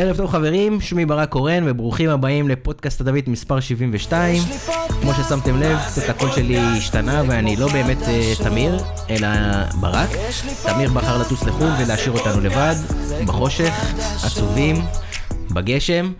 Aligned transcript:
ערב 0.00 0.16
טוב 0.16 0.30
חברים, 0.30 0.80
שמי 0.80 1.06
ברק 1.06 1.28
קורן 1.28 1.62
וברוכים 1.66 2.10
הבאים 2.10 2.48
לפודקאסט 2.48 3.00
הדווית 3.00 3.28
מספר 3.28 3.60
72. 3.60 4.42
כמו 5.00 5.12
ששמתם 5.14 5.56
לב, 5.60 5.78
קצת 5.86 6.08
הקול 6.08 6.30
שלי 6.30 6.58
השתנה 6.58 7.22
ואני 7.28 7.56
לא 7.56 7.68
באמת 7.72 7.98
uh, 8.02 8.44
תמיר, 8.44 8.78
אלא 9.10 9.28
ברק. 9.80 10.08
תמיר 10.62 10.90
בחר 10.92 11.18
לטוס 11.18 11.42
לחו"ל 11.42 11.70
ולהשאיר 11.78 12.12
אותנו 12.12 12.40
לבד, 12.40 12.74
בחושך, 13.26 13.72
עצובים, 14.24 14.76
בגשם. 15.50 16.12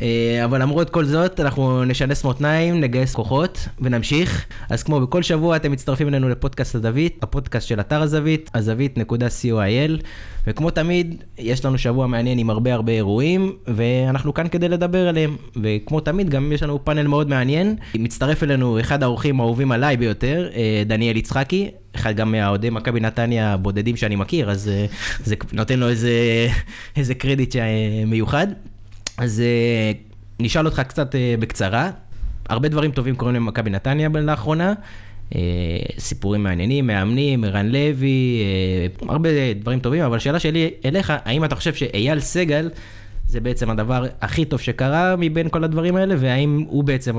אה, 0.00 0.44
אבל 0.44 0.62
למרות 0.62 0.90
כל 0.90 1.04
זאת, 1.04 1.40
אנחנו 1.40 1.84
נשנס 1.84 2.24
מותניים, 2.24 2.80
נגייס 2.80 3.14
כוחות 3.14 3.68
ונמשיך. 3.80 4.46
אז 4.70 4.82
כמו 4.82 5.00
בכל 5.00 5.22
שבוע, 5.22 5.56
אתם 5.56 5.72
מצטרפים 5.72 6.08
אלינו 6.08 6.28
לפודקאסט 6.28 6.74
הזווית, 6.74 7.22
הפודקאסט 7.22 7.68
של 7.68 7.80
אתר 7.80 8.02
הזווית, 8.02 8.50
הזווית.co.il. 8.54 10.02
וכמו 10.46 10.70
תמיד, 10.70 11.24
יש 11.38 11.64
לנו 11.64 11.78
שבוע 11.78 12.06
מעניין 12.06 12.38
עם 12.38 12.50
הרבה 12.50 12.74
הרבה 12.74 12.92
אירועים, 12.92 13.52
ואנחנו 13.66 14.34
כאן 14.34 14.48
כדי 14.48 14.68
לדבר 14.68 15.08
עליהם. 15.08 15.36
וכמו 15.62 16.00
תמיד, 16.00 16.30
גם 16.30 16.52
יש 16.52 16.62
לנו 16.62 16.84
פאנל 16.84 17.06
מאוד 17.06 17.28
מעניין. 17.28 17.76
מצטרף 17.94 18.42
אלינו 18.42 18.80
אחד 18.80 19.02
האורחים 19.02 19.40
האהובים 19.40 19.72
עליי 19.72 19.96
ביותר, 19.96 20.48
אה, 20.54 20.82
דניאל 20.86 21.16
יצחקי, 21.16 21.70
אחד 21.94 22.16
גם 22.16 22.32
מהאוהדי 22.32 22.70
מכבי 22.70 23.00
נתניה 23.00 23.52
הבודדים 23.52 23.96
שאני 23.96 24.16
מכיר, 24.16 24.50
אז 24.50 24.68
אה, 24.68 24.86
זה 25.24 25.34
נותן 25.52 25.78
לו 25.78 25.88
איזה, 25.88 26.10
איזה 26.96 27.14
קרדיט 27.14 27.56
מיוחד. 28.06 28.46
אז 29.22 29.40
אה, 29.40 29.92
נשאל 30.40 30.66
אותך 30.66 30.80
קצת 30.80 31.14
אה, 31.14 31.34
בקצרה. 31.38 31.90
הרבה 32.48 32.68
דברים 32.68 32.90
טובים 32.90 33.16
קורים 33.16 33.34
למכבי 33.34 33.70
נתניה 33.70 34.08
לאחרונה. 34.08 34.72
אה, 35.34 35.40
סיפורים 35.98 36.42
מעניינים, 36.42 36.86
מאמנים, 36.86 37.44
ערן 37.44 37.66
לוי, 37.66 38.42
הרבה 39.08 39.28
דברים 39.60 39.80
טובים, 39.80 40.02
אבל 40.02 40.16
השאלה 40.16 40.38
שלי 40.38 40.70
אליך, 40.84 41.12
האם 41.24 41.44
אתה 41.44 41.54
חושב 41.54 41.74
שאייל 41.74 42.20
סגל 42.20 42.70
זה 43.26 43.40
בעצם 43.40 43.70
הדבר 43.70 44.04
הכי 44.20 44.44
טוב 44.44 44.60
שקרה 44.60 45.14
מבין 45.18 45.48
כל 45.48 45.64
הדברים 45.64 45.96
האלה, 45.96 46.14
והאם 46.18 46.64
הוא 46.68 46.84
בעצם 46.84 47.16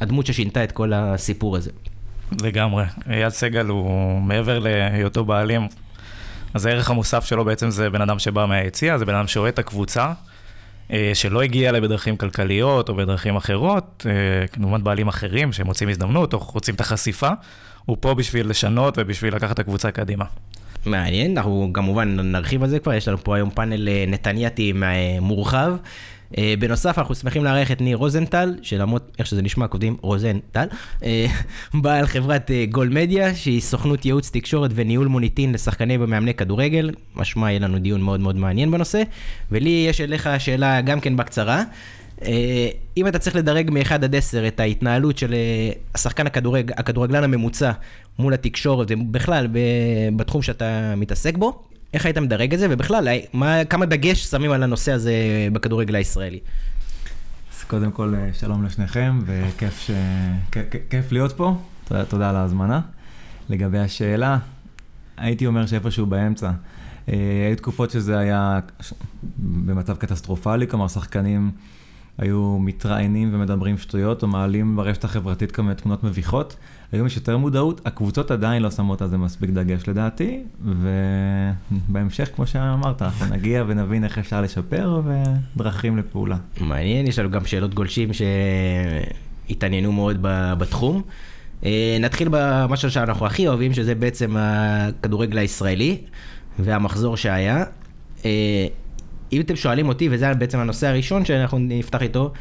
הדמות 0.00 0.26
ששינתה 0.26 0.64
את 0.64 0.72
כל 0.72 0.92
הסיפור 0.92 1.56
הזה? 1.56 1.70
לגמרי. 2.42 2.84
אייל 3.10 3.30
סגל 3.30 3.66
הוא 3.66 4.20
מעבר 4.20 4.58
להיותו 4.58 5.24
בעלים, 5.24 5.68
אז 6.54 6.66
הערך 6.66 6.90
המוסף 6.90 7.24
שלו 7.24 7.44
בעצם 7.44 7.70
זה 7.70 7.90
בן 7.90 8.00
אדם 8.00 8.18
שבא 8.18 8.46
מהיציע, 8.46 8.98
זה 8.98 9.04
בן 9.04 9.14
אדם 9.14 9.26
שרואה 9.26 9.48
את 9.48 9.58
הקבוצה. 9.58 10.12
אה, 10.92 11.10
שלא 11.14 11.42
הגיע 11.42 11.68
אליי 11.68 11.80
בדרכים 11.80 12.16
כלכליות 12.16 12.88
או 12.88 12.94
בדרכים 12.94 13.36
אחרות, 13.36 14.06
אה, 14.08 14.46
כמובן 14.46 14.84
בעלים 14.84 15.08
אחרים 15.08 15.52
שמוצאים 15.52 15.88
הזדמנות 15.88 16.34
או 16.34 16.38
רוצים 16.38 16.74
את 16.74 16.80
החשיפה, 16.80 17.28
הוא 17.84 17.96
פה 18.00 18.14
בשביל 18.14 18.50
לשנות 18.50 18.94
ובשביל 18.98 19.34
לקחת 19.34 19.54
את 19.54 19.58
הקבוצה 19.58 19.90
קדימה. 19.90 20.24
מעניין, 20.86 21.36
אנחנו 21.36 21.70
כמובן 21.74 22.20
נרחיב 22.20 22.62
על 22.62 22.68
זה 22.68 22.78
כבר, 22.78 22.94
יש 22.94 23.08
לנו 23.08 23.24
פה 23.24 23.36
היום 23.36 23.50
פאנל 23.50 23.88
אה, 23.88 24.04
נתנייתי 24.08 24.72
מורחב. 25.20 25.72
אה, 26.38 26.54
בנוסף, 26.58 26.98
אנחנו 26.98 27.14
שמחים 27.14 27.44
לארח 27.44 27.70
את 27.70 27.80
ניר 27.80 27.96
רוזנטל, 27.96 28.54
שלמרות 28.62 29.16
איך 29.18 29.26
שזה 29.26 29.42
נשמע, 29.42 29.68
כותבים 29.68 29.96
רוזנטל, 30.00 30.66
אה, 31.04 31.26
בעל 31.82 32.06
חברת 32.06 32.50
אה, 32.50 32.64
גול 32.70 32.88
מדיה, 32.88 33.34
שהיא 33.34 33.60
סוכנות 33.60 34.04
ייעוץ 34.04 34.30
תקשורת 34.30 34.70
וניהול 34.74 35.06
מוניטין 35.06 35.52
לשחקני 35.52 35.96
ומאמני 36.00 36.34
כדורגל. 36.34 36.90
משמע, 37.16 37.50
יהיה 37.50 37.60
לנו 37.60 37.78
דיון 37.78 38.00
מאוד 38.00 38.20
מאוד 38.20 38.36
מעניין 38.36 38.70
בנושא. 38.70 39.02
ולי 39.50 39.86
יש 39.88 40.00
אליך 40.00 40.28
שאלה 40.38 40.80
גם 40.80 41.00
כן 41.00 41.16
בקצרה. 41.16 41.62
אם 42.96 43.06
אתה 43.06 43.18
צריך 43.18 43.36
לדרג 43.36 43.70
מ-1 43.70 43.94
עד 43.94 44.14
10 44.14 44.46
את 44.46 44.60
ההתנהלות 44.60 45.18
של 45.18 45.34
השחקן 45.94 46.26
הכדורג, 46.26 46.72
הכדורגלן 46.76 47.24
הממוצע 47.24 47.72
מול 48.18 48.34
התקשורת 48.34 48.86
ובכלל 48.90 49.48
בתחום 50.16 50.42
שאתה 50.42 50.94
מתעסק 50.96 51.36
בו, 51.36 51.62
איך 51.94 52.06
היית 52.06 52.18
מדרג 52.18 52.54
את 52.54 52.58
זה, 52.58 52.66
ובכלל, 52.70 53.08
מה, 53.32 53.64
כמה 53.64 53.86
דגש 53.86 54.24
שמים 54.24 54.50
על 54.50 54.62
הנושא 54.62 54.92
הזה 54.92 55.12
בכדורגל 55.52 55.94
הישראלי? 55.94 56.38
אז 57.54 57.64
קודם 57.64 57.90
כל, 57.90 58.14
אה, 58.14 58.30
שלום 58.32 58.64
לשניכם, 58.64 59.18
וכיף 59.26 59.80
ש... 59.80 59.90
כיף 60.90 61.12
להיות 61.12 61.32
פה, 61.32 61.56
תודה, 61.84 62.04
תודה 62.04 62.30
על 62.30 62.36
ההזמנה. 62.36 62.80
לגבי 63.48 63.78
השאלה, 63.78 64.38
הייתי 65.16 65.46
אומר 65.46 65.66
שאיפשהו 65.66 66.06
באמצע. 66.06 66.50
אה, 67.08 67.14
היו 67.48 67.56
תקופות 67.56 67.90
שזה 67.90 68.18
היה 68.18 68.60
במצב 69.38 69.96
קטסטרופלי, 69.96 70.68
כלומר 70.68 70.88
שחקנים 70.88 71.50
היו 72.18 72.58
מתראיינים 72.58 73.34
ומדברים 73.34 73.78
שטויות, 73.78 74.22
או 74.22 74.28
מעלים 74.28 74.76
ברשת 74.76 75.04
החברתית 75.04 75.52
כמה 75.52 75.74
תמונות 75.74 76.04
מביכות. 76.04 76.56
היום 76.92 77.06
יש 77.06 77.16
יותר 77.16 77.36
מודעות, 77.36 77.80
הקבוצות 77.84 78.30
עדיין 78.30 78.62
לא 78.62 78.70
שמות 78.70 79.02
על 79.02 79.08
זה 79.08 79.16
מספיק 79.18 79.50
דגש 79.50 79.88
לדעתי, 79.88 80.40
ובהמשך, 81.88 82.30
כמו 82.36 82.46
שאמרת, 82.46 83.02
אנחנו 83.02 83.26
נגיע 83.26 83.64
ונבין 83.66 84.04
איך 84.04 84.18
אפשר 84.18 84.40
לשפר 84.40 85.00
ודרכים 85.56 85.98
לפעולה. 85.98 86.36
מעניין, 86.60 87.06
יש 87.06 87.18
לנו 87.18 87.30
גם 87.30 87.44
שאלות 87.44 87.74
גולשים 87.74 88.10
שהתעניינו 89.48 89.92
מאוד 89.92 90.16
בתחום. 90.58 91.02
אה, 91.64 91.96
נתחיל 92.00 92.28
במשהו 92.30 92.90
שאנחנו 92.90 93.26
הכי 93.26 93.48
אוהבים, 93.48 93.74
שזה 93.74 93.94
בעצם 93.94 94.36
הכדורגל 94.38 95.38
הישראלי 95.38 95.98
והמחזור 96.58 97.16
שהיה. 97.16 97.64
אה, 98.24 98.66
אם 99.32 99.40
אתם 99.40 99.56
שואלים 99.56 99.88
אותי, 99.88 100.08
וזה 100.10 100.34
בעצם 100.34 100.58
הנושא 100.58 100.86
הראשון 100.86 101.24
שאנחנו 101.24 101.58
נפתח 101.58 102.02
איתו, 102.02 102.32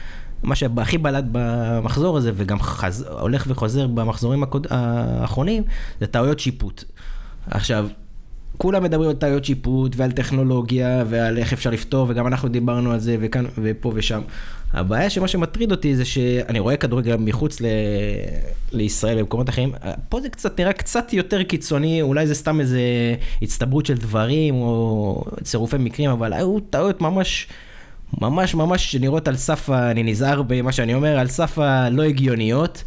מה 0.44 0.56
שהכי 0.56 0.98
בלט 0.98 1.24
במחזור 1.32 2.18
הזה, 2.18 2.32
וגם 2.36 2.60
חז... 2.60 3.06
הולך 3.20 3.46
וחוזר 3.48 3.88
במחזורים 3.88 4.44
הקוד... 4.44 4.68
האחרונים, 4.70 5.64
זה 6.00 6.08
טעויות 6.08 6.40
שיפוט. 6.40 6.84
עכשיו, 7.48 7.88
כולם 8.58 8.84
מדברים 8.84 9.10
על 9.10 9.16
טעויות 9.16 9.46
שיפוט 9.46 9.96
ועל 9.96 10.12
טכנולוגיה 10.12 11.04
ועל 11.10 11.38
איך 11.38 11.54
אפשר 11.54 11.70
לפתור, 11.70 12.06
וגם 12.10 12.28
אנחנו 12.28 12.50
דיברנו 12.50 12.92
על 12.92 13.00
זה 13.00 13.18
וכאן 13.20 13.46
ופה 13.58 13.92
ושם. 13.96 14.22
הבעיה 14.74 15.10
שמה 15.10 15.28
שמטריד 15.28 15.72
אותי 15.72 15.96
זה 15.96 16.06
שאני 16.06 16.60
רואה 16.60 16.78
כדורגל 16.78 17.16
מחוץ 17.16 17.62
ל... 17.62 17.66
לישראל 18.72 19.18
ובמקומות 19.18 19.50
אחרים, 19.50 19.72
פה 20.10 20.22
זה 20.22 20.30
קצת 20.30 20.60
נראה 20.60 20.74
קצת 20.74 21.14
יותר 21.14 21.44
קיצוני, 21.44 22.02
אולי 22.02 22.28
זה 22.28 22.36
סתם 22.36 22.60
איזה 22.60 22.82
הצטברות 23.42 23.86
של 23.86 23.98
דברים 23.98 24.56
או 24.56 25.24
צירופי 25.44 25.78
מקרים, 25.78 26.10
אבל 26.10 26.34
היו 26.34 26.60
טעויות 26.60 27.02
ממש... 27.02 27.48
ממש 28.22 28.56
ממש 28.56 28.96
נראות 28.96 29.28
על 29.28 29.36
סף, 29.36 29.70
אני 29.70 30.03
נזהר 30.03 30.42
במה 30.42 30.72
שאני 30.72 30.94
אומר, 30.94 31.20
על 31.20 31.28
סף 31.28 31.59
הלא 31.59 32.03
הגיוניות. 32.03 32.84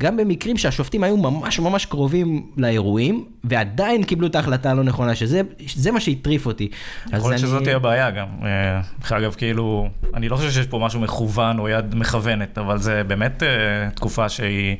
גם 0.00 0.16
במקרים 0.16 0.56
שהשופטים 0.56 1.04
היו 1.04 1.16
ממש 1.16 1.58
ממש 1.58 1.86
קרובים 1.86 2.50
לאירועים, 2.56 3.24
ועדיין 3.44 4.04
קיבלו 4.04 4.26
את 4.26 4.34
ההחלטה 4.34 4.70
הלא 4.70 4.82
נכונה, 4.82 5.14
שזה 5.14 5.92
מה 5.92 6.00
שהטריף 6.00 6.46
אותי. 6.46 6.68
יכול 7.12 7.30
להיות 7.30 7.40
שזאת 7.40 7.62
תהיה 7.62 7.76
הבעיה 7.76 8.10
גם. 8.10 8.26
אה, 8.42 8.80
דרך 9.00 9.12
אגב, 9.12 9.34
כאילו, 9.34 9.88
אני 10.14 10.28
לא 10.28 10.36
חושב 10.36 10.50
שיש 10.50 10.66
פה 10.66 10.78
משהו 10.78 11.00
מכוון 11.00 11.58
או 11.58 11.68
יד 11.68 11.94
מכוונת, 11.94 12.58
אבל 12.58 12.78
זה 12.78 13.04
באמת 13.04 13.42
אה, 13.42 13.48
תקופה 13.94 14.28
שהיא... 14.28 14.76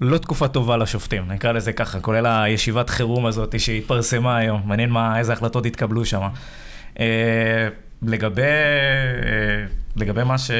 לא 0.00 0.18
תקופה 0.18 0.48
טובה 0.48 0.76
לשופטים, 0.76 1.22
נקרא 1.28 1.52
לזה 1.52 1.72
ככה, 1.72 2.00
כולל 2.00 2.26
הישיבת 2.26 2.90
חירום 2.90 3.26
הזאת 3.26 3.60
שהתפרסמה 3.60 4.36
היום, 4.36 4.62
מעניין 4.64 4.90
מה, 4.90 5.18
איזה 5.18 5.32
החלטות 5.32 5.66
התקבלו 5.66 6.04
שם. 6.04 6.20
לגבי, 8.02 8.42
אה, 8.42 9.64
לגבי 9.96 10.24
מה 10.24 10.38
ש... 10.38 10.50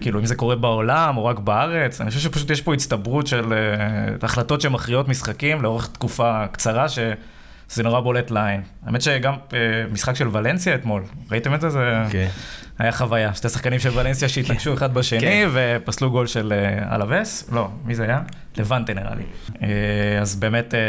כאילו, 0.00 0.20
אם 0.20 0.26
זה 0.26 0.34
קורה 0.34 0.56
בעולם 0.56 1.16
או 1.16 1.24
רק 1.24 1.38
בארץ, 1.38 2.00
אני 2.00 2.10
חושב 2.10 2.22
שפשוט 2.22 2.50
יש 2.50 2.60
פה 2.60 2.74
הצטברות 2.74 3.26
של 3.26 3.52
אה, 3.52 4.16
החלטות 4.22 4.60
שמכריעות 4.60 5.08
משחקים 5.08 5.62
לאורך 5.62 5.88
תקופה 5.92 6.46
קצרה, 6.52 6.88
שזה 6.88 7.82
נורא 7.82 8.00
בולט 8.00 8.30
לעין. 8.30 8.62
האמת 8.86 9.02
שגם 9.02 9.34
אה, 9.52 9.58
משחק 9.92 10.16
של 10.16 10.28
ולנסיה 10.32 10.74
אתמול, 10.74 11.02
ראיתם 11.30 11.54
את 11.54 11.60
זה? 11.60 11.70
זה 11.70 12.02
okay. 12.10 12.65
היה 12.78 12.92
חוויה. 12.92 13.34
שתי 13.34 13.48
שחקנים 13.48 13.78
של 13.78 13.98
ולנסיה 13.98 14.28
שהתנגשו 14.28 14.74
אחד 14.74 14.94
בשני. 14.94 15.20
כן. 15.20 15.48
ופסלו 15.52 16.10
גול 16.10 16.26
של 16.26 16.52
אלווס, 16.92 17.48
לא, 17.52 17.68
מי 17.84 17.94
זה 17.94 18.02
היה? 18.04 18.20
לבנטה 18.58 18.94
נראה 18.94 19.14
לי. 19.14 19.22
אה, 19.62 20.20
אז 20.20 20.36
באמת, 20.36 20.74
אה, 20.74 20.80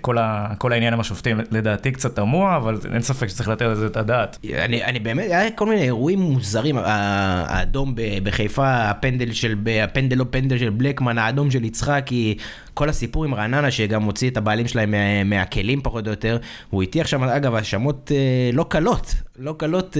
כל, 0.00 0.18
ה, 0.18 0.54
כל 0.58 0.72
העניין 0.72 0.92
עם 0.92 1.00
השופטים 1.00 1.40
לדעתי 1.50 1.92
קצת 1.92 2.16
תמוה, 2.16 2.56
אבל 2.56 2.78
אין 2.92 3.02
ספק 3.02 3.28
שצריך 3.28 3.48
לתת 3.48 3.62
על 3.62 3.74
זה 3.74 3.86
את 3.86 3.96
הדעת. 3.96 4.38
אני, 4.58 4.84
אני 4.84 4.98
באמת, 4.98 5.24
היה 5.24 5.50
כל 5.50 5.66
מיני 5.66 5.82
אירועים 5.82 6.18
מוזרים, 6.18 6.78
האדום 6.78 7.94
בחיפה, 8.22 8.90
הפנדל 8.90 9.32
של, 9.32 9.54
הפנדל 9.84 10.16
לא 10.16 10.24
פנדל 10.30 10.58
של 10.58 10.70
בלקמן, 10.70 11.18
האדום 11.18 11.50
של 11.50 11.64
יצחקי, 11.64 12.36
כל 12.74 12.88
הסיפור 12.88 13.24
עם 13.24 13.34
רעננה, 13.34 13.70
שגם 13.70 14.02
הוציא 14.02 14.30
את 14.30 14.36
הבעלים 14.36 14.68
שלהם 14.68 14.90
מה, 14.90 15.24
מהכלים 15.24 15.80
פחות 15.82 16.06
או 16.06 16.10
יותר, 16.10 16.38
הוא 16.70 16.82
הטיח 16.82 17.06
שם, 17.06 17.22
אגב, 17.22 17.54
האשמות 17.54 18.12
אה, 18.14 18.50
לא 18.52 18.66
קלות, 18.68 19.14
לא 19.38 19.54
קלות 19.58 19.96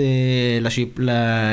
לשיפ, 0.61 0.89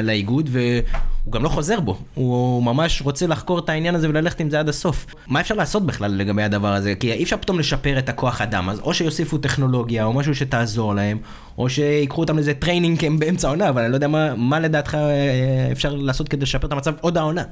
לאיגוד, 0.03 0.49
והוא 0.51 1.33
גם 1.33 1.43
לא 1.43 1.49
חוזר 1.49 1.79
בו, 1.79 1.97
הוא 2.13 2.63
ממש 2.63 3.01
רוצה 3.01 3.27
לחקור 3.27 3.59
את 3.59 3.69
העניין 3.69 3.95
הזה 3.95 4.09
וללכת 4.09 4.39
עם 4.39 4.49
זה 4.49 4.59
עד 4.59 4.69
הסוף. 4.69 5.05
מה 5.27 5.41
אפשר 5.41 5.55
לעשות 5.55 5.85
בכלל 5.85 6.11
לגבי 6.11 6.43
הדבר 6.43 6.73
הזה? 6.73 6.95
כי 6.95 7.13
אי 7.13 7.23
אפשר 7.23 7.37
פתאום 7.37 7.59
לשפר 7.59 7.99
את 7.99 8.09
הכוח 8.09 8.41
אדם, 8.41 8.69
אז 8.69 8.79
או 8.79 8.93
שיוסיפו 8.93 9.37
טכנולוגיה 9.37 10.05
או 10.05 10.13
משהו 10.13 10.35
שתעזור 10.35 10.95
להם, 10.95 11.17
או 11.57 11.69
שיקחו 11.69 12.21
אותם 12.21 12.35
לאיזה 12.35 12.53
training 12.53 12.99
camp 12.99 13.19
באמצע 13.19 13.47
העונה, 13.47 13.69
אבל 13.69 13.81
אני 13.81 13.91
לא 13.91 13.95
יודע 13.95 14.07
מה, 14.07 14.35
מה 14.35 14.59
לדעתך 14.59 14.95
אה, 14.95 15.69
אפשר 15.71 15.95
לעשות 15.95 16.29
כדי 16.29 16.41
לשפר 16.41 16.67
את 16.67 16.71
המצב 16.71 16.93
עוד 17.01 17.17
העונה. 17.17 17.43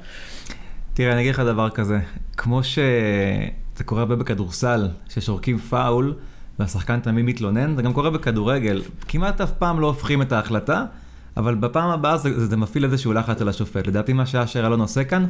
תראה, 0.94 1.12
אני 1.12 1.20
אגיד 1.20 1.34
לך 1.34 1.40
דבר 1.40 1.70
כזה, 1.70 1.98
כמו 2.36 2.64
שזה 2.64 3.84
קורה 3.84 4.00
הרבה 4.00 4.16
בכדורסל, 4.16 4.88
ששורקים 5.08 5.58
פאול, 5.58 6.14
והשחקן 6.62 7.00
תמיד 7.00 7.24
מתלונן, 7.24 7.76
זה 7.76 7.82
גם 7.82 7.92
קורה 7.92 8.10
בכדורגל. 8.10 8.82
כמעט 9.08 9.40
אף 9.40 9.52
פעם 9.52 9.80
לא 9.80 9.86
הופכים 9.86 10.22
את 10.22 10.32
ההחלטה, 10.32 10.84
אבל 11.36 11.54
בפעם 11.54 11.90
הבאה 11.90 12.16
זה, 12.16 12.46
זה 12.46 12.56
מפעיל 12.56 12.84
איזשהו 12.84 13.12
לחץ 13.12 13.40
על 13.40 13.48
השופט. 13.48 13.86
לדעתי 13.86 14.12
מה 14.12 14.26
שאשר 14.26 14.66
אלון 14.66 14.80
עושה 14.80 15.04
כאן, 15.04 15.26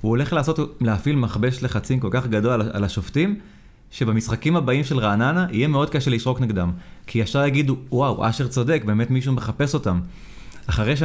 הוא 0.00 0.10
הולך 0.10 0.32
לעשות, 0.32 0.58
להפעיל 0.80 1.16
מכבש 1.16 1.62
לחצים 1.62 2.00
כל 2.00 2.08
כך 2.10 2.26
גדול 2.26 2.52
על, 2.52 2.70
על 2.72 2.84
השופטים, 2.84 3.38
שבמשחקים 3.90 4.56
הבאים 4.56 4.84
של 4.84 4.98
רעננה 4.98 5.46
יהיה 5.50 5.68
מאוד 5.68 5.90
קשה 5.90 6.10
לשרוק 6.10 6.40
נגדם. 6.40 6.72
כי 7.06 7.18
ישר 7.18 7.44
יגידו, 7.44 7.76
וואו, 7.90 8.28
אשר 8.28 8.48
צודק, 8.48 8.82
באמת 8.86 9.10
מישהו 9.10 9.32
מחפש 9.32 9.74
אותם. 9.74 10.00
אחרי 10.66 10.96
ש... 10.96 11.02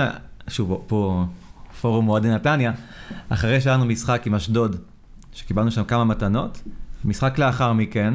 שוב, 0.48 0.84
פה 0.88 1.26
פורום 1.82 2.10
אוהדי 2.10 2.30
נתניה, 2.30 2.72
אחרי 3.30 3.62
שהיה 3.62 3.76
לנו 3.76 3.86
משחק 3.86 4.28
עם 4.28 4.36
אשדוד, 4.36 4.76
שקיבלנו 5.34 5.72
שם 5.72 5.84
כמה 5.84 6.04
מתנות, 6.06 6.62
משחק 7.06 7.40
לאחר 7.40 7.74
מכן, 7.74 8.14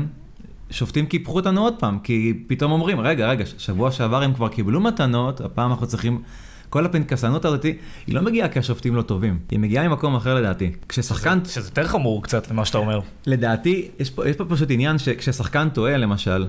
שופטים 0.70 1.06
קיפחו 1.06 1.36
אותנו 1.36 1.60
עוד 1.60 1.74
פעם, 1.78 1.98
כי 1.98 2.44
פתאום 2.46 2.72
אומרים, 2.72 3.00
רגע, 3.00 3.28
רגע, 3.28 3.44
שבוע 3.58 3.90
שעבר 3.90 4.22
הם 4.22 4.34
כבר 4.34 4.48
קיבלו 4.48 4.80
מתנות, 4.80 5.40
הפעם 5.40 5.70
אנחנו 5.70 5.86
צריכים... 5.86 6.22
כל 6.70 6.86
הפנקסנות 6.86 7.44
הזאת, 7.44 7.64
היא 8.06 8.14
לא 8.14 8.22
מגיעה 8.22 8.48
כי 8.48 8.58
השופטים 8.58 8.96
לא 8.96 9.02
טובים, 9.02 9.38
היא 9.50 9.58
מגיעה 9.58 9.88
ממקום 9.88 10.14
אחר 10.14 10.34
לדעתי. 10.34 10.72
כששחקן... 10.88 11.38
שזה, 11.44 11.54
שזה 11.54 11.68
יותר 11.68 11.86
חמור 11.86 12.22
קצת 12.22 12.50
למה 12.50 12.64
שאתה 12.64 12.78
אומר. 12.78 13.00
לדעתי, 13.26 13.88
יש 13.98 14.10
פה, 14.10 14.28
יש 14.28 14.36
פה 14.36 14.44
פשוט 14.44 14.70
עניין 14.70 14.98
שכששחקן 14.98 15.68
טועה, 15.68 15.96
למשל, 15.96 16.46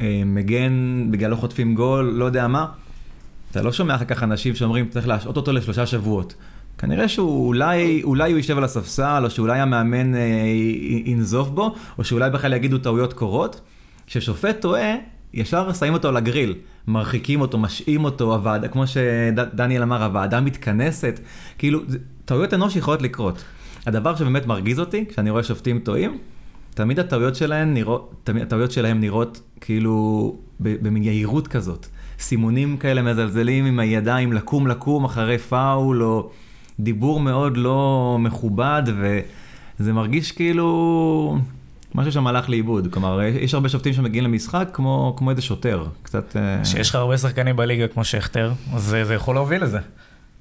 אה, 0.00 0.22
מגן 0.26 1.06
בגלל 1.10 1.30
לא 1.30 1.36
חוטפים 1.36 1.74
גול, 1.74 2.04
לא 2.04 2.24
יודע 2.24 2.48
מה, 2.48 2.66
אתה 3.50 3.62
לא 3.62 3.72
שומע 3.72 3.94
אחר 3.94 4.04
כך 4.04 4.22
אנשים 4.22 4.54
שאומרים, 4.54 4.88
צריך 4.88 5.08
להשעות 5.08 5.36
אותו 5.36 5.52
לשלושה 5.52 5.86
שבועות. 5.86 6.34
כנראה 6.78 7.08
שאולי 7.08 8.02
אולי 8.02 8.30
הוא 8.30 8.36
יישב 8.36 8.58
על 8.58 8.64
הספסל, 8.64 9.22
או 9.24 9.30
שאולי 9.30 9.60
המאמן 9.60 10.14
אה, 10.14 10.20
ינזוף 11.04 11.48
בו, 11.48 11.74
או 11.98 12.04
שאולי 12.04 12.30
בכלל 12.30 12.52
יגידו 12.52 12.78
טעויות 12.78 13.12
קורות. 13.12 13.60
כששופט 14.06 14.60
טועה, 14.60 14.94
ישר 15.34 15.72
שמים 15.72 15.92
אותו 15.92 16.08
על 16.08 16.16
הגריל, 16.16 16.54
מרחיקים 16.86 17.40
אותו, 17.40 17.58
משעים 17.58 18.04
אותו, 18.04 18.34
הוועדה, 18.34 18.68
כמו 18.68 18.84
שדניאל 18.86 19.82
אמר, 19.82 20.04
הוועדה 20.04 20.40
מתכנסת, 20.40 21.20
כאילו, 21.58 21.80
טעויות 22.24 22.54
אנוש 22.54 22.76
יכולות 22.76 23.02
לקרות. 23.02 23.44
הדבר 23.86 24.16
שבאמת 24.16 24.46
מרגיז 24.46 24.80
אותי, 24.80 25.04
כשאני 25.08 25.30
רואה 25.30 25.42
שופטים 25.42 25.78
טועים, 25.78 26.18
תמיד 26.74 27.00
הטעויות 27.00 27.34
שלהם 27.34 27.74
נראות, 27.74 28.14
תמיד 28.24 28.42
הטעויות 28.42 28.70
שלהם 28.70 29.00
נראות 29.00 29.40
כאילו 29.60 30.36
במין 30.60 31.02
יהירות 31.02 31.48
כזאת. 31.48 31.86
סימונים 32.18 32.76
כאלה 32.76 33.02
מזלזלים 33.02 33.64
עם 33.66 33.78
הידיים, 33.78 34.32
לקום 34.32 34.66
לקום 34.66 35.04
אחרי 35.04 35.38
פאול, 35.38 36.02
או 36.02 36.30
דיבור 36.80 37.20
מאוד 37.20 37.56
לא 37.56 38.16
מכובד, 38.20 38.82
וזה 39.78 39.92
מרגיש 39.92 40.32
כאילו 40.32 41.38
משהו 41.94 42.12
שם 42.12 42.26
הלך 42.26 42.50
לאיבוד. 42.50 42.88
כלומר, 42.92 43.22
יש 43.22 43.54
הרבה 43.54 43.68
שופטים 43.68 43.92
שמגיעים 43.92 44.24
למשחק 44.24 44.68
כמו, 44.72 45.14
כמו 45.16 45.30
איזה 45.30 45.42
שוטר, 45.42 45.84
קצת... 46.02 46.36
אה, 46.36 46.64
שיש 46.64 46.88
לך 46.90 46.94
הרבה 46.94 47.18
שחקנים 47.18 47.56
בליגה 47.56 47.88
כמו 47.88 48.04
שכטר, 48.04 48.52
אז 48.74 48.82
זה, 48.82 49.04
זה 49.04 49.14
יכול 49.14 49.34
להוביל 49.34 49.62
לזה. 49.62 49.78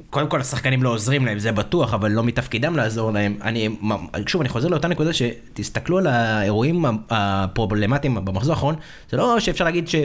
קודם 0.09 0.27
כל 0.27 0.41
השחקנים 0.41 0.83
לא 0.83 0.89
עוזרים 0.89 1.25
להם, 1.25 1.39
זה 1.39 1.51
בטוח, 1.51 1.93
אבל 1.93 2.11
לא 2.11 2.23
מתפקידם 2.23 2.75
לעזור 2.75 3.11
להם. 3.11 3.35
אני, 3.41 3.69
שוב, 4.27 4.41
אני 4.41 4.49
חוזר 4.49 4.67
לאותה 4.67 4.87
נקודה 4.87 5.13
שתסתכלו 5.13 5.97
על 5.97 6.07
האירועים 6.07 6.85
הפרובלמטיים 7.09 8.25
במחזור 8.25 8.53
האחרון, 8.53 8.75
זה 9.09 9.17
לא 9.17 9.39
שאפשר 9.39 9.65
להגיד 9.65 9.87
ש... 9.87 9.95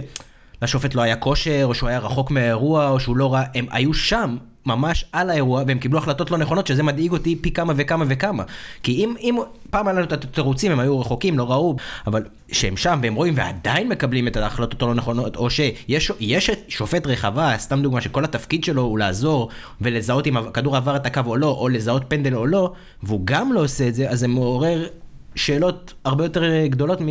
לשופט 0.63 0.95
לא 0.95 1.03
היה 1.03 1.17
כושר, 1.17 1.65
או 1.65 1.75
שהוא 1.75 1.89
היה 1.89 1.99
רחוק 1.99 2.31
מהאירוע, 2.31 2.89
או 2.89 3.01
שהוא 3.01 3.17
לא 3.17 3.35
ראה, 3.35 3.43
הם 3.55 3.67
היו 3.71 3.95
שם, 3.95 4.37
ממש 4.67 5.05
על 5.13 5.31
האירוע, 5.31 5.63
והם 5.67 5.79
קיבלו 5.79 5.99
החלטות 5.99 6.31
לא 6.31 6.39
נכונות, 6.39 6.67
שזה 6.67 6.83
מדאיג 6.83 7.13
אותי 7.13 7.37
פי 7.37 7.51
כמה 7.51 7.73
וכמה 7.77 8.05
וכמה. 8.09 8.43
כי 8.83 8.93
אם, 8.93 9.15
אם 9.21 9.37
פעם 9.71 9.89
היה 9.89 9.97
לנו 9.97 10.05
את 10.05 10.13
התירוצים, 10.13 10.73
הם 10.73 10.81
היו 10.81 11.01
רחוקים, 11.01 11.39
לא 11.39 11.51
ראו, 11.51 11.77
אבל 12.07 12.23
שהם 12.53 12.77
שם 12.77 12.99
והם 13.03 13.15
רואים 13.15 13.35
ועדיין 13.37 13.89
מקבלים 13.89 14.29
את 14.29 14.37
ההחלטות 14.37 14.83
הלא 14.83 14.95
נכונות, 14.95 15.37
או 15.37 15.51
שיש 15.51 16.13
יש 16.21 16.51
שופט 16.69 17.07
רחבה, 17.07 17.55
סתם 17.59 17.83
דוגמה, 17.83 18.01
שכל 18.01 18.25
התפקיד 18.25 18.65
שלו 18.65 18.83
הוא 18.83 18.99
לעזור 18.99 19.49
ולזהות 19.81 20.27
אם 20.27 20.37
הכדור 20.37 20.77
עבר 20.77 20.97
את 20.97 21.07
הקו 21.07 21.21
או 21.27 21.37
לא, 21.37 21.49
או 21.49 21.69
לזהות 21.69 22.03
פנדל 22.09 22.35
או 22.35 22.47
לא, 22.47 22.73
והוא 23.03 23.21
גם 23.25 23.53
לא 23.53 23.65
עושה 23.65 23.89
את 23.89 23.95
זה, 23.95 24.11
אז 24.11 24.21
זה 24.21 24.29
מעורר 24.29 24.87
שאלות 25.35 25.95
הרבה 26.05 26.25
יותר 26.25 26.67
גדולות 26.67 27.01
מ... 27.01 27.09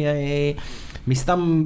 מסתם 1.07 1.63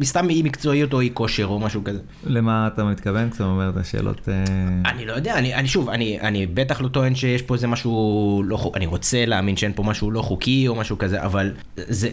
מסתם 0.00 0.30
אי 0.30 0.42
מקצועיות 0.42 0.92
או 0.92 1.00
אי 1.00 1.10
כושר 1.14 1.46
או 1.46 1.58
משהו 1.58 1.84
כזה. 1.84 1.98
למה 2.24 2.66
אתה 2.74 2.84
מתכוון 2.84 3.30
כשאתה 3.30 3.44
אומר 3.44 3.68
את 3.68 3.76
השאלות? 3.76 4.28
אה? 4.28 4.90
אני 4.90 5.06
לא 5.06 5.12
יודע, 5.12 5.38
אני, 5.38 5.54
אני 5.54 5.68
שוב, 5.68 5.88
אני, 5.88 6.20
אני 6.20 6.46
בטח 6.46 6.80
לא 6.80 6.88
טוען 6.88 7.14
שיש 7.14 7.42
פה 7.42 7.54
איזה 7.54 7.66
משהו 7.66 8.42
לא 8.46 8.56
חוקי, 8.56 8.78
אני 8.78 8.86
רוצה 8.86 9.26
להאמין 9.26 9.56
שאין 9.56 9.72
פה 9.74 9.82
משהו 9.82 10.10
לא 10.10 10.22
חוקי 10.22 10.68
או 10.68 10.74
משהו 10.74 10.98
כזה, 10.98 11.22
אבל 11.22 11.52
זה 11.76 12.08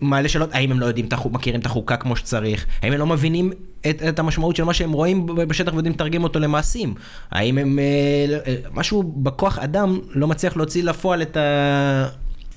מעלה 0.00 0.28
שאלות, 0.28 0.50
האם 0.52 0.72
הם 0.72 0.80
לא 0.80 0.86
יודעים, 0.86 1.08
מכירים 1.30 1.60
את 1.60 1.66
החוקה 1.66 1.96
כמו 1.96 2.16
שצריך, 2.16 2.66
האם 2.82 2.92
הם 2.92 2.98
לא 2.98 3.06
מבינים 3.06 3.52
את, 3.90 4.02
את 4.08 4.18
המשמעות 4.18 4.56
של 4.56 4.64
מה 4.64 4.74
שהם 4.74 4.92
רואים 4.92 5.26
בשטח 5.26 5.72
ויודעים 5.72 5.94
לתרגם 5.94 6.24
אותו 6.24 6.38
למעשים, 6.38 6.94
האם 7.30 7.58
הם, 7.58 7.78
אה, 7.78 8.38
אה, 8.46 8.56
משהו 8.74 9.02
בכוח 9.02 9.58
אדם 9.58 9.98
לא 10.10 10.28
מצליח 10.28 10.56
להוציא 10.56 10.82
לפועל 10.82 11.22
את 11.22 11.36
ה... 11.36 12.08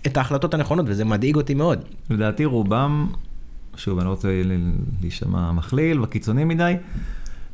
את 0.08 0.18
ההחלטות 0.18 0.54
הנכונות, 0.54 0.86
וזה 0.90 1.06
מדאיג 1.06 1.36
אותי 1.36 1.54
מאוד. 1.54 1.80
לדעתי 2.10 2.46
רובם 2.46 3.08
שוב, 3.76 3.98
אני 3.98 4.06
לא 4.06 4.12
רוצה 4.12 4.42
להישמע 5.02 5.52
מכליל 5.52 6.02
וקיצוני 6.02 6.44
מדי, 6.44 6.74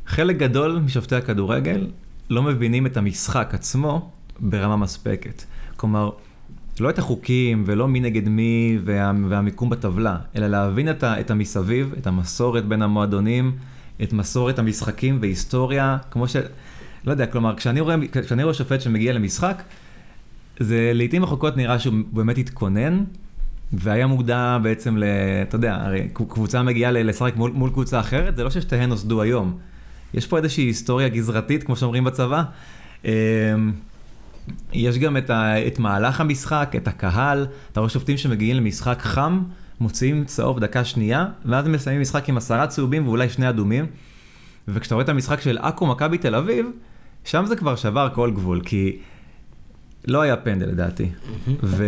חלק 0.05 0.37
גדול 0.37 0.79
משופטי 0.85 1.15
הכדורגל 1.15 1.87
לא 2.29 2.43
מבינים 2.43 2.85
את 2.85 2.97
המשחק 2.97 3.49
עצמו 3.53 4.11
ברמה 4.39 4.75
מספקת. 4.75 5.43
כלומר, 5.75 6.09
לא 6.79 6.89
את 6.89 6.99
החוקים 6.99 7.63
ולא 7.65 7.87
מי 7.87 7.99
נגד 7.99 8.29
מי 8.29 8.79
וה, 8.85 9.11
והמיקום 9.29 9.69
בטבלה, 9.69 10.17
אלא 10.35 10.47
להבין 10.47 10.89
את, 10.89 11.03
ה, 11.03 11.19
את 11.19 11.31
המסביב, 11.31 11.93
את 11.97 12.07
המסורת 12.07 12.65
בין 12.65 12.81
המועדונים, 12.81 13.55
את 14.03 14.13
מסורת 14.13 14.59
המשחקים 14.59 15.17
והיסטוריה, 15.21 15.97
כמו 16.11 16.27
ש... 16.27 16.35
לא 17.05 17.11
יודע, 17.11 17.25
כלומר, 17.25 17.55
כשאני 17.55 17.81
רואה, 17.81 17.95
כשאני 18.11 18.43
רואה 18.43 18.53
שופט 18.53 18.81
שמגיע 18.81 19.13
למשחק, 19.13 19.63
זה 20.59 20.91
לעיתים 20.93 21.23
רחוקות 21.23 21.57
נראה 21.57 21.79
שהוא 21.79 21.93
באמת 22.11 22.37
התכונן, 22.37 23.03
והיה 23.73 24.07
מודע 24.07 24.57
בעצם 24.63 24.97
ל... 24.97 25.03
אתה 25.41 25.55
יודע, 25.55 25.75
הרי 25.75 26.07
קבוצה 26.13 26.63
מגיעה 26.63 26.91
לשחק 26.91 27.35
מול, 27.35 27.51
מול 27.51 27.69
קבוצה 27.69 27.99
אחרת, 27.99 28.35
זה 28.35 28.43
לא 28.43 28.49
ששתיהן 28.49 28.89
נוסדו 28.89 29.21
היום. 29.21 29.57
יש 30.13 30.27
פה 30.27 30.37
איזושהי 30.37 30.63
היסטוריה 30.63 31.09
גזרתית, 31.09 31.63
כמו 31.63 31.75
שאומרים 31.75 32.03
בצבא. 32.03 32.43
אמ, 33.05 33.11
יש 34.73 34.97
גם 34.97 35.17
את, 35.17 35.29
ה, 35.29 35.67
את 35.67 35.79
מהלך 35.79 36.21
המשחק, 36.21 36.73
את 36.77 36.87
הקהל. 36.87 37.47
אתה 37.71 37.79
רואה 37.79 37.89
שופטים 37.89 38.17
שמגיעים 38.17 38.55
למשחק 38.55 39.01
חם, 39.01 39.43
מוציאים 39.79 40.25
צהוב 40.25 40.59
דקה 40.59 40.83
שנייה, 40.83 41.25
ואז 41.45 41.65
הם 41.65 41.71
מסיימים 41.71 42.01
משחק 42.01 42.29
עם 42.29 42.37
עשרה 42.37 42.67
צהובים 42.67 43.07
ואולי 43.07 43.29
שני 43.29 43.49
אדומים. 43.49 43.85
וכשאתה 44.67 44.95
רואה 44.95 45.03
את 45.03 45.09
המשחק 45.09 45.41
של 45.41 45.57
עכו 45.57 45.85
מכבי 45.85 46.17
תל 46.17 46.35
אביב, 46.35 46.65
שם 47.23 47.45
זה 47.45 47.55
כבר 47.55 47.75
שבר 47.75 48.09
כל 48.13 48.31
גבול, 48.31 48.61
כי 48.65 48.97
לא 50.07 50.21
היה 50.21 50.37
פנדל 50.37 50.67
לדעתי. 50.67 51.03
Mm-hmm. 51.03 51.51
ו... 51.63 51.85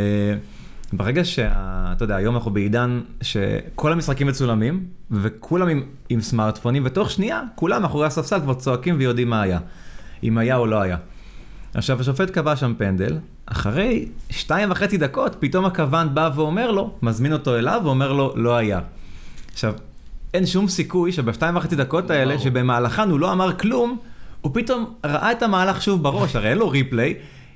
ברגע 0.94 1.26
שאתה 1.26 2.04
יודע, 2.04 2.16
היום 2.16 2.36
אנחנו 2.36 2.52
בעידן 2.52 3.02
שכל 3.22 3.92
המשחקים 3.92 4.28
מצולמים, 4.28 4.86
וכולם 5.12 5.68
עם, 5.68 5.84
עם 6.10 6.22
סמארטפונים, 6.22 6.84
ותוך 6.86 7.12
שנייה, 7.12 7.42
כולם 7.56 7.82
מאחורי 7.82 8.08
הספסל 8.08 8.40
כבר 8.40 8.54
צועקים 8.54 8.96
ויודעים 8.98 9.30
מה 9.30 9.42
היה, 9.42 9.60
אם 10.24 10.38
היה 10.38 10.58
או 10.58 10.66
לא 10.66 10.82
היה. 10.82 10.98
עכשיו, 11.74 12.00
השופט 12.00 12.30
קבע 12.30 12.56
שם 12.56 12.74
פנדל, 12.78 13.18
אחרי 13.46 14.08
שתיים 14.30 14.72
וחצי 14.72 14.98
דקות, 14.98 15.36
פתאום 15.40 15.66
הכוון 15.66 16.16
בא 16.16 16.30
ואומר 16.36 16.72
לו, 16.72 16.94
מזמין 17.02 17.34
אותו 17.34 17.58
אליו 17.58 17.82
ואומר 17.84 18.14
לו, 18.14 18.34
לא 18.36 18.56
היה. 18.56 18.80
עכשיו, 19.54 19.74
אין 20.34 20.46
שום 20.46 20.68
סיכוי 20.68 21.12
שבשתיים 21.12 21.56
וחצי 21.56 21.76
דקות 21.76 22.10
האלה, 22.10 22.40
שבמהלכן 22.40 23.10
הוא 23.10 23.20
לא 23.20 23.32
אמר 23.32 23.58
כלום, 23.58 23.98
הוא 24.42 24.52
פתאום 24.54 24.94
ראה 25.06 25.32
את 25.32 25.44
המהלך 25.44 25.82
שוב 25.82 26.04
בראש, 26.04 26.36
הרי 26.36 26.50
אין 26.50 26.58
לו 26.58 26.70
ריפליי, 26.70 27.16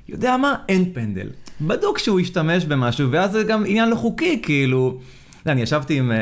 יודע 0.09 0.37
מה? 0.37 0.55
אין 0.69 0.93
פנדל. 0.93 1.27
בדוק 1.61 1.97
שהוא 1.97 2.19
ישתמש 2.19 2.65
במשהו, 2.65 3.11
ואז 3.11 3.31
זה 3.31 3.43
גם 3.43 3.63
עניין 3.65 3.89
לא 3.89 3.95
חוקי, 3.95 4.39
כאילו... 4.43 4.99
אני 5.45 5.61
ישבתי 5.61 5.97
עם, 5.99 6.11
אה, 6.11 6.17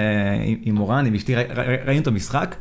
עם, 0.46 0.58
עם 0.62 0.76
מורן, 0.76 1.06
עם 1.06 1.16
אשתי, 1.16 1.36
ראינו 1.86 2.02
את 2.02 2.08
המשחק. 2.08 2.56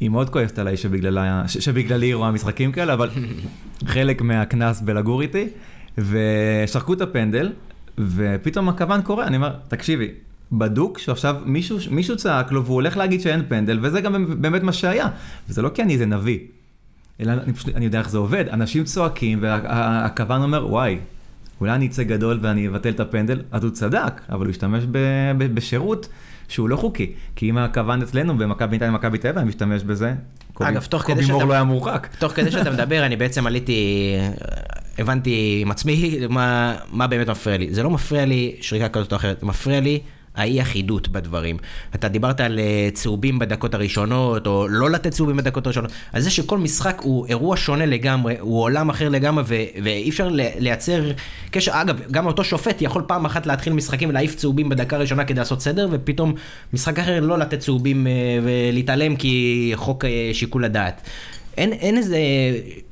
היא 0.00 0.08
מאוד 0.08 0.30
כועסת 0.30 0.58
עליי 0.58 0.76
שבגללה, 0.76 1.42
שבגללי 1.48 2.06
היא 2.06 2.14
רואה 2.14 2.30
משחקים 2.30 2.72
כאלה, 2.72 2.92
אבל 2.92 3.10
חלק 3.84 4.22
מהקנס 4.22 4.80
בלגור 4.80 5.22
איתי, 5.22 5.48
ושרקו 5.98 6.92
את 6.92 7.00
הפנדל, 7.00 7.52
ופתאום 7.98 8.68
הכוון 8.68 9.02
קורה, 9.02 9.26
אני 9.26 9.36
אומר, 9.36 9.54
תקשיבי, 9.68 10.08
בדוק 10.52 10.98
שעכשיו 10.98 11.36
מישהו, 11.44 11.78
מישהו 11.90 12.16
צעק 12.16 12.52
לו 12.52 12.64
והוא 12.64 12.74
הולך 12.74 12.96
להגיד 12.96 13.20
שאין 13.20 13.42
פנדל, 13.48 13.78
וזה 13.82 14.00
גם 14.00 14.42
באמת 14.42 14.62
מה 14.62 14.72
שהיה. 14.72 15.08
וזה 15.48 15.62
לא 15.62 15.68
כי 15.68 15.82
אני 15.82 15.92
איזה 15.92 16.06
נביא, 16.06 16.38
אלא 17.20 17.32
אני 17.32 17.52
פשוט, 17.52 17.76
אני 17.76 17.84
יודע 17.84 17.98
איך 17.98 18.10
זה 18.10 18.18
עובד. 18.18 18.44
אנשים 18.48 18.84
צועקים, 18.84 19.38
והכוון 19.42 20.42
אומר, 20.42 20.66
וואי, 20.70 20.98
אולי 21.62 21.74
אני 21.74 21.86
אצא 21.86 22.02
גדול 22.02 22.38
ואני 22.42 22.68
אבטל 22.68 22.88
את 22.88 23.00
הפנדל, 23.00 23.42
אז 23.52 23.64
הוא 23.64 23.72
צדק, 23.72 24.20
אבל 24.28 24.46
הוא 24.46 24.50
השתמש 24.50 24.84
ב, 24.90 24.98
ב, 25.38 25.54
בשירות 25.54 26.08
שהוא 26.48 26.68
לא 26.68 26.76
חוקי. 26.76 27.12
כי 27.36 27.50
אם 27.50 27.58
הכוון 27.58 28.02
אצלנו 28.02 28.38
במכבי 28.38 28.76
נתניה 28.76 28.90
ומכבי 28.90 29.18
תל 29.18 29.28
אביב, 29.28 29.44
משתמש 29.44 29.82
בזה, 29.82 30.14
קובי, 30.52 30.70
אגב, 30.70 30.84
תוך 30.84 31.02
כדי 31.02 31.22
שאתה... 31.22 31.44
לא 31.44 31.52
היה 31.52 31.64
מורחק. 31.64 32.08
תוך 32.18 32.32
כדי 32.32 32.50
שאתה 32.50 32.70
מדבר, 32.70 33.06
אני 33.06 33.16
בעצם 33.16 33.46
עליתי, 33.46 34.12
הבנתי 34.98 35.58
עם 35.62 35.70
עצמי 35.70 36.18
מה, 36.28 36.76
מה 36.92 37.06
באמת 37.06 37.28
מפריע 37.28 37.56
לי. 37.56 37.74
זה 37.74 37.82
לא 37.82 37.90
מפריע 37.90 38.24
לי 38.24 38.56
שריקה 38.60 38.88
כזאת 38.88 39.12
או 39.12 39.16
אחרת, 39.16 39.40
זה 39.40 39.46
מפריע 39.46 39.80
לי 39.80 40.00
האי 40.36 40.62
אחידות 40.62 41.08
בדברים. 41.08 41.56
אתה 41.94 42.08
דיברת 42.08 42.40
על 42.40 42.58
אה, 42.58 42.88
צהובים 42.92 43.38
בדקות 43.38 43.74
הראשונות, 43.74 44.46
או 44.46 44.68
לא 44.68 44.90
לתת 44.90 45.12
צהובים 45.12 45.36
בדקות 45.36 45.66
הראשונות. 45.66 45.90
על 46.12 46.20
זה 46.20 46.30
שכל 46.30 46.58
משחק 46.58 47.00
הוא 47.02 47.26
אירוע 47.26 47.56
שונה 47.56 47.86
לגמרי, 47.86 48.36
הוא 48.40 48.62
עולם 48.62 48.90
אחר 48.90 49.08
לגמרי, 49.08 49.44
ו- 49.46 49.82
ואי 49.84 50.10
אפשר 50.10 50.28
לייצר 50.58 51.10
קשר. 51.50 51.72
אגב, 51.74 52.00
גם 52.10 52.26
אותו 52.26 52.44
שופט 52.44 52.82
יכול 52.82 53.02
פעם 53.06 53.24
אחת 53.24 53.46
להתחיל 53.46 53.72
משחקים 53.72 54.08
ולהעיף 54.08 54.34
צהובים 54.34 54.68
בדקה 54.68 54.96
הראשונה 54.96 55.24
כדי 55.24 55.38
לעשות 55.38 55.60
סדר, 55.60 55.88
ופתאום 55.90 56.34
משחק 56.72 56.98
אחר 56.98 57.20
לא 57.20 57.38
לתת 57.38 57.58
צהובים 57.58 58.06
אה, 58.06 58.12
ולהתעלם 58.42 59.16
כי 59.16 59.72
חוק 59.74 60.04
אה, 60.04 60.30
שיקול 60.32 60.64
הדעת. 60.64 61.08
אין, 61.56 61.72
אין 61.72 61.96
איזה 61.96 62.18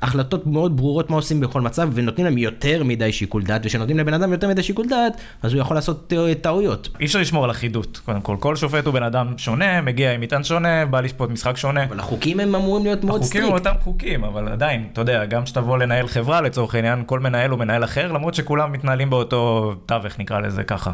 החלטות 0.02 0.46
מאוד 0.46 0.76
ברורות 0.76 1.10
מה 1.10 1.16
עושים 1.16 1.40
בכל 1.40 1.60
מצב, 1.60 1.90
ונותנים 1.94 2.24
להם 2.24 2.38
יותר 2.38 2.84
מדי 2.84 3.12
שיקול 3.12 3.42
דעת, 3.42 3.60
וכשנותנים 3.64 3.98
לבן 3.98 4.14
אדם 4.14 4.32
יותר 4.32 4.48
מדי 4.48 4.62
שיקול 4.62 4.86
דעת, 4.88 5.20
אז 5.42 5.52
הוא 5.52 5.60
יכול 5.60 5.76
לעשות 5.76 6.12
טעויות. 6.40 6.88
אי 7.00 7.06
אפשר 7.06 7.18
לשמור 7.18 7.44
על 7.44 7.50
אחידות, 7.50 8.00
קודם 8.04 8.20
כל. 8.20 8.36
כל 8.40 8.56
שופט 8.56 8.86
הוא 8.86 8.94
בן 8.94 9.02
אדם 9.02 9.34
שונה, 9.36 9.80
מגיע 9.80 10.12
עם 10.12 10.20
מטען 10.20 10.44
שונה, 10.44 10.86
בא 10.86 11.00
לשפוט 11.00 11.30
משחק 11.30 11.56
שונה. 11.56 11.84
אבל 11.84 11.98
החוקים 11.98 12.40
הם 12.40 12.54
אמורים 12.54 12.84
להיות 12.84 13.04
מאוד 13.04 13.22
strict. 13.22 13.46
החוקים 13.46 13.66
הם 13.66 13.72
אותם 13.72 13.82
חוקים, 13.84 14.24
אבל 14.24 14.48
עדיין, 14.48 14.88
אתה 14.92 15.00
יודע, 15.00 15.24
גם 15.24 15.44
כשתבוא 15.44 15.78
לנהל 15.78 16.08
חברה, 16.08 16.40
לצורך 16.40 16.74
העניין, 16.74 17.02
כל 17.06 17.20
מנהל 17.20 17.50
הוא 17.50 17.58
מנהל 17.58 17.84
אחר, 17.84 18.12
למרות 18.12 18.34
שכולם 18.34 18.72
מתנהלים 18.72 19.10
באותו 19.10 19.74
תווך, 19.86 20.18
נקרא 20.18 20.40
לזה 20.40 20.64
ככה. 20.64 20.90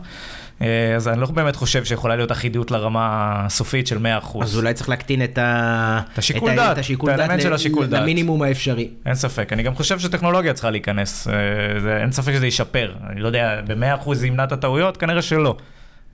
אה, 0.63 0.97
אז 0.97 1.09
אני 1.09 1.21
לא 1.21 1.27
באמת 1.27 1.57
חושב 1.57 1.85
שיכולה 1.85 2.17
להיות 2.17 2.33
אחידות 2.33 2.71
לרמה 2.71 3.33
הסופית 3.47 3.87
של 3.87 3.99
100%. 3.99 4.43
אז 4.43 4.57
אולי 4.57 4.75
צריך 4.75 4.89
להקטין 4.89 5.25
את, 5.25 5.39
ה... 5.39 6.01
את 6.13 6.19
השיקול 6.19 6.57
דעת, 6.57 6.73
את 6.73 6.79
השיקול 6.79 7.11
את 7.11 7.19
האלמנט 7.19 7.41
של 7.41 7.53
השיקול 7.53 7.87
דעת. 7.87 8.03
למינימום 8.03 8.43
האפשרי. 8.43 8.89
אין 9.07 9.15
ספק, 9.15 9.53
אני 9.53 9.63
גם 9.63 9.75
חושב 9.75 9.99
שטכנולוגיה 9.99 10.53
צריכה 10.53 10.71
להיכנס, 10.71 11.29
אה, 11.29 11.81
זה, 11.81 11.97
אין 11.97 12.13
ספק 12.13 12.33
שזה 12.33 12.47
ישפר. 12.47 12.93
אני 13.11 13.21
לא 13.21 13.27
יודע, 13.27 13.61
ב-100% 13.67 14.27
ימנע 14.27 14.45
את 14.45 14.53
הטעויות? 14.53 14.97
כנראה 14.97 15.23
שלא. 15.23 15.57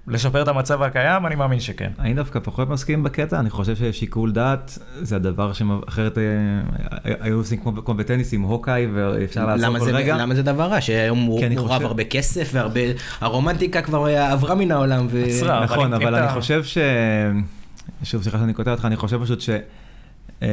לשפר 0.07 0.43
את 0.43 0.49
המצב 0.49 0.83
הקיים? 0.83 1.27
אני 1.27 1.35
מאמין 1.35 1.61
שכן. 1.61 1.91
אני 1.99 2.15
דווקא 2.15 2.41
פחות 2.41 2.69
מסכים 2.69 3.03
בקטע, 3.03 3.41
אני 3.41 3.51
חושב 3.51 3.77
ששיקול 3.77 4.33
דעת 4.33 4.79
זה 5.01 5.17
הדבר 5.17 5.53
שאחרת 5.53 6.19
אה, 6.19 6.23
היו 7.21 7.37
עושים 7.37 7.59
כמו 7.59 7.95
בטניס 7.95 8.33
עם 8.33 8.43
הוקאי 8.43 8.87
ואפשר 8.95 9.47
לעשות 9.47 9.79
כל 9.79 9.91
רגע. 9.91 10.17
למה 10.17 10.35
זה 10.35 10.43
דבר 10.43 10.65
רע? 10.65 10.81
שהיום 10.81 11.19
הוא 11.19 11.41
רב 11.59 11.83
הרבה 11.83 12.05
כסף 12.05 12.51
והרבה, 12.53 12.81
הרומנטיקה 13.21 13.83
כבר 13.83 14.07
עברה 14.07 14.55
מן 14.55 14.71
העולם. 14.71 15.07
נכון, 15.63 15.93
אבל 15.93 16.15
אני 16.15 16.29
חושב 16.29 16.65
ש... 16.65 16.79
שוב, 18.03 18.23
סליחה 18.23 18.39
שאני 18.39 18.55
קוטע 18.55 18.71
אותך, 18.71 18.85
אני 18.85 18.97
חושב 18.97 19.23
פשוט 19.23 19.41
ש... 19.41 19.51
אה, 20.43 20.49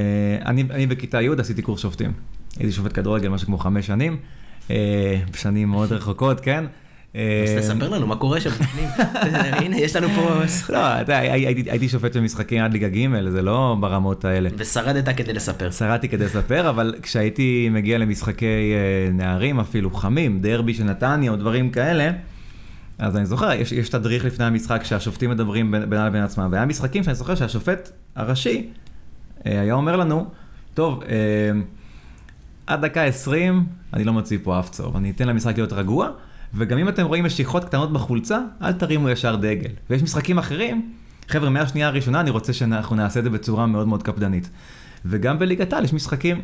אני 0.45 0.87
בכיתה 0.87 1.21
י' 1.21 1.29
עשיתי 1.39 1.61
קורס 1.61 1.81
שופטים. 1.81 2.13
הייתי 2.57 2.71
שופט 2.71 2.93
כדורגל 2.93 3.29
משהו 3.29 3.47
כמו 3.47 3.57
חמש 3.57 3.87
שנים, 3.87 4.17
אה, 4.71 5.19
בשנים 5.33 5.69
מאוד 5.69 5.91
רחוקות, 5.91 6.39
כן? 6.39 6.65
אז 7.13 7.19
אה, 7.49 7.57
תספר 7.59 7.89
לנו 7.89 8.07
מה 8.07 8.15
קורה 8.15 8.41
שם 8.41 8.49
בפנים. 8.49 8.89
הנה, 9.59 9.77
יש 9.77 9.95
לנו 9.95 10.07
פה... 10.09 10.29
לא, 10.69 10.79
הייתי 11.67 11.89
שופט 11.89 12.13
של 12.13 12.19
משחקים 12.19 12.63
עד 12.63 12.73
ליגה 12.73 12.89
ג', 12.89 13.29
זה 13.29 13.41
לא 13.41 13.77
ברמות 13.79 14.25
האלה. 14.25 14.49
ושרדת 14.57 15.17
כדי 15.17 15.33
לספר. 15.33 15.71
שרדתי 15.71 16.09
כדי 16.09 16.25
לספר, 16.25 16.69
אבל 16.69 16.95
כשהייתי 17.01 17.69
מגיע 17.71 17.97
למשחקי 17.97 18.45
אה, 18.45 19.11
נערים, 19.11 19.59
אפילו 19.59 19.91
חמים, 19.91 20.41
דרבי 20.41 20.73
של 20.73 20.83
נתניה 20.83 21.31
או 21.31 21.35
דברים 21.35 21.69
כאלה, 21.69 22.11
אז 22.97 23.17
אני 23.17 23.25
זוכר, 23.25 23.51
יש, 23.53 23.71
יש 23.71 23.89
תדריך 23.89 24.25
לפני 24.25 24.45
המשחק 24.45 24.83
שהשופטים 24.83 25.29
מדברים 25.29 25.71
בינם 25.71 26.05
לבין 26.07 26.23
עצמם, 26.23 26.49
והיה 26.51 26.65
משחקים 26.65 27.03
שאני 27.03 27.15
זוכר 27.15 27.35
שהשופט 27.35 27.91
הראשי 28.15 28.69
אה, 29.45 29.61
היה 29.61 29.73
אומר 29.73 29.95
לנו, 29.95 30.25
טוב, 30.73 31.03
עד 32.67 32.85
דקה 32.85 33.03
20 33.03 33.65
אני 33.93 34.03
לא 34.03 34.13
מוציא 34.13 34.37
פה 34.43 34.59
אף 34.59 34.69
צהוב, 34.69 34.95
אני 34.95 35.09
אתן 35.11 35.27
למשחק 35.27 35.55
להיות 35.55 35.73
רגוע. 35.73 36.09
וגם 36.53 36.77
אם 36.77 36.89
אתם 36.89 37.05
רואים 37.05 37.25
משיכות 37.25 37.65
קטנות 37.65 37.93
בחולצה, 37.93 38.39
אל 38.61 38.73
תרימו 38.73 39.09
ישר 39.09 39.35
דגל. 39.35 39.69
ויש 39.89 40.03
משחקים 40.03 40.37
אחרים, 40.37 40.93
חבר'ה, 41.27 41.49
מהשנייה 41.49 41.87
הראשונה 41.87 42.19
אני 42.19 42.29
רוצה 42.29 42.53
שאנחנו 42.53 42.95
נעשה 42.95 43.19
את 43.19 43.23
זה 43.23 43.29
בצורה 43.29 43.65
מאוד 43.65 43.87
מאוד 43.87 44.03
קפדנית. 44.03 44.49
וגם 45.05 45.39
בליגת 45.39 45.73
העל 45.73 45.83
יש 45.83 45.93
משחקים, 45.93 46.41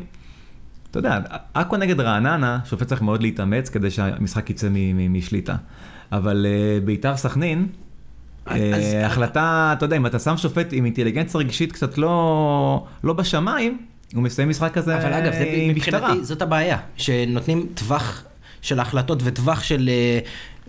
אתה 0.90 0.98
יודע, 0.98 1.20
עכו 1.54 1.76
נגד 1.76 2.00
רעננה, 2.00 2.58
שופט 2.64 2.86
צריך 2.86 3.02
מאוד 3.02 3.22
להתאמץ 3.22 3.68
כדי 3.68 3.90
שהמשחק 3.90 4.50
יצא 4.50 4.68
משליטה. 5.10 5.56
אבל 6.12 6.46
uh, 6.46 6.84
ביתר 6.84 7.16
סכנין, 7.16 7.66
uh, 8.46 8.50
החלטה, 9.04 9.74
אתה 9.76 9.84
יודע, 9.84 9.96
אם 9.96 10.06
אתה 10.06 10.18
שם 10.18 10.36
שופט 10.36 10.68
עם 10.72 10.84
אינטליגנציה 10.84 11.40
רגשית 11.40 11.72
קצת 11.72 11.98
לא, 11.98 12.86
לא 13.04 13.12
בשמיים, 13.12 13.78
הוא 14.14 14.22
מסיים 14.22 14.48
משחק 14.48 14.74
כזה 14.74 14.98
אבל 14.98 15.12
אגב, 15.12 15.32
זה 15.32 15.64
מבחינתי, 15.68 16.24
זאת 16.24 16.42
הבעיה, 16.42 16.78
שנותנים 16.96 17.66
טווח 17.74 18.24
של 18.66 18.78
ההחלטות 18.78 19.18
וטווח 19.24 19.62
של 19.62 19.88
אה, 19.92 20.18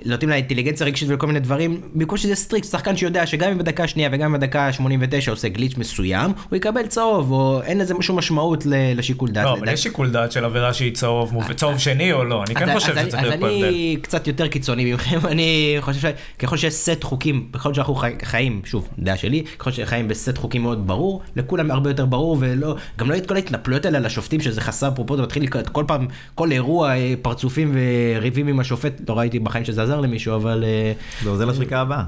נותנים 0.06 0.30
לה 0.30 0.36
אינטליגנציה 0.36 0.88
רגשית 0.88 1.10
וכל 1.12 1.28
מיני 1.28 1.40
דברים, 1.40 1.82
במקום 1.94 2.18
שזה 2.18 2.36
strict, 2.36 2.68
שחקן 2.70 2.98
שיודע 2.98 3.26
שגם 3.26 3.52
אם 3.52 3.58
בדקה 3.58 3.84
השנייה 3.84 4.10
וגם 4.12 4.36
אם 4.36 4.40
בדקה 4.40 4.62
ה-89 4.68 5.32
עושה 5.32 5.48
glitch 5.48 5.78
מסוים, 5.78 6.32
הוא 6.50 6.58
יקבל 6.58 6.88
צהוב, 6.88 7.32
או 7.32 7.62
אין 7.64 7.78
לזה 7.78 7.94
משהו 7.94 8.16
משמעות 8.16 8.64
לשיקול 8.70 9.30
דעת. 9.30 9.46
לא, 9.46 9.54
אבל 9.54 9.74
יש 9.74 9.84
שיקול 9.84 10.12
דעת 10.12 10.32
של 10.32 10.46
עבירה 10.46 10.74
שהיא 10.74 10.94
צהוב, 10.94 11.54
צהוב 11.54 11.78
שני 11.78 12.14
או 12.14 12.24
לא, 12.24 12.44
אני 12.48 12.56
כן 12.56 12.74
חושב 12.74 12.96
שצריך 12.96 13.24
להיות 13.24 13.40
פה 13.40 13.48
הבדל. 13.48 13.58
אז 13.58 13.64
אני 13.64 13.98
קצת 14.02 14.28
יותר 14.28 14.48
קיצוני 14.48 14.94
מכם, 14.94 15.20
אני 15.32 15.78
חושב 15.80 16.10
שככל 16.40 16.58
שיש 16.58 16.74
סט 16.74 17.04
חוקים, 17.04 17.48
ככל 17.54 17.74
שאנחנו 17.74 17.96
חיים, 18.24 18.62
שוב, 18.66 18.88
דעה 19.00 19.18
שלי, 19.18 19.44
ככל 19.60 19.72
שחיים 19.72 20.08
בסט 20.08 20.38
חוקים 20.38 20.62
מאוד 20.62 20.88
ברור, 20.88 21.22
לכולם 21.36 21.72
הרבה 21.72 21.90
יותר 21.90 22.06
ברור, 22.06 22.38
ולא, 22.40 22.76
גם 22.98 23.12
לא 23.12 23.18
את 23.18 23.26
כל 23.26 23.36
ההתנפלויות 23.36 23.86
האלה 23.86 24.00
לשופטים, 24.00 24.42
שזה 24.42 24.62
חסר 24.62 24.92
פרופורצ, 24.92 25.20
מתחיל 25.20 25.48
כל 25.48 25.84
פעם, 25.88 26.08
כל 26.36 26.52
אירוע, 26.52 26.90
אה, 26.90 27.14
פרצופים 27.22 27.76
וריבים 27.76 28.48
עם 28.48 28.60
השופט, 28.60 29.02
לא 29.10 29.18
ראיתי 29.18 29.40
בחיים 29.40 29.66
שזה 29.66 29.87
עזר 29.88 30.00
למישהו, 30.00 30.36
אבל... 30.36 30.64
אה, 30.68 30.94
זה 31.24 31.30
עוזר 31.30 31.46
לשריקה 31.46 31.80
הבאה. 31.80 32.04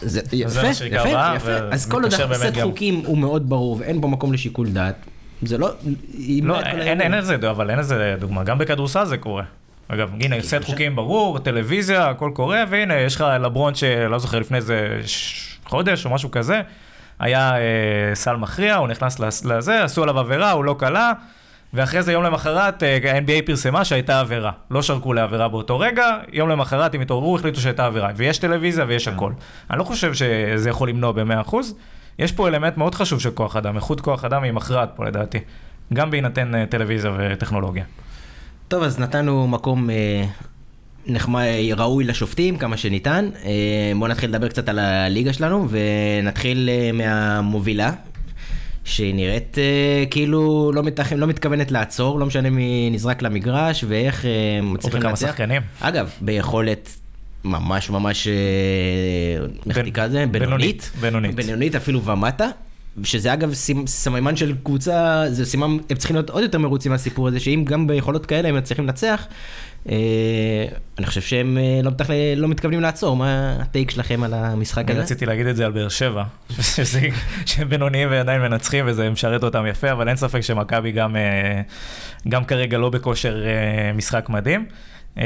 זה 0.00 0.20
יפה, 0.32 0.66
יפה, 0.66 1.08
יפה. 1.36 1.56
אז 1.70 1.86
כל 1.86 2.02
עוד 2.02 2.12
הסט 2.12 2.60
חוקים 2.62 3.02
הוא 3.06 3.18
מאוד 3.18 3.48
ברור 3.48 3.76
ואין 3.80 4.00
בו 4.00 4.08
מקום 4.08 4.32
לשיקול 4.32 4.68
דעת, 4.68 4.94
זה 5.42 5.58
לא... 5.58 5.70
לא, 6.42 6.60
אין 6.60 7.12
לזה, 7.12 7.36
אבל 7.50 7.70
אין 7.70 7.78
לזה 7.78 8.16
דוגמה, 8.20 8.44
גם 8.44 8.58
בכדורסל 8.58 9.04
זה 9.04 9.16
קורה. 9.16 9.44
אגב, 9.88 10.10
הנה, 10.20 10.42
סט 10.42 10.64
חוקים 10.64 10.96
ברור, 10.96 11.38
טלוויזיה, 11.38 12.08
הכל 12.08 12.30
קורה, 12.34 12.64
והנה, 12.70 12.94
יש 12.94 13.16
לך 13.16 13.24
לברון 13.40 13.74
שלא 13.74 14.18
זוכר 14.18 14.38
לפני 14.38 14.56
איזה 14.56 15.00
חודש 15.64 16.06
או 16.06 16.10
משהו 16.10 16.30
כזה, 16.30 16.60
היה 17.18 17.56
אה, 17.56 18.14
סל 18.14 18.36
מכריע, 18.36 18.76
הוא 18.76 18.88
נכנס 18.88 19.20
לזה, 19.44 19.84
עשו 19.84 20.02
עליו 20.02 20.18
עבירה, 20.18 20.50
הוא 20.50 20.64
לא 20.64 20.76
קלה. 20.78 21.12
ואחרי 21.74 22.02
זה 22.02 22.12
יום 22.12 22.24
למחרת 22.24 22.82
אה, 22.82 22.98
ה-NBA 23.12 23.46
פרסמה 23.46 23.84
שהייתה 23.84 24.20
עבירה. 24.20 24.52
לא 24.70 24.82
שרקו 24.82 25.12
לעבירה 25.12 25.48
באותו 25.48 25.78
רגע, 25.78 26.16
יום 26.32 26.48
למחרת 26.48 26.94
הם 26.94 27.00
התעוררו, 27.00 27.36
החליטו 27.36 27.60
שהייתה 27.60 27.86
עבירה. 27.86 28.10
ויש 28.16 28.38
טלוויזיה 28.38 28.84
ויש 28.88 29.08
כן. 29.08 29.14
הכל. 29.14 29.32
אני 29.70 29.78
לא 29.78 29.84
חושב 29.84 30.14
שזה 30.14 30.70
יכול 30.70 30.88
למנוע 30.88 31.12
ב-100%. 31.12 31.54
יש 32.18 32.32
פה 32.32 32.48
אלמנט 32.48 32.76
מאוד 32.76 32.94
חשוב 32.94 33.20
של 33.20 33.30
כוח 33.30 33.56
אדם, 33.56 33.76
איכות 33.76 34.00
כוח 34.00 34.24
אדם 34.24 34.42
היא 34.42 34.52
מכרעת 34.52 34.90
פה 34.96 35.04
לדעתי. 35.04 35.38
גם 35.92 36.10
בהינתן 36.10 36.54
אה, 36.54 36.66
טלוויזיה 36.66 37.12
וטכנולוגיה. 37.18 37.84
טוב, 38.68 38.82
אז 38.82 38.98
נתנו 38.98 39.48
מקום 39.48 39.90
אה, 39.90 40.24
נחמד, 41.06 41.44
ראוי 41.76 42.04
לשופטים 42.04 42.56
כמה 42.56 42.76
שניתן. 42.76 43.28
אה, 43.44 43.92
בואו 43.98 44.10
נתחיל 44.10 44.30
לדבר 44.30 44.48
קצת 44.48 44.68
על 44.68 44.78
הליגה 44.78 45.32
שלנו, 45.32 45.68
ונתחיל 45.70 46.68
אה, 46.72 46.90
מהמובילה, 46.92 47.92
שהיא 48.88 49.14
נראית 49.14 49.58
אה, 49.58 50.04
כאילו 50.10 50.72
לא, 50.74 50.82
מתכ... 50.82 51.12
לא 51.12 51.26
מתכוונת 51.26 51.70
לעצור, 51.70 52.20
לא 52.20 52.26
משנה 52.26 52.50
מי 52.50 52.90
נזרק 52.92 53.22
למגרש 53.22 53.84
ואיך 53.88 54.24
אה, 54.24 54.30
מצליחים 54.62 55.02
לנצח. 55.02 55.26
שחקנים. 55.26 55.62
אגב, 55.80 56.10
ביכולת 56.20 56.90
ממש 57.44 57.90
ממש, 57.90 58.28
איך 59.68 59.78
נקרא 59.78 60.06
לזה? 60.06 60.24
בינונית. 60.30 60.90
בינונית. 61.00 61.34
בינונית 61.34 61.74
אפילו 61.74 62.04
ומטה. 62.04 62.48
שזה 63.04 63.32
אגב 63.32 63.54
סממן 63.86 64.36
של 64.36 64.54
קבוצה, 64.62 65.24
זה 65.30 65.46
סימן, 65.46 65.76
הם 65.90 65.96
צריכים 65.96 66.16
להיות 66.16 66.30
עוד 66.30 66.42
יותר 66.42 66.58
מרוצים 66.58 66.92
מהסיפור 66.92 67.28
הזה, 67.28 67.40
שאם 67.40 67.64
גם 67.66 67.86
ביכולות 67.86 68.26
כאלה 68.26 68.48
הם 68.48 68.56
מצליחים 68.56 68.84
לנצח, 68.84 69.26
אני 69.86 71.06
חושב 71.06 71.20
שהם 71.20 71.58
אה, 71.58 71.80
לא, 71.82 71.90
מתכ... 71.90 72.10
לא 72.36 72.48
מתכוונים 72.48 72.80
לעצור, 72.80 73.16
מה 73.16 73.56
הטייק 73.60 73.90
שלכם 73.90 74.22
על 74.24 74.34
המשחק 74.34 74.84
הזה? 74.84 74.92
אני 74.92 75.00
רציתי 75.00 75.26
להגיד 75.26 75.46
את 75.46 75.56
זה 75.56 75.66
על 75.66 75.72
באר 75.72 75.88
שבע, 75.88 76.24
שהם 77.46 77.68
בינוניים 77.68 78.10
ועדיין 78.10 78.40
מנצחים 78.40 78.84
וזה 78.88 79.10
משרת 79.10 79.44
אותם 79.44 79.66
יפה, 79.66 79.92
אבל 79.92 80.08
אין 80.08 80.16
ספק 80.16 80.40
שמכבי 80.40 80.92
גם, 80.92 81.16
אה, 81.16 81.60
גם 82.28 82.44
כרגע 82.44 82.78
לא 82.78 82.90
בכושר 82.90 83.42
משחק 83.94 84.28
מדהים. 84.28 84.66
Uh, 85.16 85.20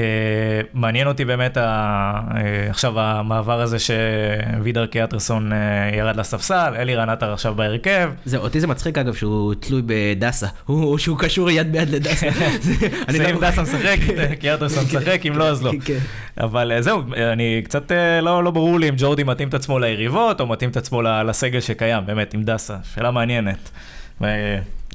מעניין 0.75 1.07
אותי 1.07 1.25
באמת 1.25 1.57
ה, 1.57 2.21
uh, 2.31 2.35
עכשיו 2.71 3.01
המעבר 3.01 3.61
הזה 3.61 3.77
שווידר 3.79 4.87
קיאטרסון 4.87 5.53
uh, 5.53 5.55
ירד 5.97 6.17
לספסל, 6.17 6.75
אלי 6.77 6.95
רנטר 6.95 7.33
עכשיו 7.33 7.55
בהרכב. 7.55 8.11
זה, 8.25 8.37
אותי 8.37 8.61
זה 8.61 8.67
מצחיק 8.67 8.99
אגב 8.99 9.15
שהוא 9.15 9.55
תלוי 9.55 9.83
בדסה, 9.87 10.47
הוא, 10.67 10.99
שהוא 10.99 11.19
קשור 11.19 11.51
יד 11.51 11.73
ביד 11.73 11.91
לדסה. 11.91 12.27
זה 13.09 13.31
אם 13.31 13.41
דסה 13.41 13.62
משחק, 13.62 13.97
קיאטרסון 14.41 14.85
משחק, 14.85 15.27
אם 15.27 15.39
לא 15.39 15.49
אז 15.49 15.62
לא. 15.62 15.73
כן. 15.85 15.99
אבל 16.41 16.73
זהו, 16.81 17.03
אני 17.33 17.62
קצת 17.65 17.93
לא, 18.23 18.45
לא 18.45 18.51
ברור 18.51 18.79
לי 18.79 18.89
אם 18.89 18.95
ג'ורדי 18.99 19.25
מתאים 19.25 19.49
את 19.49 19.55
עצמו 19.55 19.79
ליריבות, 19.79 20.41
או 20.41 20.47
מתאים 20.47 20.71
את 20.71 20.77
עצמו 20.77 21.03
לסגל 21.03 21.61
שקיים, 21.61 22.07
באמת, 22.07 22.35
עם 22.35 22.43
דסה, 22.43 22.77
שאלה 22.95 23.11
מעניינת. 23.11 23.71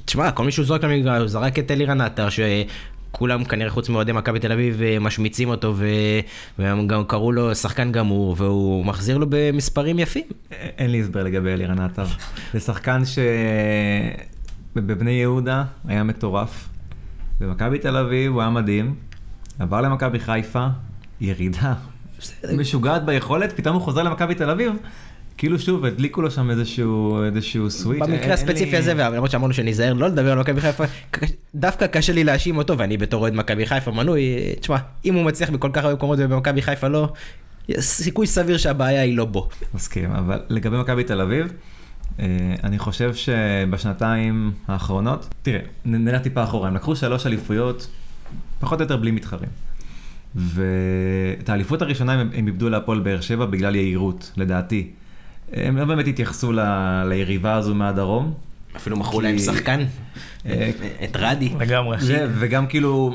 תשמע, 0.04 0.30
כל 0.30 0.44
מי 0.44 0.52
שהוא 0.52 0.66
זורק 0.66 0.84
למגרש, 0.84 1.20
הוא 1.20 1.28
זרק 1.28 1.58
את 1.58 1.70
אלי 1.70 1.84
רנטר, 1.84 2.28
כולם 3.12 3.44
כנראה 3.44 3.70
חוץ 3.70 3.88
מאוהדי 3.88 4.12
מכבי 4.12 4.38
תל 4.38 4.52
אביב 4.52 4.82
אה, 4.82 4.98
משמיצים 5.00 5.48
אותו 5.48 5.74
ו... 5.76 5.86
והם 6.58 6.86
גם 6.86 7.04
קראו 7.04 7.32
לו 7.32 7.54
שחקן 7.54 7.92
גמור 7.92 8.34
והוא 8.38 8.84
מחזיר 8.86 9.18
לו 9.18 9.26
במספרים 9.28 9.98
יפים. 9.98 10.24
אין 10.50 10.90
לי 10.90 11.00
הסבר 11.00 11.22
לגבי 11.22 11.52
אלירן 11.52 11.78
עטר. 11.78 12.04
זה 12.52 12.60
שחקן 12.60 13.02
שבבני 14.74 15.10
יהודה 15.10 15.64
היה 15.88 16.02
מטורף. 16.04 16.68
במכבי 17.40 17.78
תל 17.78 17.96
אביב 17.96 18.32
הוא 18.32 18.40
היה 18.40 18.50
מדהים. 18.50 18.94
עבר 19.58 19.80
למכבי 19.80 20.18
חיפה, 20.18 20.66
ירידה 21.20 21.74
משוגעת 22.56 23.04
ביכולת, 23.04 23.52
פתאום 23.56 23.74
הוא 23.74 23.82
חוזר 23.82 24.02
למכבי 24.02 24.34
תל 24.34 24.50
אביב. 24.50 24.72
כאילו 25.38 25.58
שוב, 25.58 25.84
הדליקו 25.84 26.22
לו 26.22 26.30
שם 26.30 26.50
איזשהו, 26.50 27.22
איזשהו 27.24 27.70
סוויץ'. 27.70 28.02
במקרה 28.02 28.34
הספציפי 28.34 28.76
הזה, 28.76 28.94
למרות 28.94 29.30
שאמרנו 29.30 29.52
שניזהר 29.52 29.92
לא 29.92 30.08
לדבר 30.08 30.32
על 30.32 30.38
מכבי 30.38 30.60
חיפה, 30.60 30.84
דווקא 31.54 31.86
קשה 31.86 32.12
לי 32.12 32.24
להאשים 32.24 32.56
אותו, 32.56 32.78
ואני 32.78 32.96
בתור 32.96 33.22
אוהד 33.22 33.34
מכבי 33.34 33.66
חיפה 33.66 33.90
מנוי, 33.90 34.36
תשמע, 34.60 34.76
אם 35.04 35.14
הוא 35.14 35.24
מצליח 35.24 35.50
בכל 35.50 35.70
כך 35.72 35.84
הרבה 35.84 35.94
מקומות 35.94 36.18
ובמכבי 36.22 36.62
חיפה 36.62 36.88
לא, 36.88 37.12
סיכוי 37.80 38.26
סביר 38.26 38.56
שהבעיה 38.56 39.02
היא 39.02 39.16
לא 39.16 39.24
בו. 39.24 39.48
מסכים, 39.74 40.10
אבל 40.10 40.40
לגבי 40.48 40.76
מכבי 40.78 41.04
תל 41.04 41.20
אביב, 41.20 41.52
אה, 42.20 42.26
אני 42.64 42.78
חושב 42.78 43.14
שבשנתיים 43.14 44.52
האחרונות, 44.68 45.34
תראה, 45.42 45.60
נלך 45.84 46.22
טיפה 46.22 46.44
אחורה, 46.44 46.68
הם 46.68 46.74
לקחו 46.74 46.96
שלוש 46.96 47.26
אליפויות, 47.26 47.86
פחות 48.60 48.80
או 48.80 48.84
יותר 48.84 48.96
בלי 48.96 49.10
מתחרים. 49.10 49.50
ואת 50.34 51.48
האליפות 51.48 51.82
הראשונה 51.82 52.12
הם, 52.12 52.30
הם 52.34 52.46
איבדו 52.46 52.68
להפועל 52.68 53.00
באר 53.00 53.20
שבע 53.20 53.46
בגלל 53.46 53.76
יהירות, 53.76 54.32
לדעתי. 54.36 54.90
הם 55.52 55.76
לא 55.76 55.84
באמת 55.84 56.06
התייחסו 56.06 56.52
ל, 56.52 56.60
ליריבה 57.08 57.54
הזו 57.54 57.74
מהדרום. 57.74 58.34
אפילו 58.76 58.96
מכרו 58.96 59.20
להם 59.20 59.38
שחקן, 59.38 59.80
אה, 60.46 60.70
את 61.04 61.16
רדי. 61.16 61.52
לגמרי. 61.60 61.96
וגם 62.38 62.66
כאילו, 62.66 63.14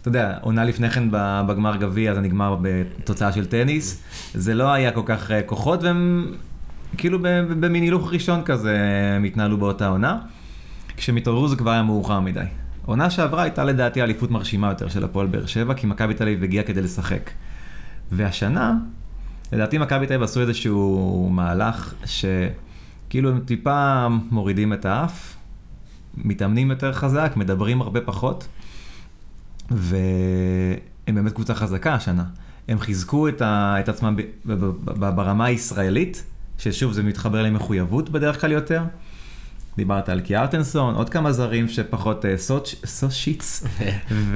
אתה 0.00 0.08
יודע, 0.08 0.38
עונה 0.40 0.64
לפני 0.64 0.90
כן 0.90 1.08
בגמר 1.46 1.76
גביע, 1.76 2.14
זה 2.14 2.20
נגמר 2.20 2.56
בתוצאה 2.62 3.32
של 3.32 3.46
טניס. 3.46 4.02
זה 4.34 4.54
לא 4.54 4.72
היה 4.72 4.90
כל 4.90 5.02
כך 5.04 5.30
אה, 5.30 5.42
כוחות, 5.42 5.82
והם 5.82 6.32
כאילו 6.96 7.18
במין 7.60 7.82
הילוך 7.82 8.12
ראשון 8.12 8.42
כזה 8.44 8.78
הם 9.16 9.24
התנהלו 9.24 9.58
באותה 9.58 9.88
עונה. 9.88 10.18
כשהם 10.96 11.16
התעוררו 11.16 11.48
זה 11.48 11.56
כבר 11.56 11.70
היה 11.70 11.82
מאוחר 11.82 12.20
מדי. 12.20 12.44
עונה 12.86 13.10
שעברה 13.10 13.42
הייתה 13.42 13.64
לדעתי 13.64 14.02
אליפות 14.02 14.30
מרשימה 14.30 14.68
יותר 14.68 14.88
של 14.88 15.04
הפועל 15.04 15.26
באר 15.26 15.46
שבע, 15.46 15.74
כי 15.74 15.86
מכבי 15.86 16.14
תל 16.14 16.24
אביב 16.24 16.42
הגיעה 16.42 16.64
כדי 16.64 16.82
לשחק. 16.82 17.30
והשנה, 18.12 18.74
לדעתי 19.54 19.78
מכבי 19.78 20.06
תל 20.06 20.12
אביב 20.14 20.22
עשו 20.22 20.40
איזשהו 20.40 21.28
מהלך 21.32 21.94
שכאילו 22.04 23.30
הם 23.30 23.40
טיפה 23.40 24.08
מורידים 24.30 24.72
את 24.72 24.84
האף, 24.84 25.36
מתאמנים 26.16 26.70
יותר 26.70 26.92
חזק, 26.92 27.32
מדברים 27.36 27.82
הרבה 27.82 28.00
פחות, 28.00 28.48
והם 29.70 31.14
באמת 31.14 31.32
קבוצה 31.32 31.54
חזקה 31.54 31.94
השנה. 31.94 32.24
הם 32.68 32.80
חיזקו 32.80 33.28
את, 33.28 33.42
ה, 33.42 33.76
את 33.80 33.88
עצמם 33.88 34.16
ב, 34.16 34.22
ב, 34.52 34.64
ב, 34.84 35.16
ברמה 35.16 35.44
הישראלית, 35.44 36.24
ששוב 36.58 36.92
זה 36.92 37.02
מתחבר 37.02 37.42
למחויבות 37.42 38.10
בדרך 38.10 38.40
כלל 38.40 38.52
יותר. 38.52 38.82
דיברת 39.76 40.08
על 40.08 40.20
קיארטנסון, 40.20 40.94
עוד 40.94 41.10
כמה 41.10 41.32
זרים 41.32 41.68
שפחות 41.68 42.24
אה, 42.24 42.34
סושיץ, 42.84 43.64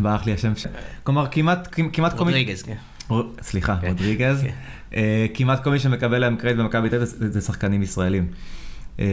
וברח 0.00 0.26
לי 0.26 0.32
השם, 0.32 0.52
כלומר 1.02 1.26
כמעט, 1.30 1.68
כמעט 1.92 2.12
כל. 2.12 2.24
רודריגז, 2.24 2.62
כן. 2.62 2.76
סליחה, 3.42 3.76
כן. 3.80 3.88
רודריגז. 3.88 4.42
כן. 4.42 4.50
אה, 4.96 5.26
כמעט 5.34 5.62
כל 5.62 5.70
מי 5.70 5.78
שמקבל 5.78 6.18
להם 6.18 6.36
קרדיט 6.36 6.58
במכבי 6.58 6.88
תל 6.88 6.96
אביב 6.96 7.08
זה 7.18 7.40
שחקנים 7.40 7.82
ישראלים. 7.82 8.26
אה, 9.00 9.06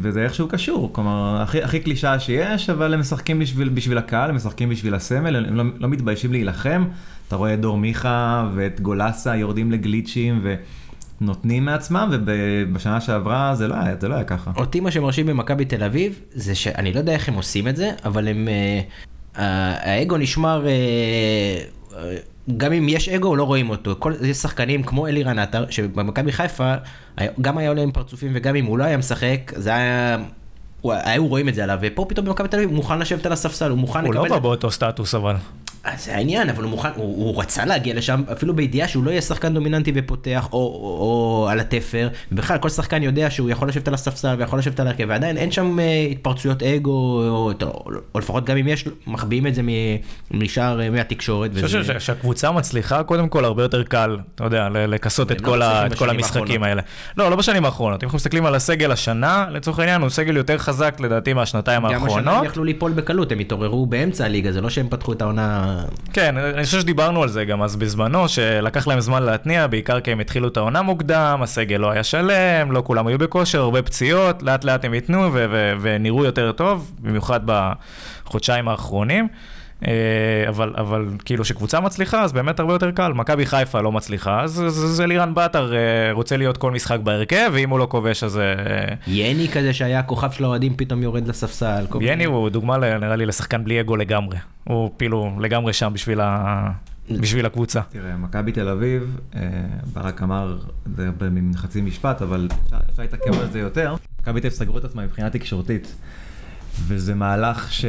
וזה 0.00 0.24
איכשהו 0.24 0.48
קשור, 0.48 0.92
כלומר, 0.92 1.42
הכי, 1.42 1.62
הכי 1.62 1.80
קלישאה 1.80 2.20
שיש, 2.20 2.70
אבל 2.70 2.94
הם 2.94 3.00
משחקים 3.00 3.38
בשביל, 3.38 3.68
בשביל 3.68 3.98
הקהל, 3.98 4.30
הם 4.30 4.36
משחקים 4.36 4.68
בשביל 4.68 4.94
הסמל, 4.94 5.36
הם 5.36 5.56
לא, 5.56 5.64
לא 5.78 5.88
מתביישים 5.88 6.32
להילחם. 6.32 6.84
אתה 7.28 7.36
רואה 7.36 7.54
את 7.54 7.60
דור 7.60 7.78
מיכה 7.78 8.48
ואת 8.54 8.80
גולסה 8.80 9.36
יורדים 9.36 9.72
לגליצ'ים, 9.72 10.40
ו... 10.42 10.54
נותנים 11.20 11.64
מעצמם, 11.64 12.10
ובשנה 12.26 13.00
שעברה 13.00 13.54
זה 13.54 13.68
לא 13.68 13.74
היה, 13.74 13.94
זה 14.00 14.08
לא 14.08 14.14
היה 14.14 14.24
ככה. 14.24 14.50
אותי 14.56 14.80
מה 14.80 14.90
שמרשים 14.90 15.26
במכבי 15.26 15.64
תל 15.64 15.84
אביב, 15.84 16.20
זה 16.32 16.54
שאני 16.54 16.92
לא 16.92 16.98
יודע 16.98 17.12
איך 17.12 17.28
הם 17.28 17.34
עושים 17.34 17.68
את 17.68 17.76
זה, 17.76 17.90
אבל 18.04 18.28
הם, 18.28 18.48
אה, 18.48 18.80
האגו 19.76 20.16
נשמר, 20.16 20.66
גם 22.56 22.72
אם 22.72 22.88
יש 22.88 23.08
אגו, 23.08 23.36
לא 23.36 23.44
רואים 23.44 23.70
אותו. 23.70 23.94
כל, 23.98 24.12
יש 24.22 24.36
שחקנים 24.36 24.82
כמו 24.82 25.06
אלירן 25.06 25.38
עטר, 25.38 25.64
שבמכבי 25.70 26.32
חיפה, 26.32 26.74
גם 27.40 27.58
היה 27.58 27.68
עולה 27.68 27.82
עם 27.82 27.92
פרצופים, 27.92 28.30
וגם 28.34 28.56
אם 28.56 28.64
הוא 28.64 28.78
לא 28.78 28.84
היה 28.84 28.96
משחק, 28.96 29.52
זה 29.56 29.74
היה... 29.74 30.18
היו 30.84 31.26
רואים 31.26 31.48
את 31.48 31.54
זה 31.54 31.62
עליו, 31.62 31.78
ופה 31.82 32.06
פתאום 32.08 32.26
במכבי 32.26 32.48
תל 32.48 32.56
אביב 32.56 32.68
הוא 32.68 32.76
מוכן 32.76 32.98
לשבת 32.98 33.26
על 33.26 33.32
הספסל, 33.32 33.70
הוא 33.70 33.78
מוכן 33.78 34.04
לקבל... 34.04 34.16
הוא 34.16 34.26
לא 34.26 34.34
בא 34.34 34.38
באותו 34.38 34.70
סטטוס 34.70 35.14
אבל. 35.14 35.34
אז 35.84 36.04
זה 36.04 36.14
העניין, 36.14 36.50
אבל 36.50 36.62
הוא 36.62 36.70
מוכן, 36.70 36.88
הוא, 36.94 37.04
הוא 37.04 37.40
רצה 37.40 37.64
להגיע 37.64 37.94
לשם, 37.94 38.22
אפילו 38.32 38.56
בידיעה 38.56 38.88
שהוא 38.88 39.04
לא 39.04 39.10
יהיה 39.10 39.20
שחקן 39.20 39.54
דומיננטי 39.54 39.92
ופותח, 39.94 40.48
או, 40.52 40.58
או, 40.58 40.98
או 41.00 41.48
על 41.50 41.60
התפר, 41.60 42.08
ובכלל 42.32 42.58
כל 42.58 42.68
שחקן 42.68 43.02
יודע 43.02 43.30
שהוא 43.30 43.50
יכול 43.50 43.68
לשבת 43.68 43.88
על 43.88 43.94
הספסל 43.94 44.34
ויכול 44.38 44.58
לשבת 44.58 44.80
על 44.80 44.86
הרכב, 44.86 45.04
ועדיין 45.08 45.36
אין 45.36 45.50
שם 45.50 45.78
uh, 45.78 46.12
התפרצויות 46.12 46.62
אגו, 46.62 46.90
או, 46.90 47.52
או, 47.62 47.90
או 48.14 48.20
לפחות 48.20 48.44
גם 48.44 48.56
אם 48.56 48.68
יש, 48.68 48.84
מחביאים 49.06 49.46
את 49.46 49.54
זה 49.54 49.62
משאר, 50.30 50.80
uh, 50.80 50.90
מהתקשורת. 50.90 51.50
אני 51.54 51.62
חושב 51.62 51.80
וזה... 51.80 52.00
שהקבוצה 52.00 52.52
מצליחה, 52.52 53.02
קודם 53.02 53.28
כל 53.28 53.44
הרבה 53.44 53.62
יותר 53.62 53.82
קל, 53.82 54.18
אתה 54.34 54.44
יודע, 54.44 54.68
לכסות 54.72 55.32
את, 55.32 55.40
כל, 55.40 55.62
ה, 55.62 55.86
את 55.86 55.94
כל 55.94 56.10
המשחקים. 56.10 56.62
האלה. 56.62 56.82
לא, 57.16 57.30
לא 57.30 57.36
בשנים 57.36 57.64
האחרונות, 57.64 58.02
אם 58.02 58.06
אנחנו 58.06 58.16
מסתכלים 58.16 58.46
על 58.46 58.54
הסגל 58.54 58.92
השנה, 58.92 59.46
לצורך 59.50 59.78
העניין 59.78 60.00
הוא 60.00 60.10
סגל 60.10 60.36
יותר 60.36 60.58
חזק 60.58 61.00
לדעתי 61.00 61.32
מהשנתיים 61.32 61.84
האחרונות. 61.84 62.10
גם 62.10 62.18
השנה 62.18 62.38
הם 62.38 62.44
יכלו 62.44 62.64
ליפול 62.64 62.92
בקלות, 62.92 63.32
הם 63.32 63.38
התעוררו 63.38 63.86
באמצע 63.86 64.24
הליגה, 64.24 64.52
זה 64.52 64.60
לא 64.60 64.70
שהם 64.70 64.88
פתחו 64.88 65.12
את 65.12 65.22
העונה... 65.22 65.73
כן, 66.12 66.36
אני 66.36 66.64
חושב 66.64 66.80
שדיברנו 66.80 67.22
על 67.22 67.28
זה 67.28 67.44
גם 67.44 67.62
אז 67.62 67.76
בזמנו, 67.76 68.28
שלקח 68.28 68.86
להם 68.86 69.00
זמן 69.00 69.22
להתניע, 69.22 69.66
בעיקר 69.66 70.00
כי 70.00 70.12
הם 70.12 70.20
התחילו 70.20 70.48
את 70.48 70.56
העונה 70.56 70.82
מוקדם, 70.82 71.40
הסגל 71.42 71.76
לא 71.76 71.90
היה 71.90 72.04
שלם, 72.04 72.72
לא 72.72 72.82
כולם 72.86 73.06
היו 73.06 73.18
בכושר, 73.18 73.60
הרבה 73.60 73.82
פציעות, 73.82 74.42
לאט 74.42 74.64
לאט 74.64 74.84
הם 74.84 74.94
ייתנו 74.94 75.30
ונראו 75.80 76.24
יותר 76.24 76.52
טוב, 76.52 76.92
במיוחד 77.00 77.40
בחודשיים 77.44 78.68
האחרונים. 78.68 79.28
אה, 79.86 80.48
אבל, 80.48 80.74
אבל 80.76 81.08
כאילו 81.24 81.44
שקבוצה 81.44 81.80
מצליחה, 81.80 82.22
אז 82.22 82.32
באמת 82.32 82.60
הרבה 82.60 82.72
יותר 82.72 82.90
קל. 82.90 83.12
מכבי 83.12 83.46
חיפה 83.46 83.80
לא 83.80 83.92
מצליחה, 83.92 84.42
אז 84.42 84.50
זה 84.68 85.06
לירן 85.06 85.34
באטר 85.34 85.74
אה, 85.74 86.12
רוצה 86.12 86.36
להיות 86.36 86.56
כל 86.56 86.70
משחק 86.70 86.98
בהרכב, 87.00 87.50
ואם 87.52 87.70
הוא 87.70 87.78
לא 87.78 87.86
כובש 87.90 88.24
אז... 88.24 88.38
אה, 88.38 88.44
יני 89.06 89.48
כזה 89.48 89.72
שהיה 89.72 90.02
כוכב 90.02 90.30
של 90.30 90.44
האוהדים 90.44 90.76
פתאום 90.76 91.02
יורד 91.02 91.28
לספסל. 91.28 91.86
יני 92.00 92.24
הוא 92.24 92.48
דוגמה 92.48 92.78
נראה 92.78 93.16
לי 93.16 93.26
לשחקן 93.26 93.64
בלי 93.64 93.80
אגו 93.80 93.96
לגמרי. 93.96 94.36
הוא 94.64 94.90
כאילו 94.98 95.36
לגמרי 95.40 95.72
שם 95.72 95.92
בשביל 95.92 96.20
ה... 96.20 96.70
בשביל 97.10 97.46
הקבוצה. 97.46 97.80
תראה, 97.90 98.16
מכבי 98.16 98.52
תל 98.52 98.68
אביב, 98.68 99.16
ברק 99.92 100.22
אמר, 100.22 100.58
זה 100.96 101.10
במין 101.18 101.52
חצי 101.56 101.80
משפט, 101.80 102.22
אבל 102.22 102.48
אפשר 102.90 103.02
להתעכב 103.02 103.40
על 103.40 103.50
זה 103.50 103.60
יותר. 103.60 103.94
מכבי 104.20 104.40
תל 104.40 104.46
אביב 104.46 104.58
סגרו 104.58 104.78
את 104.78 104.84
עצמם 104.84 105.02
מבחינה 105.02 105.30
תקשורתית. 105.30 105.94
וזה 106.86 107.14
מהלך 107.14 107.72
ש... 107.72 107.84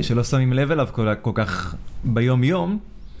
שלא 0.00 0.24
שמים 0.24 0.52
לב 0.52 0.70
אליו 0.70 0.88
כל, 0.92 1.14
כל 1.22 1.30
כך 1.34 1.74
ביום-יום, 2.04 2.78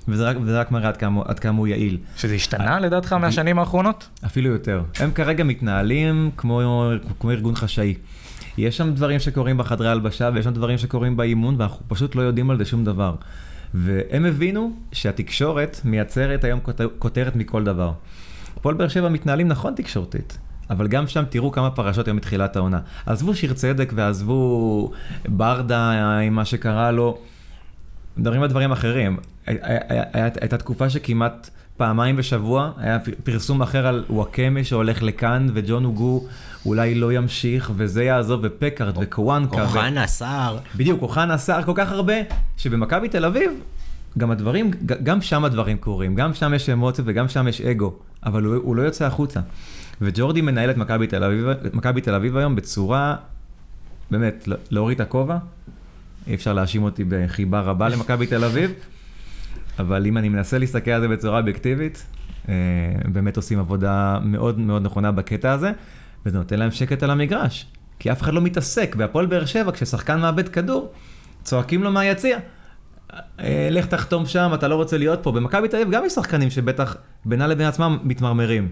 וזה 0.08 0.28
רק, 0.28 0.36
וזה 0.42 0.60
רק 0.60 0.70
מראה 0.70 0.88
עד 0.88 0.96
כמה, 0.96 1.22
עד 1.24 1.38
כמה 1.38 1.58
הוא 1.58 1.66
יעיל. 1.66 1.98
שזה 2.16 2.34
השתנה 2.34 2.80
לדעתך 2.80 3.12
מהשנים 3.12 3.58
האחרונות? 3.58 4.08
אפילו 4.26 4.50
יותר. 4.50 4.82
הם 4.98 5.10
כרגע 5.10 5.44
מתנהלים 5.44 6.30
כמו, 6.36 6.90
כמו 7.20 7.30
ארגון 7.30 7.54
חשאי. 7.54 7.94
יש 8.58 8.76
שם 8.76 8.94
דברים 8.94 9.20
שקורים 9.20 9.58
בחדרי 9.58 9.88
הלבשה, 9.88 10.30
ויש 10.34 10.44
שם 10.44 10.52
דברים 10.52 10.78
שקורים 10.78 11.16
באימון, 11.16 11.54
ואנחנו 11.58 11.84
פשוט 11.88 12.14
לא 12.14 12.22
יודעים 12.22 12.50
על 12.50 12.58
זה 12.58 12.64
שום 12.64 12.84
דבר. 12.84 13.14
והם 13.74 14.24
הבינו 14.24 14.72
שהתקשורת 14.92 15.80
מייצרת 15.84 16.44
היום 16.44 16.60
כותרת 16.98 17.36
מכל 17.36 17.64
דבר. 17.64 17.92
הפועל 18.56 18.74
באר 18.74 18.88
שבע 18.88 19.08
מתנהלים 19.08 19.48
נכון 19.48 19.74
תקשורתית. 19.74 20.38
אבל 20.70 20.88
גם 20.88 21.06
שם 21.06 21.24
תראו 21.28 21.52
כמה 21.52 21.70
פרשות 21.70 22.06
היו 22.06 22.14
מתחילת 22.14 22.56
העונה. 22.56 22.80
עזבו 23.06 23.34
שיר 23.34 23.52
צדק 23.52 23.92
ועזבו 23.94 24.90
ברדה 25.28 25.90
עם 26.18 26.34
מה 26.34 26.44
שקרה 26.44 26.90
לו, 26.90 27.18
מדברים 28.16 28.42
על 28.42 28.48
דברים 28.48 28.72
אחרים. 28.72 29.16
הייתה 29.46 30.58
תקופה 30.58 30.90
שכמעט 30.90 31.50
פעמיים 31.76 32.16
בשבוע 32.16 32.70
היה 32.76 32.98
פרסום 33.24 33.62
אחר 33.62 33.86
על 33.86 34.04
וואקמה 34.10 34.64
שהולך 34.64 35.02
לכאן 35.02 35.46
וג'ון 35.54 35.84
הוגו 35.84 36.24
אולי 36.66 36.94
לא 36.94 37.12
ימשיך 37.12 37.70
וזה 37.76 38.04
יעזוב 38.04 38.40
ופקארד 38.42 38.94
וקוואנקה. 39.00 39.62
אוחנה, 39.62 40.06
סער. 40.06 40.58
בדיוק, 40.76 41.02
אוחנה, 41.02 41.38
סער, 41.38 41.62
כל 41.62 41.72
כך 41.74 41.92
הרבה, 41.92 42.14
שבמכבי 42.56 43.08
תל 43.08 43.24
אביב 43.24 43.50
גם 44.18 44.30
הדברים, 44.30 44.70
גם 45.02 45.20
שם 45.20 45.44
הדברים 45.44 45.76
קורים, 45.76 46.14
גם 46.14 46.34
שם 46.34 46.54
יש 46.54 46.68
אמוציות 46.68 47.08
וגם 47.08 47.28
שם 47.28 47.48
יש 47.48 47.60
אגו, 47.60 47.94
אבל 48.26 48.44
הוא, 48.44 48.56
הוא 48.56 48.76
לא 48.76 48.82
יוצא 48.82 49.06
החוצה. 49.06 49.40
וג'ורדי 50.00 50.40
מנהל 50.40 50.70
את 50.70 50.76
מכבי 51.74 52.00
תל 52.00 52.14
אביב, 52.14 52.36
היום 52.36 52.56
בצורה, 52.56 53.16
באמת, 54.10 54.48
לא, 54.48 54.56
להוריד 54.70 55.00
את 55.00 55.06
הכובע. 55.06 55.38
אי 56.26 56.34
אפשר 56.34 56.52
להאשים 56.52 56.82
אותי 56.82 57.04
בחיבה 57.08 57.60
רבה 57.60 57.88
למכבי 57.88 58.26
תל 58.26 58.44
אביב, 58.44 58.72
אבל 59.78 60.06
אם 60.06 60.18
אני 60.18 60.28
מנסה 60.28 60.58
להסתכל 60.58 60.90
על 60.90 61.00
זה 61.00 61.08
בצורה 61.08 61.38
אובייקטיבית, 61.38 62.06
אה, 62.48 62.54
באמת 63.04 63.36
עושים 63.36 63.58
עבודה 63.58 64.18
מאוד 64.24 64.58
מאוד 64.58 64.82
נכונה 64.82 65.12
בקטע 65.12 65.52
הזה, 65.52 65.72
וזה 66.26 66.38
נותן 66.38 66.58
להם 66.58 66.70
שקט 66.70 67.02
על 67.02 67.10
המגרש. 67.10 67.66
כי 67.98 68.12
אף 68.12 68.22
אחד 68.22 68.34
לא 68.34 68.40
מתעסק. 68.40 68.96
בהפועל 68.96 69.26
באר 69.26 69.44
שבע, 69.44 69.72
כששחקן 69.72 70.20
מאבד 70.20 70.48
כדור, 70.48 70.92
צועקים 71.42 71.82
לו 71.82 71.92
מהיציע. 71.92 72.38
אה, 73.40 73.68
לך 73.70 73.86
תחתום 73.86 74.26
שם, 74.26 74.50
אתה 74.54 74.68
לא 74.68 74.74
רוצה 74.74 74.98
להיות 74.98 75.22
פה. 75.22 75.32
במכבי 75.32 75.68
תל 75.68 75.76
אביב 75.76 75.90
גם 75.90 76.04
יש 76.04 76.12
שחקנים 76.12 76.50
שבטח 76.50 76.96
בינה 77.24 77.46
לבין 77.46 77.66
עצמם 77.66 77.98
מתמרמרים. 78.04 78.68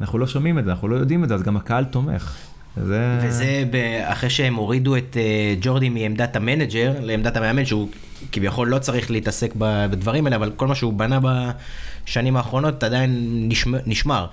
אנחנו 0.00 0.18
לא 0.18 0.26
שומעים 0.26 0.58
את 0.58 0.64
זה, 0.64 0.70
אנחנו 0.70 0.88
לא 0.88 0.96
יודעים 0.96 1.24
את 1.24 1.28
זה, 1.28 1.34
אז 1.34 1.42
גם 1.42 1.56
הקהל 1.56 1.84
תומך. 1.84 2.36
זה... 2.76 3.18
וזה 3.22 3.64
אחרי 4.04 4.30
שהם 4.30 4.54
הורידו 4.54 4.96
את 4.96 5.16
אה, 5.16 5.54
ג'ורדי 5.60 5.88
מעמדת 5.88 6.36
המנג'ר 6.36 6.92
לעמדת 7.00 7.36
המאמן, 7.36 7.64
שהוא 7.64 7.88
כביכול 8.32 8.68
לא 8.68 8.78
צריך 8.78 9.10
להתעסק 9.10 9.52
בדברים 9.58 10.24
האלה, 10.26 10.36
אבל 10.36 10.52
כל 10.56 10.66
מה 10.66 10.74
שהוא 10.74 10.92
בנה 10.92 11.18
בשנים 11.22 12.36
האחרונות 12.36 12.82
עדיין 12.82 13.10
נשמר. 13.48 13.78
נשמר. 13.86 14.26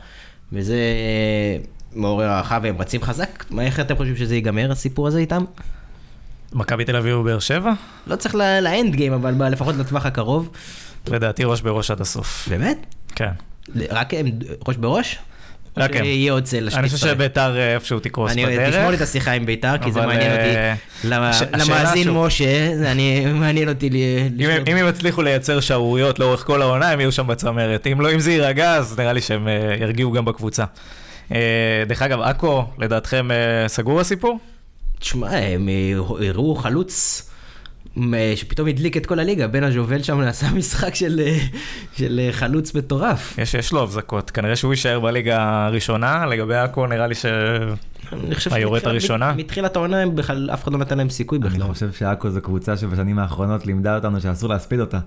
וזה 0.54 0.76
אה, 0.76 1.58
מעורר 1.96 2.30
הערכה 2.30 2.60
והם 2.64 2.76
רצים 2.80 3.02
חזק. 3.02 3.46
איך 3.60 3.80
אתם 3.80 3.96
חושבים 3.96 4.16
שזה 4.16 4.36
ייגמר, 4.36 4.72
הסיפור 4.72 5.08
הזה 5.08 5.20
איתם? 5.20 5.44
מכבי 6.54 6.86
תל 6.86 6.96
אביב 6.96 7.18
ובאר 7.18 7.40
שבע? 7.40 7.74
לא 8.08 8.16
צריך 8.16 8.36
לאנד 8.36 8.96
גיים, 8.96 9.14
אבל 9.14 9.50
לפחות 9.50 9.76
לטווח 9.76 10.06
הקרוב. 10.06 10.50
לדעתי 11.08 11.44
ראש 11.44 11.62
בראש 11.62 11.92
עד 11.92 12.02
הסוף. 12.02 12.48
באמת? 12.50 12.78
כן. 13.16 13.32
רק 13.90 14.14
ראש 14.68 14.78
בראש? 14.78 15.20
רק 15.78 15.96
הם. 15.96 16.04
שיהיה 16.04 16.32
עוד 16.32 16.44
צל 16.44 16.70
אני 16.74 16.90
חושב 16.90 17.08
שביתר 17.08 17.58
אה, 17.58 17.74
איפשהו 17.74 18.00
תקרוס 18.00 18.32
בדרך. 18.32 18.70
תשמור 18.70 18.90
לי 18.90 18.96
את 18.96 19.02
השיחה 19.02 19.32
עם 19.32 19.46
ביתר, 19.46 19.78
כי 19.78 19.92
זה 19.92 20.02
מעניין 20.02 20.32
אותי. 20.32 20.56
אה, 20.56 21.32
למאזין 21.54 22.10
משה, 22.10 22.78
זה 22.78 22.94
מעניין 23.34 23.70
אותי 23.70 23.90
אם 24.68 24.78
הם 24.78 24.88
יצליחו 24.88 25.22
לייצר 25.22 25.60
שערוריות 25.60 26.20
לאורך 26.20 26.46
כל 26.46 26.62
העונה, 26.62 26.92
הם 26.92 27.00
יהיו 27.00 27.12
שם 27.12 27.28
בצמרת. 27.28 27.88
אם 27.88 28.02
לא, 28.02 28.14
אם 28.14 28.20
זה 28.20 28.32
יירגע, 28.32 28.76
אז 28.76 29.00
נראה 29.00 29.14
לי 29.14 29.22
שהם 29.22 29.48
אה, 29.48 29.76
ירגיעו 29.80 30.12
גם 30.12 30.26
בקבוצה. 30.26 30.64
דרך 31.88 32.02
אגב, 32.02 32.22
עכו, 32.22 32.66
לדעתכם 32.78 33.28
סגור 33.68 34.00
הסיפור? 34.00 34.40
תשמע, 35.00 35.30
הם 35.30 35.70
הראו 36.20 36.56
חלוץ. 36.56 37.30
שפתאום 38.36 38.68
הדליק 38.68 38.98
את 38.98 39.06
כל 39.06 39.20
הליגה, 39.20 39.48
בן 39.48 39.64
הז'ובל 39.64 40.04
שם 40.04 40.22
נעשה 40.22 40.52
משחק 40.52 40.96
של, 40.96 41.22
של 41.96 42.30
חלוץ 42.32 42.76
מטורף. 42.76 43.36
יש, 43.38 43.54
יש 43.54 43.72
לו 43.72 43.84
הבזקות, 43.84 44.32
כנראה 44.32 44.56
שהוא 44.56 44.74
יישאר 44.74 45.00
בליגה 45.00 45.66
הראשונה, 45.66 46.26
לגבי 46.26 46.56
עכו 46.56 46.88
נראה 46.88 47.08
לי 47.08 47.16
שהיורדת 48.38 48.88
הראשונה. 48.88 49.34
מתחילת 49.34 49.76
העונה 49.76 50.08
בכלל 50.08 50.50
אף 50.54 50.64
אחד 50.64 50.74
לא 50.74 50.80
נתן 50.80 50.98
להם 50.98 51.10
סיכוי 51.10 51.40
בכלל. 51.40 51.62
אני 51.62 51.74
חושב 51.74 51.92
שעכו 51.92 52.30
זו 52.30 52.42
קבוצה 52.42 52.78
שבשנים 52.78 53.20
האחרונות 53.20 53.66
לימדה 53.66 53.96
אותנו 53.96 54.22
שאסור 54.22 54.50
להספיד 54.50 54.80
אותה. 54.80 55.00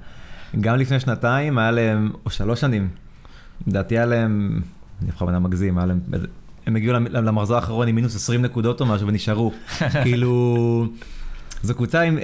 גם 0.60 0.76
לפני 0.76 1.00
שנתיים 1.00 1.58
היה 1.58 1.70
להם, 1.70 2.10
או 2.24 2.30
שלוש 2.30 2.60
שנים, 2.60 2.88
לדעתי 3.66 3.98
היה 3.98 4.06
להם, 4.06 4.60
אני 5.02 5.10
בכוונה 5.10 5.38
מגזים, 5.38 5.78
היה 5.78 5.86
להם, 5.86 6.00
הם 6.66 6.76
הגיעו 6.76 6.92
למחזור 7.10 7.56
האחרון 7.56 7.88
עם 7.88 7.94
מינוס 7.94 8.16
20 8.16 8.42
נקודות 8.42 8.80
או 8.80 8.86
משהו 8.86 9.06
ונשארו. 9.06 9.52
כאילו... 10.02 10.86
זו 11.62 11.74
קבוצה 11.74 12.00
עם, 12.00 12.18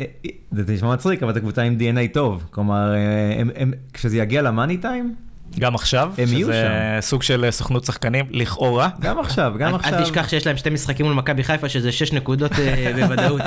זה 0.52 0.72
נשמע 0.72 0.92
מצחיק, 0.92 1.22
אבל 1.22 1.34
זו 1.34 1.40
קבוצה 1.40 1.62
עם 1.62 1.76
DNA 1.78 2.14
טוב. 2.14 2.44
כלומר, 2.50 2.94
הם, 3.38 3.50
הם, 3.56 3.72
כשזה 3.92 4.16
יגיע 4.16 4.42
למאני 4.42 4.76
טיים, 4.76 5.14
גם 5.58 5.74
עכשיו, 5.74 6.12
הם 6.18 6.28
יהיו 6.28 6.46
שזה 6.46 6.98
סוג 7.00 7.22
של 7.22 7.46
סוכנות 7.50 7.84
שחקנים, 7.84 8.24
לכאורה. 8.30 8.88
גם 9.00 9.18
עכשיו, 9.18 9.54
גם 9.58 9.74
עכשיו. 9.74 9.98
אל 9.98 10.04
תשכח 10.04 10.28
שיש 10.28 10.46
להם 10.46 10.56
שתי 10.56 10.70
משחקים 10.70 11.06
מול 11.06 11.14
מכבי 11.14 11.44
חיפה, 11.44 11.68
שזה 11.68 11.92
שש 11.92 12.12
נקודות 12.12 12.52
אה, 12.52 12.92
בוודאות. 13.00 13.40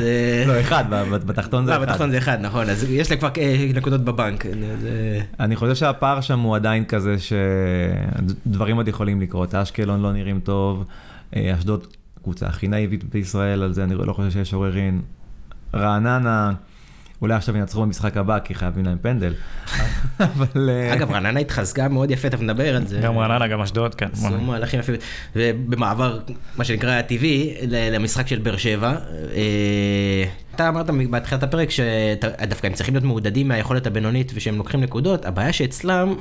אה, 0.00 0.44
לא, 0.46 0.60
אחד, 0.60 0.84
בתחתון 1.26 1.66
זה 1.66 1.76
אחד. 1.76 1.82
בתחתון 1.82 2.10
זה 2.10 2.18
אחד, 2.18 2.38
נכון, 2.40 2.70
אז 2.70 2.84
יש 2.90 3.10
להם 3.10 3.18
כבר 3.18 3.30
אה, 3.38 3.66
נקודות 3.74 4.00
בבנק. 4.00 4.46
אני 5.40 5.56
חושב 5.56 5.74
שהפער 5.74 6.20
שם 6.20 6.40
הוא 6.40 6.56
עדיין 6.56 6.84
כזה 6.84 7.16
שדברים 7.18 8.76
עוד 8.76 8.88
יכולים 8.88 9.20
לקרות. 9.20 9.54
אשקלון 9.54 10.02
לא 10.02 10.12
נראים 10.12 10.40
טוב, 10.40 10.84
אשדוד 11.36 11.86
קבוצה 12.22 12.46
הכי 12.46 12.68
נאיבית 12.68 13.04
בישראל, 13.04 13.62
על 13.62 13.72
זה 13.72 13.84
אני 13.84 13.94
לא 13.94 14.12
חושב 14.12 14.30
שיש 14.30 14.54
עוררין. 14.54 15.00
רעננה, 15.74 16.52
אולי 17.22 17.34
עכשיו 17.34 17.56
ינצחו 17.56 17.82
במשחק 17.82 18.16
הבא, 18.16 18.38
כי 18.38 18.54
חייבים 18.54 18.84
להם 18.84 18.98
פנדל. 19.02 19.34
אבל... 20.20 20.70
אה, 20.70 20.94
אגב, 20.94 21.10
רעננה 21.10 21.40
התחזקה 21.40 21.88
מאוד 21.88 22.10
יפה, 22.10 22.30
תכף 22.30 22.40
נדבר 22.40 22.76
על 22.76 22.86
זה. 22.86 23.00
גם 23.00 23.18
רעננה, 23.18 23.48
גם 23.48 23.60
אשדוד, 23.60 23.94
כן. 23.94 24.08
עשו 24.12 24.30
מהלכים 24.30 24.80
יפים. 24.80 24.94
ובמעבר, 25.36 26.18
מה 26.56 26.64
שנקרא, 26.64 26.90
הטבעי, 26.90 27.54
למשחק 27.68 28.26
של 28.26 28.38
באר 28.38 28.56
שבע. 28.56 28.94
אה, 29.34 30.24
אתה 30.54 30.68
אמרת 30.68 30.90
בתחילת 31.10 31.42
הפרק 31.42 31.68
שדווקא 31.70 32.66
הם 32.66 32.72
צריכים 32.72 32.94
להיות 32.94 33.04
מעודדים 33.04 33.48
מהיכולת 33.48 33.86
הבינונית 33.86 34.32
ושהם 34.34 34.56
לוקחים 34.56 34.80
נקודות, 34.80 35.24
הבעיה 35.24 35.52
שאצלם 35.52 36.14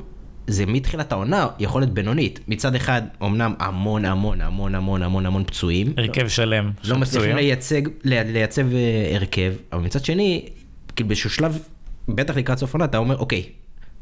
זה 0.48 0.66
מתחילת 0.66 1.12
העונה 1.12 1.48
יכולת 1.60 1.90
בינונית. 1.90 2.40
מצד 2.48 2.76
אחד, 2.76 3.02
אמנם 3.24 3.54
המון 3.60 4.06
המון 4.06 4.42
המון 4.42 4.76
המון 4.76 5.04
המון 5.04 5.26
המון 5.26 5.44
פצועים. 5.44 5.94
הרכב 5.98 6.28
שלם 6.28 6.72
לא 6.84 6.98
מצליחים 6.98 7.36
לייצג, 7.36 7.82
לייצב 8.04 8.74
אה, 8.74 9.16
הרכב, 9.16 9.54
אבל 9.74 9.82
מצד 9.82 10.06
שני, 10.06 10.46
כאילו 10.96 11.08
באיזשהו 11.08 11.30
שלב, 11.30 11.60
בטח 12.08 12.38
לקראת 12.38 12.58
סוף 12.58 12.74
עונה, 12.74 12.86
אתה 12.86 12.98
אומר, 12.98 13.18
אוקיי, 13.18 13.44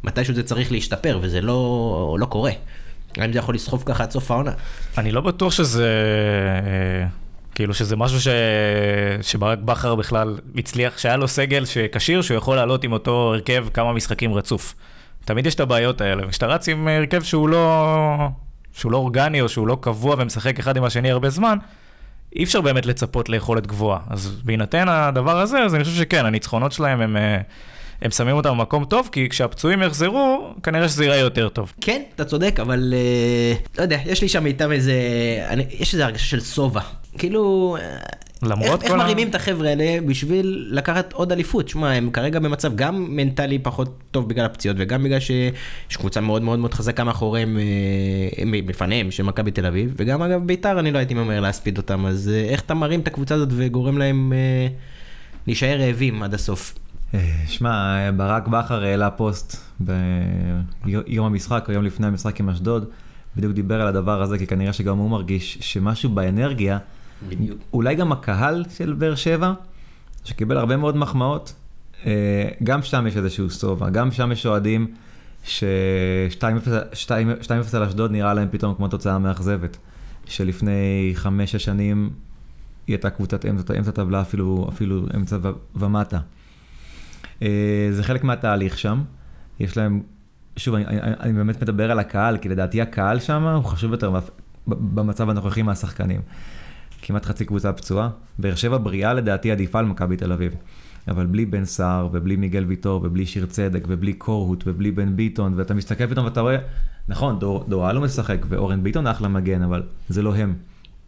מתישהו 0.03 0.33
זה 0.33 0.43
צריך 0.43 0.71
להשתפר, 0.71 1.19
וזה 1.21 1.41
לא, 1.41 2.17
לא 2.19 2.25
קורה. 2.25 2.51
האם 3.17 3.33
זה 3.33 3.39
יכול 3.39 3.55
לסחוב 3.55 3.83
ככה 3.85 4.03
עד 4.03 4.11
סוף 4.11 4.31
העונה? 4.31 4.51
אני 4.97 5.11
לא 5.11 5.21
בטוח 5.21 5.53
שזה... 5.53 5.87
אה, 6.65 7.07
כאילו 7.55 7.73
שזה 7.73 7.95
משהו 7.95 8.21
ש... 8.21 8.27
שברק 9.21 9.59
בכר 9.59 9.95
בכלל 9.95 10.37
הצליח, 10.55 10.97
שהיה 10.97 11.17
לו 11.17 11.27
סגל 11.27 11.65
שכשיר, 11.65 12.21
שהוא 12.21 12.37
יכול 12.37 12.55
לעלות 12.55 12.83
עם 12.83 12.91
אותו 12.91 13.33
הרכב 13.33 13.65
כמה 13.73 13.93
משחקים 13.93 14.33
רצוף. 14.33 14.75
תמיד 15.25 15.45
יש 15.45 15.55
את 15.55 15.59
הבעיות 15.59 16.01
האלה, 16.01 16.27
וכשאתה 16.27 16.45
רץ 16.45 16.69
עם 16.69 16.87
הרכב 16.87 17.23
שהוא 17.23 17.49
לא, 17.49 18.15
שהוא 18.73 18.91
לא 18.91 18.97
אורגני 18.97 19.41
או 19.41 19.49
שהוא 19.49 19.67
לא 19.67 19.77
קבוע 19.81 20.15
ומשחק 20.19 20.59
אחד 20.59 20.77
עם 20.77 20.83
השני 20.83 21.11
הרבה 21.11 21.29
זמן, 21.29 21.57
אי 22.35 22.43
אפשר 22.43 22.61
באמת 22.61 22.85
לצפות 22.85 23.29
ליכולת 23.29 23.67
גבוהה. 23.67 23.99
אז 24.09 24.41
בהינתן 24.43 24.89
הדבר 24.89 25.39
הזה, 25.39 25.59
אז 25.59 25.75
אני 25.75 25.83
חושב 25.83 25.95
שכן, 25.95 26.25
הניצחונות 26.25 26.71
שלהם 26.71 27.01
הם... 27.01 27.17
אה, 27.17 27.41
הם 28.01 28.11
שמים 28.11 28.35
אותם 28.35 28.49
במקום 28.49 28.85
טוב, 28.85 29.09
כי 29.11 29.29
כשהפצועים 29.29 29.81
יחזרו, 29.81 30.53
כנראה 30.63 30.89
שזה 30.89 31.03
ייראה 31.03 31.17
יותר 31.17 31.49
טוב. 31.49 31.73
כן, 31.81 32.01
אתה 32.15 32.25
צודק, 32.25 32.59
אבל 32.61 32.93
uh, 32.93 33.77
לא 33.77 33.81
יודע, 33.81 33.97
יש 34.05 34.21
לי 34.21 34.29
שם 34.29 34.45
איתם 34.45 34.71
איזה, 34.71 34.93
אני, 35.47 35.65
יש 35.69 35.93
איזה 35.93 36.05
הרגשה 36.05 36.23
של 36.23 36.41
שובע. 36.41 36.81
כאילו, 37.17 37.77
למרות 38.43 38.83
איך, 38.83 38.91
איך 38.91 39.01
מרימים 39.01 39.27
ה... 39.27 39.29
את 39.29 39.35
החבר'ה 39.35 39.69
האלה 39.69 40.01
בשביל 40.05 40.67
לקחת 40.71 41.13
עוד 41.13 41.31
אליפות? 41.31 41.69
שמע, 41.69 41.91
הם 41.91 42.09
כרגע 42.11 42.39
במצב 42.39 42.75
גם 42.75 43.15
מנטלי 43.15 43.59
פחות 43.59 44.03
טוב 44.11 44.29
בגלל 44.29 44.45
הפציעות, 44.45 44.77
וגם 44.79 45.03
בגלל 45.03 45.19
שיש 45.19 45.97
קבוצה 45.97 46.21
מאוד 46.21 46.41
מאוד 46.41 46.59
מאוד 46.59 46.73
חזקה 46.73 47.03
מאחוריהם, 47.03 47.57
אה, 47.57 48.43
מפניהם, 48.45 49.11
של 49.11 49.23
מכבי 49.23 49.51
תל 49.51 49.65
אביב, 49.65 49.93
וגם 49.97 50.21
אגב 50.21 50.45
ביתר, 50.45 50.79
אני 50.79 50.91
לא 50.91 50.97
הייתי 50.97 51.13
ממהר 51.13 51.39
להספיד 51.39 51.77
אותם, 51.77 52.05
אז 52.05 52.31
אה, 52.33 52.49
איך 52.49 52.61
אתה 52.61 52.73
מרים 52.73 52.99
את 52.99 53.07
הקבוצה 53.07 53.35
הזאת 53.35 53.49
וגורם 53.51 53.97
להם 53.97 54.33
אה, 54.33 54.67
להישאר 55.47 55.79
רעבים 55.79 56.23
עד 56.23 56.33
הסוף? 56.33 56.75
שמע, 57.47 58.09
ברק 58.17 58.47
בכר 58.47 58.83
העלה 58.83 59.09
פוסט 59.09 59.55
ביום 59.79 61.25
המשחק, 61.25 61.65
או 61.67 61.73
יום 61.73 61.83
לפני 61.83 62.07
המשחק 62.07 62.39
עם 62.39 62.49
אשדוד, 62.49 62.85
בדיוק 63.35 63.53
דיבר 63.53 63.81
על 63.81 63.87
הדבר 63.87 64.21
הזה, 64.21 64.37
כי 64.37 64.47
כנראה 64.47 64.73
שגם 64.73 64.97
הוא 64.97 65.09
מרגיש 65.09 65.57
שמשהו 65.61 66.09
באנרגיה, 66.09 66.77
בדיוק. 67.27 67.59
אולי 67.73 67.95
גם 67.95 68.11
הקהל 68.11 68.65
של 68.77 68.93
באר 68.93 69.15
שבע, 69.15 69.53
שקיבל 70.23 70.57
הרבה 70.57 70.77
מאוד 70.77 70.97
מחמאות, 70.97 71.53
אה, 72.05 72.49
גם 72.63 72.81
שם 72.81 73.07
יש 73.07 73.17
איזשהו 73.17 73.49
שובע, 73.49 73.89
גם 73.89 74.11
שם 74.11 74.31
יש 74.31 74.45
אוהדים 74.45 74.87
ש-2-0 75.43 76.41
על 77.73 77.83
אשדוד 77.83 78.11
נראה 78.11 78.33
להם 78.33 78.47
פתאום 78.51 78.75
כמו 78.75 78.87
תוצאה 78.87 79.19
מאכזבת, 79.19 79.77
שלפני 80.25 81.13
5-6 81.23 81.27
שנים 81.57 82.09
היא 82.87 82.93
הייתה 82.93 83.09
קבוצת 83.09 83.45
אמצע, 83.45 83.73
אמצע 83.77 83.91
טבלה, 83.91 84.21
אפילו, 84.21 84.67
אפילו 84.69 85.05
אמצע 85.15 85.37
ומטה. 85.75 86.19
אה, 87.41 87.87
זה 87.91 88.03
חלק 88.03 88.23
מהתהליך 88.23 88.77
שם, 88.77 89.01
יש 89.59 89.77
להם, 89.77 90.01
שוב, 90.57 90.75
אני, 90.75 90.85
אני, 90.85 91.13
אני 91.19 91.33
באמת 91.33 91.61
מדבר 91.61 91.91
על 91.91 91.99
הקהל, 91.99 92.37
כי 92.37 92.49
לדעתי 92.49 92.81
הקהל 92.81 93.19
שם 93.19 93.43
הוא 93.43 93.63
חשוב 93.63 93.91
יותר 93.91 94.11
במצב 94.67 95.29
הנוכחי 95.29 95.61
מהשחקנים. 95.61 96.21
כמעט 97.01 97.25
חצי 97.25 97.45
קבוצה 97.45 97.73
פצועה. 97.73 98.09
באר 98.39 98.55
שבע 98.55 98.77
בריאה 98.77 99.13
לדעתי 99.13 99.51
עדיפה 99.51 99.79
על 99.79 99.85
מכבי 99.85 100.17
תל 100.17 100.31
אביב. 100.31 100.53
אבל 101.07 101.25
בלי 101.25 101.45
בן 101.45 101.65
סער, 101.65 102.09
ובלי 102.11 102.35
מיגל 102.35 102.65
ויטור, 102.67 103.01
ובלי 103.03 103.25
שיר 103.25 103.45
צדק, 103.45 103.83
ובלי 103.87 104.13
קורהוט, 104.13 104.63
ובלי 104.67 104.91
בן 104.91 105.15
ביטון, 105.15 105.53
ואתה 105.55 105.73
מסתכל 105.73 106.07
פתאום 106.07 106.25
ואתה 106.25 106.41
רואה, 106.41 106.57
נכון, 107.07 107.39
דור, 107.39 107.65
דור 107.67 107.89
אלו 107.89 108.01
משחק, 108.01 108.45
ואורן 108.49 108.83
ביטון 108.83 109.07
אחלה 109.07 109.27
מגן, 109.27 109.61
אבל 109.61 109.83
זה 110.09 110.21
לא 110.21 110.35
הם. 110.35 110.53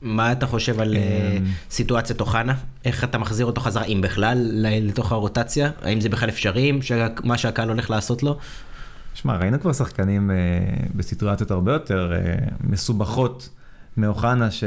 מה 0.01 0.31
אתה 0.31 0.47
חושב 0.47 0.79
על 0.79 0.95
אה, 0.95 1.37
אמ, 1.37 1.45
סיטואציית 1.69 2.21
אוחנה? 2.21 2.55
איך 2.85 3.03
אתה 3.03 3.17
מחזיר 3.17 3.45
אותו 3.45 3.61
חזרה, 3.61 3.83
אם 3.83 4.01
בכלל, 4.03 4.37
לתוך 4.81 5.11
הרוטציה? 5.11 5.71
האם 5.81 6.01
זה 6.01 6.09
בכלל 6.09 6.29
אפשרי, 6.29 6.79
מה 7.23 7.37
שהקהל 7.37 7.69
הולך 7.69 7.89
לעשות 7.89 8.23
לו? 8.23 8.37
שמע, 9.13 9.37
ראינו 9.37 9.59
כבר 9.59 9.73
שחקנים 9.73 10.31
אה, 10.31 10.35
בסיטואציות 10.95 11.51
הרבה 11.51 11.73
יותר 11.73 12.13
אה, 12.13 12.35
מסובכות 12.63 13.49
מאוחנה, 13.97 14.51
ש... 14.51 14.63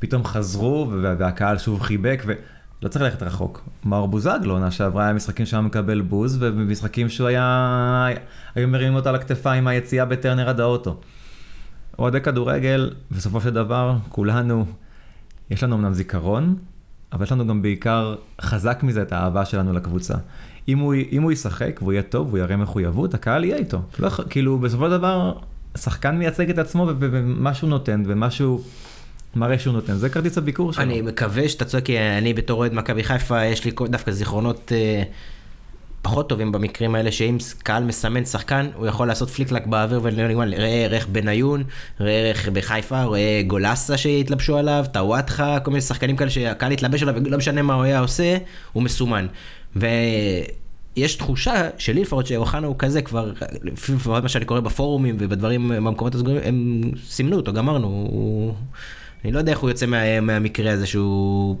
פתאום 0.00 0.24
חזרו 0.24 0.90
והקהל 1.18 1.58
שוב 1.58 1.80
חיבק, 1.80 2.22
ולא 2.26 2.88
צריך 2.88 3.04
ללכת 3.04 3.22
רחוק. 3.22 3.68
מאור 3.84 4.08
בוזגלו, 4.08 4.52
עונה 4.52 4.70
שעברה 4.70 5.04
היה 5.04 5.12
משחקים 5.12 5.46
שהוא 5.46 5.58
היה 5.58 5.66
מקבל 5.66 6.00
בוז, 6.00 6.36
ובמשחקים 6.40 7.08
שהוא 7.08 7.28
היה, 7.28 8.08
היו 8.54 8.68
מרימים 8.68 8.94
אותו 8.94 9.08
על 9.08 9.14
הכתפיים 9.14 9.64
מהיציאה 9.64 10.04
בטרנר 10.04 10.48
עד 10.48 10.60
האוטו. 10.60 11.00
אוהדי 11.98 12.20
כדורגל, 12.20 12.90
בסופו 13.10 13.40
של 13.40 13.50
דבר, 13.50 13.96
כולנו, 14.08 14.64
יש 15.50 15.62
לנו 15.62 15.76
אמנם 15.76 15.94
זיכרון, 15.94 16.56
אבל 17.12 17.24
יש 17.24 17.32
לנו 17.32 17.46
גם 17.46 17.62
בעיקר 17.62 18.16
חזק 18.40 18.80
מזה 18.82 19.02
את 19.02 19.12
האהבה 19.12 19.44
שלנו 19.44 19.72
לקבוצה. 19.72 20.14
אם 20.68 20.78
הוא, 20.78 20.94
אם 21.12 21.22
הוא 21.22 21.32
ישחק 21.32 21.78
והוא 21.82 21.92
יהיה 21.92 22.02
טוב 22.02 22.26
והוא 22.26 22.38
יראה 22.38 22.56
מחויבות, 22.56 23.14
הקהל 23.14 23.44
יהיה 23.44 23.56
איתו. 23.56 23.82
לא, 23.98 24.10
כאילו, 24.30 24.58
בסופו 24.58 24.84
של 24.84 24.90
דבר, 24.90 25.32
שחקן 25.76 26.18
מייצג 26.18 26.50
את 26.50 26.58
עצמו 26.58 26.88
ומה 26.98 27.54
שהוא 27.54 27.70
נותן 27.70 28.02
ומה 28.06 28.30
שהוא 28.30 28.60
מראה 29.34 29.58
שהוא 29.58 29.74
נותן, 29.74 29.94
זה 29.94 30.08
כרטיס 30.08 30.38
הביקור 30.38 30.72
שלו. 30.72 30.82
אני 30.82 31.02
מקווה 31.02 31.48
שאתה 31.48 31.64
צודק, 31.64 31.84
כי 31.84 31.98
אני 31.98 32.34
בתור 32.34 32.58
אוהד 32.58 32.74
מכבי 32.74 33.04
חיפה, 33.04 33.44
יש 33.44 33.64
לי 33.64 33.72
דווקא 33.88 34.12
זיכרונות 34.12 34.72
אה, 34.74 35.02
פחות 36.02 36.28
טובים 36.28 36.52
במקרים 36.52 36.94
האלה, 36.94 37.12
שאם 37.12 37.36
קהל 37.62 37.84
מסמן 37.84 38.24
שחקן, 38.24 38.68
הוא 38.74 38.86
יכול 38.86 39.08
לעשות 39.08 39.30
פליקלק 39.30 39.66
באוויר 39.66 40.00
ולנגמר, 40.02 40.44
ראה 40.44 40.84
ערך 40.84 41.06
בניון, 41.12 41.64
ראה 42.00 42.12
ערך 42.12 42.48
בחיפה, 42.48 43.02
ראה 43.02 43.42
גולסה 43.46 43.96
שהתלבשו 43.96 44.56
עליו, 44.56 44.84
טוואטחה, 44.92 45.60
כל 45.60 45.70
מיני 45.70 45.80
שחקנים 45.80 46.16
כאלה 46.16 46.30
שהקהל 46.30 46.72
התלבש 46.72 47.02
עליו, 47.02 47.14
ולא 47.24 47.38
משנה 47.38 47.62
מה 47.62 47.74
הוא 47.74 47.82
היה 47.82 48.00
עושה, 48.00 48.36
הוא 48.72 48.82
מסומן. 48.82 49.26
ויש 49.76 51.14
תחושה 51.14 51.68
שלי 51.78 52.02
לפחות 52.02 52.26
שאוחנה 52.26 52.66
הוא 52.66 52.76
כזה 52.78 53.02
כבר, 53.02 53.32
לפי 53.62 53.92
מה 54.06 54.28
שאני 54.28 54.44
קורא 54.44 54.60
בפורומים 54.60 55.16
ובדברים 55.18 55.68
במקומות 55.68 56.14
הסגורים, 56.14 56.40
הם 56.44 56.80
סימנו 57.06 57.36
אותו, 57.36 57.52
גמרנו. 57.52 57.86
הוא... 57.86 58.54
אני 59.24 59.32
לא 59.32 59.38
יודע 59.38 59.52
איך 59.52 59.58
הוא 59.58 59.70
יוצא 59.70 59.86
מה, 59.86 60.20
מהמקרה 60.20 60.72
הזה 60.72 60.86
שהוא... 60.86 61.56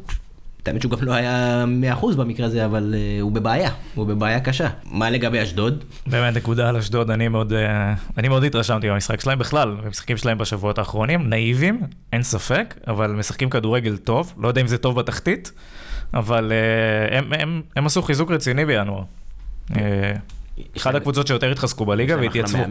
האמת 0.66 0.82
שהוא 0.82 0.92
גם 0.92 0.98
לא 1.02 1.12
היה 1.12 1.64
100% 2.00 2.16
במקרה 2.16 2.46
הזה, 2.46 2.64
אבל 2.64 2.94
uh, 2.94 3.22
הוא 3.22 3.32
בבעיה, 3.32 3.70
הוא 3.94 4.06
בבעיה 4.06 4.40
קשה. 4.40 4.68
מה 4.84 5.10
לגבי 5.10 5.42
אשדוד? 5.42 5.84
באמת, 6.06 6.36
נקודה 6.36 6.68
על 6.68 6.76
אשדוד, 6.76 7.10
אני 7.10 7.28
מאוד, 7.28 7.52
uh, 7.52 7.56
אני 8.18 8.28
מאוד 8.28 8.44
התרשמתי 8.44 8.90
במשחק 8.90 9.20
שלהם 9.20 9.38
בכלל, 9.38 9.76
במשחקים 9.84 10.16
שלהם 10.16 10.38
בשבועות 10.38 10.78
האחרונים, 10.78 11.28
נאיבים, 11.28 11.80
אין 12.12 12.22
ספק, 12.22 12.74
אבל 12.86 13.10
משחקים 13.10 13.50
כדורגל 13.50 13.96
טוב, 13.96 14.34
לא 14.38 14.48
יודע 14.48 14.60
אם 14.60 14.66
זה 14.66 14.78
טוב 14.78 15.00
בתחתית, 15.00 15.52
אבל 16.14 16.52
uh, 16.52 17.14
הם, 17.14 17.32
הם, 17.32 17.62
הם 17.76 17.86
עשו 17.86 18.02
חיזוק 18.02 18.30
רציני 18.30 18.64
בינואר. 18.64 19.02
Uh, 19.70 19.74
אחת 20.76 20.94
הקבוצות 20.94 21.26
שיותר 21.26 21.50
התחזקו 21.50 21.86
בליגה 21.86 22.16
והתייצבו. 22.16 22.62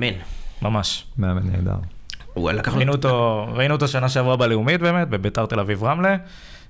ממש. 0.62 1.06
מאמן 1.18 1.52
נהדר. 1.52 1.99
ראינו 2.48 2.92
אותו, 2.92 3.46
ראינו 3.54 3.74
אותו 3.74 3.88
שנה 3.88 4.10
שעברה 4.10 4.36
בלאומית 4.36 4.82
באמת, 4.82 5.10
בביתר 5.10 5.46
תל 5.46 5.60
אביב 5.60 5.84
רמלה. 5.84 6.16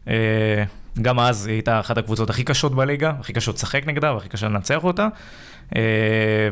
אה, 0.07 0.63
גם 1.01 1.19
אז 1.19 1.47
היא 1.47 1.53
הייתה 1.53 1.79
אחת 1.79 1.97
הקבוצות 1.97 2.29
הכי 2.29 2.43
קשות 2.43 2.75
בליגה, 2.75 3.13
הכי 3.19 3.33
קשות 3.33 3.55
לשחק 3.55 3.87
נגדה 3.87 4.13
והכי 4.13 4.29
קשה 4.29 4.47
לנצח 4.47 4.83
אותה. 4.83 5.07
אה, 5.75 5.81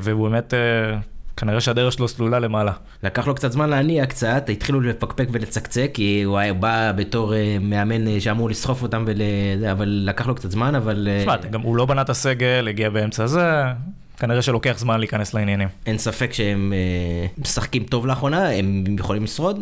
והוא 0.02 0.30
באמת, 0.30 0.54
אה, 0.54 0.98
כנראה 1.38 1.62
שהדרך 1.62 1.94
שלו 1.94 2.08
סלולה 2.08 2.40
למעלה. 2.40 2.72
לקח 3.04 3.28
לו 3.28 3.36
קצת 3.36 3.52
זמן 3.52 3.70
להניע 3.70 4.06
קצת, 4.06 4.50
התחילו 4.50 4.82
לפקפק 4.82 5.28
ולצקצק, 5.32 5.92
כי 5.94 6.24
הוא 6.24 6.38
היה 6.38 6.54
בא 6.54 6.92
בתור 6.96 7.34
מאמן 7.62 8.20
שאמור 8.20 8.50
לסחוף 8.50 8.82
אותם, 8.84 9.04
ול... 9.08 9.22
אבל 9.72 10.04
לקח 10.06 10.28
לו 10.28 10.36
קצת 10.36 10.52
זמן, 10.52 10.76
אבל... 10.76 11.08
תשמע, 11.20 11.38
גם 11.38 11.62
הוא 11.62 11.76
לא 11.76 11.86
בנה 11.86 12.02
את 12.02 12.10
הסגל, 12.10 12.68
הגיע 12.68 12.90
באמצע 12.90 13.28
זה, 13.28 13.64
כנראה 14.18 14.42
שלוקח 14.42 14.76
זמן 14.78 15.00
להיכנס 15.00 15.34
לעניינים. 15.34 15.68
אין 15.86 15.98
ספק 15.98 16.34
שהם 16.34 16.74
אה, 16.74 17.28
משחקים 17.38 17.84
טוב 17.84 18.06
לאחרונה, 18.06 18.50
הם 18.50 18.84
יכולים 19.00 19.24
לשרוד? 19.24 19.62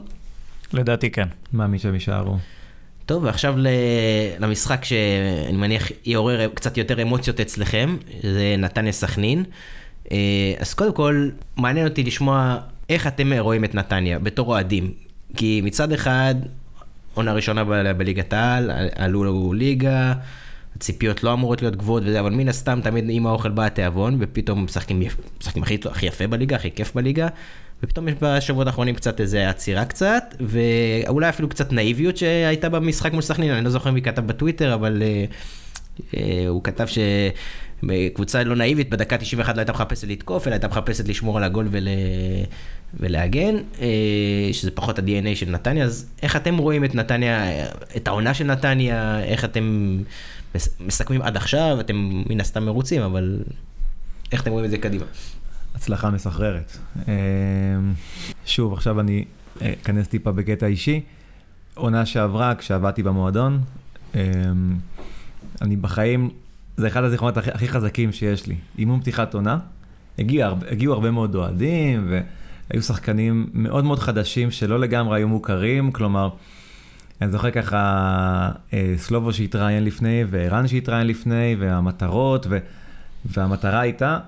לדעתי 0.74 1.12
כן. 1.12 1.28
מאמין 1.54 1.80
שהם 1.80 1.94
יישארו. 1.94 2.38
טוב, 3.06 3.24
ועכשיו 3.24 3.56
למשחק 4.40 4.86
שאני 4.86 5.58
מניח 5.58 5.88
יעורר 6.06 6.50
קצת 6.54 6.78
יותר 6.78 7.02
אמוציות 7.02 7.40
אצלכם, 7.40 7.98
זה 8.24 8.56
נתניה 8.58 8.92
סכנין. 8.92 9.44
אה, 10.12 10.18
אז 10.60 10.74
קודם 10.74 10.94
כל, 10.94 11.30
מעניין 11.58 11.88
אותי 11.88 12.04
לשמוע 12.04 12.58
איך 12.90 13.08
אתם 13.08 13.34
רואים 13.34 13.64
את 13.64 13.76
נתניה 13.76 14.20
בתור 14.20 14.48
אוהדים. 14.48 14.92
כי 15.38 15.62
מצד 15.64 15.92
אחד, 15.92 16.36
עונה 17.14 17.34
ראשונה 17.34 17.64
בליגת 17.94 18.34
העל, 18.34 18.72
עלו 18.96 19.54
ליגה, 19.54 20.14
הציפיות 20.76 21.24
לא 21.24 21.34
אמורות 21.34 21.62
להיות 21.62 21.76
גבוהות 21.76 22.04
וזה, 22.06 22.20
אבל 22.20 22.32
מן 22.32 22.50
הסתם 22.50 22.80
תמיד 22.84 23.06
עם 23.10 23.28
האוכל 23.28 23.50
בא 23.50 23.66
התיאבון, 23.66 24.18
ופתאום 24.20 24.64
משחקים, 24.66 25.04
משחקים 25.42 25.64
הכי, 25.64 25.78
הכי 25.86 26.06
יפה 26.06 26.28
בליגה, 26.28 26.56
הכי 26.56 26.72
כיף 26.72 26.96
בליגה, 26.96 27.28
ופתאום 27.84 28.08
יש 28.08 28.14
בשבועות 28.22 28.68
האחרונים 28.68 28.96
קצת 28.96 29.22
איזה 29.22 29.50
עצירה 29.50 29.86
קצת, 29.86 30.36
ואולי 30.40 31.30
אפילו 31.30 31.50
קצת 31.50 31.74
נאיביות 31.74 32.18
שהייתה 32.18 32.70
במשחק 32.70 33.14
מול 33.14 33.22
סכנין, 33.22 33.52
אני 33.52 33.66
לא 33.66 33.70
זוכר 33.70 33.92
מי 33.92 34.02
כתב 34.02 34.28
בטוויטר, 34.28 34.74
אבל 34.74 35.02
uh, 35.02 36.02
uh, 36.02 36.18
הוא 36.48 36.64
כתב 36.64 36.86
שקבוצה 36.88 38.44
לא 38.44 38.56
נאיבית 38.56 38.90
בדקה 38.90 39.18
91 39.18 39.56
לא 39.56 39.62
הייתה 39.62 39.74
מחפשת 39.74 40.08
לתקוף, 40.08 40.48
אלא 40.48 40.54
הייתה 40.54 40.68
מחפשת 40.68 41.08
לשמור 41.08 41.38
על 41.38 41.44
הגול 41.44 41.68
ול... 41.72 41.88
ולהגן, 43.00 43.56
uh, 43.76 43.82
שזה 44.52 44.72
פחות 44.72 45.00
ה-DNA 45.00 45.36
של 45.36 45.50
נתניה, 45.50 45.86
אז 45.86 46.10
איך 46.22 46.36
אתם 46.36 46.58
רואים 46.58 46.86
את 46.86 46.96
נתניה, 46.96 47.66
את 47.96 48.08
העונה 48.08 48.34
של 48.34 48.44
נתניה, 48.44 49.24
איך 49.24 49.46
אתם... 49.46 49.98
מסכמים 50.80 51.22
עד 51.22 51.38
עכשיו, 51.38 51.78
אתם 51.80 52.24
מן 52.30 52.42
הסתם 52.42 52.66
מרוצים, 52.66 53.02
אבל 53.02 53.40
איך 54.32 54.42
אתם 54.42 54.52
רואים 54.52 54.66
את 54.66 54.72
זה 54.72 54.78
קדימה? 54.78 55.06
הצלחה 55.76 56.10
מסחררת. 56.10 56.78
אמ, 57.08 57.94
שוב, 58.46 58.74
עכשיו 58.74 59.00
אני 59.00 59.26
אה, 59.62 59.74
אכנס 59.82 60.08
טיפה 60.08 60.32
בקטע 60.32 60.66
אישי. 60.66 61.02
עונה 61.76 62.06
שעברה, 62.06 62.56
כשעבדתי 62.56 63.04
במועדון, 63.04 63.62
אמ, 64.16 64.20
אני 65.62 65.76
בחיים, 65.76 66.30
זה 66.78 66.88
אחד 66.88 67.04
הזיכרונות 67.04 67.38
הכי, 67.38 67.68
חזקים 67.68 68.12
שיש 68.12 68.48
לי. 68.48 68.56
אימון 68.78 69.00
פתיחת 69.00 69.34
עונה, 69.34 69.58
הגיעו, 70.20 70.56
הגיעו 70.72 70.94
הרבה 70.94 71.12
מאוד 71.12 71.36
אוהדים, 71.36 72.12
והיו 72.70 72.82
שחקנים 72.82 73.50
מאוד 73.54 73.86
מאוד 73.86 74.00
חדשים 74.00 74.52
שלא 74.52 74.80
לגמרי 74.80 75.20
היו 75.20 75.28
מוכרים, 75.28 75.92
כלומר, 75.92 76.30
אני 77.22 77.32
זוכר 77.32 77.52
ככה 77.52 78.52
אה, 78.74 78.94
סלובו 78.98 79.34
שהתראיין 79.34 79.84
לפני, 79.84 80.24
וערן 80.30 80.68
שהתראיין 80.68 81.08
לפני, 81.08 81.56
והמטרות, 81.60 82.48
ו... 82.50 82.58
והמטרה 83.26 83.80
הייתה 83.80 84.20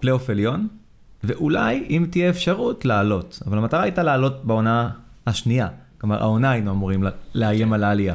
פלייאוף 0.00 0.30
עליון, 0.30 0.68
ואולי 1.24 1.86
אם 1.90 2.06
תהיה 2.10 2.30
אפשרות 2.30 2.84
לעלות. 2.84 3.42
אבל 3.46 3.58
המטרה 3.58 3.82
הייתה 3.82 4.02
לעלות 4.02 4.44
בעונה 4.44 4.90
השנייה. 5.26 5.68
כלומר, 6.00 6.22
העונה 6.22 6.50
היינו 6.50 6.70
אמורים 6.70 7.04
לאיים 7.34 7.72
על 7.72 7.84
העלייה. 7.84 8.14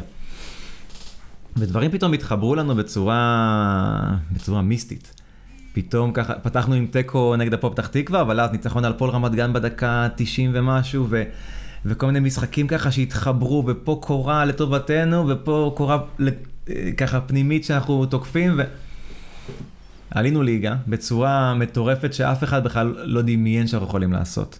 ודברים 1.58 1.92
פתאום 1.92 2.14
התחברו 2.14 2.56
לנו 2.56 2.76
בצורה, 2.76 4.16
בצורה 4.32 4.62
מיסטית. 4.62 5.22
פתאום 5.74 6.12
ככה, 6.12 6.34
פתחנו 6.34 6.76
עם 6.76 6.88
תיקו 6.88 7.36
נגד 7.36 7.54
הפועל 7.54 7.74
פתח 7.74 7.88
תקווה, 7.88 8.22
אבל 8.22 8.40
אז 8.40 8.52
ניצחון 8.52 8.86
על 8.86 8.94
פועל 8.94 9.12
רמת 9.12 9.32
גן 9.32 9.54
בדקה 9.54 10.08
90 10.16 10.52
ומשהו, 10.54 11.08
ו... 11.10 11.24
וכל 11.86 12.06
מיני 12.06 12.20
משחקים 12.20 12.68
ככה 12.68 12.92
שהתחברו, 12.92 13.64
ופה 13.68 14.00
קורה 14.04 14.46
לטובתנו, 14.46 15.28
ופה 15.28 15.74
קורה 15.78 16.00
ככה 16.98 17.22
פנימית 17.22 17.64
שאנחנו 17.64 18.06
תוקפים, 18.06 18.54
ו... 18.58 18.64
עלינו 20.12 20.44
ליגה 20.44 20.76
בצורה 20.88 21.54
מטורפת 21.54 22.14
שאף 22.14 22.44
אחד 22.44 22.64
בכלל 22.64 22.96
לא 23.04 23.22
דמיין 23.22 23.68
שאנחנו 23.68 23.88
יכולים 23.88 24.14
לעשות. 24.14 24.60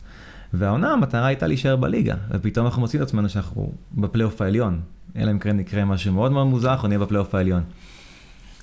והעונה 0.54 0.92
המטרה 0.92 1.28
הייתה 1.28 1.48
להישאר 1.48 1.76
בליגה, 1.76 2.16
ופתאום 2.32 2.66
אנחנו 2.66 2.82
מוצאים 2.82 3.04
את 3.04 3.08
עצמנו 3.08 3.30
שאנחנו 3.30 3.72
בפלייאוף 3.94 4.42
העליון. 4.42 4.80
אלא 5.16 5.32
אם 5.32 5.40
כן 5.40 5.60
יקרה 5.60 5.86
משהו 5.86 6.14
מאוד 6.14 6.32
מאוד 6.32 6.48
מוזר, 6.48 6.72
אנחנו 6.72 6.88
נהיה 6.88 7.00
בפלייאוף 7.00 7.36
העליון. 7.36 7.64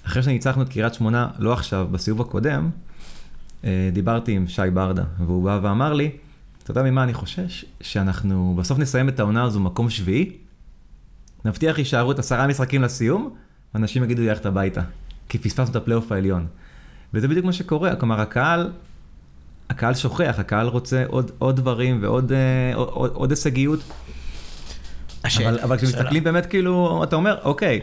אחרי 0.06 0.22
שניצחנו 0.22 0.62
את 0.62 0.68
קריית 0.68 0.94
שמונה, 0.94 1.28
לא 1.38 1.52
עכשיו, 1.52 1.88
בסיבוב 1.90 2.20
הקודם, 2.20 2.70
אה, 3.64 3.90
דיברתי 3.92 4.32
עם 4.32 4.48
שי 4.48 4.62
ברדה, 4.74 5.04
והוא 5.18 5.44
בא 5.44 5.58
ואמר 5.62 5.92
לי, 5.92 6.10
אתה 6.70 6.80
יודע 6.80 6.90
ממה 6.90 7.02
אני 7.02 7.14
חושש? 7.14 7.64
שאנחנו 7.80 8.54
בסוף 8.58 8.78
נסיים 8.78 9.08
את 9.08 9.20
העונה 9.20 9.42
הזו 9.42 9.60
מקום 9.60 9.90
שביעי, 9.90 10.32
נבטיח 11.44 11.76
הישארות 11.78 12.18
עשרה 12.18 12.46
משחקים 12.46 12.82
לסיום, 12.82 13.34
ואנשים 13.74 14.04
יגידו 14.04 14.22
ללכת 14.22 14.46
הביתה, 14.46 14.80
כי 15.28 15.38
פספסנו 15.38 15.70
את 15.70 15.76
הפלייאוף 15.76 16.12
העליון. 16.12 16.46
וזה 17.14 17.28
בדיוק 17.28 17.46
מה 17.46 17.52
שקורה, 17.52 17.96
כלומר 17.96 18.20
הקהל, 18.20 18.70
הקהל 19.70 19.94
שוכח, 19.94 20.34
הקהל 20.38 20.66
רוצה 20.66 21.04
עוד, 21.06 21.30
עוד 21.38 21.56
דברים 21.56 21.98
ועוד 22.02 22.32
אה, 22.32 22.74
עוד, 22.74 23.10
עוד 23.14 23.30
הישגיות. 23.30 23.80
השאל, 25.24 25.46
אבל, 25.46 25.58
אבל 25.58 25.76
כשמסתכלים 25.76 26.24
באמת 26.24 26.46
כאילו, 26.46 27.04
אתה 27.04 27.16
אומר, 27.16 27.38
אוקיי, 27.44 27.80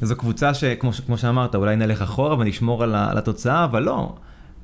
זו 0.00 0.16
קבוצה 0.16 0.54
שכמו 0.54 1.18
שאמרת, 1.18 1.54
אולי 1.54 1.76
נלך 1.76 2.02
אחורה 2.02 2.38
ונשמור 2.38 2.82
על, 2.82 2.94
על 2.94 3.18
התוצאה, 3.18 3.64
אבל 3.64 3.82
לא. 3.82 4.14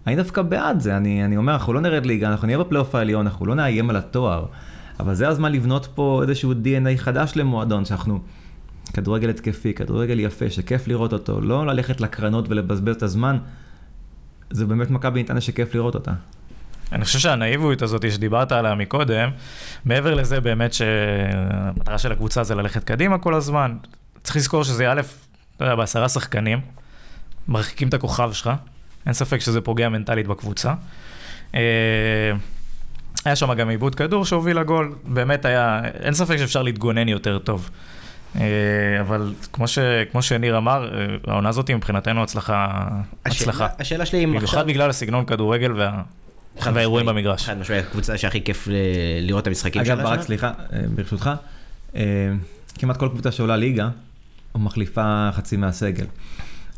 אני 0.08 0.16
דווקא 0.16 0.42
בעד 0.42 0.80
זה, 0.80 0.96
אני, 0.96 1.24
אני 1.24 1.36
אומר, 1.36 1.52
אנחנו 1.52 1.72
לא 1.72 1.80
נרד 1.80 2.06
ליגה, 2.06 2.28
אנחנו 2.28 2.46
נהיה 2.46 2.58
בפלייאוף 2.58 2.94
העליון, 2.94 3.26
אנחנו 3.26 3.46
לא 3.46 3.54
נאיים 3.54 3.90
על 3.90 3.96
התואר, 3.96 4.46
אבל 5.00 5.14
זה 5.14 5.28
הזמן 5.28 5.52
לבנות 5.52 5.88
פה 5.94 6.22
איזשהו 6.22 6.52
DNA 6.52 6.98
חדש 6.98 7.32
למועדון, 7.36 7.84
שאנחנו 7.84 8.20
כדורגל 8.92 9.30
התקפי, 9.30 9.74
כדורגל 9.74 10.20
יפה, 10.20 10.50
שכיף 10.50 10.88
לראות 10.88 11.12
אותו, 11.12 11.40
לא 11.40 11.66
ללכת 11.66 12.00
לקרנות 12.00 12.48
ולבזבז 12.48 12.96
את 12.96 13.02
הזמן, 13.02 13.38
זה 14.50 14.66
באמת 14.66 14.90
מכבי 14.90 15.22
נתניה 15.22 15.40
שכיף 15.40 15.74
לראות 15.74 15.94
אותה. 15.94 16.12
אני 16.92 17.04
חושב 17.04 17.18
שהנאיביות 17.18 17.82
הזאת 17.82 18.12
שדיברת 18.12 18.52
עליה 18.52 18.74
מקודם, 18.74 19.30
מעבר 19.84 20.14
לזה 20.14 20.40
באמת 20.40 20.72
שהמטרה 20.72 21.98
של 21.98 22.12
הקבוצה 22.12 22.44
זה 22.44 22.54
ללכת 22.54 22.84
קדימה 22.84 23.18
כל 23.18 23.34
הזמן, 23.34 23.76
צריך 24.22 24.36
לזכור 24.36 24.64
שזה 24.64 24.92
א', 24.92 25.00
אתה 25.56 25.64
יודע, 25.64 25.74
בעשרה 25.74 26.08
שחקנים, 26.08 26.60
מרחיקים 27.48 27.88
את 27.88 27.94
הכוכב 27.94 28.32
שלך, 28.32 28.50
אין 29.08 29.14
ספק 29.14 29.38
שזה 29.40 29.60
פוגע 29.60 29.88
מנטלית 29.88 30.26
בקבוצה. 30.26 30.74
אה, 31.54 31.60
היה 33.24 33.36
שם 33.36 33.54
גם 33.54 33.68
עיבוד 33.68 33.94
כדור 33.94 34.24
שהוביל 34.24 34.58
לגול, 34.58 34.94
באמת 35.04 35.44
היה, 35.44 35.80
אין 36.02 36.14
ספק 36.14 36.36
שאפשר 36.36 36.62
להתגונן 36.62 37.08
יותר 37.08 37.38
טוב. 37.38 37.70
אה, 38.36 38.42
אבל 39.00 39.32
כמו, 39.52 39.68
ש, 39.68 39.78
כמו 40.12 40.22
שניר 40.22 40.58
אמר, 40.58 40.90
אה, 40.94 41.06
העונה 41.26 41.48
הזאת 41.48 41.70
מבחינתנו 41.70 42.22
הצלחה, 42.22 42.66
השאלה- 43.26 43.50
הצלחה. 43.50 43.66
השאלה 43.78 44.06
שלי 44.06 44.24
אם 44.24 44.32
במיוחד 44.32 44.66
בגלל 44.66 44.90
הסגנון 44.90 45.24
כדורגל 45.24 45.72
וה... 45.72 46.02
והאירועים 46.74 47.06
במגרש. 47.06 47.44
חד 47.44 47.58
משמעית, 47.58 47.84
הקבוצה 47.86 48.18
שהכי 48.18 48.44
כיף 48.44 48.68
לראות 49.20 49.42
את 49.42 49.46
המשחקים 49.46 49.84
שלה. 49.84 49.94
אגב, 49.94 50.02
ברק. 50.02 50.20
סליחה, 50.20 50.52
ברשותך, 50.94 51.30
כמעט 52.78 52.96
כל 52.96 53.08
קבוצה 53.08 53.32
שעולה 53.32 53.56
ליגה, 53.56 53.88
מחליפה 54.54 55.28
חצי 55.32 55.56
מהסגל. 55.56 56.04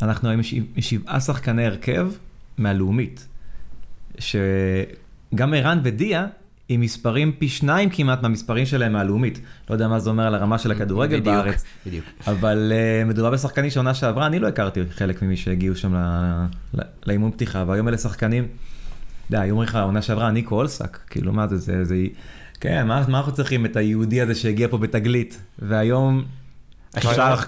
אנחנו 0.02 0.28
היום 0.28 0.40
עם 0.76 0.82
שבעה 0.82 1.20
שחקני 1.20 1.66
הרכב 1.66 2.10
מהלאומית, 2.58 3.28
שגם 4.18 5.54
ערן 5.54 5.80
ודיה 5.84 6.26
עם 6.68 6.80
מספרים 6.80 7.32
פי 7.38 7.48
שניים 7.48 7.90
כמעט 7.90 8.22
מהמספרים 8.22 8.66
שלהם 8.66 8.92
מהלאומית. 8.92 9.40
לא 9.70 9.74
יודע 9.74 9.88
מה 9.88 10.00
זה 10.00 10.10
אומר 10.10 10.26
על 10.26 10.34
הרמה 10.34 10.58
של 10.58 10.70
הכדורגל 10.70 11.20
בדיוק, 11.20 11.34
בארץ, 11.36 11.64
בדיוק. 11.86 12.04
אבל 12.26 12.72
uh, 12.72 13.08
מדובר 13.08 13.30
בשחקנים 13.30 13.70
שעונה 13.70 13.94
שעברה, 13.94 14.26
אני 14.26 14.38
לא 14.38 14.48
הכרתי 14.48 14.80
חלק 14.90 15.22
ממי 15.22 15.36
שהגיעו 15.36 15.76
שם 15.76 15.94
לאימון 17.06 17.30
פתיחה, 17.30 17.64
והיום 17.66 17.88
אלה 17.88 17.98
שחקנים, 17.98 18.44
אתה 18.44 19.36
יודע, 19.36 19.40
היו 19.40 19.50
אומרים 19.52 19.68
לך, 19.68 19.74
העונה 19.74 20.02
שעברה, 20.02 20.30
ניקו 20.30 20.54
אולסק, 20.54 20.98
כאילו 21.10 21.32
מה 21.32 21.46
זה, 21.46 21.56
זה, 21.56 21.84
זה, 21.84 21.96
כן, 22.60 22.86
מה, 22.86 23.04
מה 23.08 23.18
אנחנו 23.18 23.32
צריכים 23.32 23.66
את 23.66 23.76
היהודי 23.76 24.20
הזה 24.20 24.34
שהגיע 24.34 24.68
פה 24.68 24.78
בתגלית, 24.78 25.40
והיום 25.58 26.24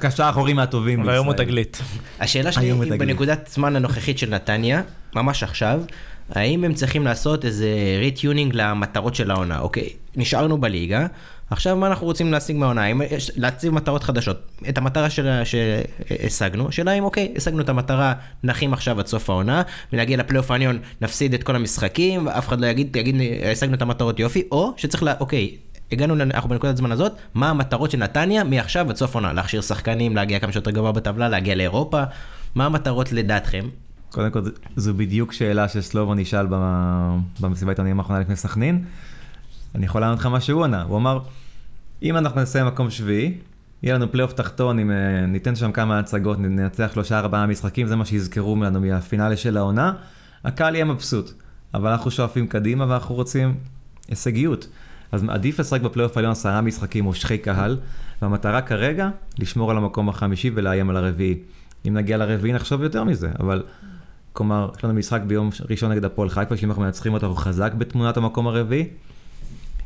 קשר 0.01 0.31
אחורי 0.31 0.53
מהטובים 0.53 0.99
בישראל. 0.99 1.11
והיום 1.13 1.27
הוא 1.27 1.35
תגלית. 1.35 1.81
השאלה 2.21 2.53
שלי 2.53 2.73
היא. 2.73 2.93
בנקודת 2.99 3.51
זמן 3.53 3.77
הנוכחית 3.77 4.19
של 4.19 4.31
נתניה, 4.31 4.83
ממש 5.15 5.43
עכשיו, 5.43 5.81
האם 6.31 6.65
הם 6.65 6.75
צריכים 6.75 7.05
לעשות 7.05 7.45
איזה 7.45 7.69
retuning 7.99 8.55
למטרות 8.55 9.15
של 9.15 9.31
העונה? 9.31 9.59
אוקיי, 9.59 9.89
נשארנו 10.17 10.59
בליגה, 10.59 11.07
עכשיו 11.51 11.77
מה 11.77 11.87
אנחנו 11.87 12.07
רוצים 12.07 12.33
להשיג 12.33 12.57
מהעונה? 12.57 12.83
להציב 13.37 13.73
מטרות 13.75 14.03
חדשות? 14.03 14.51
את 14.69 14.79
המטרה 14.79 15.11
של- 15.11 15.43
שהשגנו, 15.45 16.69
השאלה 16.69 16.93
אם 16.93 17.05
אוקיי, 17.05 17.33
השגנו 17.37 17.61
את 17.61 17.69
המטרה, 17.69 18.13
נחים 18.45 18.73
עכשיו 18.73 18.99
עד 19.01 19.07
סוף 19.07 19.31
העונה, 19.31 19.63
ולהגיע 19.93 20.17
לפלייאוף 20.17 20.51
העליון, 20.51 20.79
נפסיד 21.01 21.35
את 21.35 21.43
כל 21.43 21.57
המשחקים, 21.57 22.27
ואף 22.27 22.49
אחד 22.49 22.61
לא 22.61 22.67
יגיד, 22.67 22.97
יגיד, 22.97 23.17
השגנו 23.53 23.75
את 23.75 23.83
המטרות 23.83 24.21
יופי, 24.21 24.43
או 24.53 24.73
שצריך 24.77 25.03
לה, 25.03 25.15
אוקיי. 25.21 25.57
הגענו, 25.93 26.23
אנחנו 26.23 26.51
בנקודת 26.51 26.75
הזמן 26.75 26.93
הזאת, 26.93 27.13
מה 27.35 27.51
המטרות 27.51 27.91
של 27.91 27.99
נתניה 27.99 28.45
מעכשיו 28.45 28.91
עד 28.91 28.97
סוף 28.97 29.15
עונה? 29.15 29.33
להכשיר 29.33 29.61
שחקנים, 29.61 30.17
להגיע 30.17 30.39
כמה 30.39 30.53
שיותר 30.53 30.71
גבוה 30.71 30.93
בטבלה, 30.93 31.29
להגיע 31.29 31.55
לאירופה? 31.55 32.03
מה 32.55 32.67
המטרות 32.67 33.13
לדעתכם? 33.13 33.69
קודם 34.11 34.31
כל, 34.31 34.41
זו 34.77 34.95
בדיוק 34.95 35.33
שאלה 35.33 35.69
שסלובו 35.69 36.15
נשאל 36.15 36.47
ב- 36.51 37.17
במסיבת 37.41 37.69
העיתונאים 37.69 37.99
האחרונה 37.99 38.21
לפני 38.21 38.37
סכנין. 38.37 38.85
אני 39.75 39.87
יכול 39.87 40.01
לענות 40.01 40.19
לך 40.19 40.27
מה 40.27 40.41
שהוא 40.41 40.65
ענה. 40.65 40.83
הוא 40.83 40.97
אמר, 40.97 41.19
אם 42.03 42.17
אנחנו 42.17 42.41
נסיים 42.41 42.67
מקום 42.67 42.91
שביעי, 42.91 43.35
יהיה 43.83 43.95
לנו 43.95 44.13
פלייאוף 44.13 44.33
תחתון, 44.33 44.79
אם 44.79 44.91
אה, 44.91 45.27
ניתן 45.27 45.57
שם 45.57 45.73
כמה 45.73 45.99
הצגות, 45.99 46.39
ננצח 46.39 46.91
שלושה 46.95 47.19
ארבעה 47.19 47.47
משחקים, 47.47 47.87
זה 47.87 47.97
מה 47.97 48.05
שיזכרו 48.05 48.57
לנו 48.57 48.81
מהפינאלה 48.81 49.37
של 49.37 49.57
העונה, 49.57 49.93
הקהל 50.45 50.75
יהיה 50.75 50.85
מבסוט. 50.85 51.33
אבל 51.75 51.91
אנחנו 51.91 52.11
שואפים 52.11 52.47
קדימה 52.47 52.87
ואנחנו 52.89 53.15
רוצים 53.15 53.55
הישגיות. 54.09 54.67
אז 55.12 55.25
עדיף 55.29 55.61
לשחק 55.61 55.81
בפלייאוף 55.81 56.16
העליון 56.16 56.33
עשרה 56.33 56.61
משחקים 56.61 57.05
מושכי 57.05 57.38
קהל, 57.38 57.79
והמטרה 58.22 58.62
כרגע, 58.62 59.09
לשמור 59.38 59.70
על 59.70 59.77
המקום 59.77 60.09
החמישי 60.09 60.51
ולאיים 60.55 60.90
על 60.90 60.96
הרביעי. 60.96 61.38
אם 61.88 61.94
נגיע 61.94 62.16
לרביעי 62.16 62.55
נחשוב 62.55 62.83
יותר 62.83 63.05
מזה, 63.05 63.31
אבל 63.40 63.62
כלומר, 64.33 64.70
יש 64.77 64.85
לנו 64.85 64.94
משחק 64.94 65.20
ביום 65.27 65.51
ראשון 65.70 65.90
נגד 65.90 66.05
הפועל 66.05 66.29
חיפה, 66.29 66.57
שאם 66.57 66.68
אנחנו 66.68 66.83
מנצחים 66.83 67.14
אותו, 67.14 67.27
אנחנו 67.27 67.40
חזק 67.42 67.72
בתמונת 67.75 68.16
המקום 68.16 68.46
הרביעי. 68.46 68.88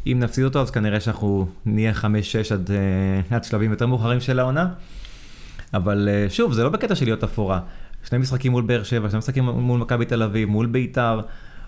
אם 0.07 0.17
נפסיד 0.21 0.45
אותו, 0.45 0.61
אז 0.61 0.71
כנראה 0.71 1.01
שאנחנו 1.01 1.49
נהיה 1.67 1.93
5-6 1.93 2.05
עד, 2.53 2.71
אה, 2.71 3.37
עד 3.37 3.45
שלבים 3.45 3.71
יותר 3.71 3.87
מאוחרים 3.87 4.21
של 4.21 4.39
העונה. 4.39 4.69
אבל 5.75 6.09
אה, 6.09 6.27
שוב, 6.31 6.53
זה 6.53 6.65
לא 6.65 6.69
בקטע 6.69 6.95
של 6.95 7.05
להיות 7.05 7.25
אפורה. 7.25 7.61
שני 8.05 8.19
משחקים 8.19 8.53
מול 8.53 8.63
באר 8.63 8.83
שבע, 8.83 9.11
שני 9.11 9.19
משחקים 9.19 9.45
מול 9.45 9.81
מכבי 9.81 10.05
תל 10.05 10.23
אביב, 10.23 10.49
מול 10.49 10.67
ביתר, 10.67 11.21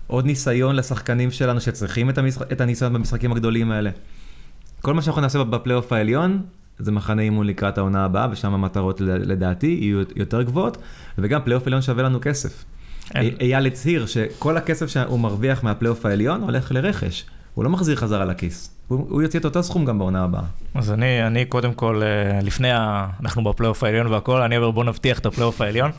עוד 0.09 0.25
ניסיון 0.25 0.75
לשחקנים 0.75 1.31
שלנו 1.31 1.61
שצריכים 1.61 2.09
את, 2.09 2.17
המשח... 2.17 2.41
את 2.41 2.61
הניסיון 2.61 2.93
במשחקים 2.93 3.31
הגדולים 3.31 3.71
האלה. 3.71 3.89
כל 4.81 4.93
מה 4.93 5.01
שאנחנו 5.01 5.21
נעשה 5.21 5.43
בפלייאוף 5.43 5.93
העליון, 5.93 6.41
זה 6.79 6.91
מחנה 6.91 7.21
אימון 7.21 7.47
לקראת 7.47 7.77
העונה 7.77 8.05
הבאה, 8.05 8.27
ושם 8.31 8.53
המטרות 8.53 9.01
לדעתי 9.01 9.77
יהיו 9.81 10.01
יותר 10.15 10.41
גבוהות, 10.41 10.77
וגם 11.17 11.41
פלייאוף 11.43 11.67
עליון 11.67 11.81
שווה 11.81 12.03
לנו 12.03 12.19
כסף. 12.21 12.65
אייל 13.15 13.67
הצהיר 13.67 14.05
שכל 14.05 14.57
הכסף 14.57 14.87
שהוא 14.87 15.19
מרוויח 15.19 15.63
מהפלייאוף 15.63 16.05
העליון 16.05 16.41
הולך 16.41 16.71
לרכש. 16.71 17.25
הוא 17.53 17.63
לא 17.63 17.69
מחזיר 17.69 17.95
חזרה 17.95 18.25
לכיס. 18.25 18.75
הוא, 18.87 19.05
הוא 19.09 19.21
יוציא 19.21 19.39
את 19.39 19.45
אותו 19.45 19.63
סכום 19.63 19.85
גם 19.85 19.99
בעונה 19.99 20.23
הבאה. 20.23 20.43
אז 20.75 20.91
אני, 20.91 21.27
אני 21.27 21.45
קודם 21.45 21.73
כל, 21.73 22.01
אה, 22.03 22.39
לפני 22.41 22.71
ה... 22.71 23.07
אנחנו 23.21 23.43
בפלייאוף 23.43 23.83
העליון 23.83 24.07
והכל, 24.07 24.41
אני 24.41 24.57
אומר 24.57 24.71
בוא 24.71 24.83
נבטיח 24.83 25.19
את 25.19 25.25
הפלייאוף 25.25 25.61
העליון. 25.61 25.91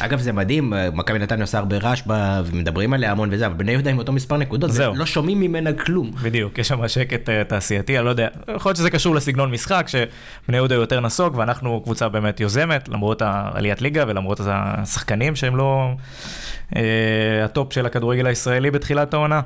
אגב 0.00 0.20
זה 0.20 0.32
מדהים, 0.32 0.72
מכבי 0.92 1.18
נתניה 1.18 1.44
עושה 1.44 1.58
הרבה 1.58 1.76
רעש 1.78 2.02
ומדברים 2.44 2.92
עליה 2.92 3.10
המון 3.10 3.28
וזה, 3.32 3.46
אבל 3.46 3.54
בני 3.54 3.72
יהודה 3.72 3.90
עם 3.90 3.98
אותו 3.98 4.12
מספר 4.12 4.36
נקודות, 4.36 4.72
זהו. 4.72 4.94
לא 4.94 5.06
שומעים 5.06 5.40
ממנה 5.40 5.72
כלום. 5.72 6.10
בדיוק, 6.22 6.58
יש 6.58 6.68
שם 6.68 6.88
שקט 6.88 7.28
אה, 7.28 7.44
תעשייתי, 7.44 7.98
אני 7.98 8.04
לא 8.04 8.10
יודע, 8.10 8.28
יכול 8.56 8.70
להיות 8.70 8.76
שזה 8.76 8.90
קשור 8.90 9.14
לסגנון 9.14 9.50
משחק, 9.50 9.86
שבני 9.88 10.56
יהודה 10.56 10.74
יותר 10.74 11.00
נסוג, 11.00 11.36
ואנחנו 11.36 11.80
קבוצה 11.84 12.08
באמת 12.08 12.40
יוזמת, 12.40 12.88
למרות 12.88 13.22
העליית 13.22 13.82
ליגה 13.82 14.04
ולמרות 14.08 14.40
השחקנים 14.44 15.36
שהם 15.36 15.56
לא 15.56 15.90
אה, 16.76 17.44
הטופ 17.44 17.72
של 17.72 17.86
הכדורגל 17.86 18.26
הישראלי 18.26 18.70
בתחילת 18.70 19.14
העונה. 19.14 19.40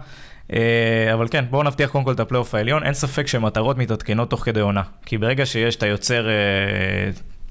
אה, 0.53 1.11
אבל 1.15 1.29
כן, 1.31 1.45
בואו 1.51 1.63
נבטיח 1.63 1.91
קודם 1.91 2.05
כל 2.05 2.13
את 2.13 2.21
הפלייאוף 2.21 2.55
העליון, 2.55 2.83
אין 2.83 2.95
ספק 2.95 3.27
שמטרות 3.27 3.79
מתעדכנות 3.79 4.31
תוך 4.31 4.45
כדי 4.45 4.61
עונה. 4.61 4.83
כי 5.07 5.19
ברגע 5.19 5.47
שיש, 5.47 5.77
אתה 5.77 5.87
יוצר, 5.87 6.29
אה, 6.29 6.33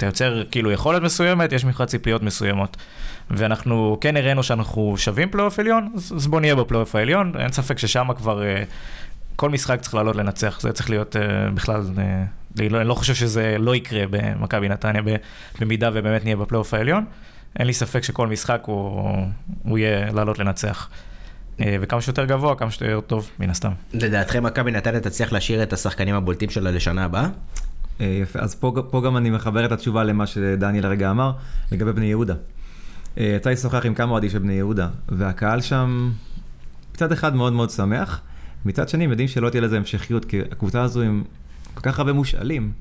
אתה 0.03 0.09
יוצר 0.09 0.43
כאילו 0.51 0.71
יכולת 0.71 1.01
מסוימת, 1.01 1.51
יש 1.51 1.65
ממך 1.65 1.83
ציפיות 1.87 2.23
מסוימות. 2.23 2.77
ואנחנו 3.31 3.97
כן 4.01 4.17
הראינו 4.17 4.43
שאנחנו 4.43 4.95
שווים 4.97 5.29
פלייאוף 5.29 5.59
עליון, 5.59 5.93
אז, 5.95 6.27
בואו 6.27 6.41
נהיה 6.41 6.55
בפלייאוף 6.55 6.95
העליון, 6.95 7.33
אין 7.39 7.51
ספק 7.51 7.77
ששם 7.77 8.07
כבר 8.17 8.43
אה, 8.43 8.63
כל 9.35 9.49
משחק 9.49 9.81
צריך 9.81 9.95
לעלות 9.95 10.15
לנצח, 10.15 10.59
זה 10.61 10.71
צריך 10.71 10.89
להיות 10.89 11.15
אה, 11.15 11.21
בכלל, 11.53 11.81
אה, 11.97 12.23
אני 12.59 12.69
לא, 12.69 12.81
אני 12.81 12.87
לא 12.87 12.93
חושב 12.93 13.13
שזה 13.13 13.55
לא 13.59 13.75
יקרה 13.75 14.03
במכבי 14.09 14.69
נתניה 14.69 15.01
במידה 15.59 15.89
ובאמת 15.93 16.23
נהיה 16.23 16.35
בפלייאוף 16.35 16.73
העליון. 16.73 17.05
אין 17.59 17.67
לי 17.67 17.73
ספק 17.73 18.03
שכל 18.03 18.27
משחק 18.27 18.61
הוא, 18.65 19.17
הוא 19.63 19.77
יהיה 19.77 20.11
לעלות 20.11 20.39
לנצח. 20.39 20.89
אה, 21.59 21.77
וכמה 21.81 22.01
שיותר 22.01 22.25
גבוה, 22.25 22.55
כמה 22.55 22.71
שיותר 22.71 23.01
טוב, 23.01 23.29
מן 23.39 23.49
הסתם. 23.49 23.71
לדעתכם 23.93 24.43
מכבי 24.43 24.71
נתניה 24.71 24.99
תצליח 24.99 25.31
להשאיר 25.31 25.63
את 25.63 25.73
השחקנים 25.73 26.15
הבולטים 26.15 26.49
שלה 26.49 26.71
לשנה 26.71 27.05
הבאה? 27.05 27.27
אה, 28.01 28.05
יפה, 28.05 28.39
אז 28.39 28.55
פה, 28.55 28.73
פה 28.89 29.01
גם 29.01 29.17
אני 29.17 29.29
מחבר 29.29 29.65
את 29.65 29.71
התשובה 29.71 30.03
למה 30.03 30.27
שדניאל 30.27 30.85
הרגע 30.85 31.11
אמר, 31.11 31.31
לגבי 31.71 31.93
בני 31.93 32.05
יהודה. 32.05 32.33
אה, 33.17 33.33
יצא 33.37 33.49
לי 33.49 33.55
לשוחח 33.55 33.85
עם 33.85 33.93
כמה 33.93 34.11
אוהדים 34.11 34.29
של 34.29 34.39
בני 34.39 34.53
יהודה, 34.53 34.87
והקהל 35.09 35.61
שם 35.61 36.11
מצד 36.93 37.11
אחד 37.11 37.35
מאוד 37.35 37.53
מאוד 37.53 37.69
שמח, 37.69 38.21
מצד 38.65 38.89
שני 38.89 39.03
הם 39.03 39.09
יודעים 39.09 39.27
שלא 39.27 39.49
תהיה 39.49 39.61
לזה 39.61 39.77
המשכיות, 39.77 40.25
כי 40.25 40.41
הקבוצה 40.51 40.81
הזו 40.81 41.01
עם 41.01 41.23
כל 41.73 41.81
כך 41.81 41.99
הרבה 41.99 42.13
מושאלים, 42.13 42.71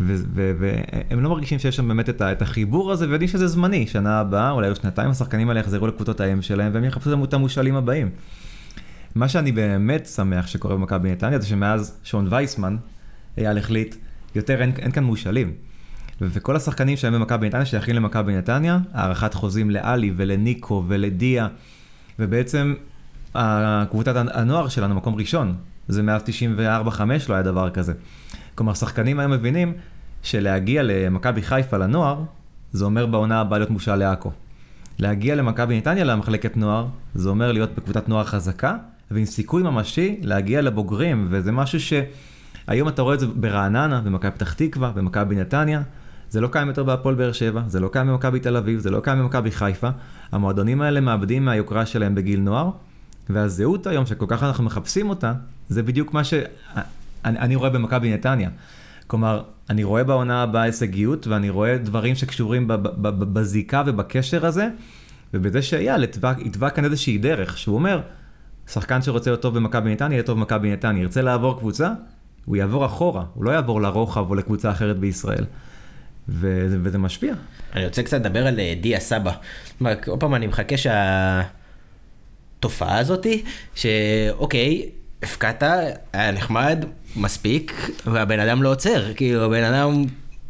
והם 0.00 1.22
לא 1.22 1.30
מרגישים 1.30 1.58
שיש 1.58 1.76
שם 1.76 1.88
באמת 1.88 2.08
את, 2.08 2.22
את 2.22 2.42
החיבור 2.42 2.92
הזה, 2.92 3.08
ויודעים 3.08 3.28
שזה 3.28 3.46
זמני, 3.46 3.86
שנה 3.86 4.20
הבאה, 4.20 4.50
אולי 4.50 4.68
עוד 4.68 4.76
שנתיים 4.76 5.10
השחקנים 5.10 5.48
האלה 5.48 5.60
יחזרו 5.60 5.86
לקבוצות 5.86 6.20
האם 6.20 6.42
שלהם, 6.42 6.74
והם 6.74 6.84
יחפשו 6.84 7.24
את 7.24 7.34
המושאלים 7.34 7.76
הבאים. 7.76 8.10
מה 9.14 9.28
שאני 9.28 9.52
באמת 9.52 10.06
שמח 10.06 10.46
שקורה 10.46 10.74
במכבי 10.74 11.12
נתניה, 11.12 11.38
זה 11.38 11.46
שמאז 11.46 11.98
שון 12.04 12.26
וייסמן, 12.30 12.76
אייל 13.38 13.58
החליט, 13.58 13.94
יותר 14.36 14.60
אין, 14.60 14.72
אין 14.78 14.90
כאן 14.90 15.04
מושאלים. 15.04 15.52
וכל 16.20 16.56
השחקנים 16.56 16.96
שהם 16.96 17.12
במכבי 17.12 17.46
נתניה 17.46 17.64
שייכים 17.64 17.96
למכבי 17.96 18.36
נתניה, 18.36 18.78
הארכת 18.92 19.34
חוזים 19.34 19.70
לאלי 19.70 20.12
ולניקו 20.16 20.84
ולדיה, 20.88 21.48
ובעצם 22.18 22.74
קבוצת 23.90 24.14
הנוער 24.16 24.68
שלנו 24.68 24.94
מקום 24.94 25.14
ראשון, 25.14 25.54
זה 25.88 26.02
מאז 26.02 26.22
94-5 26.88 27.00
לא 27.28 27.34
היה 27.34 27.42
דבר 27.42 27.70
כזה. 27.70 27.92
כלומר, 28.54 28.74
שחקנים 28.74 29.20
היום 29.20 29.32
מבינים 29.32 29.72
שלהגיע 30.22 30.82
למכבי 30.82 31.42
חיפה 31.42 31.76
לנוער, 31.76 32.22
זה 32.72 32.84
אומר 32.84 33.06
בעונה 33.06 33.40
הבאה 33.40 33.58
להיות 33.58 33.70
מושאל 33.70 33.96
לעכו. 33.96 34.32
להגיע 34.98 35.34
למכבי 35.34 35.78
נתניה 35.78 36.04
למחלקת 36.04 36.56
נוער, 36.56 36.86
זה 37.14 37.28
אומר 37.28 37.52
להיות 37.52 37.74
בקבוצת 37.74 38.08
נוער 38.08 38.24
חזקה, 38.24 38.76
ועם 39.10 39.24
סיכוי 39.24 39.62
ממשי 39.62 40.16
להגיע 40.22 40.62
לבוגרים, 40.62 41.26
וזה 41.30 41.52
משהו 41.52 41.80
שהיום 42.66 42.88
אתה 42.88 43.02
רואה 43.02 43.14
את 43.14 43.20
זה 43.20 43.26
ברעננה, 43.26 44.00
במכבי 44.00 44.30
פתח 44.30 44.52
תקווה, 44.52 44.90
במכבי 44.90 45.36
נתניה. 45.36 45.82
זה 46.30 46.40
לא 46.40 46.48
קיים 46.48 46.68
יותר 46.68 46.84
בהפועל 46.84 47.14
באר 47.14 47.32
שבע, 47.32 47.62
זה 47.66 47.80
לא 47.80 47.88
קיים 47.92 48.06
במכבי 48.06 48.40
תל 48.40 48.56
אביב, 48.56 48.78
זה 48.78 48.90
לא 48.90 49.00
קיים 49.00 49.18
במכבי 49.18 49.50
חיפה. 49.50 49.88
המועדונים 50.32 50.82
האלה 50.82 51.00
מאבדים 51.00 51.44
מהיוקרה 51.44 51.86
שלהם 51.86 52.14
בגיל 52.14 52.40
נוער, 52.40 52.70
והזהות 53.28 53.86
היום, 53.86 54.06
שכל 54.06 54.24
כך 54.28 54.42
אנחנו 54.42 54.64
מחפשים 54.64 55.10
אותה, 55.10 55.32
זה 55.68 55.82
בדיוק 55.82 56.14
מה 56.14 56.24
שאני 56.24 56.46
אני 57.24 57.54
רואה 57.54 57.70
במכבי 57.70 58.14
נתניה. 58.14 58.50
כלומר, 59.06 59.42
אני 59.70 59.84
רואה 59.84 60.04
בעונה 60.04 60.42
הבאה 60.42 60.62
הישגיות, 60.62 61.26
ואני 61.26 61.50
רואה 61.50 61.78
דברים 61.78 62.14
שקשורים 62.14 62.64
בזיקה 63.02 63.82
ובקשר 63.86 64.46
הזה, 64.46 64.68
ובזה 65.34 65.62
שאייל 65.62 66.04
יתבע 66.38 66.70
כאן 66.70 66.84
איזושהי 66.84 67.18
דרך, 67.18 67.58
שהוא 67.58 67.74
אומר, 67.74 68.00
שחקן 68.68 69.02
שרוצה 69.02 69.30
להיות 69.30 69.42
טוב 69.42 69.54
במכבי 69.54 69.92
נתניה, 69.92 70.16
יהיה 70.16 70.22
טוב 70.22 70.38
במכבי 70.38 70.72
נתניה, 70.72 71.02
ירצה 71.02 71.22
לעבור 71.22 71.58
קבוצה, 71.58 71.92
הוא 72.46 72.56
יעבור 72.56 72.86
אחורה, 72.86 73.24
הוא 73.34 73.44
לא 73.44 73.50
יעבור 73.50 73.80
לרוחב 73.80 74.30
או 74.30 74.34
לקבוצה 74.34 74.70
אחרת 74.70 74.98
בישראל. 74.98 75.44
וזה, 76.28 76.76
וזה 76.82 76.98
משפיע. 76.98 77.34
אני 77.74 77.86
רוצה 77.86 78.02
קצת 78.02 78.20
לדבר 78.20 78.46
על 78.46 78.60
אה, 78.60 78.74
דיה 78.80 79.00
סבא. 79.00 79.32
עוד 80.06 80.20
פעם 80.20 80.34
אני 80.34 80.46
מחכה 80.46 80.74
שהתופעה 82.58 82.98
הזאתי, 82.98 83.42
שאוקיי, 83.74 84.90
הפקעת, 85.22 85.62
היה 86.12 86.32
נחמד, 86.32 86.84
מספיק, 87.16 87.90
והבן 88.06 88.40
אדם 88.40 88.62
לא 88.62 88.72
עוצר. 88.72 89.14
כאילו, 89.14 89.44
הבן 89.44 89.64
אדם, 89.64 90.04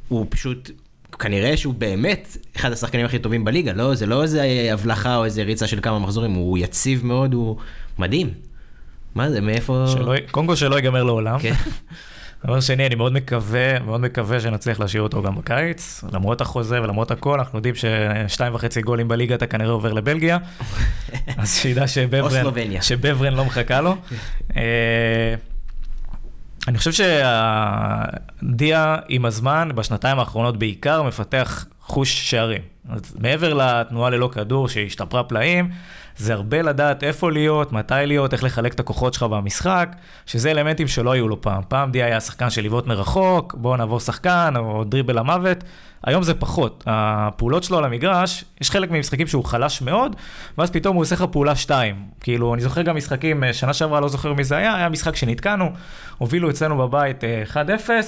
הוא 0.09 0.27
פשוט, 0.29 0.71
כנראה 1.19 1.57
שהוא 1.57 1.75
באמת 1.75 2.37
אחד 2.57 2.73
השחקנים 2.73 3.07
הכי 3.07 3.19
טובים 3.19 3.45
בליגה, 3.45 3.73
לא? 3.73 3.95
זה 3.95 4.07
לא 4.07 4.23
איזה 4.23 4.69
הבלחה 4.73 5.17
או 5.17 5.25
איזה 5.25 5.43
ריצה 5.43 5.67
של 5.67 5.81
כמה 5.83 5.99
מחזורים, 5.99 6.33
הוא 6.33 6.59
יציב 6.59 7.07
מאוד, 7.07 7.35
הוא 7.35 7.57
מדהים. 7.99 8.31
מה 9.17 9.31
זה, 9.31 9.41
מאיפה... 9.41 9.85
שלא, 9.87 10.15
קודם 10.31 10.47
כל 10.47 10.57
שלא 10.57 10.77
ייגמר 10.77 11.03
לעולם. 11.03 11.39
כן. 11.39 11.55
דבר 12.45 12.61
שני, 12.61 12.87
אני 12.87 12.95
מאוד 12.95 13.13
מקווה, 13.13 13.81
מאוד 13.81 14.01
מקווה 14.01 14.41
שנצליח 14.41 14.81
להשאיר 14.81 15.03
אותו 15.03 15.23
גם 15.23 15.35
בקיץ, 15.35 16.05
למרות 16.13 16.41
החוזה 16.41 16.83
ולמרות 16.83 17.11
הכל, 17.11 17.39
אנחנו 17.39 17.59
יודעים 17.59 17.75
ששתיים 17.75 18.55
וחצי 18.55 18.83
גולים 18.83 19.09
בליגה 19.09 19.35
אתה 19.35 19.47
כנראה 19.47 19.71
עובר 19.71 19.93
לבלגיה, 19.93 20.39
אז 21.39 21.55
שידע 21.55 21.87
שבברן, 21.87 22.81
שבברן 22.81 23.35
לא 23.35 23.45
מחכה 23.45 23.81
לו. 23.81 23.97
אה, 24.57 25.35
אני 26.69 26.79
חושב 26.79 26.93
שדיה 28.43 28.97
עם 29.09 29.25
הזמן, 29.25 29.69
בשנתיים 29.75 30.19
האחרונות 30.19 30.59
בעיקר, 30.59 31.03
מפתח 31.03 31.67
חוש 31.81 32.31
שערים. 32.31 32.63
אז 32.89 33.17
מעבר 33.19 33.55
לתנועה 33.55 34.11
ללא 34.11 34.31
כדור 34.33 34.69
שהשתפרה 34.69 35.25
פלאים, 35.25 35.71
זה 36.17 36.33
הרבה 36.33 36.63
לדעת 36.63 37.05
איפה 37.05 37.31
להיות, 37.31 37.73
מתי 37.73 37.95
להיות, 38.07 38.33
איך 38.33 38.45
לחלק 38.45 38.75
את 38.75 38.81
הכוחות 38.81 39.15
שלך 39.15 39.23
במשחק, 39.23 39.89
שזה 40.27 40.51
אלמנטים 40.51 40.89
שלא 40.89 41.13
היו 41.13 41.29
לו 41.29 41.41
פעם. 41.41 41.63
פעם 41.69 41.91
די 41.91 42.03
היה 42.03 42.21
שחקן 42.21 42.51
של 42.51 42.65
לבעוט 42.65 42.87
מרחוק, 42.87 43.55
בואו 43.55 43.77
נעבור 43.77 44.01
שחקן, 44.01 44.55
או 44.57 44.85
דריבל 44.85 45.19
למוות. 45.19 45.65
היום 46.05 46.23
זה 46.23 46.35
פחות. 46.35 46.85
הפעולות 46.87 47.65
שלו 47.65 47.79
על 47.79 47.85
המגרש, 47.85 48.45
יש 48.61 48.71
חלק 48.71 48.91
ממשחקים 48.91 49.27
שהוא 49.27 49.45
חלש 49.45 49.83
מאוד, 49.83 50.17
ואז 50.59 50.71
פתאום 50.71 50.97
הוא 50.97 51.03
עושה 51.03 51.15
לך 51.15 51.25
פעולה 51.33 51.57
שתיים. 51.57 51.97
כאילו, 52.21 52.55
אני 52.55 52.63
זוכר 52.63 52.83
גם 52.83 52.97
משחקים, 52.97 53.45
שנה 53.53 53.75
שעברה, 53.75 54.01
לא 54.01 54.09
זוכר 54.09 54.33
מי 54.33 54.45
זה 54.45 54.57
היה, 54.57 54.75
היה 54.75 54.89
משחק 54.89 55.17
שנתקענו, 55.17 55.71
הובילו 56.19 56.51
אצלנו 56.51 56.79
בבית 56.79 57.25
1-0, 57.53 57.91
אה, 57.91 58.01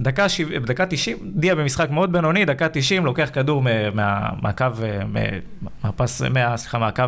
דקה, 0.00 0.28
שיו... 0.28 0.60
דקה 0.66 0.86
90, 0.86 1.16
דיה 1.34 1.54
במשחק 1.54 1.90
מאוד 1.90 2.12
בינוני, 2.12 2.44
דקה 2.44 2.68
90, 2.68 3.04
לוקח 3.04 3.30
כדור 3.32 3.62
מה, 3.94 4.28
מהקו, 4.42 4.66
מהפס, 5.84 6.22
מה, 6.22 6.56
סליחה, 6.56 6.78
מהקו, 6.78 7.04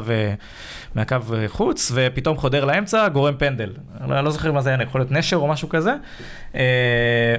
מהקו 0.95 1.17
חוץ, 1.47 1.93
ופתאום 1.95 2.37
חודר 2.37 2.65
לאמצע, 2.65 3.09
גורם 3.09 3.35
פנדל. 3.39 3.73
אני 4.01 4.25
לא 4.25 4.31
זוכר 4.31 4.53
מה 4.53 4.61
זה 4.61 4.71
היה, 4.71 4.83
יכול 4.83 5.01
להיות 5.01 5.13
נשר 5.13 5.37
או 5.37 5.49
משהו 5.49 5.69
כזה. 5.69 5.95
אה, 6.55 7.37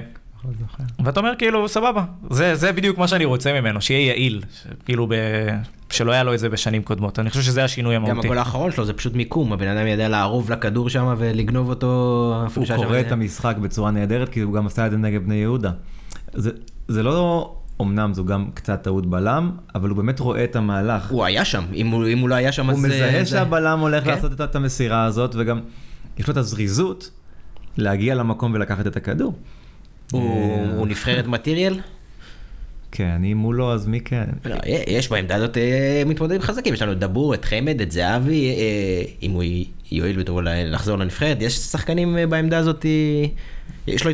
ואתה 1.04 1.20
אומר 1.20 1.32
כאילו, 1.38 1.68
סבבה, 1.68 2.04
זה, 2.30 2.54
זה 2.54 2.72
בדיוק 2.72 2.98
מה 2.98 3.08
שאני 3.08 3.24
רוצה 3.24 3.60
ממנו, 3.60 3.80
שיהיה 3.80 4.06
יעיל, 4.06 4.42
כאילו 4.84 5.06
ב... 5.06 5.14
שלא 5.90 6.12
היה 6.12 6.22
לו 6.22 6.34
את 6.34 6.38
זה 6.38 6.48
בשנים 6.48 6.82
קודמות. 6.82 7.18
אני 7.18 7.30
חושב 7.30 7.42
שזה 7.42 7.64
השינוי 7.64 7.96
המהותי. 7.96 8.12
גם 8.12 8.20
הגול 8.24 8.38
האחרון 8.38 8.72
שלו 8.72 8.84
זה 8.84 8.92
פשוט 8.92 9.14
מיקום, 9.14 9.52
הבן 9.52 9.68
אדם 9.68 9.86
ידע 9.86 10.08
לערוב 10.08 10.52
לכדור 10.52 10.90
שם 10.90 11.14
ולגנוב 11.18 11.68
אותו. 11.68 12.46
הוא 12.54 12.66
קורא 12.76 13.00
את 13.00 13.12
המשחק 13.12 13.56
בצורה 13.56 13.90
נהדרת, 13.90 14.28
כי 14.28 14.40
הוא 14.40 14.54
גם 14.54 14.66
עשה 14.66 14.86
את 14.86 14.90
זה 14.90 14.96
נגד 14.96 15.24
בני 15.24 15.34
יהודה. 15.34 15.70
זה, 16.32 16.50
זה 16.88 17.02
לא, 17.02 17.52
אמנם 17.80 18.14
זו 18.14 18.24
גם 18.24 18.50
קצת 18.54 18.82
טעות 18.82 19.06
בלם, 19.06 19.50
אבל 19.74 19.88
הוא 19.88 19.96
באמת 19.96 20.20
רואה 20.20 20.44
את 20.44 20.56
המהלך. 20.56 21.10
הוא 21.10 21.24
היה 21.24 21.44
שם, 21.44 21.64
אם 21.74 21.86
הוא, 21.86 22.06
אם 22.06 22.18
הוא 22.18 22.28
לא 22.28 22.34
היה 22.34 22.52
שם 22.52 22.64
הוא 22.66 22.72
אז... 22.72 22.78
הוא 22.78 22.88
מזהה 22.88 23.24
זה... 23.24 23.30
שהבלם 23.30 23.78
הולך 23.78 24.04
כן? 24.04 24.10
לעשות 24.10 24.40
את 24.40 24.56
המסירה 24.56 25.04
הזאת, 25.04 25.34
וגם 25.38 25.60
יש 26.18 26.26
לו 26.26 26.32
את 26.32 26.36
הזריזות 26.36 27.10
להגיע 27.76 28.14
למקום 28.14 28.54
ולקחת 28.54 28.86
את 28.86 28.96
הכדור. 28.96 29.34
הוא 30.12 30.86
נבחרת 30.86 31.26
מטריאל? 31.26 31.80
כן, 32.92 33.24
אם 33.24 33.38
הוא 33.38 33.54
לא, 33.54 33.72
אז 33.72 33.86
מי 33.86 34.00
כן? 34.00 34.24
לא, 34.44 34.56
יש 34.86 35.10
בעמדה 35.10 35.36
הזאת 35.36 35.56
אה, 35.56 36.02
מתמודדים 36.06 36.40
חזקים, 36.40 36.74
יש 36.74 36.82
לנו 36.82 36.92
את 36.92 36.98
דבור, 36.98 37.34
את 37.34 37.44
חמד, 37.44 37.80
את 37.80 37.92
זהבי, 37.92 38.48
אה, 38.48 39.02
אם 39.22 39.30
הוא 39.30 39.42
יועיל 39.92 40.18
בטובו 40.18 40.40
לחזור 40.42 40.98
לנבחרת, 40.98 41.36
יש 41.40 41.58
שחקנים 41.58 42.18
אה, 42.18 42.26
בעמדה 42.26 42.58
הזאת, 42.58 42.86
יש 43.86 44.04
לו 44.04 44.10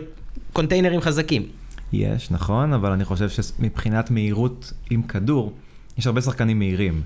קונטיינרים 0.53 1.01
חזקים. 1.01 1.47
יש, 1.93 2.31
נכון, 2.31 2.73
אבל 2.73 2.93
אני 2.93 3.05
חושב 3.05 3.29
שמבחינת 3.29 4.11
מהירות 4.11 4.73
עם 4.91 5.03
כדור, 5.03 5.53
יש 5.99 6.07
הרבה 6.07 6.21
שחקנים 6.21 6.59
מהירים, 6.59 7.03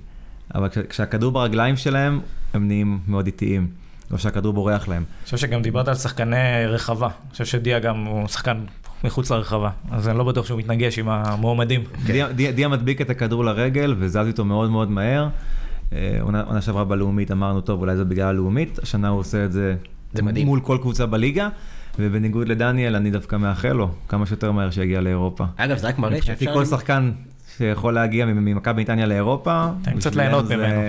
אבל 0.54 0.68
כשהכדור 0.88 1.32
ברגליים 1.32 1.76
שלהם, 1.76 2.20
הם 2.54 2.66
נהיים 2.66 2.98
מאוד 3.08 3.26
איטיים. 3.26 3.80
או 4.12 4.18
שהכדור 4.18 4.52
בורח 4.52 4.88
להם. 4.88 5.04
אני 5.18 5.24
חושב 5.24 5.36
שגם 5.36 5.62
דיברת 5.62 5.88
על 5.88 5.94
שחקני 5.94 6.66
רחבה. 6.66 7.06
אני 7.06 7.32
חושב 7.32 7.44
שדיה 7.44 7.78
גם 7.78 8.04
הוא 8.04 8.28
שחקן 8.28 8.64
מחוץ 9.04 9.30
לרחבה, 9.30 9.70
אז 9.90 10.08
אני 10.08 10.18
לא 10.18 10.24
בטוח 10.24 10.46
שהוא 10.46 10.58
מתנגש 10.58 10.98
עם 10.98 11.08
המועמדים. 11.08 11.80
דיה, 12.06 12.52
דיה 12.52 12.68
מדביק 12.68 13.00
את 13.00 13.10
הכדור 13.10 13.44
לרגל 13.44 13.94
וזז 13.98 14.16
איתו 14.16 14.44
מאוד 14.44 14.70
מאוד 14.70 14.90
מהר. 14.90 15.28
אה, 15.92 16.18
עונה 16.20 16.60
שעברה 16.60 16.84
בלאומית 16.84 17.30
אמרנו, 17.30 17.60
טוב, 17.60 17.80
אולי 17.80 17.96
זה 17.96 18.04
בגלל 18.04 18.26
הלאומית, 18.26 18.78
השנה 18.78 19.08
הוא 19.08 19.20
עושה 19.20 19.44
את 19.44 19.52
זה, 19.52 19.76
זה 20.12 20.22
מדהים. 20.22 20.46
מול 20.46 20.60
כל 20.60 20.78
קבוצה 20.80 21.06
בליגה. 21.06 21.48
ובניגוד 21.98 22.48
לדניאל, 22.48 22.96
אני 22.96 23.10
דווקא 23.10 23.36
מאחל 23.36 23.72
לו 23.72 23.90
כמה 24.08 24.26
שיותר 24.26 24.52
מהר 24.52 24.70
שיגיע 24.70 25.00
לאירופה. 25.00 25.44
אגב, 25.56 25.78
זה 25.78 25.88
רק 25.88 25.98
מראה 25.98 26.22
שאפשר... 26.22 26.54
כל 26.54 26.64
שחקן 26.64 27.10
שיכול 27.60 27.94
להגיע 27.94 28.26
ממכבי 28.26 28.82
נתניה 28.82 29.06
לאירופה. 29.06 29.66
קצת 29.98 30.16
ליהנות 30.16 30.50
ממנו. 30.50 30.80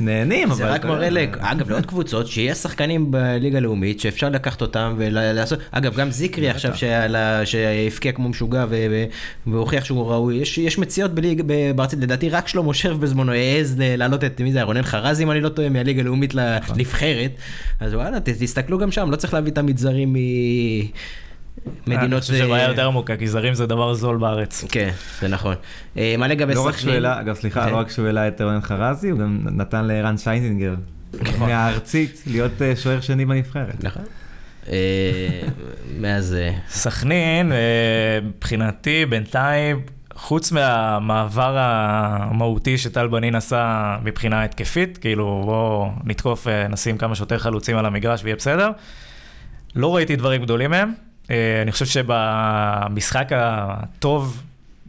נהנים, 0.00 0.48
אבל... 0.48 0.56
זה 0.56 0.70
רק 0.70 0.84
מראה, 0.84 1.08
אגב, 1.38 1.70
לעוד 1.70 1.86
קבוצות, 1.86 2.26
שיש 2.26 2.58
שחקנים 2.58 3.10
בליגה 3.10 3.58
הלאומית 3.58 4.00
שאפשר 4.00 4.28
לקחת 4.28 4.62
אותם 4.62 4.94
ולעשות, 4.96 5.58
אגב, 5.70 5.96
גם 5.96 6.10
זיקרי 6.10 6.50
עכשיו 6.50 6.72
שהבקיע 7.44 8.12
כמו 8.12 8.28
משוגע 8.28 8.64
והוכיח 9.46 9.84
שהוא 9.84 10.10
ראוי, 10.10 10.36
יש 10.56 10.78
מציאות 10.78 11.10
בארצית, 11.74 11.98
לדעתי 11.98 12.28
רק 12.28 12.48
שלמה 12.48 12.74
שרף 12.74 12.96
בזמנו 12.96 13.32
העז 13.32 13.74
להעלות 13.78 14.24
את, 14.24 14.40
מי 14.40 14.52
זה, 14.52 14.62
רונן 14.62 14.82
חרזי, 14.82 15.22
אם 15.22 15.30
אני 15.30 15.40
לא 15.40 15.48
טועה, 15.48 15.68
מהליגה 15.68 16.00
הלאומית 16.00 16.34
לנבחרת, 16.34 17.30
אז 17.80 17.94
וואלה, 17.94 18.20
תסתכלו 18.20 18.78
גם 18.78 18.90
שם, 18.90 19.10
לא 19.10 19.16
צריך 19.16 19.34
להביא 19.34 19.52
תמיד 19.52 19.78
זרים 19.78 20.12
מ... 20.12 20.16
מדינות... 21.86 22.12
אני 22.12 22.20
חושב 22.20 22.34
שבעיה 22.34 22.68
יותר 22.68 22.86
עמוקה, 22.86 23.16
כי 23.16 23.26
זרים 23.28 23.54
זה 23.54 23.66
דבר 23.66 23.94
זול 23.94 24.16
בארץ. 24.16 24.64
כן, 24.68 24.90
זה 25.20 25.28
נכון. 25.28 25.54
אה, 25.96 26.14
מה 26.18 26.28
לגבי 26.28 26.54
לא 26.54 26.68
סכנין? 26.72 27.04
אגב, 27.04 27.34
סליחה, 27.34 27.64
כן. 27.64 27.72
לא 27.72 27.76
רק 27.76 27.90
שהוא 27.90 28.06
העלה 28.06 28.28
את 28.28 28.40
רונן 28.40 28.60
חרזי, 28.60 29.10
הוא 29.10 29.18
גם 29.18 29.40
נתן 29.44 29.84
לערן 29.84 30.18
שיינזינגר, 30.18 30.74
נכון. 31.20 31.48
מהארצית, 31.48 32.22
להיות 32.26 32.62
אה, 32.62 32.76
שוער 32.76 33.00
שני 33.00 33.24
בנבחרת. 33.24 33.84
נכון. 33.84 34.02
אה, 34.68 35.40
מאז... 36.00 36.36
סכנין, 36.68 37.52
מבחינתי, 38.22 39.06
בינתיים, 39.06 39.80
חוץ 40.14 40.52
מהמעבר 40.52 41.56
המהותי 41.58 42.78
שטל 42.78 43.06
בנין 43.06 43.34
עשה 43.34 43.96
מבחינה 44.02 44.44
התקפית, 44.44 44.98
כאילו 44.98 45.42
בואו 45.44 45.90
נתקוף, 46.04 46.46
נשים 46.68 46.98
כמה 46.98 47.14
שיותר 47.14 47.38
חלוצים 47.38 47.76
על 47.76 47.86
המגרש 47.86 48.24
ויהיה 48.24 48.36
בסדר, 48.36 48.70
לא 49.74 49.96
ראיתי 49.96 50.16
דברים 50.16 50.42
גדולים 50.42 50.70
מהם. 50.70 51.05
אה, 51.30 51.62
אני 51.62 51.72
חושב 51.72 51.86
שבמשחק 51.86 53.28
הטוב 53.30 54.42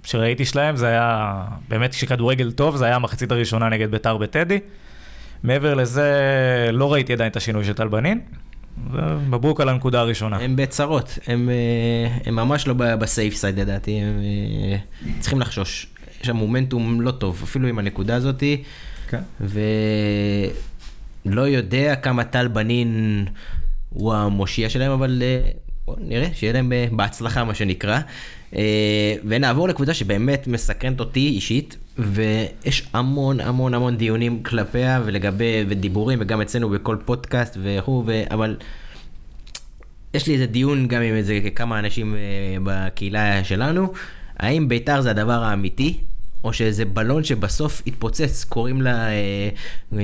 שראיתי 0.03 0.45
שלהם, 0.45 0.75
זה 0.75 0.87
היה, 0.87 1.43
באמת 1.69 1.91
כשכדורגל 1.91 2.51
טוב, 2.51 2.75
זה 2.75 2.85
היה 2.85 2.95
המחצית 2.95 3.31
הראשונה 3.31 3.69
נגד 3.69 3.91
ביתר 3.91 4.17
בטדי. 4.17 4.59
מעבר 5.43 5.73
לזה, 5.73 6.11
לא 6.73 6.93
ראיתי 6.93 7.13
עדיין 7.13 7.31
את 7.31 7.35
השינוי 7.35 7.63
של 7.65 7.73
טל 7.73 7.87
בנין. 7.87 8.21
מברוק 9.29 9.61
על 9.61 9.69
הנקודה 9.69 9.99
הראשונה. 9.99 10.37
הם 10.37 10.55
בצרות, 10.55 11.19
הם, 11.27 11.49
אה, 11.49 12.17
הם 12.25 12.35
ממש 12.35 12.67
לא 12.67 12.73
בסייף 12.73 13.35
סייד 13.35 13.59
לדעתי, 13.59 13.91
הם 13.91 14.19
אה, 14.21 14.77
צריכים 15.19 15.39
לחשוש. 15.39 15.87
יש 16.21 16.27
שם 16.27 16.35
מומנטום 16.35 17.01
לא 17.01 17.11
טוב, 17.11 17.39
אפילו 17.43 17.67
עם 17.67 17.79
הנקודה 17.79 18.15
הזאתי. 18.15 18.63
כן. 19.07 19.21
ולא 21.25 21.41
יודע 21.41 21.95
כמה 21.95 22.23
טל 22.23 22.47
בנין 22.47 23.25
הוא 23.89 24.13
המושיע 24.13 24.69
שלהם, 24.69 24.91
אבל 24.91 25.21
נראה, 25.99 26.27
שיהיה 26.33 26.53
להם 26.53 26.73
אה, 26.73 26.87
בהצלחה 26.91 27.43
מה 27.43 27.55
שנקרא. 27.55 27.99
אה, 28.55 29.15
ונעבור 29.27 29.67
לקבוצה 29.67 29.93
שבאמת 29.93 30.47
מסקרנת 30.47 30.99
אותי 30.99 31.27
אישית, 31.27 31.77
ויש 31.97 32.87
המון 32.93 33.39
המון 33.39 33.73
המון 33.73 33.97
דיונים 33.97 34.43
כלפיה 34.43 35.01
ולגבי, 35.05 35.65
ודיבורים, 35.69 36.19
וגם 36.21 36.41
אצלנו 36.41 36.69
בכל 36.69 36.97
פודקאסט 37.05 37.57
וכו', 37.63 38.03
אבל 38.31 38.57
יש 40.13 40.27
לי 40.27 40.33
איזה 40.33 40.45
דיון 40.45 40.87
גם 40.87 41.01
עם 41.01 41.15
איזה 41.15 41.39
כמה 41.55 41.79
אנשים 41.79 42.15
אה, 42.15 42.19
בקהילה 42.63 43.43
שלנו, 43.43 43.93
האם 44.37 44.67
בית"ר 44.67 45.01
זה 45.01 45.11
הדבר 45.11 45.43
האמיתי? 45.43 45.97
או 46.47 46.53
שאיזה 46.53 46.85
בלון 46.85 47.23
שבסוף 47.23 47.81
התפוצץ, 47.87 48.43
קוראים 48.43 48.81
לה 48.81 49.07
אה, 49.07 49.49
אה, 49.93 49.99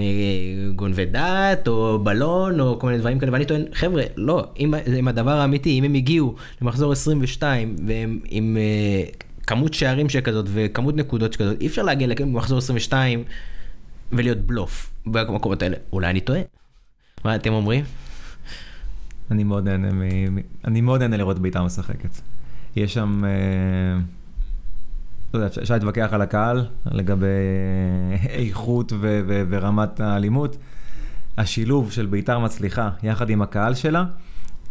גונבי 0.75 1.05
דעת, 1.05 1.67
או 1.67 1.99
בלון, 2.03 2.59
או 2.59 2.79
כל 2.79 2.87
מיני 2.87 2.99
דברים 2.99 3.19
כאלה, 3.19 3.31
ואני 3.31 3.45
טוען, 3.45 3.65
חבר'ה, 3.73 4.03
לא, 4.17 4.47
אם, 4.59 4.73
אם 4.99 5.07
הדבר 5.07 5.31
האמיתי, 5.31 5.79
אם 5.79 5.83
הם 5.83 5.93
הגיעו 5.93 6.35
למחזור 6.61 6.91
22, 6.91 7.75
והם 7.87 8.19
עם 8.25 8.57
אה, 8.57 9.03
כמות 9.47 9.73
שערים 9.73 10.09
שכזאת, 10.09 10.45
וכמות 10.53 10.95
נקודות 10.95 11.33
שכזאת, 11.33 11.61
אי 11.61 11.67
אפשר 11.67 11.83
להגיע 11.83 12.07
למחזור 12.19 12.57
22 12.57 13.23
ולהיות 14.11 14.37
בלוף 14.37 14.91
במקומות 15.05 15.61
האלה. 15.61 15.77
אולי 15.93 16.09
אני 16.09 16.21
טועה? 16.21 16.41
מה 17.25 17.35
אתם 17.35 17.53
אומרים? 17.53 17.83
אני 19.31 19.43
מאוד 19.43 19.69
נהנה, 19.69 19.91
מ... 19.91 20.01
אני 20.65 20.81
מאוד 20.81 21.01
נהנה 21.01 21.17
לראות 21.17 21.39
בית"ר 21.39 21.63
משחקת. 21.63 22.09
יש 22.75 22.93
שם, 22.93 23.23
אה, 23.25 23.99
לא 25.33 25.39
יודע, 25.39 25.47
אפשר 25.61 25.73
להתווכח 25.73 26.09
על 26.11 26.21
הקהל, 26.21 26.65
לגבי 26.91 27.25
איכות 28.29 28.91
ו- 28.91 29.21
ו- 29.27 29.43
ורמת 29.49 29.99
האלימות. 29.99 30.57
השילוב 31.37 31.91
של 31.91 32.05
בית"ר 32.05 32.39
מצליחה 32.39 32.89
יחד 33.03 33.29
עם 33.29 33.41
הקהל 33.41 33.73
שלה, 33.73 34.03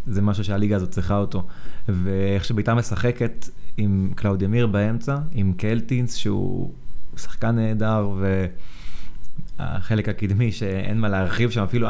זה 0.07 0.23
משהו 0.23 0.45
שהליגה 0.45 0.77
הזאת 0.77 0.91
צריכה 0.91 1.17
אותו. 1.17 1.47
ואיך 1.89 2.45
שבית"ר 2.45 2.75
משחקת 2.75 3.49
עם 3.77 4.13
קלאודיה 4.17 4.49
מיר 4.49 4.67
באמצע, 4.67 5.19
עם 5.33 5.53
קלטינס 5.53 6.15
שהוא 6.15 6.73
שחקן 7.17 7.57
נהדר, 7.57 8.11
והחלק 9.59 10.09
הקדמי 10.09 10.53
שאין 10.53 11.01
מה 11.01 11.09
להרחיב 11.09 11.51
שם, 11.51 11.63
אפילו 11.63 11.89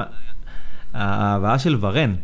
ההבאה 0.94 1.58
של 1.58 1.76
ורן, 1.80 2.14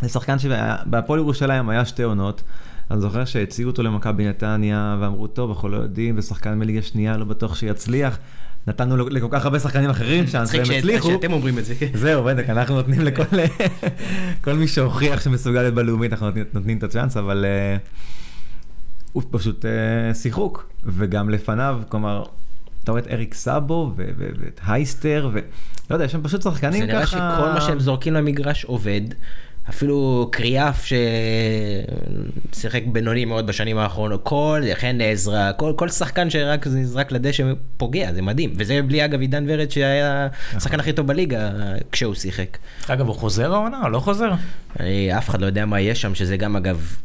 זה 0.00 0.08
שחקן 0.08 0.38
שבהפועל 0.38 1.20
ירושלים 1.20 1.68
היה 1.68 1.84
שתי 1.84 2.02
עונות. 2.02 2.42
אני 2.90 3.00
זוכר 3.00 3.24
שהציעו 3.24 3.70
אותו 3.70 3.82
למכבי 3.82 4.28
נתניה, 4.28 4.96
ואמרו, 5.00 5.26
טוב, 5.26 5.50
אנחנו 5.50 5.68
לא 5.68 5.76
יודעים, 5.76 6.18
ושחקן 6.18 6.58
מליגה 6.58 6.82
שנייה, 6.82 7.16
לא 7.16 7.24
בטוח 7.24 7.54
שיצליח. 7.56 8.18
נתנו 8.66 8.96
לכל 8.96 9.28
כך 9.30 9.44
הרבה 9.44 9.58
שחקנים 9.58 9.90
אחרים 9.90 10.26
שם, 10.26 10.44
והם 10.52 10.78
הצליחו. 10.78 11.10
שאתם 11.10 11.32
אומרים 11.32 11.58
את 11.58 11.64
זה. 11.64 11.74
זהו, 11.94 12.24
בטח, 12.24 12.50
אנחנו 12.50 12.74
נותנים 12.74 13.00
לכל 13.00 13.22
כל 14.44 14.52
מי 14.52 14.68
שהוכיח 14.68 15.20
שמסוגל 15.20 15.60
להיות 15.60 15.74
בלאומית, 15.74 16.12
אנחנו 16.12 16.30
נותנים, 16.54 16.78
את 16.78 16.82
הצ'אנס, 16.82 17.16
אבל 17.16 17.44
uh, 17.44 17.98
הוא 19.12 19.22
פשוט 19.30 19.64
uh, 19.64 20.14
שיחוק. 20.14 20.70
וגם 20.84 21.30
לפניו, 21.30 21.82
כלומר, 21.88 22.24
אתה 22.84 22.92
רואה 22.92 23.02
את 23.02 23.06
אריק 23.10 23.34
סאבו 23.34 23.92
ואת 23.96 24.60
הייסטר, 24.66 25.30
ולא 25.32 25.42
יודע, 25.90 26.04
יש 26.04 26.12
שם 26.12 26.22
פשוט 26.22 26.42
שחקנים 26.42 26.72
ככה... 26.72 27.06
זה 27.06 27.16
נראה 27.16 27.36
שכל 27.36 27.52
מה 27.54 27.60
שהם 27.60 27.80
זורקים 27.80 28.14
למגרש 28.14 28.64
עובד. 28.64 29.00
אפילו 29.68 30.28
קריאף 30.32 30.86
ששיחק 32.54 32.82
בינוני 32.86 33.24
מאוד 33.24 33.46
בשנים 33.46 33.78
האחרונות, 33.78 34.20
כל, 34.22 34.62
חן 34.74 35.00
עזרא, 35.00 35.52
כל, 35.56 35.72
כל 35.76 35.88
שחקן 35.88 36.30
שרק 36.30 36.66
נזרק 36.66 37.12
לדשא 37.12 37.52
פוגע, 37.76 38.12
זה 38.12 38.22
מדהים. 38.22 38.52
וזה 38.56 38.82
בלי 38.82 39.04
אגב 39.04 39.20
עידן 39.20 39.44
ורד 39.48 39.70
שהיה 39.70 40.28
השחקן 40.52 40.80
הכי 40.80 40.92
טוב 40.92 41.06
בליגה 41.06 41.50
כשהוא 41.92 42.14
שיחק. 42.14 42.58
אגב, 42.88 43.06
הוא 43.06 43.14
חוזר 43.14 43.54
העונה 43.54 43.80
או 43.84 43.88
לא 43.88 43.98
חוזר? 43.98 44.32
אני, 44.80 45.18
אף 45.18 45.28
אחד 45.28 45.40
לא 45.40 45.46
יודע 45.46 45.64
מה 45.64 45.80
יש 45.80 46.00
שם, 46.02 46.14
שזה 46.14 46.36
גם 46.36 46.56
אגב 46.56 46.96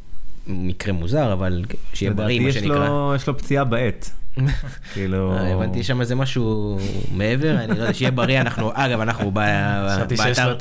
מקרה 0.50 0.94
מוזר, 0.94 1.34
אבל 1.34 1.66
שיהיה 1.94 2.14
בריא, 2.14 2.40
מה 2.40 2.52
שנקרא. 2.52 3.16
יש 3.16 3.28
לו 3.28 3.38
פציעה 3.38 3.64
בעט. 3.64 4.10
כאילו... 4.94 5.34
אה, 5.34 5.54
הבנתי 5.54 5.84
שם 5.84 6.02
איזה 6.02 6.16
משהו 6.16 6.78
מעבר, 7.12 7.56
אני 7.56 7.68
לא 7.68 7.82
יודע, 7.82 7.94
שיהיה 7.94 8.12
בריא, 8.12 8.42
אנחנו, 8.42 8.72
אגב, 8.86 9.00
אנחנו 9.00 9.32
באתר 9.32 10.56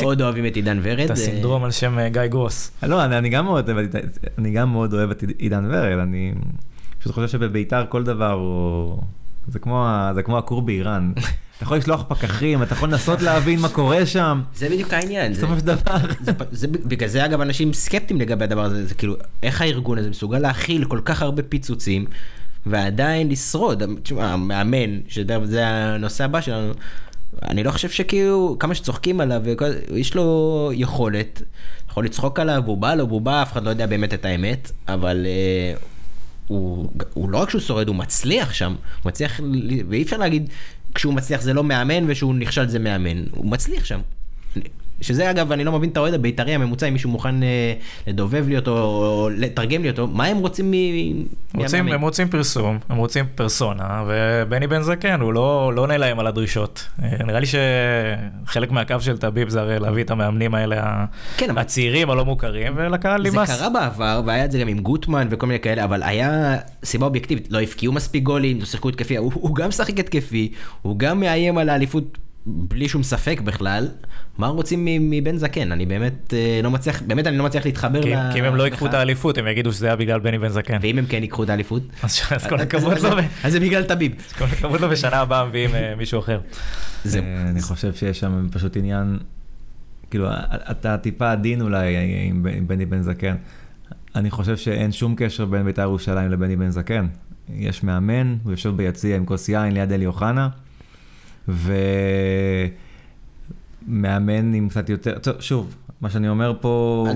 מאוד 0.00 0.22
אוהבים 0.22 0.46
את 0.46 0.56
עידן 0.56 0.80
ורד. 0.82 1.00
את 1.00 1.10
הסינדרום 1.10 1.64
על 1.64 1.70
שם 1.70 1.98
אה, 1.98 2.08
גיא 2.08 2.26
גרוס. 2.26 2.70
לא, 2.82 3.04
אני 3.04 3.28
גם 3.28 3.46
מאוד 3.46 4.94
אוהב 4.94 5.10
את 5.10 5.24
עידן 5.38 5.64
ורד, 5.70 5.98
אני 5.98 6.34
פשוט 6.98 7.14
חושב 7.14 7.28
שבביתר 7.28 7.84
כל 7.88 8.02
דבר 8.02 8.32
הוא... 8.32 9.02
זה 9.48 9.58
כמו 10.24 10.38
הכור 10.38 10.62
באיראן. 10.62 11.12
אתה 11.60 11.66
יכול 11.66 11.76
לשלוח 11.76 12.04
פקחים, 12.08 12.62
אתה 12.62 12.72
יכול 12.72 12.88
לנסות 12.88 13.22
להבין 13.22 13.60
מה 13.60 13.68
קורה 13.68 14.06
שם. 14.06 14.42
זה 14.54 14.68
בדיוק 14.68 14.92
העניין. 14.92 15.32
בסופו 15.32 15.56
של 15.58 15.64
דבר. 15.64 15.96
בגלל 16.84 17.08
זה 17.08 17.24
אגב 17.24 17.40
אנשים 17.40 17.72
סקפטיים 17.72 18.20
לגבי 18.20 18.44
הדבר 18.44 18.64
הזה, 18.64 18.86
זה 18.86 18.94
כאילו, 18.94 19.16
איך 19.42 19.60
הארגון 19.60 19.98
הזה 19.98 20.10
מסוגל 20.10 20.38
להכיל 20.38 20.84
כל 20.84 21.00
כך 21.04 21.22
הרבה 21.22 21.42
פיצוצים, 21.42 22.04
ועדיין 22.66 23.28
לשרוד. 23.28 23.82
תשמע, 24.02 24.32
המאמן, 24.32 25.00
שזה 25.08 25.66
הנושא 25.66 26.24
הבא 26.24 26.40
שלנו, 26.40 26.72
אני 27.42 27.64
לא 27.64 27.70
חושב 27.70 27.90
שכאילו, 27.90 28.56
כמה 28.60 28.74
שצוחקים 28.74 29.20
עליו, 29.20 29.42
יש 29.94 30.14
לו 30.14 30.70
יכולת, 30.74 31.42
יכול 31.90 32.04
לצחוק 32.04 32.40
עליו, 32.40 32.62
בובה 32.64 32.94
לא 32.94 33.04
בובה, 33.04 33.42
אף 33.42 33.52
אחד 33.52 33.64
לא 33.64 33.70
יודע 33.70 33.86
באמת 33.86 34.14
את 34.14 34.24
האמת, 34.24 34.70
אבל 34.88 35.26
uh, 35.26 35.84
הוא, 36.50 36.90
הוא 37.14 37.30
לא 37.30 37.38
רק 37.38 37.50
שהוא 37.50 37.60
שורד, 37.60 37.88
הוא 37.88 37.96
מצליח 37.96 38.52
שם, 38.52 38.74
הוא 39.02 39.10
מצליח, 39.10 39.40
ואי 39.88 40.02
אפשר 40.02 40.16
להגיד, 40.16 40.48
כשהוא 40.94 41.14
מצליח 41.14 41.40
זה 41.40 41.52
לא 41.52 41.64
מאמן 41.64 42.04
ושהוא 42.06 42.34
נכשל 42.34 42.68
זה 42.68 42.78
מאמן, 42.78 43.24
הוא 43.30 43.50
מצליח 43.50 43.84
שם. 43.84 44.00
שזה 45.00 45.30
אגב, 45.30 45.52
אני 45.52 45.64
לא 45.64 45.72
מבין 45.72 45.90
את 45.90 45.96
האוהד 45.96 46.14
הבית"רי 46.14 46.54
הממוצע, 46.54 46.88
אם 46.88 46.92
מישהו 46.92 47.10
מוכן 47.10 47.42
אה, 47.42 47.72
לדובב 48.06 48.48
לי 48.48 48.56
אותו 48.56 48.78
או 48.78 49.28
לתרגם 49.36 49.82
לי 49.82 49.90
אותו, 49.90 50.06
מה 50.06 50.24
הם 50.24 50.38
רוצים 50.38 50.70
מ... 50.70 50.74
רוצים, 51.54 51.88
הם 51.88 52.00
רוצים 52.00 52.28
פרסום, 52.28 52.78
הם 52.88 52.96
רוצים 52.96 53.24
פרסונה, 53.34 54.04
ובני 54.06 54.66
בן 54.66 54.82
זקן, 54.82 55.20
הוא 55.20 55.32
לא, 55.32 55.72
לא 55.74 55.80
עונה 55.80 55.96
להם 55.96 56.18
על 56.20 56.26
הדרישות. 56.26 56.88
אה, 57.02 57.08
נראה 57.26 57.40
לי 57.40 57.46
שחלק 57.46 58.70
מהקו 58.70 59.00
של 59.00 59.18
טביב 59.18 59.48
זה 59.48 59.60
הרי 59.60 59.78
להביא 59.78 60.04
את 60.04 60.10
המאמנים 60.10 60.54
האלה, 60.54 61.04
כן, 61.36 61.58
הצעירים, 61.58 62.10
הלא 62.10 62.24
מוכרים, 62.24 62.72
ולקהל 62.76 63.22
נמאס. 63.22 63.50
זה 63.50 63.56
קרה 63.56 63.70
בעבר, 63.70 64.22
והיה 64.26 64.44
את 64.44 64.50
זה 64.50 64.58
גם 64.58 64.68
עם 64.68 64.78
גוטמן 64.78 65.28
וכל 65.30 65.46
מיני 65.46 65.60
כאלה, 65.60 65.84
אבל 65.84 66.02
היה 66.02 66.56
סיבה 66.84 67.06
אובייקטיבית, 67.06 67.48
לא 67.50 67.60
הפקיעו 67.60 67.92
מספיק 67.92 68.22
גולים, 68.22 68.60
לא 68.60 68.64
שיחקו 68.64 68.88
התקפי, 68.88 69.16
הוא, 69.16 69.32
הוא 69.34 69.54
גם 69.54 69.68
משחק 69.68 69.98
התקפי, 69.98 70.52
הוא 70.82 70.98
גם 70.98 71.20
מאיים 71.20 71.58
על 71.58 71.68
האליפות 71.68 72.18
בלי 72.46 72.88
שום 72.88 73.02
ספק 73.02 73.40
בכלל, 73.44 73.88
מה 74.38 74.46
רוצים 74.46 74.88
מבן 75.00 75.36
זקן? 75.36 75.72
אני 75.72 75.86
באמת 75.86 76.34
אה, 76.34 76.60
לא 76.62 76.70
מצליח, 76.70 77.02
באמת 77.02 77.26
אני 77.26 77.38
לא 77.38 77.44
מצליח 77.44 77.64
להתחבר 77.64 78.02
כי, 78.02 78.10
ל... 78.10 78.32
כי 78.32 78.38
אם 78.38 78.44
הם 78.44 78.56
לא 78.56 78.62
ייקחו 78.62 78.86
את 78.86 78.94
האליפות, 78.94 79.38
הם 79.38 79.46
יגידו 79.46 79.72
שזה 79.72 79.86
היה 79.86 79.96
בגלל 79.96 80.20
בני 80.20 80.38
בן 80.38 80.48
זקן. 80.48 80.78
ואם 80.82 80.98
הם 80.98 81.06
כן 81.06 81.22
ייקחו 81.22 81.44
את 81.44 81.50
האליפות? 81.50 81.82
אז 82.02 82.46
כל 82.48 82.60
הכבוד 82.60 82.98
לו. 82.98 83.10
אז 83.44 83.52
זה 83.52 83.60
בגלל 83.60 83.82
טביב. 83.82 84.12
כל 84.38 84.44
הכבוד 84.44 84.80
לו 84.80 84.88
בשנה 84.88 85.16
הבאה 85.16 85.46
מביאים 85.46 85.74
אה, 85.74 85.94
מישהו 85.98 86.20
אחר. 86.20 86.40
אה, 87.06 87.20
אני 87.48 87.62
חושב 87.62 87.94
שיש 87.94 88.20
שם 88.20 88.48
פשוט 88.52 88.76
עניין, 88.76 89.18
כאילו, 90.10 90.28
אתה 90.70 90.98
טיפה 90.98 91.32
עדין 91.32 91.60
אולי 91.60 91.96
עם 92.26 92.66
בני 92.66 92.86
בן 92.86 93.02
זקן. 93.02 93.36
אני 94.14 94.30
חושב 94.30 94.56
שאין 94.56 94.92
שום 94.92 95.14
קשר 95.16 95.44
בין 95.44 95.64
בית"ר 95.64 95.82
ירושלים 95.82 96.30
לבני 96.30 96.56
בן 96.56 96.70
זקן. 96.70 97.06
יש 97.54 97.82
מאמן, 97.82 98.36
הוא 98.44 98.52
יושב 98.52 98.76
ביציע 98.76 99.16
עם 99.16 99.24
כוס 99.24 99.48
יין 99.48 99.74
ליד 99.74 99.92
אלי 99.92 100.06
אוחנה. 100.06 100.48
ומאמן 101.48 102.74
עם 104.54 104.68
קצת 104.68 104.88
יותר, 104.88 105.16
שוב, 105.40 105.74
מה 106.00 106.10
שאני 106.10 106.28
אומר 106.28 106.52
פה, 106.60 107.06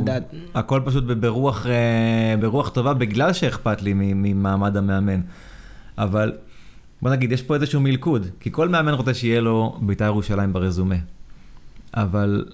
הכל 0.54 0.80
פשוט 0.84 1.04
ברוח, 1.04 1.66
אה, 1.66 2.34
ברוח 2.40 2.68
טובה 2.68 2.94
בגלל 2.94 3.32
שאכפת 3.32 3.82
לי 3.82 3.92
ממעמד 3.94 4.76
המאמן. 4.76 5.20
אבל 5.98 6.32
בוא 7.02 7.10
נגיד, 7.10 7.32
יש 7.32 7.42
פה 7.42 7.54
איזשהו 7.54 7.80
מלכוד, 7.80 8.26
כי 8.40 8.52
כל 8.52 8.68
מאמן 8.68 8.92
רוצה 8.92 9.14
שיהיה 9.14 9.40
לו 9.40 9.78
בית"ר 9.82 10.04
ירושלים 10.04 10.52
ברזומה. 10.52 10.96
אבל 11.94 12.44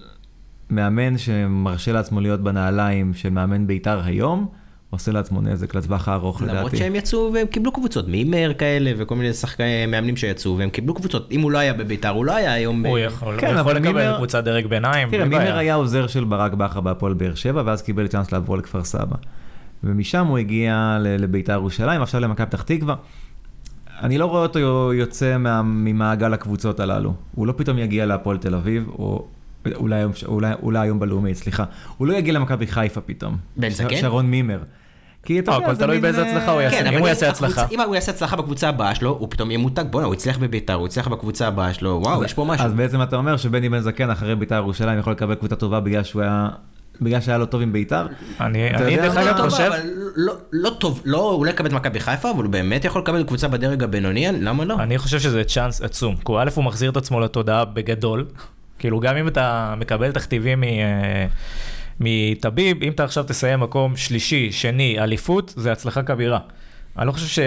מאמן 0.69 1.17
שמרשה 1.17 1.91
לעצמו 1.91 2.21
להיות 2.21 2.41
בנעליים 2.41 3.13
של 3.13 3.29
מאמן 3.29 3.67
בית"ר 3.67 3.99
היום, 4.03 4.47
עושה 4.91 5.11
לעצמו 5.11 5.41
נזק 5.41 5.75
לטווח 5.75 6.07
הארוך 6.07 6.41
לדעתי. 6.41 6.57
למרות 6.57 6.75
שהם 6.75 6.95
יצאו 6.95 7.31
והם 7.33 7.47
קיבלו 7.47 7.71
קבוצות, 7.71 8.07
מימר 8.07 8.51
כאלה 8.57 8.91
וכל 8.97 9.15
מיני 9.15 9.33
שחקני 9.33 9.85
מאמנים 9.85 10.17
שיצאו 10.17 10.57
והם 10.57 10.69
קיבלו 10.69 10.93
קבוצות. 10.93 11.31
אם 11.31 11.41
הוא 11.41 11.51
לא 11.51 11.57
היה 11.57 11.73
בביתר 11.73 12.09
הוא 12.09 12.25
לא 12.25 12.35
היה 12.35 12.53
היום... 12.53 12.85
הוא 12.85 12.97
יכול, 12.99 13.39
כן, 13.39 13.47
הוא 13.47 13.59
יכול 13.59 13.73
לקבל 13.73 13.87
מימר... 13.87 14.17
קבוצת 14.17 14.43
דרג 14.43 14.67
ביניים. 14.67 15.09
תראה, 15.09 15.25
מימר 15.25 15.57
היה 15.57 15.75
עוזר 15.75 16.07
של 16.07 16.23
ברק 16.23 16.53
בכר 16.53 16.81
בהפועל 16.81 17.13
באר 17.13 17.35
שבע 17.35 17.63
ואז 17.65 17.81
קיבל 17.81 18.07
צ'אנס 18.07 18.31
לעבור 18.31 18.57
לכפר 18.57 18.83
סבא. 18.83 19.15
ומשם 19.83 20.27
הוא 20.27 20.37
הגיע 20.37 20.97
לביתר 21.01 21.53
ירושלים, 21.53 22.01
עכשיו 22.01 22.21
למכבי 22.21 22.45
פתח 22.45 22.61
תקווה. 22.61 22.95
אני 24.01 24.17
לא 24.17 24.25
רואה 24.25 24.41
אותו 24.41 24.93
יוצא 24.93 25.37
מה, 25.37 25.61
ממעגל 25.61 26.33
הקבוצות 26.33 26.79
הללו. 26.79 27.13
הוא 27.35 27.47
לא 27.47 27.53
פתאום 27.57 27.77
יגיע 27.77 28.05
להפועל 28.05 28.37
תל 28.37 28.55
אביב, 28.55 28.89
או 28.89 29.27
אולי, 29.75 30.03
אולי, 30.25 30.53
אולי 30.61 30.79
היום 30.79 30.99
בלאומית, 30.99 31.35
סליחה. 31.35 31.63
הוא 31.97 32.07
לא 32.07 32.13
יגיע 32.13 32.33
למכבי 32.33 32.67
חיפה 32.67 33.01
פתאום. 33.01 33.37
בן 33.57 33.69
זקן? 33.69 33.95
שרון 33.95 34.25
מימר. 34.25 34.59
כי 35.23 35.39
אתה 35.39 35.51
יודע, 35.51 35.65
הכל 35.65 35.75
תלוי 35.75 35.99
באיזה 35.99 36.21
הצלחה 36.21 36.51
הוא 36.51 36.61
יעשה, 36.61 36.77
כן, 36.77 36.93
אם 36.93 36.99
הוא 36.99 37.07
יעשה 37.07 37.29
הצלחה. 37.29 37.65
אם 37.71 37.79
הוא 37.79 37.95
יעשה 37.95 38.11
הצלחה 38.11 38.35
בקבוצה 38.35 38.69
הבאה 38.69 38.95
שלו, 38.95 39.17
הוא 39.19 39.27
פתאום 39.31 39.51
יהיה 39.51 39.57
מותג, 39.57 39.83
בואנה, 39.89 40.05
הוא 40.05 40.13
הצליח 40.13 40.37
בביתר, 40.37 40.73
הוא 40.73 40.85
הצליח 40.85 41.07
בקבוצה 41.07 41.47
הבאה 41.47 41.73
שלו, 41.73 41.99
וואו, 42.03 42.23
יש 42.23 42.33
פה 42.33 42.45
משהו. 42.45 42.65
אז 42.65 42.73
בעצם 42.73 43.01
אתה 43.01 43.15
אומר 43.15 43.37
שבני 43.37 43.69
בן 43.69 43.79
זקן 43.79 44.09
אחרי 44.09 44.35
ביתר 44.35 44.55
ירושלים 44.55 44.99
יכול 44.99 45.13
לקבל 45.13 45.35
קבוצה 45.35 45.55
טובה 45.55 45.79
בגלל 45.79 46.03
שהוא 46.03 46.21
היה... 46.21 46.49
בגלל 47.01 47.21
שהיה 47.21 47.37
לו 47.37 47.45
טוב 47.45 47.61
עם 47.61 47.73
ביתר? 47.73 48.07
אני 48.41 48.69
דרך 48.95 49.17
אגב 49.17 49.49
חושב... 49.49 49.71
לא, 50.15 50.33
לא 50.53 50.69
טוב, 50.69 51.01
לא, 51.05 51.31
הוא 51.31 51.45
לא 51.45 51.51
יקבל 51.51 51.67
את 51.67 51.73
מכבי 51.73 51.99
חיפה, 51.99 52.31
אבל 52.31 52.43
הוא 52.43 52.51
באמת 52.51 52.85
יכול 52.85 53.01
לקבל 53.01 53.23
קבוצה 53.23 53.47
בדרג 53.47 53.83
הבינוני, 53.83 54.27
למה 54.31 54.65
לא? 54.65 54.75
אני 54.79 54.97
חושב 54.97 55.19
שזה 55.19 55.43
צ'אנס 55.43 55.81
עצום. 55.81 56.15
כי 56.25 56.31
א', 56.39 56.49
הוא 56.55 56.63
מחזיר 56.63 56.91
את 56.91 56.97
עצמו 56.97 57.19
לתודעה 57.19 57.65
בגדול. 57.65 58.25
כאילו, 58.79 58.99
גם 58.99 59.17
אם 59.17 59.27
אתה 59.27 59.73
מקבל 59.77 60.11
תכתיבים 60.11 60.61
מ... 60.61 60.63
מטביב, 62.03 62.83
אם 62.83 62.91
אתה 62.91 63.03
עכשיו 63.03 63.23
תסיים 63.23 63.59
מקום 63.59 63.97
שלישי, 63.97 64.51
שני, 64.51 64.99
אליפות, 64.99 65.53
זה 65.55 65.71
הצלחה 65.71 66.03
כבירה. 66.03 66.39
אני 66.97 67.07
לא 67.07 67.11
חושב 67.11 67.27
ש... 67.27 67.39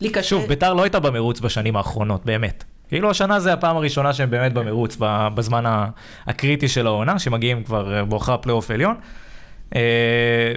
לי 0.00 0.10
קשה... 0.10 0.28
שוב, 0.28 0.46
ביתר 0.46 0.74
לא 0.74 0.82
הייתה 0.82 1.00
במרוץ 1.00 1.40
בשנים 1.40 1.76
האחרונות, 1.76 2.24
באמת. 2.24 2.64
כאילו 2.88 3.10
השנה 3.10 3.40
זה 3.40 3.52
הפעם 3.52 3.76
הראשונה 3.76 4.12
שהם 4.12 4.30
באמת 4.30 4.52
במרוץ 4.52 4.96
בזמן 5.34 5.64
הקריטי 6.26 6.68
של 6.68 6.86
העונה, 6.86 7.18
שמגיעים 7.18 7.64
כבר 7.64 8.04
בואכה 8.04 8.36
פלייאוף 8.36 8.70
עליון. 8.70 8.94
אה, 9.74 9.80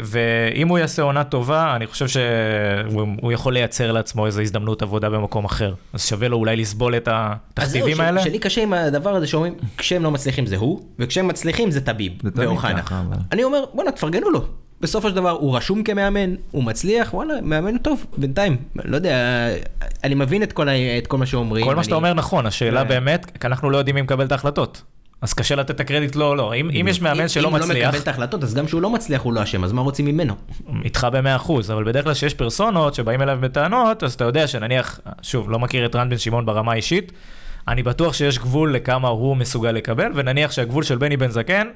ואם 0.04 0.68
הוא 0.68 0.78
יעשה 0.78 1.02
עונה 1.02 1.24
טובה, 1.24 1.76
אני 1.76 1.88
חושב 1.88 2.08
שהוא 2.08 3.32
יכול 3.32 3.54
לייצר 3.54 3.92
לעצמו 3.92 4.26
איזו 4.26 4.42
הזדמנות 4.42 4.82
עבודה 4.82 5.10
במקום 5.10 5.46
אחר. 5.46 5.74
אז 5.94 6.06
שווה 6.08 6.28
לו 6.28 6.38
אולי 6.38 6.56
לסבול 6.56 6.96
את 6.98 7.08
התכתיבים 7.12 8.02
האלה. 8.02 8.22
שלי 8.22 8.40
קשה 8.40 8.64
עם 8.64 8.74
הדבר 8.74 9.16
הזה 9.16 9.28
שאומרים, 9.28 9.54
כשהם 9.78 10.04
לא 10.04 10.12
מצליחים 10.12 10.46
זה 10.46 10.58
הוא, 10.58 10.82
וכשהם 11.00 11.28
מצליחים 11.28 11.72
זה 11.72 11.82
טביב 11.82 12.14
ואוחנה. 12.36 12.82
אני 13.32 13.44
אומר, 13.44 13.64
בואנה, 13.74 13.92
תפרגנו 13.92 14.30
לו. 14.30 14.46
בסופו 14.82 15.10
של 15.10 15.16
דבר 15.16 15.30
הוא 15.30 15.58
רשום 15.58 15.84
כמאמן, 15.84 16.36
הוא 16.52 16.64
מצליח, 16.64 17.14
וואלה, 17.14 17.34
מאמן 17.42 17.78
טוב, 17.78 18.06
בינתיים. 18.18 18.58
לא 18.86 18.96
יודע, 18.96 19.48
אני 20.04 20.16
מבין 20.16 20.44
את 20.44 20.54
כל, 20.54 20.70
ה- 20.70 20.98
את 20.98 21.08
כל 21.08 21.18
מה 21.18 21.26
שאומרים. 21.26 21.66
כל 21.66 21.72
מה 21.72 21.76
אני- 21.76 21.84
שאתה 21.84 21.96
אומר 21.96 22.14
נכון, 22.14 22.46
השאלה 22.46 22.82
כן. 22.84 22.88
באמת, 22.88 23.26
כי 23.40 23.48
אנחנו 23.48 23.70
לא 23.70 23.78
יודעים 23.78 23.96
מי 23.96 24.02
מקבל 24.02 24.26
את 24.26 24.32
ההחלטות. 24.32 24.82
אז 25.22 25.34
קשה 25.34 25.56
לתת 25.56 25.72
את 25.72 25.80
הקרדיט 25.80 26.16
לו 26.16 26.26
או 26.26 26.36
לא. 26.36 26.54
אם 26.56 26.70
אם 26.70 26.88
יש 26.90 27.02
מאמן 27.02 27.22
אם- 27.22 27.28
שלא 27.28 27.48
אם 27.48 27.54
הוא 27.54 27.60
לא 27.60 27.66
מצליח, 27.66 27.88
מקבל 27.88 28.02
את 28.02 28.08
ההחלטות, 28.08 28.44
אז 28.44 28.54
גם 28.54 28.68
שהוא 28.68 28.82
לא 28.82 28.90
מצליח 28.90 29.22
הוא 29.22 29.34
לא 29.34 29.44
אשם, 29.44 29.64
אז 29.64 29.72
מה 29.72 29.82
רוצים 29.82 30.06
ממנו? 30.06 30.34
איתך 30.86 31.08
במאה 31.14 31.36
אחוז, 31.36 31.72
אבל 31.72 31.84
בדרך 31.84 32.04
כלל 32.04 32.14
כשיש 32.14 32.34
פרסונות 32.34 32.94
שבאים 32.94 33.22
אליו 33.22 33.38
בטענות, 33.42 34.04
אז 34.04 34.14
אתה 34.14 34.24
יודע 34.24 34.48
שנניח, 34.48 35.00
שוב, 35.22 35.50
לא 35.50 35.60
מכיר 35.60 35.86
את 35.86 35.96
רן 35.96 36.10
בן 36.10 36.18
שמעון 36.18 36.46
ברמה 36.46 36.72
האישית, 36.72 37.12
אני 37.68 37.84
בטוח 37.84 38.14
שיש 38.14 38.40
גבול 38.40 38.74
לכמה 38.74 39.08
הוא 39.08 39.38
מסוגל 39.38 39.72
לקבל, 39.72 40.12
ונניח 40.16 40.52
שהגבול 40.52 40.84
של 40.84 40.98
בני 40.98 41.18
בן 41.18 41.30
זקן 41.30 41.68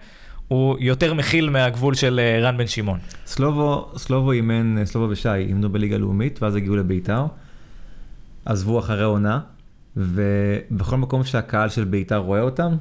הוא 0.48 0.78
יותר 0.80 1.14
מכיל 1.14 1.50
מהגבול 1.50 1.94
של 1.94 2.20
אה, 2.24 2.40
רן 2.48 2.58
בן 2.58 2.68
שמעון. 2.68 3.00
סלובו, 3.26 3.92
סלובו 3.98 4.32
אימן, 4.32 4.86
סלובו 4.86 5.10
ושי 5.12 5.30
אימנו 5.34 5.70
בליגה 5.70 5.98
לאומית, 5.98 6.42
ואז 6.44 6.56
הגיעו 6.56 6.76
לביתר. 6.76 7.26
עזבו 8.46 8.80
אחרי 8.80 9.04
עונה, 9.04 9.40
ובכל 9.98 10.98
מקום 10.98 11.24
שהקהל 11.24 11.70
של 11.70 11.84
ביתר 11.84 12.18
רואה 12.18 12.42
אותם, 12.42 12.76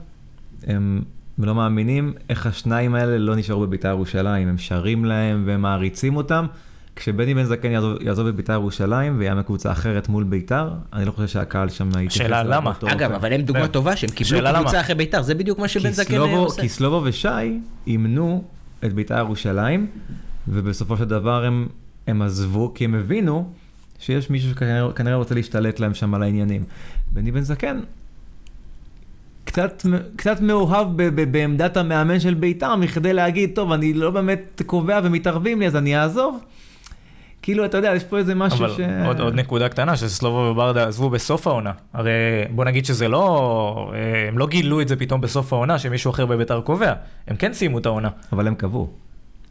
הם 0.66 1.02
לא 1.38 1.54
מאמינים 1.54 2.12
איך 2.28 2.46
השניים 2.46 2.94
האלה 2.94 3.18
לא 3.18 3.36
נשארו 3.36 3.60
בביתר 3.60 3.88
ירושלים. 3.88 4.48
הם 4.48 4.58
שרים 4.58 5.04
להם 5.04 5.42
והם 5.46 5.62
מעריצים 5.62 6.16
אותם. 6.16 6.46
כשבני 6.96 7.34
בן 7.34 7.44
זקן 7.44 7.70
יעזוב, 7.70 8.02
יעזוב 8.02 8.26
את 8.26 8.34
ביתר 8.34 8.52
ירושלים 8.52 9.18
ויאמן 9.18 9.42
קבוצה 9.42 9.72
אחרת 9.72 10.08
מול 10.08 10.24
ביתר, 10.24 10.70
אני 10.92 11.04
לא 11.04 11.10
חושב 11.10 11.28
שהקהל 11.28 11.68
שם 11.68 11.88
יתייחס 11.88 12.14
השאלה 12.14 12.42
למה? 12.42 12.72
אגב, 12.84 13.02
אופן. 13.02 13.14
אבל 13.14 13.32
הם 13.32 13.42
דוגמה 13.42 13.66
כן. 13.66 13.72
טובה 13.72 13.96
שהם 13.96 14.10
קיבלו 14.10 14.40
קבוצה? 14.54 14.80
אחרי 14.80 14.94
בית"ר, 14.94 15.22
זה 15.22 15.34
בדיוק 15.34 15.58
מה 15.58 15.68
שבן 15.68 15.90
זקן 15.90 16.14
סלובו, 16.14 16.36
עושה. 16.36 16.62
כי 16.62 16.68
סלובו 16.68 17.00
ושי 17.04 17.60
אימנו 17.86 18.44
את 18.84 18.92
בית"ר 18.92 19.18
ירושלים, 19.18 19.86
ובסופו 20.48 20.96
של 20.96 21.04
דבר 21.04 21.44
הם, 21.44 21.68
הם 22.06 22.22
עזבו 22.22 22.72
כי 22.74 22.84
הם 22.84 22.94
הבינו 22.94 23.52
שיש 23.98 24.30
מישהו 24.30 24.50
שכנראה 24.50 24.92
כנראה 24.92 25.16
רוצה 25.16 25.34
להשתלט 25.34 25.80
להם 25.80 25.94
שם 25.94 26.14
על 26.14 26.22
העניינים. 26.22 26.64
בני 27.12 27.32
בן 27.32 27.40
זקן 27.40 27.80
קצת, 29.52 29.86
קצת 30.16 30.40
מאוהב 30.40 30.88
ב, 30.96 31.02
ב, 31.02 31.32
בעמדת 31.32 31.76
המאמן 31.76 32.20
של 32.20 32.34
בית"ר, 32.34 32.76
מכדי 32.76 33.12
להגיד, 33.12 33.50
טוב, 33.54 33.72
אני 33.72 33.92
לא 33.92 34.10
באמת 34.10 34.62
קובע 34.66 35.00
ומתערבים 35.04 35.60
לי, 35.60 35.66
אז 35.66 35.76
אני 35.76 35.98
אעזוב. 35.98 36.38
כאילו, 37.42 37.64
אתה 37.64 37.76
יודע, 37.76 37.92
יש 37.96 38.04
פה 38.04 38.18
איזה 38.18 38.34
משהו 38.34 38.58
אבל 38.58 38.74
ש... 38.74 38.80
עוד, 39.06 39.20
עוד 39.20 39.34
נקודה 39.34 39.68
קטנה, 39.68 39.96
שסלובו 39.96 40.36
וברדה 40.36 40.88
עזבו 40.88 41.10
בסוף 41.10 41.46
העונה. 41.46 41.72
הרי 41.92 42.10
בוא 42.50 42.64
נגיד 42.64 42.84
שזה 42.84 43.08
לא, 43.08 43.92
אה, 43.94 44.28
הם 44.28 44.38
לא 44.38 44.46
גילו 44.46 44.80
את 44.80 44.88
זה 44.88 44.96
פתאום 44.96 45.20
בסוף 45.20 45.52
העונה, 45.52 45.78
שמישהו 45.78 46.10
אחר 46.10 46.26
בביתר 46.26 46.60
קובע. 46.60 46.92
הם 47.28 47.36
כן 47.36 47.52
סיימו 47.52 47.78
את 47.78 47.86
העונה. 47.86 48.08
אבל 48.32 48.46
הם 48.46 48.54
קבעו. 48.54 48.88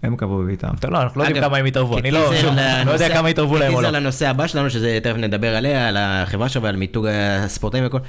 הם 0.03 0.15
קבעו 0.15 0.37
בבית"ר. 0.37 0.67
אתה 0.79 0.89
לא, 0.89 1.01
אנחנו 1.01 1.21
לא 1.21 1.27
יודעים 1.27 1.43
כמה 1.43 1.57
הם 1.57 1.65
התערבו, 1.65 1.97
אני 1.97 2.11
לא, 2.11 2.31
כטיזר 2.31 2.83
לא 2.85 2.91
יודע 2.91 3.09
כמה 3.13 3.27
התערבו 3.27 3.57
להם 3.57 3.73
או 3.73 3.77
כטיזר 3.77 3.91
לא. 3.91 3.99
לנושא 3.99 4.29
הבא 4.29 4.47
שלנו, 4.47 4.69
שזה 4.69 4.99
תכף 5.03 5.15
נדבר 5.17 5.55
עליה, 5.55 5.87
על 5.87 5.97
החברה 5.99 6.49
שלו 6.49 6.61
ועל 6.61 6.75
מיתוג 6.75 7.07
הספורטאים 7.43 7.83
והכל. 7.83 7.99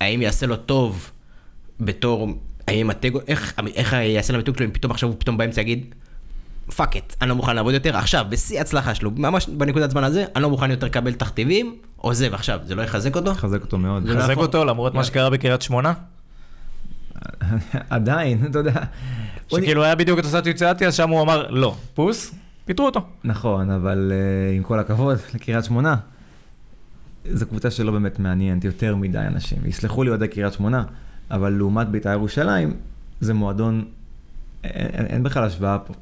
האם 0.00 0.22
יעשה 0.22 0.46
לו 0.46 0.56
טוב 0.56 1.10
בתור, 1.80 2.28
האם 2.68 2.90
הטגו, 2.90 3.20
איך, 3.28 3.60
איך 3.74 3.92
יעשה 3.92 4.32
לו 4.32 4.38
מיתוג 4.38 4.56
שלו 4.56 4.66
אם 4.66 4.70
פתאום 4.70 4.92
עכשיו 4.92 5.08
הוא 5.08 5.16
פתאום 5.18 5.36
באמצע 5.36 5.60
יגיד, 5.60 5.94
fuck 6.76 6.96
it, 6.96 7.16
אני 7.22 7.28
לא 7.28 7.34
מוכן 7.36 7.56
לעבוד 7.56 7.74
יותר, 7.74 7.96
עכשיו, 7.96 8.26
בשיא 8.28 8.58
ההצלחה 8.58 8.94
שלו, 8.94 9.10
ממש 9.16 9.48
בנקודת 9.48 9.90
זמן 9.90 10.04
הזה, 10.04 10.24
אני 10.36 10.42
לא 10.42 10.50
מוכן 10.50 10.70
יותר 10.70 10.86
לקבל 10.86 11.12
תכתיבים, 11.12 11.76
עוזב 11.96 12.34
עכשיו, 12.34 12.60
זה 12.64 12.74
לא 12.74 12.82
יחזק 12.82 13.16
אותו? 13.16 13.34
חזק 13.34 13.62
אותו 13.62 13.78
מאוד. 13.78 14.08
לא 14.08 14.20
חזק 14.22 14.32
יכול- 14.32 14.44
אותו 14.44 14.64
למרות 14.64 14.94
מה 14.94 15.04
שקרה 15.04 15.30
בקריית 15.30 15.62
שמונה, 15.62 15.92
עדיין, 17.90 18.46
אתה 18.50 18.58
יודע. 18.58 18.82
שכאילו 19.48 19.84
היה 19.84 19.94
בדיוק 19.94 20.18
את 20.18 20.24
אותה 20.24 20.42
סיטואציה, 20.44 20.92
שם 20.92 21.10
הוא 21.10 21.22
אמר 21.22 21.50
לא, 21.50 21.76
פוס, 21.94 22.34
פיטרו 22.64 22.86
אותו. 22.86 23.00
נכון, 23.24 23.70
אבל 23.70 24.12
uh, 24.12 24.56
עם 24.56 24.62
כל 24.62 24.78
הכבוד 24.78 25.18
לקריית 25.34 25.64
שמונה, 25.64 25.96
זו 27.32 27.46
קבוצה 27.46 27.70
שלא 27.70 27.92
באמת 27.92 28.18
מעניינת 28.18 28.64
יותר 28.64 28.96
מדי 28.96 29.18
אנשים. 29.18 29.58
יסלחו 29.66 30.02
לי 30.02 30.08
אוהדי 30.10 30.28
קריית 30.28 30.52
שמונה, 30.52 30.84
אבל 31.30 31.52
לעומת 31.52 31.88
בית"ר 31.88 32.12
ירושלים, 32.12 32.74
זה 33.20 33.34
מועדון, 33.34 33.84
אין, 34.64 34.86
אין, 34.92 35.06
אין 35.06 35.22
בכלל 35.22 35.44
השוואה 35.44 35.78
פה. 35.78 35.94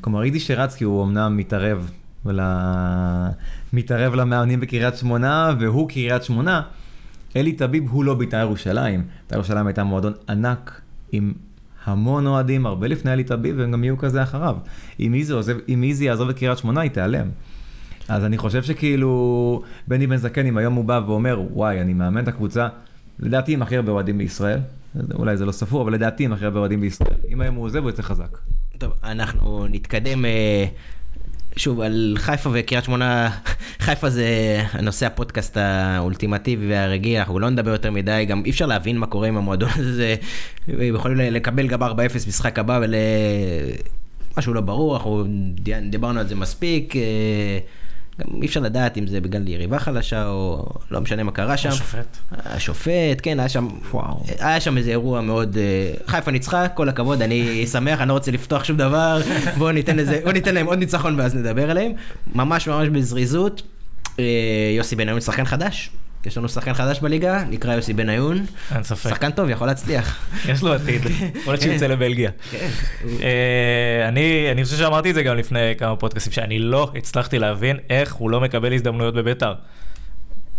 כלומר, 0.00 0.22
אידי 0.22 0.40
שרצקי 0.40 0.84
הוא 0.84 1.04
אמנם 1.04 1.36
מתערב, 1.36 1.90
ול... 2.24 2.40
מתערב 3.72 4.14
למאמנים 4.14 4.60
בקריית 4.60 4.96
שמונה, 4.96 5.50
והוא 5.60 5.88
קריית 5.88 6.22
שמונה. 6.22 6.62
אלי 7.36 7.52
טביב 7.52 7.88
הוא 7.88 8.04
לא 8.04 8.14
בית"ר 8.14 8.36
ירושלים. 8.36 9.00
בית"ר 9.00 9.34
ירושלים 9.34 9.66
הייתה 9.66 9.84
מועדון 9.84 10.12
ענק 10.28 10.80
עם 11.12 11.32
המון 11.84 12.26
אוהדים, 12.26 12.66
הרבה 12.66 12.86
לפני 12.86 13.12
אלי 13.12 13.24
טביב, 13.24 13.54
והם 13.58 13.72
גם 13.72 13.84
יהיו 13.84 13.98
כזה 13.98 14.22
אחריו. 14.22 14.56
אם 15.00 15.14
איזי, 15.14 15.32
עוזב, 15.32 15.56
אם 15.68 15.82
איזי 15.82 16.04
יעזוב 16.04 16.28
את 16.28 16.38
קריית 16.38 16.58
שמונה, 16.58 16.80
היא 16.80 16.90
תיעלם. 16.90 17.26
אז 18.08 18.24
אני 18.24 18.38
חושב 18.38 18.62
שכאילו, 18.62 19.62
בני 19.88 20.06
בן 20.06 20.16
זקן, 20.16 20.46
אם 20.46 20.56
היום 20.56 20.74
הוא 20.74 20.84
בא 20.84 21.00
ואומר, 21.06 21.42
וואי, 21.52 21.80
אני 21.80 21.94
מאמן 21.94 22.22
את 22.22 22.28
הקבוצה, 22.28 22.68
לדעתי 23.18 23.52
עם 23.52 23.62
הכי 23.62 23.76
הרבה 23.76 23.92
אוהדים 23.92 24.18
בישראל, 24.18 24.58
אולי 25.14 25.36
זה 25.36 25.46
לא 25.46 25.52
ספור, 25.52 25.82
אבל 25.82 25.92
לדעתי 25.92 26.24
עם 26.24 26.32
הכי 26.32 26.44
הרבה 26.44 26.60
אוהדים 26.60 26.80
בישראל. 26.80 27.16
אם 27.28 27.40
היום 27.40 27.54
הוא 27.54 27.64
עוזב, 27.64 27.78
הוא 27.78 27.90
יוצא 27.90 28.02
חזק. 28.02 28.38
טוב, 28.78 28.92
אנחנו 29.04 29.66
נתקדם 29.70 30.24
אה, 30.24 30.64
שוב 31.56 31.80
על 31.80 32.14
חיפה 32.18 32.50
וקריית 32.52 32.84
שמונה. 32.84 33.30
חיפה 33.84 34.10
זה 34.10 34.26
הנושא 34.72 35.06
הפודקאסט 35.06 35.56
האולטימטיבי 35.56 36.68
והרגיל, 36.68 37.18
אנחנו 37.18 37.38
לא 37.38 37.50
נדבר 37.50 37.70
יותר 37.70 37.90
מדי, 37.90 38.24
גם 38.28 38.42
אי 38.44 38.50
אפשר 38.50 38.66
להבין 38.66 38.98
מה 38.98 39.06
קורה 39.06 39.28
עם 39.28 39.36
המועדון 39.36 39.68
הזה. 39.76 40.16
יכולים 40.68 41.18
לקבל 41.18 41.66
גם 41.66 41.82
4-0 41.82 41.86
משחק 42.28 42.58
הבא 42.58 42.80
ול... 42.82 42.94
משהו 44.38 44.54
לא 44.54 44.60
ברור, 44.60 44.96
אנחנו 44.96 45.24
דיברנו 45.90 46.20
על 46.20 46.28
זה 46.28 46.34
מספיק. 46.34 46.94
גם 48.20 48.42
אי 48.42 48.46
אפשר 48.46 48.60
לדעת 48.60 48.98
אם 48.98 49.06
זה 49.06 49.20
בגלל 49.20 49.48
יריבה 49.48 49.78
חלשה 49.78 50.26
או 50.26 50.66
לא 50.90 51.00
משנה 51.00 51.22
מה 51.22 51.32
קרה 51.32 51.56
שם. 51.56 51.68
השופט. 51.68 52.16
השופט, 52.32 53.20
כן, 53.22 53.40
היה 53.40 53.48
שם, 53.48 53.68
וואו. 53.90 54.22
היה 54.38 54.60
שם 54.60 54.76
איזה 54.76 54.90
אירוע 54.90 55.20
מאוד, 55.20 55.56
אה, 55.56 55.92
חיפה 56.06 56.30
ניצחה, 56.30 56.68
כל 56.68 56.88
הכבוד, 56.88 57.22
אני 57.22 57.66
שמח, 57.72 58.00
אני 58.00 58.08
לא 58.08 58.12
רוצה 58.12 58.30
לפתוח 58.30 58.64
שום 58.64 58.76
דבר, 58.76 59.20
בואו 59.58 59.72
ניתן 59.72 59.96
לזה, 59.96 60.20
בואו 60.22 60.32
ניתן 60.32 60.54
להם 60.54 60.66
עוד 60.66 60.78
ניצחון 60.78 61.20
ואז 61.20 61.34
נדבר 61.34 61.70
עליהם, 61.70 61.92
ממש 62.34 62.68
ממש 62.68 62.88
בזריזות, 62.88 63.62
אה, 64.18 64.24
יוסי 64.76 64.96
בניון 64.96 65.20
שחקן 65.20 65.44
חדש, 65.44 65.90
יש 66.26 66.38
לנו 66.38 66.48
שחקן 66.48 66.74
חדש 66.74 67.00
בליגה, 67.00 67.44
נקרא 67.50 67.74
יוסי 67.74 67.92
בניון, 67.92 68.46
אין 68.74 68.82
ספק. 68.82 69.10
שחקן 69.10 69.30
טוב, 69.30 69.48
יכול 69.48 69.66
להצליח. 69.66 70.26
יש 70.48 70.62
לו 70.62 70.72
עתיד, 70.72 71.02
יכול 71.40 71.52
להיות 71.52 71.62
שהוא 71.62 71.72
יוצא 71.72 71.86
לבלגיה. 71.86 72.30
כן. 72.50 72.68
אה, 73.22 74.08
אני 74.52 74.64
חושב 74.64 74.76
שאמרתי 74.76 75.10
את 75.10 75.14
זה 75.14 75.22
גם 75.22 75.36
לפני 75.36 75.74
כמה 75.78 75.96
פודקאסטים, 75.96 76.32
שאני 76.32 76.58
לא 76.58 76.92
הצלחתי 76.96 77.38
להבין 77.38 77.76
איך 77.90 78.14
הוא 78.14 78.30
לא 78.30 78.40
מקבל 78.40 78.72
הזדמנויות 78.72 79.14
בביתר. 79.14 79.54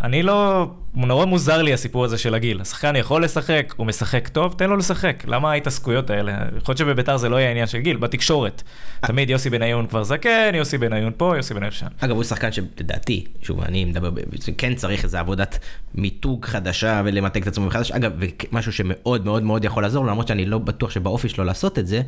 אני 0.02 0.24
לא, 0.24 0.68
נורא 0.96 1.26
מוזר 1.26 1.62
לי 1.62 1.74
הסיפור 1.74 2.06
הזה 2.06 2.18
של 2.18 2.36
הגיל. 2.36 2.62
השחקן 2.62 2.96
יכול 2.96 3.24
לשחק, 3.24 3.74
הוא 3.78 3.88
משחק 3.88 4.28
טוב, 4.28 4.56
תן 4.58 4.70
לו 4.70 4.78
לשחק. 4.78 5.24
למה 5.28 5.52
ההתעסקויות 5.52 6.10
האלה? 6.10 6.32
יכול 6.32 6.72
להיות 6.72 6.78
שבביתר 6.78 7.18
זה 7.18 7.30
לא 7.30 7.36
יהיה 7.36 7.52
עניין 7.52 7.68
של 7.68 7.78
גיל, 7.78 7.98
בתקשורת. 7.98 8.64
תמיד 9.02 9.30
יוסי 9.30 9.50
בניון 9.50 9.88
כבר 9.88 10.04
זקן, 10.04 10.52
יוסי 10.54 10.78
בניון 10.78 11.14
פה, 11.18 11.34
יוסי 11.38 11.54
בניון 11.54 11.72
שם. 11.72 11.88
אגב, 12.00 12.16
הוא 12.16 12.24
שחקן 12.24 12.52
שלדעתי, 12.52 13.26
שוב, 13.42 13.62
אני 13.62 13.86
מדבר, 13.86 14.10
כן 14.58 14.76
צריך 14.76 15.04
איזה 15.04 15.20
עבודת 15.20 15.60
מיתוג 15.96 16.46
חדשה 16.46 17.02
ולמתג 17.06 17.42
את 17.42 17.48
עצמו 17.48 17.66
מחדש. 17.66 17.92
אגב, 17.92 18.12
משהו 18.52 18.74
שמאוד 18.74 19.26
מאוד 19.26 19.44
מאוד 19.44 19.66
יכול 19.66 19.84
לעזור, 19.84 20.06
לו, 20.06 20.10
למרות 20.10 20.28
שאני 20.28 20.46
לא 20.46 20.58
בטוח 20.58 20.92
שבאופי 20.92 21.30
שלו 21.30 21.44
לעשות 21.44 21.80
את 21.80 21.88
זה, 21.88 22.02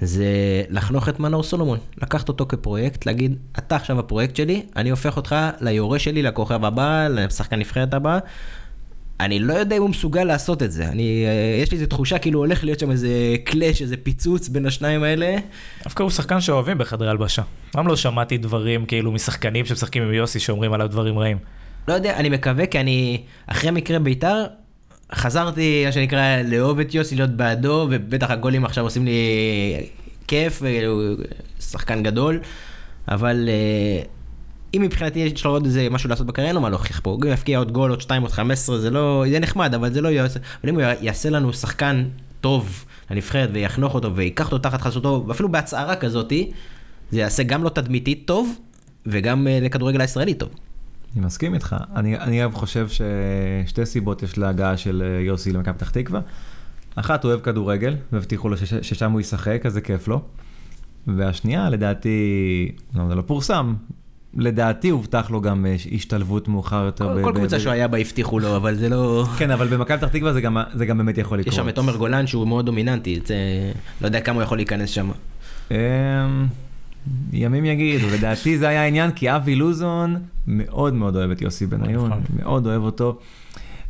זה 0.00 0.26
לחנוך 0.70 1.08
את 1.08 1.20
מנור 1.20 1.42
סולומון. 1.42 1.78
לקחת 2.02 2.28
אותו 2.28 2.46
כפרויקט, 2.48 3.06
להגיד, 3.06 3.36
אתה 3.58 3.76
עכשיו 3.76 3.98
הפרויקט 3.98 4.36
שלי, 4.36 4.62
אני 4.76 4.90
הופך 4.90 5.16
אותך 5.16 5.36
ליורש 5.60 6.04
שלי, 6.04 6.22
לכוכב 6.22 6.64
הבא, 6.64 7.08
לשחקן 7.08 7.58
נבחרת 7.58 7.94
הבא. 7.94 8.18
אני 9.20 9.38
לא 9.38 9.54
יודע 9.54 9.76
אם 9.76 9.82
הוא 9.82 9.90
מסוגל 9.90 10.24
לעשות 10.24 10.62
את 10.62 10.72
זה. 10.72 10.88
אני, 10.88 11.24
אה, 11.26 11.62
יש 11.62 11.70
לי 11.70 11.76
איזו 11.76 11.86
תחושה 11.86 12.18
כאילו 12.18 12.38
הולך 12.38 12.64
להיות 12.64 12.78
שם 12.78 12.90
איזה 12.90 13.08
קלאש, 13.44 13.82
איזה 13.82 13.96
פיצוץ 13.96 14.48
בין 14.48 14.66
השניים 14.66 15.02
האלה. 15.02 15.36
דווקא 15.84 16.02
הוא 16.02 16.10
שחקן 16.10 16.40
שאוהבים 16.40 16.78
בחדרי 16.78 17.10
הלבשה. 17.10 17.42
גם 17.76 17.88
לא 17.88 17.96
שמעתי 17.96 18.38
דברים 18.38 18.86
כאילו 18.86 19.12
משחקנים 19.12 19.66
שמשחקים 19.66 20.02
עם 20.02 20.12
יוסי 20.12 20.40
שאומרים 20.40 20.72
עליו 20.72 20.88
דברים 20.88 21.18
רעים. 21.18 21.38
לא 21.88 21.92
יודע, 21.92 22.16
אני 22.16 22.28
מקווה, 22.28 22.66
כי 22.66 22.80
אני, 22.80 23.22
אחרי 23.46 23.70
מקרה 23.70 23.98
בית"ר, 23.98 24.44
חזרתי, 25.14 25.82
מה 25.86 25.92
שנקרא, 25.92 26.42
לאהוב 26.44 26.80
את 26.80 26.94
יוסי, 26.94 27.16
להיות 27.16 27.30
בעדו, 27.30 27.86
ובטח 27.90 28.30
הגולים 28.30 28.64
עכשיו 28.64 28.84
עושים 28.84 29.04
לי 29.04 29.20
כיף, 30.26 30.62
הוא 30.62 31.14
שחקן 31.60 32.02
גדול, 32.02 32.40
אבל 33.08 33.48
אה, 33.48 34.02
אם 34.76 34.82
מבחינתי 34.82 35.18
יש 35.18 35.44
לו 35.44 35.50
עוד 35.50 35.64
איזה 35.64 35.88
משהו 35.90 36.10
לעשות 36.10 36.26
בקריירה, 36.26 36.48
אין 36.48 36.54
לו 36.54 36.60
מה 36.60 36.70
להוכיח 36.70 37.00
פה. 37.00 37.10
הוא 37.10 37.26
יפקיע 37.26 37.58
עוד 37.58 37.72
גול, 37.72 37.90
עוד 37.90 38.00
2, 38.00 38.22
עוד 38.22 38.32
15, 38.32 38.78
זה 38.78 38.90
לא, 38.90 39.24
זה 39.30 39.38
נחמד, 39.38 39.74
אבל 39.74 39.92
זה 39.92 40.00
לא 40.00 40.08
יעשה, 40.08 40.40
אבל 40.62 40.68
אם 40.68 40.74
הוא 40.74 40.82
יעשה 41.00 41.30
לנו 41.30 41.52
שחקן 41.52 42.04
טוב, 42.40 42.84
לנבחרת 43.10 43.50
ויחנוך 43.52 43.94
אותו 43.94 44.16
ויקח 44.16 44.46
אותו 44.46 44.58
תחת 44.58 44.80
חסותו, 44.80 45.24
ואפילו 45.28 45.48
בהצהרה 45.48 45.96
כזאתי, 45.96 46.50
זה 47.10 47.20
יעשה 47.20 47.42
גם 47.42 47.62
לו 47.62 47.70
תדמיתית 47.70 48.22
טוב, 48.24 48.58
וגם 49.06 49.46
אה, 49.48 49.58
לכדורגל 49.62 50.00
הישראלי 50.00 50.34
טוב. 50.34 50.48
אני 51.16 51.26
מסכים 51.26 51.54
איתך. 51.54 51.76
אני, 51.96 52.18
אני 52.18 52.42
חושב 52.52 52.88
ששתי 52.88 53.86
סיבות 53.86 54.22
יש 54.22 54.38
להגעה 54.38 54.76
של 54.76 55.02
אה, 55.06 55.20
יוסי 55.20 55.52
למכבי 55.52 55.74
פתח 55.74 55.90
תקווה. 55.90 56.20
אחת, 56.94 57.24
הוא 57.24 57.30
אוהב 57.30 57.40
כדורגל, 57.40 57.96
והבטיחו 58.12 58.48
לו 58.48 58.56
שש, 58.56 58.74
ששם 58.74 59.12
הוא 59.12 59.20
ישחק, 59.20 59.62
אז 59.66 59.72
זה 59.72 59.80
כיף 59.80 60.08
לו. 60.08 60.22
והשנייה, 61.06 61.70
לדעתי, 61.70 62.72
לא, 62.94 63.08
זה 63.08 63.14
לא 63.14 63.22
פורסם, 63.22 63.74
לדעתי 64.36 64.88
הובטח 64.88 65.30
לו 65.30 65.40
גם 65.40 65.66
אה, 65.66 65.76
השתלבות 65.92 66.48
מאוחר 66.48 66.84
יותר. 66.84 67.14
כל, 67.14 67.22
כל 67.22 67.32
קבוצה 67.34 67.60
שהוא 67.60 67.72
היה 67.72 67.88
בה 67.88 67.98
הבטיחו 67.98 68.38
לו, 68.38 68.56
אבל 68.56 68.74
זה 68.74 68.88
לא... 68.88 69.24
כן, 69.38 69.50
אבל 69.50 69.66
במכבי 69.68 69.98
פתח 69.98 70.08
תקווה 70.08 70.32
זה 70.32 70.40
גם, 70.40 70.56
זה 70.74 70.86
גם 70.86 70.98
באמת 70.98 71.18
יכול 71.18 71.38
לקרות. 71.38 71.52
יש 71.52 71.56
שם 71.56 71.68
את 71.68 71.78
עומר 71.78 71.96
גולן 71.96 72.26
שהוא 72.26 72.48
מאוד 72.48 72.66
דומיננטי, 72.66 73.20
זה... 73.26 73.36
לא 74.00 74.06
יודע 74.06 74.20
כמה 74.20 74.34
הוא 74.34 74.42
יכול 74.42 74.58
להיכנס 74.58 74.90
שם. 74.90 75.10
אמ, 75.70 75.76
ימים 77.32 77.64
יגידו, 77.64 78.06
לדעתי 78.14 78.58
זה 78.58 78.68
היה 78.68 78.82
העניין, 78.82 79.10
כי 79.10 79.36
אבי 79.36 79.54
לוזון 79.54 80.16
מאוד 80.46 80.94
מאוד 80.94 81.16
אוהב 81.16 81.30
את 81.30 81.42
יוסי 81.42 81.66
בניון, 81.66 82.06
נכון. 82.10 82.22
מאוד 82.42 82.66
אוהב 82.66 82.82
אותו. 82.82 83.18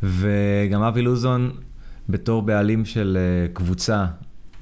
וגם 0.03 0.83
אבי 0.83 1.01
לוזון, 1.01 1.51
בתור 2.09 2.41
בעלים 2.41 2.85
של 2.85 3.17
אה, 3.19 3.53
קבוצה 3.53 4.05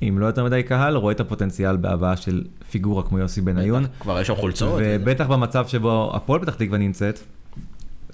עם 0.02 0.20
לא 0.20 0.26
יותר 0.26 0.46
מדי 0.46 0.64
קהל, 0.64 0.96
רואה 0.96 1.14
את 1.14 1.20
הפוטנציאל 1.20 1.78
בהבאה 1.78 2.18
של 2.18 2.44
פיגורה 2.74 3.04
כמו 3.04 3.20
יוסי 3.20 3.42
בניון. 3.42 3.86
כבר 4.00 4.22
יש 4.22 4.28
שם 4.28 4.36
חולצות. 4.36 4.82
ובטח 4.84 5.28
במצב 5.28 5.68
שבו 5.68 6.12
הפועל 6.16 6.42
פתח 6.42 6.56
תקווה 6.56 6.78
נמצאת, 6.78 7.20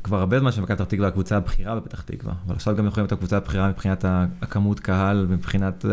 כבר 0.04 0.20
הרבה 0.20 0.40
זמן 0.40 0.52
שמכבי 0.52 0.76
פתח 0.76 0.84
תקווה 0.86 1.08
הקבוצה 1.08 1.38
הבכירה 1.38 1.76
בפתח 1.76 2.02
תקווה, 2.02 2.34
אבל 2.48 2.56
עכשיו 2.56 2.76
גם 2.76 2.88
יכולים 2.88 3.04
להיות 3.04 3.12
הקבוצה 3.12 3.38
הבכירה 3.38 3.70
מבחינת 3.70 4.06
הכמות 4.42 4.80
קהל, 4.80 5.28
מבחינת 5.30 5.86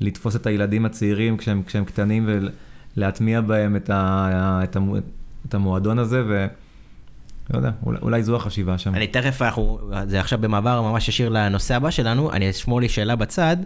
לתפוס 0.00 0.36
את 0.36 0.46
הילדים 0.46 0.86
הצעירים 0.86 1.36
כשהם, 1.36 1.62
כשהם 1.66 1.84
קטנים 1.84 2.28
ולהטמיע 2.96 3.40
בהם 3.40 3.76
את, 3.76 3.90
ה, 3.90 4.60
את, 4.64 4.76
המו, 4.76 4.96
את 5.48 5.54
המועדון 5.54 5.98
הזה, 5.98 6.22
ו... 6.28 6.46
לא 7.50 7.58
יודע, 7.58 7.70
אולי, 7.86 7.98
אולי 8.02 8.22
זו 8.22 8.36
החשיבה 8.36 8.78
שם. 8.78 8.94
אני 8.94 9.06
תכף, 9.06 9.42
אנחנו, 9.42 9.78
זה 10.06 10.20
עכשיו 10.20 10.38
במעבר 10.38 10.82
ממש 10.82 11.08
ישיר 11.08 11.28
לנושא 11.28 11.76
הבא 11.76 11.90
שלנו, 11.90 12.32
אני 12.32 12.50
אשמור 12.50 12.80
לי 12.80 12.88
שאלה 12.88 13.16
בצד, 13.16 13.56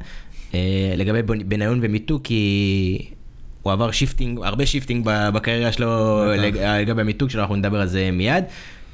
אה, 0.54 0.58
לגבי 0.96 1.20
בנ- 1.20 1.44
בניון 1.48 1.78
ומיתוג, 1.82 2.22
כי 2.24 3.10
הוא 3.62 3.72
עבר 3.72 3.90
shifting, 3.90 4.38
הרבה 4.42 4.66
shifting 4.66 5.04
בקריירה 5.34 5.72
שלו. 5.72 6.20
לג- 6.38 6.56
לגבי 6.58 7.00
המיתוג 7.00 7.30
שלו, 7.30 7.40
אנחנו 7.42 7.56
נדבר 7.56 7.80
על 7.80 7.86
זה 7.86 8.10
מיד. 8.12 8.44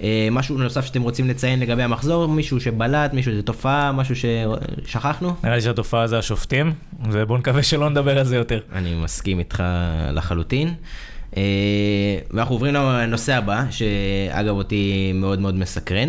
אה, 0.03 0.29
משהו 0.31 0.59
נוסף 0.59 0.85
שאתם 0.87 1.03
רוצים 1.03 1.29
לציין 1.29 1.61
לגבי 1.61 1.83
המחזור, 1.83 2.29
מישהו 2.29 2.61
שבלט, 2.61 3.13
מישהו 3.15 3.33
שזו 3.33 3.43
תופעה, 3.43 3.93
משהו 3.93 4.15
ששכחנו? 4.17 5.35
נראה 5.45 5.57
לי 5.57 5.63
שהתופעה 5.63 6.07
זה 6.07 6.19
השופטים, 6.19 6.73
ובואו 7.11 7.39
נקווה 7.39 7.63
שלא 7.63 7.91
נדבר 7.91 8.19
על 8.19 8.25
זה 8.25 8.37
יותר. 8.37 8.61
אני 8.73 8.95
מסכים 8.95 9.39
איתך 9.39 9.63
לחלוטין. 10.13 10.75
אה, 11.37 11.43
ואנחנו 12.31 12.55
עוברים 12.55 12.75
לנושא 12.75 13.35
הבא, 13.35 13.65
שאגב 13.71 14.55
אותי 14.55 15.13
מאוד 15.15 15.41
מאוד 15.41 15.55
מסקרן. 15.55 16.09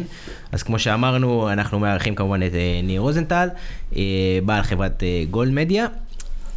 אז 0.51 0.63
כמו 0.63 0.79
שאמרנו, 0.79 1.49
אנחנו 1.51 1.79
מארחים 1.79 2.15
כמובן 2.15 2.43
את 2.43 2.53
אה, 2.53 2.79
ניר 2.83 3.01
רוזנטל, 3.01 3.47
אה, 3.95 4.01
בעל 4.45 4.61
חברת 4.63 5.03
אה, 5.03 5.23
גולד 5.31 5.51
מדיה, 5.51 5.85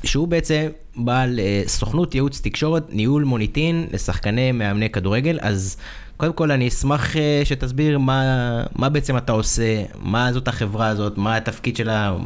שהוא 0.05 0.28
בעצם 0.28 0.66
בעל 1.05 1.40
אה, 1.40 1.62
סוכנות 1.66 2.14
ייעוץ 2.14 2.40
תקשורת, 2.40 2.86
ניהול 2.92 3.24
מוניטין 3.24 3.86
לשחקני 3.92 4.53
מאמני 4.53 4.90
כדורגל. 4.90 5.38
אז 5.42 5.76
קודם 6.16 6.32
כל 6.32 6.51
אני 6.51 6.68
אשמח 6.68 7.16
אה, 7.16 7.42
שתסביר 7.44 7.98
מה, 7.98 8.22
מה 8.76 8.88
בעצם 8.88 9.16
אתה 9.16 9.32
עושה, 9.32 9.84
מה 10.03 10.32
זאת 10.32 10.48
החברה 10.48 10.86
הזאת, 10.86 11.18
מה 11.18 11.36
התפקיד 11.36 11.76
שלה, 11.76 12.16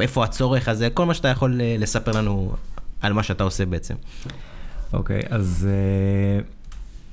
איפה 0.00 0.24
הצורך 0.24 0.68
הזה, 0.68 0.90
כל 0.90 1.06
מה 1.06 1.14
שאתה 1.14 1.28
יכול 1.28 1.60
אה, 1.60 1.76
לספר 1.78 2.12
לנו 2.12 2.54
על 3.00 3.12
מה 3.12 3.22
שאתה 3.22 3.44
עושה 3.44 3.66
בעצם. 3.66 3.94
אוקיי, 4.92 5.20
אז 5.30 5.68
uh, 5.68 6.44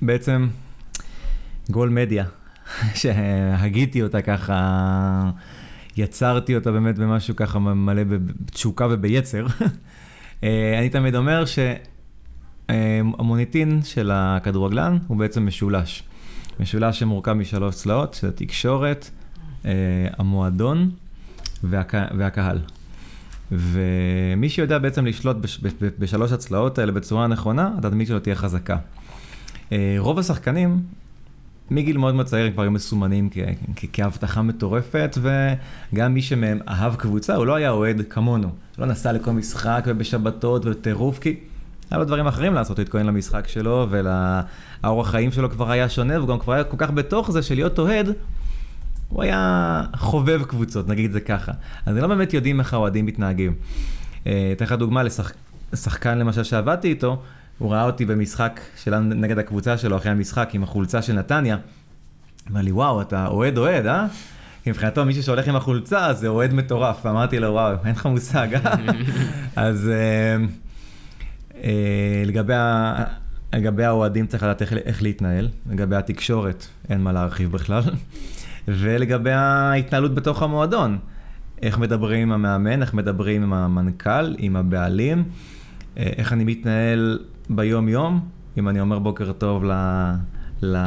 בעצם 0.01 0.47
גול 1.69 1.89
מדיה, 1.89 2.25
שהגיתי 2.99 4.03
אותה 4.03 4.21
ככה, 4.21 5.29
יצרתי 5.97 6.55
אותה 6.55 6.71
באמת 6.71 6.95
במשהו 6.95 7.35
ככה 7.35 7.59
מלא 7.59 8.03
בתשוקה 8.03 8.87
וביצר. 8.89 9.45
uh, 10.43 10.45
אני 10.79 10.89
תמיד 10.89 11.15
אומר 11.15 11.43
שהמוניטין 12.69 13.81
של 13.83 14.11
הכדורגלן 14.13 14.97
הוא 15.07 15.17
בעצם 15.17 15.45
משולש. 15.45 16.03
משולש 16.59 16.99
שמורכב 16.99 17.33
משלוש 17.33 17.75
צלעות, 17.75 18.13
שזה 18.13 18.31
תקשורת, 18.31 19.09
uh, 19.63 19.65
המועדון 20.17 20.91
והק... 21.63 21.93
והקהל. 22.17 22.59
ומי 23.51 24.49
שיודע 24.49 24.77
בעצם 24.77 25.05
לשלוט 25.05 25.37
בש, 25.37 25.59
בשלוש 25.99 26.31
הצלעות 26.31 26.79
האלה 26.79 26.91
בצורה 26.91 27.27
נכונה, 27.27 27.71
התדמית 27.77 28.07
שלו 28.07 28.19
תהיה 28.19 28.35
חזקה. 28.35 28.77
אה, 29.71 29.95
רוב 29.97 30.19
השחקנים, 30.19 30.81
מגיל 31.71 31.97
מאוד 31.97 32.15
מאוד 32.15 32.25
צעיר, 32.25 32.45
הם 32.45 32.51
כבר 32.51 32.61
היו 32.61 32.71
מסומנים 32.71 33.29
כהבטחה 33.93 34.41
מטורפת, 34.41 35.17
וגם 35.21 36.13
מי 36.13 36.21
שמהם 36.21 36.59
אהב 36.67 36.95
קבוצה, 36.95 37.35
הוא 37.35 37.45
לא 37.45 37.55
היה 37.55 37.69
אוהד 37.69 38.01
כמונו. 38.09 38.49
לא 38.77 38.85
נסע 38.85 39.11
לכל 39.11 39.31
משחק 39.31 39.83
ובשבתות 39.87 40.65
וטירוף, 40.65 41.19
כי 41.19 41.35
היה 41.91 41.99
לו 41.99 42.05
דברים 42.05 42.27
אחרים 42.27 42.53
לעשות, 42.53 42.79
להתכונן 42.79 43.05
למשחק 43.05 43.47
שלו, 43.47 43.87
והאורח 43.89 45.09
חיים 45.09 45.31
שלו 45.31 45.49
כבר 45.49 45.71
היה 45.71 45.89
שונה, 45.89 46.17
והוא 46.17 46.29
גם 46.29 46.39
כבר 46.39 46.53
היה 46.53 46.63
כל 46.63 46.77
כך 46.79 46.91
בתוך 46.91 47.31
זה 47.31 47.41
של 47.41 47.55
להיות 47.55 47.79
אוהד. 47.79 48.09
הוא 49.09 49.23
היה 49.23 49.83
חובב 49.95 50.43
קבוצות, 50.43 50.87
נגיד 50.87 51.05
את 51.05 51.11
זה 51.11 51.19
ככה. 51.19 51.51
אז 51.85 51.97
לא 51.97 52.07
באמת 52.07 52.33
יודעים 52.33 52.59
איך 52.59 52.73
האוהדים 52.73 53.05
מתנהגים. 53.05 53.53
אה, 54.27 54.49
אתן 54.55 54.65
לך 54.65 54.71
דוגמה 54.71 55.03
לשחקן 55.73 56.17
למשל 56.17 56.43
שעבדתי 56.43 56.87
איתו, 56.87 57.21
הוא 57.63 57.71
ראה 57.71 57.83
אותי 57.83 58.05
במשחק 58.05 58.59
שלנו 58.83 59.15
נגד 59.15 59.39
הקבוצה 59.39 59.77
שלו 59.77 59.97
אחרי 59.97 60.11
המשחק 60.11 60.49
עם 60.53 60.63
החולצה 60.63 61.01
של 61.01 61.13
נתניה. 61.13 61.57
אמר 62.51 62.61
לי, 62.61 62.71
וואו, 62.71 63.01
אתה 63.01 63.27
אוהד 63.27 63.57
אוהד, 63.57 63.85
אה? 63.85 64.07
כי 64.63 64.69
מבחינתו 64.69 65.05
מישהו 65.05 65.23
שהולך 65.23 65.47
עם 65.47 65.55
החולצה 65.55 66.13
זה 66.13 66.27
אוהד 66.27 66.53
מטורף. 66.53 67.05
אמרתי 67.05 67.39
לו, 67.39 67.47
וואו, 67.47 67.75
אין 67.85 67.91
לך 67.91 68.05
מושג, 68.05 68.47
אה? 68.53 68.75
אז 69.55 69.89
אה, 69.89 70.45
אה, 71.63 72.23
לגבי, 72.25 72.53
ה... 72.53 73.03
לגבי 73.53 73.83
האוהדים 73.83 74.27
צריך 74.27 74.43
לדעת 74.43 74.61
איך, 74.61 74.73
איך 74.73 75.03
להתנהל, 75.03 75.49
לגבי 75.69 75.95
התקשורת 75.95 76.65
אין 76.89 77.01
מה 77.01 77.11
להרחיב 77.11 77.51
בכלל. 77.51 77.83
ולגבי 78.67 79.31
ההתנהלות 79.31 80.15
בתוך 80.15 80.43
המועדון, 80.43 80.97
איך 81.61 81.77
מדברים 81.77 82.21
עם 82.21 82.31
המאמן, 82.31 82.81
איך 82.81 82.93
מדברים 82.93 83.43
עם 83.43 83.53
המנכ"ל, 83.53 84.35
עם 84.37 84.55
הבעלים, 84.55 85.23
אה, 85.97 86.09
איך 86.17 86.33
אני 86.33 86.43
מתנהל 86.43 87.19
ביום-יום, 87.49 88.19
אם 88.57 88.69
אני 88.69 88.79
אומר 88.79 88.99
בוקר 88.99 89.31
טוב 89.31 89.63
ל, 89.63 89.71
ל, 90.61 90.77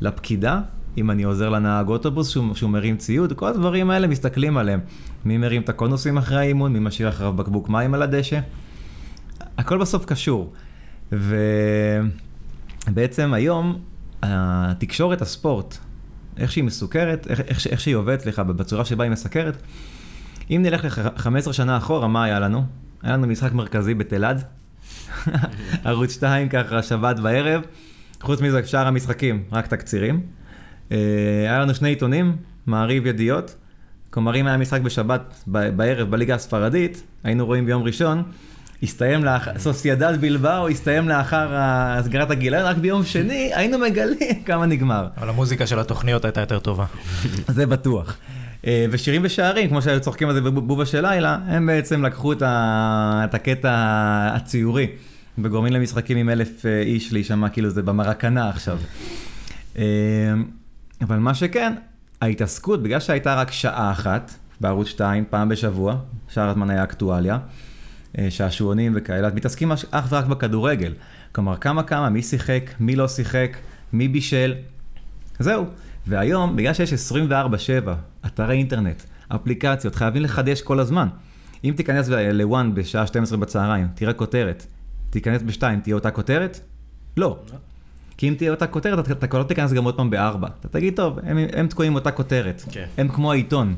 לפקידה, 0.00 0.60
אם 0.96 1.10
אני 1.10 1.22
עוזר 1.22 1.48
לנהג 1.48 1.88
אוטובוס 1.88 2.28
שהוא, 2.28 2.54
שהוא 2.54 2.70
מרים 2.70 2.96
ציוד, 2.96 3.32
כל 3.32 3.48
הדברים 3.48 3.90
האלה 3.90 4.06
מסתכלים 4.06 4.56
עליהם. 4.56 4.80
מי 5.24 5.38
מרים 5.38 5.62
את 5.62 5.68
הקונוסים 5.68 6.18
אחרי 6.18 6.38
האימון, 6.38 6.72
מי 6.72 6.78
משאיר 6.78 7.08
אחריו 7.08 7.32
בקבוק 7.32 7.68
מים 7.68 7.94
על 7.94 8.02
הדשא. 8.02 8.40
הכל 9.58 9.78
בסוף 9.78 10.04
קשור. 10.04 10.52
ובעצם 12.88 13.34
היום, 13.34 13.78
התקשורת 14.22 15.22
הספורט, 15.22 15.78
איך 16.36 16.52
שהיא 16.52 16.64
מסוכרת, 16.64 17.26
איך, 17.26 17.40
איך, 17.40 17.66
איך 17.66 17.80
שהיא 17.80 17.94
עובדת, 17.94 18.20
סליחה, 18.20 18.42
בצורה 18.42 18.84
שבה 18.84 19.04
היא 19.04 19.12
מסקרת. 19.12 19.62
אם 20.50 20.60
נלך 20.62 20.84
ל-15 20.84 21.52
שנה 21.52 21.76
אחורה, 21.76 22.08
מה 22.08 22.24
היה 22.24 22.40
לנו? 22.40 22.64
היה 23.02 23.12
לנו 23.12 23.26
משחק 23.26 23.52
מרכזי 23.52 23.94
בתלעד, 23.94 24.44
ערוץ 25.84 26.12
2 26.12 26.48
ככה, 26.48 26.82
שבת 26.82 27.18
בערב. 27.18 27.62
חוץ 28.20 28.40
מזה, 28.40 28.66
שאר 28.66 28.86
המשחקים, 28.86 29.42
רק 29.52 29.66
תקצירים. 29.66 30.20
אה, 30.92 30.96
היה 31.42 31.58
לנו 31.58 31.74
שני 31.74 31.88
עיתונים, 31.88 32.36
מעריב 32.66 33.06
ידיעות. 33.06 33.54
כלומר, 34.10 34.36
אם 34.36 34.46
היה 34.46 34.56
משחק 34.56 34.80
בשבת 34.80 35.44
בערב 35.46 36.10
בליגה 36.10 36.34
הספרדית, 36.34 37.02
היינו 37.24 37.46
רואים 37.46 37.66
ביום 37.66 37.82
ראשון, 37.82 38.22
הסתיים 38.82 39.24
לאחר, 39.24 39.58
סוסיידד 39.58 40.20
בלבאו, 40.20 40.68
הסתיים 40.68 41.08
לאחר 41.08 41.48
סגירת 42.02 42.30
הגיליון, 42.30 42.62
רק 42.62 42.76
ביום 42.76 43.04
שני 43.04 43.50
היינו 43.54 43.78
מגלים 43.78 44.42
כמה 44.46 44.66
נגמר. 44.66 45.08
אבל 45.16 45.28
המוזיקה 45.28 45.66
של 45.66 45.78
התוכניות 45.78 46.24
הייתה 46.24 46.40
יותר 46.40 46.58
טובה. 46.58 46.84
זה 47.48 47.66
בטוח. 47.66 48.16
אה, 48.66 48.86
ושירים 48.90 49.22
ושערים, 49.24 49.68
כמו 49.68 49.82
שהיו 49.82 50.00
צוחקים 50.00 50.28
על 50.28 50.34
זה 50.34 50.40
בבובה 50.40 50.86
של 50.86 51.06
לילה, 51.06 51.38
הם 51.46 51.66
בעצם 51.66 52.04
לקחו 52.04 52.32
את, 52.32 52.42
ה... 52.42 53.22
את 53.24 53.34
הקטע 53.34 53.70
הציורי, 54.34 54.86
וגורמים 55.38 55.72
למשחקים 55.72 56.16
עם 56.16 56.30
אלף 56.30 56.66
אה, 56.66 56.80
איש 56.80 57.12
להישמע 57.12 57.48
כאילו 57.48 57.70
זה 57.70 57.82
במרקנה 57.82 58.48
עכשיו. 58.48 58.78
אה, 59.78 59.84
אבל 61.00 61.16
מה 61.16 61.34
שכן, 61.34 61.72
ההתעסקות, 62.20 62.82
בגלל 62.82 63.00
שהייתה 63.00 63.34
רק 63.34 63.50
שעה 63.50 63.92
אחת 63.92 64.32
בערוץ 64.60 64.86
2, 64.86 65.24
פעם 65.30 65.48
בשבוע, 65.48 65.96
שאר 66.28 66.48
הזמן 66.48 66.70
היה 66.70 66.84
אקטואליה, 66.84 67.38
שעשועונים 68.30 68.92
וכאלה, 68.96 69.28
מתעסקים 69.34 69.72
אך 69.72 70.06
ורק 70.08 70.24
בכדורגל. 70.24 70.92
כלומר, 71.32 71.56
כמה 71.56 71.82
כמה, 71.82 72.10
מי 72.10 72.22
שיחק, 72.22 72.70
מי 72.80 72.96
לא 72.96 73.08
שיחק, 73.08 73.56
מי 73.92 74.08
בישל, 74.08 74.54
זהו. 75.38 75.64
והיום, 76.06 76.56
בגלל 76.56 76.74
שיש 76.74 77.12
24-7 77.12 77.34
אתרי 78.26 78.56
אינטרנט, 78.56 79.02
אפליקציות, 79.28 79.94
חייבים 79.94 80.22
לחדש 80.22 80.62
כל 80.62 80.80
הזמן. 80.80 81.08
אם 81.64 81.74
תיכנס 81.76 82.08
ל-one 82.08 82.74
בשעה 82.74 83.06
12 83.06 83.38
בצהריים, 83.38 83.86
תראה 83.94 84.12
כותרת, 84.12 84.66
תיכנס 85.10 85.42
ב-2, 85.42 85.62
תהיה 85.82 85.94
אותה 85.94 86.10
כותרת? 86.10 86.60
לא. 87.16 87.38
כי 88.16 88.28
אם 88.28 88.34
תהיה 88.34 88.50
אותה 88.50 88.66
כותרת, 88.66 89.10
אתה, 89.10 89.26
כבר 89.26 89.38
לא 89.38 89.44
תיכנס 89.44 89.72
גם 89.72 89.84
עוד 89.84 89.96
פעם 89.96 90.10
בארבע. 90.10 90.48
אתה 90.60 90.68
תגיד, 90.68 90.96
טוב, 90.96 91.18
הם, 91.22 91.38
הם 91.52 91.66
תקועים 91.66 91.94
אותה 91.94 92.10
כותרת. 92.10 92.62
כן. 92.70 92.86
הם 92.98 93.08
כמו 93.08 93.32
העיתון. 93.32 93.74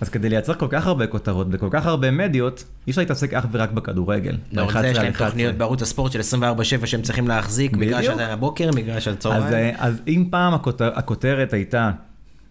אז 0.00 0.08
כדי 0.08 0.28
לייצר 0.28 0.54
כל 0.54 0.66
כך 0.70 0.86
הרבה 0.86 1.06
כותרות 1.06 1.50
בכל 1.50 1.68
כך 1.70 1.86
הרבה 1.86 2.10
מדיות, 2.10 2.64
אי 2.86 2.90
אפשר 2.90 3.00
להתעסק 3.00 3.34
אך 3.34 3.46
ורק 3.52 3.70
בכדורגל. 3.70 4.36
לא, 4.52 4.62
זה 4.62 4.68
11 4.68 4.90
יש 4.90 4.96
להם 4.98 5.06
11. 5.06 5.28
תוכניות 5.28 5.54
בערוץ 5.54 5.82
הספורט 5.82 6.12
של 6.12 6.20
24/7 6.20 6.86
שהם 6.86 7.02
צריכים 7.02 7.28
להחזיק, 7.28 7.76
מגרש. 7.76 8.06
של 8.06 8.20
הבוקר, 8.20 8.70
מגרש 8.74 9.04
של 9.04 9.10
אז, 9.10 9.16
הצהריים. 9.16 9.54
אה, 9.54 9.74
אז 9.78 10.00
אם 10.08 10.24
פעם 10.30 10.54
הכותר, 10.54 10.90
הכותרת 10.94 11.52
הייתה, 11.52 11.90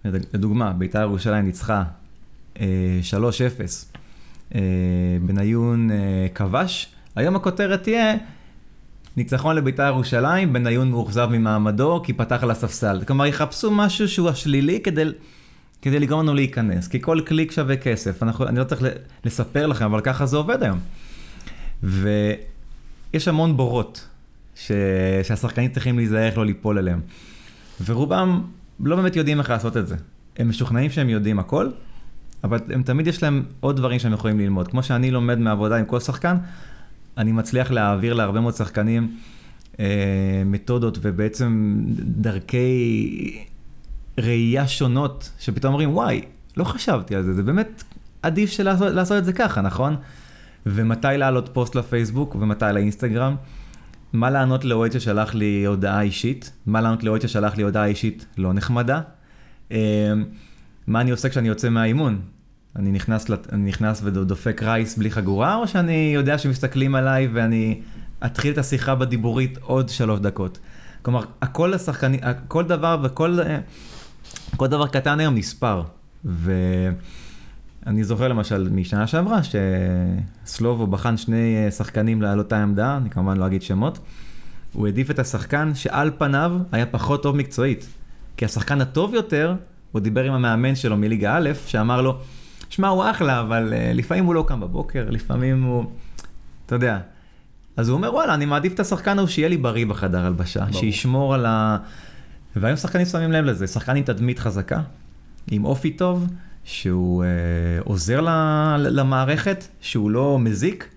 לדוגמה, 0.05 0.73
בית"ר 0.73 1.01
ירושלים 1.01 1.45
ניצחה 1.45 1.83
אה, 2.59 2.65
3-0, 3.11 3.15
אה, 4.55 4.61
בניון 5.21 5.91
אה, 5.91 6.27
כבש, 6.35 6.87
היום 7.15 7.35
הכותרת 7.35 7.83
תהיה 7.83 8.15
ניצחון 9.17 9.55
לבית"ר 9.55 9.83
ירושלים, 9.83 10.53
בניון 10.53 10.91
מאוכזב 10.91 11.27
ממעמדו 11.31 12.01
כי 12.03 12.13
פתח 12.13 12.43
על 12.43 12.51
הספסל. 12.51 13.01
כלומר, 13.07 13.25
יחפשו 13.25 13.71
משהו 13.71 14.07
שהוא 14.07 14.29
השלילי 14.29 14.79
כדי, 14.83 15.03
כדי 15.81 15.99
לגרום 15.99 16.21
לנו 16.21 16.33
להיכנס, 16.33 16.87
כי 16.87 17.01
כל 17.01 17.19
קליק 17.25 17.51
שווה 17.51 17.77
כסף. 17.77 18.23
אנחנו, 18.23 18.47
אני 18.47 18.59
לא 18.59 18.63
צריך 18.63 18.81
לספר 19.25 19.67
לכם, 19.67 19.85
אבל 19.85 20.01
ככה 20.01 20.25
זה 20.25 20.37
עובד 20.37 20.63
היום. 20.63 20.79
ויש 21.83 23.27
המון 23.27 23.57
בורות 23.57 24.07
ש... 24.55 24.71
שהשחקנים 25.23 25.71
צריכים 25.71 25.97
להיזהר 25.97 26.25
איך 26.25 26.37
לא 26.37 26.45
ליפול 26.45 26.77
אליהם. 26.77 27.01
ורובם 27.85 28.41
לא 28.79 28.95
באמת 28.95 29.15
יודעים 29.15 29.39
איך 29.39 29.49
לעשות 29.49 29.77
את 29.77 29.87
זה. 29.87 29.95
הם 30.37 30.49
משוכנעים 30.49 30.91
שהם 30.91 31.09
יודעים 31.09 31.39
הכל, 31.39 31.69
אבל 32.43 32.59
הם 32.69 32.83
תמיד 32.83 33.07
יש 33.07 33.23
להם 33.23 33.43
עוד 33.59 33.75
דברים 33.75 33.99
שהם 33.99 34.13
יכולים 34.13 34.39
ללמוד. 34.39 34.67
כמו 34.67 34.83
שאני 34.83 35.11
לומד 35.11 35.37
מעבודה 35.39 35.77
עם 35.77 35.85
כל 35.85 35.99
שחקן, 35.99 36.37
אני 37.17 37.31
מצליח 37.31 37.71
להעביר 37.71 38.13
להרבה 38.13 38.39
מאוד 38.39 38.53
שחקנים 38.53 39.15
אה, 39.79 39.85
מתודות 40.45 40.97
ובעצם 41.01 41.75
דרכי 41.99 43.45
ראייה 44.17 44.67
שונות, 44.67 45.31
שפתאום 45.39 45.73
אומרים, 45.73 45.95
וואי, 45.95 46.21
לא 46.57 46.63
חשבתי 46.63 47.15
על 47.15 47.23
זה, 47.23 47.33
זה 47.33 47.43
באמת 47.43 47.83
עדיף 48.21 48.59
לעשות, 48.59 48.93
לעשות 48.93 49.17
את 49.17 49.25
זה 49.25 49.33
ככה, 49.33 49.61
נכון? 49.61 49.95
ומתי 50.65 51.07
להעלות 51.17 51.49
פוסט 51.53 51.75
לפייסבוק 51.75 52.35
ומתי 52.35 52.65
לאינסטגרם. 52.73 53.35
מה 54.17 54.29
לענות 54.29 54.65
לאוהד 54.65 54.91
ששלח 54.91 55.35
לי 55.35 55.65
הודעה 55.65 56.01
אישית, 56.01 56.51
מה 56.65 56.81
לענות 56.81 57.03
לאוהד 57.03 57.21
ששלח 57.21 57.57
לי 57.57 57.63
הודעה 57.63 57.85
אישית 57.85 58.25
לא 58.37 58.53
נחמדה. 58.53 59.01
אה, 59.71 60.13
מה 60.87 61.01
אני 61.01 61.11
עושה 61.11 61.29
כשאני 61.29 61.47
יוצא 61.47 61.69
מהאימון? 61.69 62.21
אני 62.75 62.91
נכנס, 62.91 63.25
אני 63.51 63.69
נכנס 63.69 64.01
ודופק 64.03 64.63
רייס 64.63 64.97
בלי 64.97 65.11
חגורה, 65.11 65.55
או 65.55 65.67
שאני 65.67 66.11
יודע 66.15 66.37
שמסתכלים 66.37 66.95
עליי 66.95 67.27
ואני 67.33 67.81
אתחיל 68.25 68.53
את 68.53 68.57
השיחה 68.57 68.95
בדיבורית 68.95 69.57
עוד 69.61 69.89
שלוש 69.89 70.19
דקות? 70.19 70.59
כלומר, 71.01 71.23
הכל 71.41 71.73
השחקני, 71.73 72.19
כל 72.47 72.63
דבר 72.63 72.97
וכל 73.03 73.39
אה, 73.39 73.59
כל 74.55 74.67
דבר 74.67 74.87
קטן 74.87 75.19
היום 75.19 75.35
נספר. 75.35 75.83
ואני 77.87 78.03
זוכר 78.03 78.27
למשל 78.27 78.69
משנה 78.71 79.07
שעברה, 79.07 79.39
שסלובו 79.43 80.87
בחן 80.87 81.17
שני 81.17 81.65
אה, 81.65 81.71
שחקנים 81.71 82.23
על 82.23 82.39
אותה 82.39 82.63
עמדה, 82.63 82.97
אני 82.97 83.09
כמובן 83.09 83.37
לא 83.37 83.47
אגיד 83.47 83.61
שמות. 83.61 83.99
הוא 84.73 84.87
העדיף 84.87 85.11
את 85.11 85.19
השחקן 85.19 85.75
שעל 85.75 86.11
פניו 86.17 86.57
היה 86.71 86.85
פחות 86.85 87.23
טוב 87.23 87.35
מקצועית. 87.35 87.87
כי 88.37 88.45
השחקן 88.45 88.81
הטוב 88.81 89.13
יותר, 89.13 89.55
הוא 89.91 90.01
דיבר 90.01 90.23
עם 90.23 90.33
המאמן 90.33 90.75
שלו 90.75 90.97
מליגה 90.97 91.37
א', 91.37 91.49
שאמר 91.67 92.01
לו, 92.01 92.17
שמע, 92.69 92.87
הוא 92.87 93.03
אחלה, 93.11 93.39
אבל 93.39 93.73
uh, 93.73 93.93
לפעמים 93.93 94.25
הוא 94.25 94.35
לא 94.35 94.45
קם 94.47 94.59
בבוקר, 94.59 95.09
לפעמים 95.09 95.63
הוא... 95.63 95.85
אתה 96.65 96.75
יודע. 96.75 96.99
אז 97.77 97.89
הוא 97.89 97.97
אומר, 97.97 98.13
וואלה, 98.13 98.33
אני 98.33 98.45
מעדיף 98.45 98.73
את 98.73 98.79
השחקן 98.79 99.17
ההוא 99.17 99.29
שיהיה 99.29 99.49
לי 99.49 99.57
בריא 99.57 99.85
בחדר 99.85 100.25
הלבשה, 100.25 100.65
ברור. 100.65 100.79
שישמור 100.79 101.33
על 101.33 101.45
ה... 101.45 101.77
והיום 102.55 102.77
שחקנים 102.77 103.05
שמים 103.05 103.31
לב 103.31 103.45
לזה, 103.45 103.67
שחקן 103.67 103.95
עם 103.95 104.03
תדמית 104.03 104.39
חזקה, 104.39 104.81
עם 105.51 105.65
אופי 105.65 105.91
טוב, 105.91 106.27
שהוא 106.67 107.23
אה, 107.23 107.29
עוזר 107.83 108.21
ל, 108.21 108.29
למערכת, 108.77 109.67
שהוא 109.81 110.11
לא 110.11 110.39
מזיק, 110.39 110.89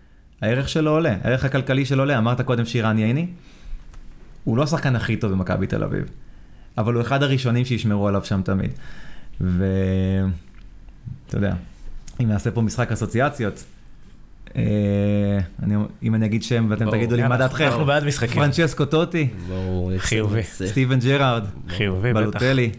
הערך 0.43 0.69
שלו 0.69 0.91
עולה, 0.91 1.17
הערך 1.23 1.45
הכלכלי 1.45 1.85
שלו 1.85 2.03
עולה. 2.03 2.19
אמרת 2.19 2.41
קודם 2.41 2.65
שירן 2.65 2.99
ייני, 2.99 3.27
הוא 4.45 4.57
לא 4.57 4.63
השחקן 4.63 4.97
הכי 4.97 5.17
טוב 5.17 5.33
במכבי 5.33 5.67
תל 5.67 5.85
אביב, 5.85 6.05
אבל 6.79 6.95
הוא 6.95 7.03
אחד 7.03 7.23
הראשונים 7.23 7.65
שישמרו 7.65 8.09
עליו 8.09 8.25
שם 8.25 8.43
תמיד. 8.45 8.71
ואתה 9.41 9.61
יודע, 11.33 11.55
אם 12.21 12.29
נעשה 12.29 12.51
פה 12.51 12.63
משחק 12.63 12.93
אסוציאציות, 12.93 13.65
אה, 14.57 15.39
אני, 15.63 15.75
אם 16.03 16.15
אני 16.15 16.27
אגיד 16.27 16.43
שם 16.43 16.67
ואתם 16.71 16.85
ברור. 16.85 16.97
תגידו 16.97 17.17
לי 17.17 17.29
מה 17.29 17.37
דעתכם, 17.37 17.65
אנחנו 17.65 17.85
בעד 17.85 18.05
משחקים. 18.05 18.43
פרנצ'סקו 18.43 18.85
טוטי, 18.85 19.29
בואו, 19.49 19.91
חיובי. 19.99 20.43
סטיבן 20.43 20.99
ג'רארד, 20.99 21.45
חיובי, 21.69 22.13
בטח. 22.13 22.21
בלוטלי, 22.21 22.71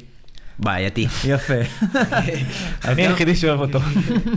בעייתי. 0.60 1.08
יפה. 1.28 1.54
אני 2.86 3.08
היחידי 3.08 3.36
שאוהב 3.36 3.60
אותו. 3.60 3.80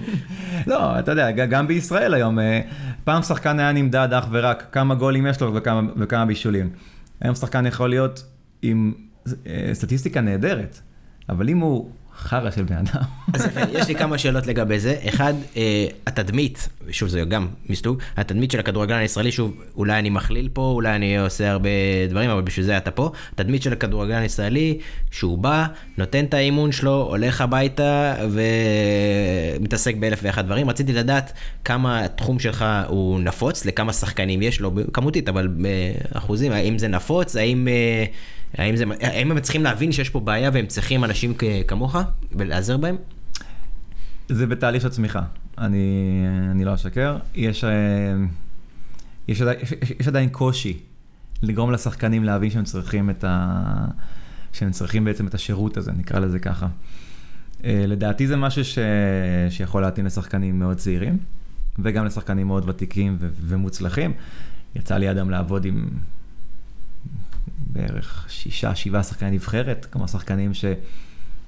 לא, 0.67 0.99
אתה 0.99 1.13
יודע, 1.13 1.31
גם 1.31 1.67
בישראל 1.67 2.15
היום, 2.15 2.39
אה, 2.39 2.61
פעם 3.05 3.23
שחקן 3.23 3.59
היה 3.59 3.73
נמדד 3.73 4.09
אך 4.13 4.27
ורק 4.31 4.67
כמה 4.73 4.95
גולים 4.95 5.27
יש 5.27 5.41
לו 5.41 5.55
וכמה, 5.55 5.81
וכמה 5.97 6.25
בישולים. 6.27 6.71
היום 7.21 7.35
שחקן 7.35 7.67
יכול 7.67 7.91
להיות 7.91 8.25
עם 8.63 8.93
אה, 9.47 9.71
סטטיסטיקה 9.73 10.21
נהדרת, 10.21 10.81
אבל 11.29 11.49
אם 11.49 11.59
הוא 11.59 11.91
חרא 12.19 12.51
של 12.51 12.63
בן 12.63 12.77
אדם, 12.77 13.03
אז 13.35 13.49
יש 13.73 13.89
לי 13.89 13.95
כמה 13.95 14.19
שאלות 14.19 14.47
לגבי 14.47 14.79
זה. 14.79 14.97
אחד, 15.09 15.35
אה, 15.57 15.87
התדמית, 16.07 16.69
שוב 16.91 17.09
זה 17.09 17.21
גם 17.21 17.49
מסוג, 17.69 17.99
התדמית 18.17 18.51
של 18.51 18.61
הכדורגלן 18.61 18.99
הישראלי, 18.99 19.33
שוב, 19.33 19.55
אולי 19.77 19.99
אני 19.99 20.11
מכליל 20.11 20.49
פה, 20.53 20.63
אולי 20.75 20.97
אני 20.97 21.19
עושה 21.19 21.51
הרבה 21.51 21.69
דברים, 22.09 22.31
אבל 22.31 22.43
בשביל 22.43 22.67
זה 22.67 22.77
אתה 22.77 22.91
פה. 22.91 23.13
התדמית 23.33 23.63
של 23.63 23.73
הכדורגלן 23.73 24.23
הישראלי, 24.23 24.79
שהוא 25.11 25.39
בא, 25.39 25.67
נותן 25.99 26.25
את 26.25 26.35
האימון 26.35 26.73
שלו, 26.73 27.07
הולך 27.11 27.41
הביתה 27.41 28.15
ומתעסק 29.61 29.95
באלף 29.97 30.21
ואחד 30.23 30.47
דברים. 30.47 30.71
רציתי 30.71 30.93
לדעת 30.93 31.33
כמה 31.65 32.05
התחום 32.05 32.39
שלך 32.39 32.65
הוא 32.89 33.21
נפוץ, 33.21 33.65
לכמה 33.65 33.93
שחקנים 33.93 34.43
יש 34.43 34.61
לו, 34.61 34.73
כמותית, 34.93 35.29
אבל 35.29 35.49
באחוזים, 35.49 36.53
האם 36.53 36.79
זה 36.79 36.89
נפוץ, 36.89 37.37
האם... 37.37 37.69
אה, 37.69 38.05
האם, 38.59 38.77
זה, 38.77 38.85
האם 39.01 39.31
הם 39.31 39.41
צריכים 39.41 39.63
להבין 39.63 39.93
שיש 39.93 40.11
פה 40.11 40.21
בעיה 40.21 40.51
והם 40.53 40.67
צריכים 40.67 41.05
אנשים 41.05 41.35
כמוך 41.67 41.97
ולהיעזר 42.33 42.77
בהם? 42.77 42.97
זה 44.29 44.47
בתהליך 44.47 44.83
של 44.83 44.89
צמיחה. 44.89 45.23
אני, 45.59 46.25
אני 46.51 46.65
לא 46.65 46.75
אשקר. 46.75 47.19
יש, 47.35 47.65
אה, 47.65 47.71
יש, 49.29 49.43
עדיין, 49.43 49.59
יש, 49.63 49.73
יש 50.01 50.09
עדיין 50.09 50.29
קושי 50.29 50.79
לגרום 51.43 51.71
לשחקנים 51.71 52.25
להבין 52.25 52.51
שהם 52.51 52.65
צריכים 52.65 53.11
את 53.11 53.25
ה... 53.25 53.87
שהם 54.53 54.71
צריכים 54.71 55.05
בעצם 55.05 55.27
את 55.27 55.35
השירות 55.35 55.77
הזה, 55.77 55.93
נקרא 55.93 56.21
לזה 56.21 56.39
ככה. 56.39 56.69
אה, 57.65 57.85
לדעתי 57.87 58.27
זה 58.27 58.37
משהו 58.37 58.65
ש... 58.65 58.79
שיכול 59.51 59.83
להתאים 59.83 60.07
לשחקנים 60.07 60.59
מאוד 60.59 60.77
צעירים, 60.77 61.19
וגם 61.79 62.05
לשחקנים 62.05 62.47
מאוד 62.47 62.69
ותיקים 62.69 63.17
ו... 63.21 63.29
ומוצלחים. 63.41 64.13
יצא 64.77 64.97
לי 64.97 65.11
אדם 65.11 65.31
לעבוד 65.31 65.65
עם 65.65 65.89
בערך 67.75 68.27
שישה, 68.29 68.75
שבעה 68.75 69.03
שחקני 69.03 69.31
נבחרת, 69.31 69.87
כלומר 69.91 70.07
שחקנים 70.07 70.55
ש... 70.55 70.65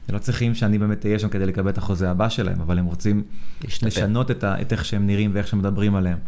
לא 0.08 0.18
צריכים 0.18 0.54
שאני 0.54 0.78
באמת 0.78 1.06
אהיה 1.06 1.18
שם 1.18 1.28
כדי 1.28 1.46
לקבל 1.46 1.70
את 1.70 1.78
החוזה 1.78 2.10
הבא 2.10 2.28
שלהם, 2.28 2.60
אבל 2.60 2.78
הם 2.78 2.84
רוצים 2.84 3.22
להשתפר. 3.64 3.86
לשנות 3.86 4.30
את, 4.30 4.44
ה... 4.44 4.60
את 4.60 4.72
איך 4.72 4.84
שהם 4.84 5.06
נראים 5.06 5.30
ואיך 5.34 5.48
שמדברים 5.48 5.94
עליהם. 5.94 6.18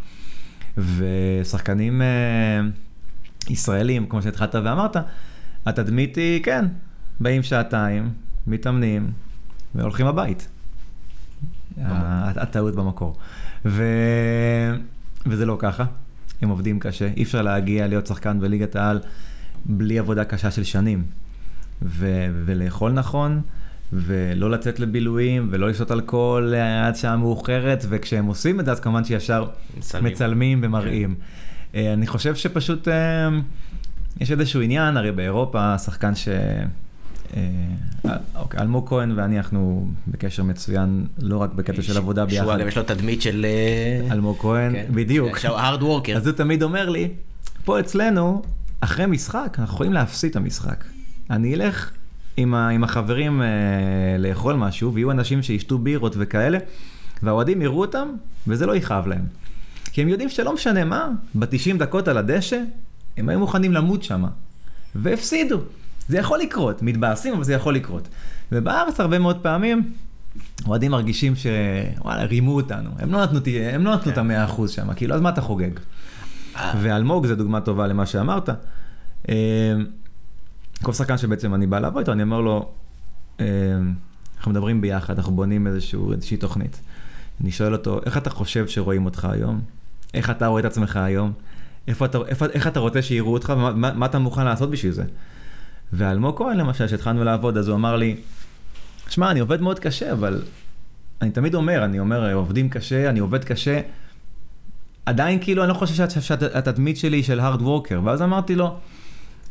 ושחקנים 0.77 2.01
אה, 2.01 2.61
ישראלים, 3.49 4.05
כמו 4.05 4.21
שהתחלת 4.21 4.55
ואמרת, 4.55 4.97
התדמית 5.65 6.15
היא, 6.15 6.43
כן, 6.43 6.65
באים 7.19 7.43
שעתיים, 7.43 8.09
מתאמנים 8.47 9.11
והולכים 9.75 10.05
הבית. 10.05 10.47
הטעות 12.35 12.75
במקור. 12.75 13.17
ו... 13.65 13.83
וזה 15.25 15.45
לא 15.45 15.55
ככה, 15.59 15.85
הם 16.41 16.49
עובדים 16.49 16.79
קשה, 16.79 17.09
אי 17.17 17.23
אפשר 17.23 17.41
להגיע 17.41 17.87
להיות 17.87 18.07
שחקן 18.07 18.39
בליגת 18.39 18.75
העל 18.75 18.99
בלי 19.65 19.99
עבודה 19.99 20.23
קשה 20.23 20.51
של 20.51 20.63
שנים. 20.63 21.03
ו... 21.81 22.25
ולאכול 22.45 22.91
נכון, 22.91 23.41
ולא 23.93 24.51
לצאת 24.51 24.79
לבילויים, 24.79 25.47
ולא 25.51 25.69
לשתות 25.69 25.91
אלכוהול 25.91 26.55
עד 26.55 26.95
שעה 26.95 27.17
מאוחרת, 27.17 27.85
וכשהם 27.89 28.25
עושים 28.25 28.59
את 28.59 28.65
זה, 28.65 28.71
אז 28.71 28.79
כמובן 28.79 29.03
שישר 29.03 29.47
מצלמים. 29.77 30.13
מצלמים 30.13 30.59
ומראים. 30.63 31.15
אה, 31.75 31.93
אני 31.93 32.07
חושב 32.07 32.35
שפשוט 32.35 32.87
אה, 32.87 33.29
יש 34.19 34.31
איזשהו 34.31 34.61
עניין, 34.61 34.97
הרי 34.97 35.11
באירופה, 35.11 35.77
שחקן 35.77 36.15
ש... 36.15 36.27
אה, 37.37 37.41
אוקיי, 38.35 38.59
אלמוג 38.59 38.89
כהן 38.89 39.11
ואני, 39.15 39.37
אנחנו 39.37 39.87
בקשר 40.07 40.43
מצוין, 40.43 41.05
לא 41.21 41.37
רק 41.37 41.53
בקטע 41.53 41.81
של 41.81 41.97
עבודה 41.97 42.29
שהוא 42.29 42.41
ביחד. 42.41 42.59
אגב 42.59 42.67
יש 42.67 42.77
לו 42.77 42.83
תדמית 42.83 43.21
של... 43.21 43.45
אה, 43.45 44.13
אלמוג 44.13 44.37
כהן, 44.37 44.73
כן. 44.73 44.85
בדיוק. 44.89 45.37
שהוא 45.37 45.55
הארד 45.55 45.83
וורקר. 45.83 46.17
אז 46.17 46.27
הוא 46.27 46.35
תמיד 46.35 46.63
אומר 46.63 46.89
לי, 46.89 47.09
פה 47.65 47.79
אצלנו, 47.79 48.41
אחרי 48.79 49.05
משחק, 49.05 49.55
אנחנו 49.59 49.73
יכולים 49.73 49.93
להפסיד 49.93 50.29
את 50.29 50.35
המשחק. 50.35 50.83
אני 51.29 51.55
אלך 51.55 51.91
עם, 52.37 52.53
ה, 52.53 52.69
עם 52.69 52.83
החברים 52.83 53.41
אה, 53.41 53.47
לאכול 54.19 54.55
משהו, 54.55 54.93
ויהיו 54.93 55.11
אנשים 55.11 55.43
שישתו 55.43 55.77
בירות 55.77 56.15
וכאלה, 56.17 56.57
והאוהדים 57.23 57.61
יראו 57.61 57.81
אותם, 57.81 58.07
וזה 58.47 58.65
לא 58.65 58.75
יכאב 58.75 59.07
להם. 59.07 59.25
כי 59.91 60.01
הם 60.01 60.09
יודעים 60.09 60.29
שלא 60.29 60.53
משנה 60.53 60.85
מה, 60.85 61.09
ב-90 61.35 61.77
דקות 61.77 62.07
על 62.07 62.17
הדשא, 62.17 62.61
הם 63.17 63.29
היו 63.29 63.39
מוכנים 63.39 63.73
למות 63.73 64.03
שם, 64.03 64.23
והפסידו. 64.95 65.59
זה 66.07 66.17
יכול 66.17 66.39
לקרות, 66.39 66.81
מתבאסים, 66.81 67.33
אבל 67.33 67.43
זה 67.43 67.53
יכול 67.53 67.75
לקרות. 67.75 68.07
ובארץ 68.51 68.99
הרבה 68.99 69.19
מאוד 69.19 69.39
פעמים, 69.41 69.93
אוהדים 70.67 70.91
מרגישים 70.91 71.33
שוואלה, 71.35 72.23
רימו 72.23 72.55
אותנו. 72.55 72.89
הם 72.99 73.11
לא 73.11 73.23
נתנו, 73.23 73.39
הם 73.73 73.83
לא 73.85 73.95
נתנו 73.95 74.11
את 74.11 74.17
המאה 74.17 74.45
אחוז 74.45 74.71
שם, 74.71 74.93
כאילו, 74.93 75.15
אז 75.15 75.21
מה 75.21 75.29
אתה 75.29 75.41
חוגג? 75.41 75.71
ואלמוג 76.81 77.25
זה 77.25 77.35
דוגמה 77.35 77.61
טובה 77.61 77.87
למה 77.87 78.05
שאמרת. 78.05 78.49
אה, 79.29 79.73
כל 80.83 80.93
שחקן 80.93 81.17
שבעצם 81.17 81.53
אני 81.53 81.67
בא 81.67 81.79
לעבוד 81.79 81.99
איתו, 81.99 82.11
אני 82.11 82.23
אומר 82.23 82.41
לו, 82.41 82.71
אה, 83.39 83.45
אנחנו 84.37 84.51
מדברים 84.51 84.81
ביחד, 84.81 85.17
אנחנו 85.17 85.35
בונים 85.35 85.67
איזשהו, 85.67 86.13
איזושהי 86.13 86.37
תוכנית. 86.37 86.81
אני 87.41 87.51
שואל 87.51 87.73
אותו, 87.73 87.99
איך 88.05 88.17
אתה 88.17 88.29
חושב 88.29 88.67
שרואים 88.67 89.05
אותך 89.05 89.25
היום? 89.25 89.61
איך 90.13 90.29
אתה 90.29 90.47
רואה 90.47 90.59
את 90.59 90.65
עצמך 90.65 90.95
היום? 90.95 91.31
איפה 91.87 92.05
אתה, 92.05 92.17
איפה, 92.27 92.45
איך 92.45 92.67
אתה 92.67 92.79
רוצה 92.79 93.01
שיראו 93.01 93.33
אותך 93.33 93.53
ומה 93.55 93.93
מה, 93.93 94.05
אתה 94.05 94.19
מוכן 94.19 94.45
לעשות 94.45 94.71
בשביל 94.71 94.91
זה? 94.91 95.03
ואלמוג 95.93 96.37
כהן 96.37 96.57
למשל, 96.57 96.87
כשהתחלנו 96.87 97.23
לעבוד, 97.23 97.57
אז 97.57 97.67
הוא 97.67 97.75
אמר 97.75 97.95
לי, 97.95 98.15
שמע, 99.09 99.31
אני 99.31 99.39
עובד 99.39 99.61
מאוד 99.61 99.79
קשה, 99.79 100.11
אבל 100.11 100.43
אני 101.21 101.31
תמיד 101.31 101.55
אומר, 101.55 101.85
אני 101.85 101.99
אומר, 101.99 102.33
עובדים 102.33 102.69
קשה, 102.69 103.09
אני 103.09 103.19
עובד 103.19 103.43
קשה, 103.43 103.81
עדיין 105.09 105.39
כאילו 105.41 105.63
אני 105.63 105.69
לא 105.69 105.73
חושב 105.73 105.93
שאת, 105.93 106.21
שאת, 106.21 106.43
התדמית 106.43 106.97
שלי 106.97 107.23
של 107.23 107.39
הארד 107.39 107.61
וורקר, 107.61 108.01
ואז 108.03 108.21
אמרתי 108.21 108.55
לו, 108.55 108.77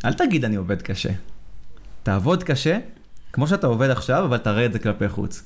אל 0.05 0.13
תגיד 0.13 0.45
אני 0.45 0.57
עובד 0.57 0.83
קשה, 0.83 1.09
תעבוד 2.03 2.43
קשה, 2.43 2.79
כמו 3.33 3.47
שאתה 3.47 3.67
עובד 3.67 3.91
עכשיו, 3.91 4.25
אבל 4.25 4.39
תראה 4.39 4.67
את 4.67 4.73
זה 4.73 4.79
כלפי 4.79 5.09
חוץ. 5.09 5.43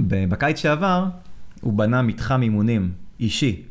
ובקיץ 0.00 0.58
שעבר, 0.58 1.04
הוא 1.60 1.72
בנה 1.72 2.02
מתחם 2.02 2.42
אימונים 2.42 2.92
אישי, 3.20 3.62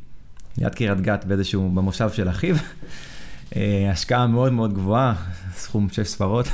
ליד 0.58 0.76
קריית 0.76 1.02
גת 1.02 1.26
באיזשהו, 1.26 1.70
במושב 1.70 2.10
של 2.10 2.30
אחיו. 2.30 2.56
אה, 3.56 3.90
השקעה 3.92 4.28
מאוד 4.28 4.54
מאוד 4.54 4.74
גבוהה, 4.74 5.14
סכום 5.56 5.90
שש 5.90 6.08
ספרות. 6.08 6.48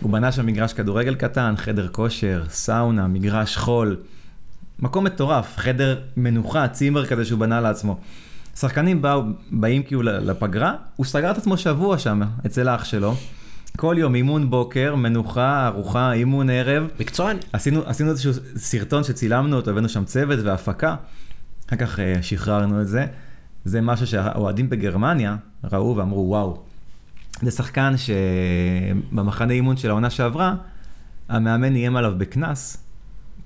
הוא 0.00 0.10
בנה 0.12 0.32
שם 0.32 0.46
מגרש 0.46 0.72
כדורגל 0.72 1.14
קטן, 1.14 1.54
חדר 1.56 1.88
כושר, 1.88 2.44
סאונה, 2.48 3.06
מגרש 3.06 3.56
חול. 3.56 3.96
מקום 4.78 5.04
מטורף, 5.04 5.56
חדר 5.56 6.00
מנוחה, 6.16 6.68
צימר 6.68 7.06
כזה 7.06 7.24
שהוא 7.24 7.40
בנה 7.40 7.60
לעצמו. 7.60 7.98
שחקנים 8.56 9.02
באו, 9.02 9.22
באים 9.50 9.82
כאילו 9.82 10.02
לפגרה, 10.02 10.74
הוא 10.96 11.06
סגר 11.06 11.30
את 11.30 11.38
עצמו 11.38 11.56
שבוע 11.56 11.98
שם, 11.98 12.22
אצל 12.46 12.68
אח 12.68 12.84
שלו. 12.84 13.14
כל 13.76 13.94
יום 13.98 14.14
אימון 14.14 14.50
בוקר, 14.50 14.94
מנוחה, 14.94 15.66
ארוחה, 15.66 16.12
אימון 16.12 16.50
ערב. 16.50 16.88
מקצוען. 17.00 17.36
עשינו, 17.52 17.82
עשינו 17.86 18.10
איזשהו 18.10 18.32
סרטון 18.56 19.04
שצילמנו 19.04 19.56
אותו, 19.56 19.70
הבאנו 19.70 19.88
שם 19.88 20.04
צוות 20.04 20.38
והפקה. 20.44 20.96
אחר 21.68 21.76
כך 21.76 21.98
uh, 21.98 22.02
שחררנו 22.22 22.82
את 22.82 22.88
זה. 22.88 23.06
זה 23.64 23.80
משהו 23.80 24.06
שהאוהדים 24.06 24.70
בגרמניה 24.70 25.36
ראו 25.72 25.96
ואמרו, 25.96 26.28
וואו, 26.28 26.62
זה 27.42 27.50
שחקן 27.50 27.94
שבמחנה 27.96 29.52
אימון 29.52 29.76
של 29.76 29.90
העונה 29.90 30.10
שעברה, 30.10 30.54
המאמן 31.28 31.74
איים 31.74 31.96
עליו 31.96 32.14
בקנס, 32.18 32.87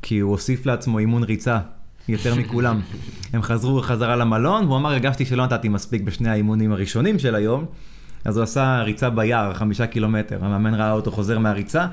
כי 0.03 0.19
הוא 0.19 0.31
הוסיף 0.31 0.67
לעצמו 0.67 0.99
אימון 0.99 1.23
ריצה 1.23 1.59
יותר 2.09 2.35
מכולם. 2.35 2.81
הם 3.33 3.43
חזרו 3.43 3.81
חזרה 3.83 4.17
למלון, 4.17 4.65
והוא 4.65 4.77
אמר, 4.77 4.91
הרגשתי 4.91 5.25
שלא 5.25 5.45
נתתי 5.45 5.69
מספיק 5.69 6.03
בשני 6.03 6.29
האימונים 6.29 6.73
הראשונים 6.73 7.19
של 7.19 7.35
היום, 7.35 7.65
אז 8.25 8.37
הוא 8.37 8.43
עשה 8.43 8.83
ריצה 8.83 9.11
ביער, 9.11 9.55
חמישה 9.55 9.87
קילומטר. 9.87 10.39
המאמן 10.45 10.75
ראה 10.75 10.93
אותו 10.93 11.11
חוזר 11.11 11.39
מהריצה, 11.39 11.87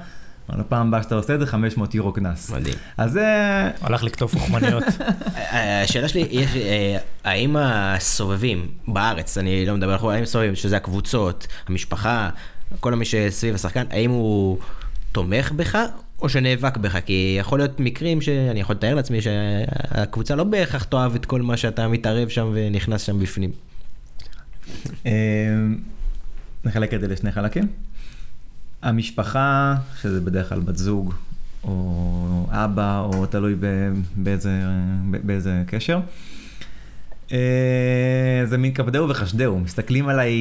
אבל 0.50 0.60
הפעם 0.60 0.88
הבאה 0.88 1.04
שאתה 1.04 1.16
עושה 1.16 1.36
את 1.36 1.40
זה 1.40 1.46
500 1.46 1.96
יורו 1.96 2.14
קנס. 2.14 2.52
מדהים. 2.52 2.76
אז 2.98 3.12
זה... 3.12 3.26
הלך 3.82 4.04
לקטוף 4.04 4.34
רוחמניות. 4.34 4.84
השאלה 5.84 6.08
שלי, 6.08 6.28
יש, 6.32 6.56
אה, 6.56 6.98
האם 7.24 7.56
הסובבים 7.60 8.68
בארץ, 8.88 9.38
אני 9.38 9.66
לא 9.66 9.74
מדבר 9.76 10.06
על 10.06 10.16
האם 10.16 10.24
הסובבים, 10.24 10.56
שזה 10.56 10.78
הקבוצות, 10.78 11.48
המשפחה, 11.68 12.30
כל 12.80 12.94
מי 12.94 13.06
שסביב 13.06 13.56
השחקן, 13.56 13.84
האם 13.90 14.12
הוא 14.12 14.58
תומך 15.12 15.52
בך 15.52 15.78
או 16.22 16.30
שנאבק 16.30 16.78
בך? 16.78 16.98
כי 17.06 17.36
יכול 17.40 17.60
להיות 17.60 17.80
מקרים 17.80 18.22
שאני 18.22 18.60
יכול 18.60 18.76
לתאר 18.76 18.96
לעצמי 18.96 19.22
שהקבוצה 19.22 20.36
לא 20.36 20.44
בהכרח 20.44 20.84
תאהב 20.84 21.16
את 21.16 21.26
כל 21.26 21.42
מה 21.42 21.58
שאתה 21.58 21.88
מתערב 21.88 22.30
שם 22.30 22.52
ונכנס 22.54 23.02
שם 23.02 23.20
בפנים. 23.20 23.52
אה, 25.06 25.12
נחלק 26.66 26.94
את 26.94 27.02
זה 27.02 27.08
לשני 27.08 27.32
חלקים. 27.32 27.68
המשפחה, 28.82 29.76
שזה 30.02 30.22
בדרך 30.22 30.50
כלל 30.50 30.60
בת 30.60 30.78
זוג, 30.78 31.14
או 31.64 32.48
אבא, 32.50 33.00
או 33.00 33.26
תלוי 33.26 33.56
באיזה 35.24 35.64
קשר. 35.68 36.00
אה, 37.32 38.42
זה 38.46 38.58
מין 38.58 38.74
כבדהו 38.74 39.10
וחשדהו, 39.10 39.60
מסתכלים 39.60 40.08
עליי, 40.08 40.34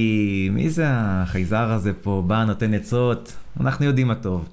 מי 0.50 0.70
זה 0.70 0.84
החייזר 0.88 1.72
הזה 1.72 1.92
פה, 1.92 2.22
בא, 2.26 2.44
נותן 2.44 2.74
עצות, 2.74 3.36
אנחנו 3.60 3.84
יודעים 3.84 4.06
מה 4.06 4.14
טוב. 4.14 4.48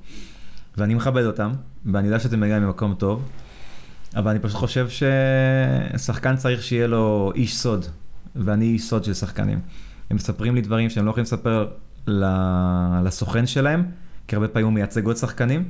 ואני 0.77 0.93
מכבד 0.93 1.25
אותם, 1.25 1.51
ואני 1.85 2.07
יודע 2.07 2.19
שזה 2.19 2.37
מגיע 2.37 2.59
ממקום 2.59 2.93
טוב, 2.93 3.29
אבל 4.15 4.31
אני 4.31 4.39
פשוט 4.39 4.57
חושב 4.57 4.87
ששחקן 5.95 6.35
צריך 6.35 6.63
שיהיה 6.63 6.87
לו 6.87 7.31
איש 7.35 7.55
סוד, 7.55 7.85
ואני 8.35 8.65
איש 8.65 8.83
סוד 8.89 9.03
של 9.03 9.13
שחקנים. 9.13 9.59
הם 10.09 10.15
מספרים 10.15 10.55
לי 10.55 10.61
דברים 10.61 10.89
שהם 10.89 11.05
לא 11.05 11.09
יכולים 11.09 11.23
לספר 11.23 11.67
לסוכן 13.03 13.47
שלהם, 13.47 13.83
כי 14.27 14.35
הרבה 14.35 14.47
פעמים 14.47 14.65
הוא 14.65 14.73
מייצג 14.73 15.05
עוד 15.05 15.17
שחקנים 15.17 15.63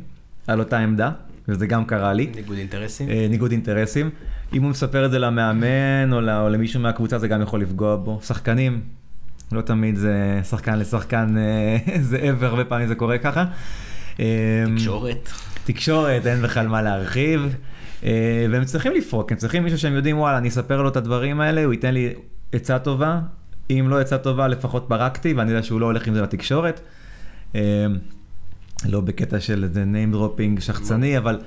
על 0.48 0.60
אותה 0.60 0.78
עמדה, 0.78 1.12
וזה 1.48 1.68
גם 1.68 1.86
קרה 1.86 2.14
לי. 2.14 2.32
ניגוד 2.36 2.58
אינטרסים? 2.58 3.10
אה, 3.10 3.28
ניגוד 3.30 3.52
אינטרסים. 3.52 4.10
אם 4.54 4.64
הוא 4.64 4.72
מספר 4.72 5.06
את 5.06 5.12
זה 5.12 5.20
למאמן 5.20 6.14
או, 6.14 6.18
או 6.18 6.50
למישהו 6.50 6.80
מהקבוצה, 6.80 7.20
זה 7.20 7.28
גם 7.28 7.42
יכול 7.42 7.62
לפגוע 7.62 7.96
בו. 7.96 8.20
שחקנים, 8.24 8.82
לא 9.52 9.62
תמיד 9.62 9.96
זה 9.96 10.42
שחקן 10.50 10.80
לשחקן 10.80 11.36
אה, 11.38 11.78
זאב, 12.10 12.36
והרבה 12.40 12.66
פעמים 12.66 12.88
זה 12.88 12.96
קורה 12.96 13.18
ככה. 13.18 13.46
אה, 14.20 14.26
תקשורת. 14.76 15.30
תקשורת, 15.66 16.28
אין 16.28 16.42
בכלל 16.42 16.68
מה 16.68 16.82
להרחיב. 16.82 17.56
והם 18.52 18.66
צריכים 18.66 18.92
לפרוק, 18.94 19.32
הם 19.32 19.38
צריכים 19.38 19.64
מישהו 19.64 19.80
שהם 19.80 19.94
יודעים, 19.94 20.18
וואלה, 20.18 20.38
אני 20.38 20.48
אספר 20.48 20.82
לו 20.82 20.90
את 20.90 20.98
הדברים 20.98 21.42
האלה, 21.42 21.64
הוא 21.64 21.74
ייתן 21.74 21.94
לי 21.94 22.14
עצה 22.52 22.80
טובה, 22.80 23.20
אם 23.70 23.86
לא 23.90 24.02
יצאה 24.02 24.18
טובה, 24.18 24.48
לפחות 24.48 24.90
ברקתי, 24.90 25.34
ואני 25.34 25.52
יודע 25.52 25.64
שהוא 25.64 25.80
לא 25.80 25.86
הולך 25.86 26.08
עם 26.08 26.14
זה 26.14 26.22
לתקשורת. 26.22 26.80
אה, 27.56 27.86
לא 28.86 29.02
בקטע 29.02 29.40
של 29.40 29.64
איזה 29.64 29.84
name 29.84 30.16
dropping 30.16 30.62
שחצני, 30.62 31.18
אבל 31.18 31.40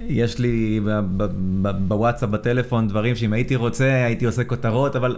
יש 0.00 0.38
לי 0.38 0.80
בוואטסאפ, 1.88 2.28
בטלפון, 2.28 2.88
דברים 2.88 3.16
שאם 3.16 3.32
הייתי 3.32 3.56
רוצה, 3.56 4.04
הייתי 4.04 4.24
עושה 4.24 4.44
כותרות, 4.44 4.96
אבל 4.96 5.16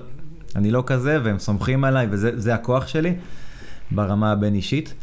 אני 0.57 0.71
לא 0.71 0.83
כזה, 0.87 1.19
והם 1.23 1.39
סומכים 1.39 1.85
עליי, 1.85 2.07
וזה 2.11 2.55
הכוח 2.55 2.87
שלי, 2.87 3.15
ברמה 3.91 4.33
הבין-אישית. 4.33 4.95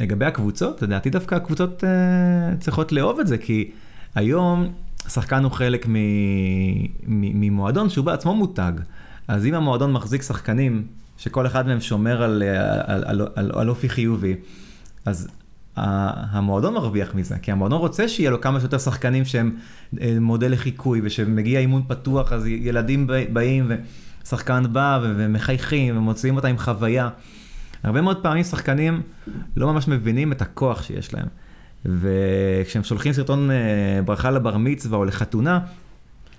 אה, 0.00 0.04
לגבי 0.04 0.24
הקבוצות, 0.24 0.82
לדעתי 0.82 1.10
דווקא 1.10 1.34
הקבוצות 1.34 1.84
אה, 1.84 2.56
צריכות 2.56 2.92
לאהוב 2.92 3.20
את 3.20 3.26
זה, 3.26 3.38
כי 3.38 3.70
היום 4.14 4.72
שחקן 5.08 5.44
הוא 5.44 5.52
חלק 5.52 5.86
ממועדון 7.06 7.88
שהוא 7.88 8.04
בעצמו 8.04 8.34
מותג. 8.34 8.72
אז 9.28 9.46
אם 9.46 9.54
המועדון 9.54 9.92
מחזיק 9.92 10.22
שחקנים, 10.22 10.86
שכל 11.18 11.46
אחד 11.46 11.66
מהם 11.66 11.80
שומר 11.80 12.22
על, 12.22 12.42
על, 12.86 13.04
על, 13.06 13.28
על, 13.34 13.50
על 13.54 13.68
אופי 13.68 13.88
חיובי, 13.88 14.34
אז 15.04 15.28
המועדון 15.76 16.74
מרוויח 16.74 17.14
מזה, 17.14 17.38
כי 17.38 17.52
המועדון 17.52 17.78
רוצה 17.78 18.08
שיהיה 18.08 18.30
לו 18.30 18.40
כמה 18.40 18.60
שיותר 18.60 18.78
שחקנים 18.78 19.24
שהם 19.24 19.56
אה, 20.00 20.16
מודל 20.20 20.52
לחיקוי, 20.52 21.00
ושמגיע 21.04 21.60
אימון 21.60 21.82
פתוח, 21.88 22.32
אז 22.32 22.46
ילדים 22.46 23.06
באים, 23.32 23.72
ושחקן 24.24 24.64
בא 24.72 25.00
ומחייכים, 25.02 25.96
ומוציאים 25.96 26.36
אותה 26.36 26.48
עם 26.48 26.58
חוויה. 26.58 27.08
הרבה 27.86 28.00
מאוד 28.00 28.22
פעמים 28.22 28.44
שחקנים 28.44 29.02
לא 29.56 29.72
ממש 29.72 29.88
מבינים 29.88 30.32
את 30.32 30.42
הכוח 30.42 30.82
שיש 30.82 31.14
להם. 31.14 31.26
וכשהם 31.84 32.84
שולחים 32.84 33.12
סרטון 33.12 33.50
אה, 33.50 34.02
ברכה 34.04 34.30
לבר 34.30 34.56
מצווה 34.56 34.98
או 34.98 35.04
לחתונה, 35.04 35.58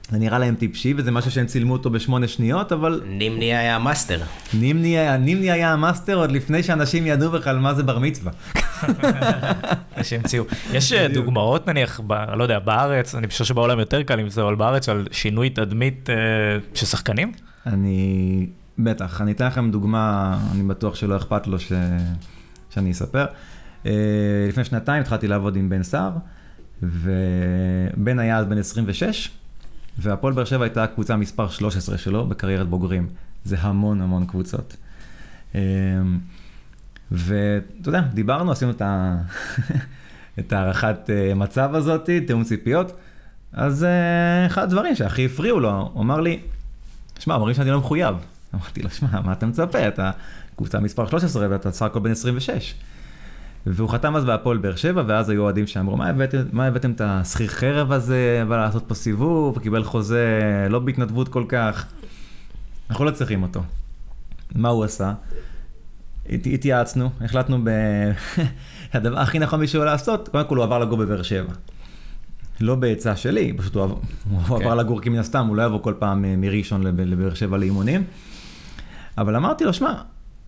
זה 0.10 0.18
נראה 0.18 0.40
להם 0.40 0.56
טיפשי, 0.56 0.94
וזה 0.98 1.12
משהו 1.12 1.32
שהם 1.32 1.46
צילמו 1.46 1.74
אותו 1.74 1.90
בשמונה 1.90 2.28
שניות, 2.28 2.72
אבל... 2.72 3.02
נימני 3.08 3.56
היה 3.56 3.76
המאסטר. 3.76 4.20
נימני 4.54 4.98
היה, 4.98 5.18
נימני 5.18 5.52
היה 5.52 5.74
המאסטר 5.74 6.16
עוד 6.16 6.32
לפני 6.32 6.64
שאנשים 6.64 7.08
ידעו 7.08 7.32
בכלל 7.32 7.58
מה 7.60 7.74
זה 7.74 7.84
בר 7.84 8.00
מצווה. 8.00 8.32
שהמציאו. 10.04 10.44
יש 10.74 10.94
אה, 10.94 11.08
דוגמאות 11.08 11.68
נניח, 11.68 12.02
ב, 12.08 12.14
לא 12.14 12.44
יודע, 12.44 12.60
בארץ, 12.60 13.16
אני 13.16 13.28
חושב 13.28 13.46
שבעולם 13.46 13.80
יותר 13.80 14.04
קל 14.04 14.20
עם 14.20 14.30
זה, 14.30 14.42
אבל 14.42 14.56
בארץ 14.56 14.90
על 14.90 15.08
שינוי 15.12 15.50
תדמית 15.50 16.10
אה, 16.10 16.16
של 16.74 16.86
שחקנים? 16.86 17.32
אני, 17.66 18.48
בטח, 18.80 19.22
אני 19.22 19.32
אתן 19.32 19.48
לכם 19.48 19.72
דוגמה, 19.72 20.38
אני 20.52 20.64
בטוח 20.64 20.96
שלא 20.96 21.18
אכפת 21.18 21.48
לו 21.48 21.60
ש... 21.60 21.72
שאני 22.70 22.92
אספר. 22.92 23.26
אה, 23.86 24.46
לפני 24.50 24.64
שנתיים 24.64 25.02
התחלתי 25.02 25.28
לעבוד 25.28 25.56
עם 25.56 25.70
בן 25.70 25.84
סער, 25.84 26.12
ובן 26.84 28.20
היה 28.20 28.38
אז 28.38 28.46
בן 28.46 28.58
26, 28.58 29.32
והפועל 30.00 30.34
באר 30.34 30.46
שבע 30.46 30.64
הייתה 30.64 30.84
הקבוצה 30.84 31.16
מספר 31.16 31.50
13 31.50 31.98
שלו 31.98 32.28
בקריירת 32.28 32.68
בוגרים. 32.68 33.08
זה 33.44 33.56
המון 33.60 34.02
המון 34.02 34.26
קבוצות. 34.26 34.76
אמ, 35.56 35.60
ואתה 37.12 37.90
יודע, 37.90 38.02
דיברנו, 38.02 38.52
עשינו 38.52 38.72
את, 38.72 38.82
ה... 38.82 39.18
את 40.40 40.54
הערכת 40.54 41.10
אה, 41.10 41.34
מצב 41.34 41.76
הזאת, 41.76 42.10
תיאום 42.28 42.44
ציפיות. 42.44 42.92
אז 43.54 43.84
אה, 43.84 44.46
אחד 44.46 44.64
הדברים 44.64 44.96
שהכי 44.96 45.26
הפריעו 45.26 45.60
לו, 45.60 45.90
הוא 45.94 46.04
אמר 46.04 46.22
לי, 46.22 46.40
שמע, 47.20 47.36
אומרים 47.36 47.56
שאני 47.56 47.70
לא 47.70 47.80
מחויב. 47.80 48.16
אמרתי 48.56 48.82
לו, 48.82 48.90
שמע, 48.90 49.22
מה 49.22 49.34
אתה 49.34 49.46
מצפה? 49.46 49.88
אתה 49.88 50.12
קבוצה 50.56 50.80
מספר 50.80 51.08
13 51.10 51.48
ואתה 51.50 51.72
סך 51.72 51.86
הכל 51.86 52.00
בן 52.00 52.12
26. 52.12 52.76
והוא 53.66 53.90
חתם 53.90 54.16
אז 54.16 54.26
בהפועל 54.26 54.58
באר 54.58 54.76
שבע, 54.76 55.04
ואז 55.08 55.30
היו 55.30 55.42
אוהדים 55.42 55.68
שאמרו, 55.68 55.98
מה 55.98 56.08
הבאתם, 56.08 56.38
מה 56.52 56.66
הבאתם 56.66 56.92
את 56.92 57.02
השכיר 57.06 57.48
חרב 57.48 57.92
הזה, 57.92 58.44
בא 58.50 58.58
לעשות 58.58 58.84
פה 58.88 58.96
סיבוב, 58.96 59.60
קיבל 59.60 59.84
חוזה 59.84 60.28
לא 60.70 60.80
בהתנדבות 60.80 61.28
כל 61.30 61.44
כך. 61.50 61.86
אנחנו 62.90 63.06
לא 63.06 63.12
צריכים 63.12 63.44
אותו. 63.44 63.62
מה 64.56 64.70
הוא 64.70 64.84
עשה? 64.84 65.14
הת- 66.30 66.48
התייעצנו, 66.54 67.10
החלטנו 67.22 67.60
ב... 67.64 67.70
הדבר 68.94 69.20
הכי 69.20 69.40
נכון 69.40 69.62
בשבילו 69.62 69.86
לעשות, 69.86 70.28
קודם 70.30 70.48
כל 70.50 70.58
הוא 70.58 70.64
עבר 70.64 70.80
לגור 70.80 70.98
בבאר 70.98 71.22
שבע. 71.24 71.54
לא 72.60 72.76
בעצה 72.76 73.16
שלי, 73.16 73.54
פשוט 73.58 73.76
הוא 73.76 73.84
עבר, 73.84 73.96
הוא 74.30 74.60
כן. 74.60 74.66
עבר 74.66 74.76
לגור 74.76 75.02
כי 75.02 75.10
מן 75.10 75.20
הסתם, 75.20 75.46
הוא 75.48 75.56
לא 75.56 75.64
יבוא 75.64 75.80
כל 75.84 75.94
פעם 76.00 76.26
אה, 76.26 76.36
מראשון 76.38 76.84
לב- 76.84 77.02
לבאר 77.02 77.34
שבע 77.34 77.58
לאימונים. 77.58 78.04
אבל 79.18 79.36
אמרתי 79.36 79.64
לו, 79.64 79.74
שמע, 79.74 79.94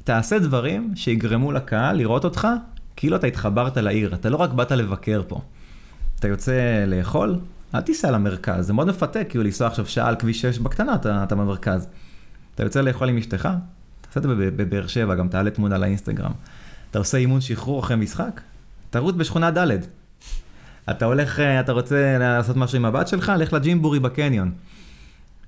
תעשה 0.03 0.39
דברים 0.39 0.91
שיגרמו 0.95 1.51
לקהל 1.51 1.97
לראות 1.97 2.26
אותך 2.26 2.47
כאילו 2.95 3.15
אתה 3.15 3.28
התחברת 3.28 3.78
לעיר, 3.78 4.13
אתה 4.13 4.30
לא 4.30 4.38
רק 4.38 4.49
באת 4.49 4.72
לבקר 4.72 5.22
פה. 5.28 5.41
אתה 6.20 6.28
יוצא 6.28 6.86
לאכול, 6.88 7.39
אל 7.76 7.82
תיסע 7.82 8.11
למרכז, 8.11 8.67
זה 8.67 8.74
מאוד 8.74 8.88
מפתה 8.88 9.24
כאילו 9.24 9.43
לנסוע 9.43 9.67
עכשיו 9.67 9.86
שעה 9.86 10.07
על 10.07 10.15
כביש 10.15 10.41
6 10.41 10.59
בקטנה, 10.59 10.95
אתה, 10.95 11.24
אתה 11.24 11.36
במרכז. 11.36 11.88
אתה 12.55 12.63
יוצא 12.63 12.82
לאכול 12.82 13.09
עם 13.09 13.17
אשתך, 13.17 13.49
תעשה 14.01 14.17
את 14.17 14.24
זה 14.24 14.28
בב- 14.30 14.61
בבאר 14.61 14.88
שבע, 14.88 15.15
גם 15.15 15.28
תעלה 15.28 15.49
תמונה 15.49 15.78
לאינסטגרם. 15.78 16.32
אתה 16.91 16.99
עושה 16.99 17.17
אימון 17.17 17.41
שחרור 17.41 17.80
אחרי 17.80 17.95
משחק, 17.95 18.41
תרוץ 18.89 19.15
בשכונה 19.15 19.51
ד'. 19.51 19.67
אתה 20.89 21.05
הולך, 21.05 21.39
אה, 21.39 21.59
אתה 21.59 21.72
רוצה 21.72 22.17
לעשות 22.20 22.55
משהו 22.57 22.76
עם 22.76 22.86
הבת 22.86 23.07
שלך, 23.07 23.32
לך 23.38 23.53
לג'ימבורי 23.53 23.99
בקניון. 23.99 24.51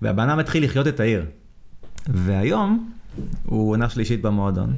והבן 0.02 0.30
אדם 0.30 0.40
התחיל 0.40 0.64
לחיות 0.64 0.88
את 0.88 1.00
העיר. 1.00 1.26
והיום, 2.08 2.92
הוא 3.46 3.72
עונה 3.72 3.90
שלישית 3.90 4.22
במועדון, 4.22 4.74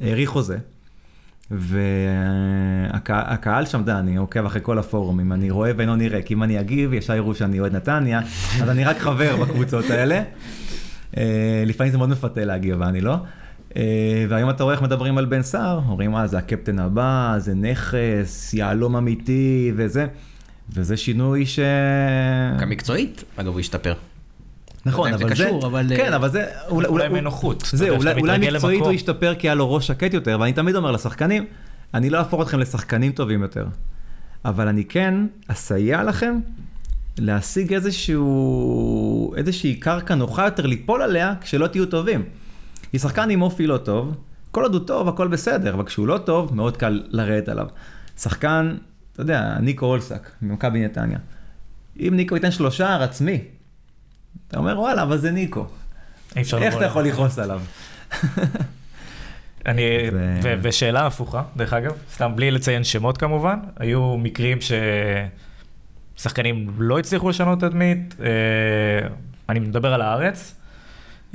האריך 0.00 0.30
חוזה, 0.30 0.58
והקהל 1.50 2.86
שם, 3.66 3.80
אתה 3.80 3.90
יודע, 3.90 4.00
אני 4.00 4.16
עוקב 4.16 4.46
אחרי 4.46 4.60
כל 4.62 4.78
הפורומים, 4.78 5.32
אני 5.32 5.50
רואה 5.50 5.70
ואינו 5.76 5.96
נראה, 5.96 6.22
כי 6.22 6.34
אם 6.34 6.42
אני 6.42 6.60
אגיב, 6.60 6.92
ישר 6.92 7.14
יראו 7.14 7.34
שאני 7.34 7.60
אוהד 7.60 7.76
נתניה, 7.76 8.20
אז 8.62 8.68
אני 8.68 8.84
רק 8.84 8.98
חבר 8.98 9.36
בקבוצות 9.36 9.90
האלה. 9.90 10.22
אה, 11.16 11.62
לפעמים 11.66 11.92
זה 11.92 11.98
מאוד 11.98 12.10
מפתה 12.10 12.44
להגיב, 12.44 12.76
ואני 12.80 13.00
לא. 13.00 13.16
אה, 13.76 14.26
והיום 14.28 14.50
אתה 14.50 14.64
רואה 14.64 14.74
איך 14.74 14.82
מדברים 14.82 15.18
על 15.18 15.24
בן 15.24 15.42
סער, 15.42 15.80
אומרים, 15.88 16.16
אה, 16.16 16.26
זה 16.26 16.38
הקפטן 16.38 16.78
הבא, 16.78 17.34
זה 17.38 17.54
נכס, 17.54 18.54
יהלום 18.54 18.96
אמיתי 18.96 19.72
וזה, 19.76 20.06
וזה 20.70 20.96
שינוי 20.96 21.46
ש... 21.46 21.58
גם 22.60 22.70
מקצועית, 22.70 23.24
אגב, 23.36 23.52
הוא 23.52 23.60
השתפר. 23.60 23.94
נכון, 24.86 25.10
לא 25.10 25.16
אם 25.16 25.20
אבל 25.20 25.28
זה 25.28 25.34
זה, 25.34 25.44
קשור, 25.44 25.66
אבל, 25.66 25.86
כן, 25.96 26.12
אה, 26.12 26.16
אבל 26.16 26.30
זה, 26.30 26.44
אולי, 26.68 26.88
אולי 26.88 27.08
מנוחות. 27.08 27.64
זהו, 27.72 27.86
יודע, 27.86 27.96
אולי, 27.96 28.20
אולי 28.20 28.38
מקצועית 28.38 28.62
הוא 28.62 28.72
למקום. 28.72 28.94
השתפר 28.94 29.34
כי 29.38 29.48
היה 29.48 29.54
לו 29.54 29.74
ראש 29.74 29.86
שקט 29.86 30.14
יותר, 30.14 30.36
ואני 30.40 30.52
תמיד 30.52 30.76
אומר 30.76 30.90
לשחקנים, 30.90 31.46
אני 31.94 32.10
לא 32.10 32.18
אהפוך 32.18 32.42
אתכם 32.42 32.58
לשחקנים 32.58 33.12
טובים 33.12 33.42
יותר, 33.42 33.66
אבל 34.44 34.68
אני 34.68 34.84
כן 34.84 35.14
אסייע 35.48 36.04
לכם 36.04 36.38
להשיג 37.18 37.74
איזשהו, 37.74 39.34
איזושהי 39.36 39.74
קרקע 39.74 40.14
נוחה 40.14 40.44
יותר 40.44 40.66
ליפול 40.66 41.02
עליה 41.02 41.34
כשלא 41.40 41.66
תהיו 41.66 41.86
טובים. 41.86 42.22
כי 42.90 42.98
שחקן 42.98 43.30
עם 43.30 43.42
אופי 43.42 43.66
לא 43.66 43.76
טוב, 43.76 44.16
כל 44.50 44.62
עוד 44.62 44.74
הוא 44.74 44.86
טוב 44.86 45.08
הכל 45.08 45.28
בסדר, 45.28 45.74
אבל 45.74 45.84
כשהוא 45.84 46.06
לא 46.06 46.18
טוב 46.18 46.54
מאוד 46.54 46.76
קל 46.76 47.02
לרדת 47.08 47.48
עליו. 47.48 47.66
שחקן, 48.18 48.76
אתה 49.12 49.22
יודע, 49.22 49.58
ניקו 49.60 49.86
אולסק 49.86 50.30
ממכבי 50.42 50.84
נתניה. 50.84 51.18
אם 52.00 52.12
ניקו 52.16 52.34
ייתן 52.34 52.50
שלושה 52.50 53.04
עצמי, 53.04 53.44
אתה 54.48 54.58
אומר 54.58 54.80
וואלה, 54.80 55.02
אבל 55.02 55.18
זה 55.18 55.30
ניקו. 55.30 55.66
אי 56.36 56.42
אפשר 56.42 56.58
איך 56.62 56.76
אתה. 56.76 56.84
יכול 56.84 57.04
לכעוס 57.04 57.38
עליו? 57.38 57.60
אני, 59.66 59.82
ו- 60.42 60.54
ושאלה 60.62 61.06
הפוכה, 61.06 61.42
דרך 61.56 61.72
אגב, 61.72 61.92
סתם 62.12 62.32
בלי 62.36 62.50
לציין 62.50 62.84
שמות 62.84 63.18
כמובן, 63.18 63.58
היו 63.76 64.16
מקרים 64.16 64.58
ששחקנים 66.16 66.70
לא 66.78 66.98
הצליחו 66.98 67.28
לשנות 67.28 67.60
תדמית, 67.60 68.16
אה, 68.20 69.08
אני 69.48 69.60
מדבר 69.60 69.94
על 69.94 70.02
הארץ, 70.02 70.54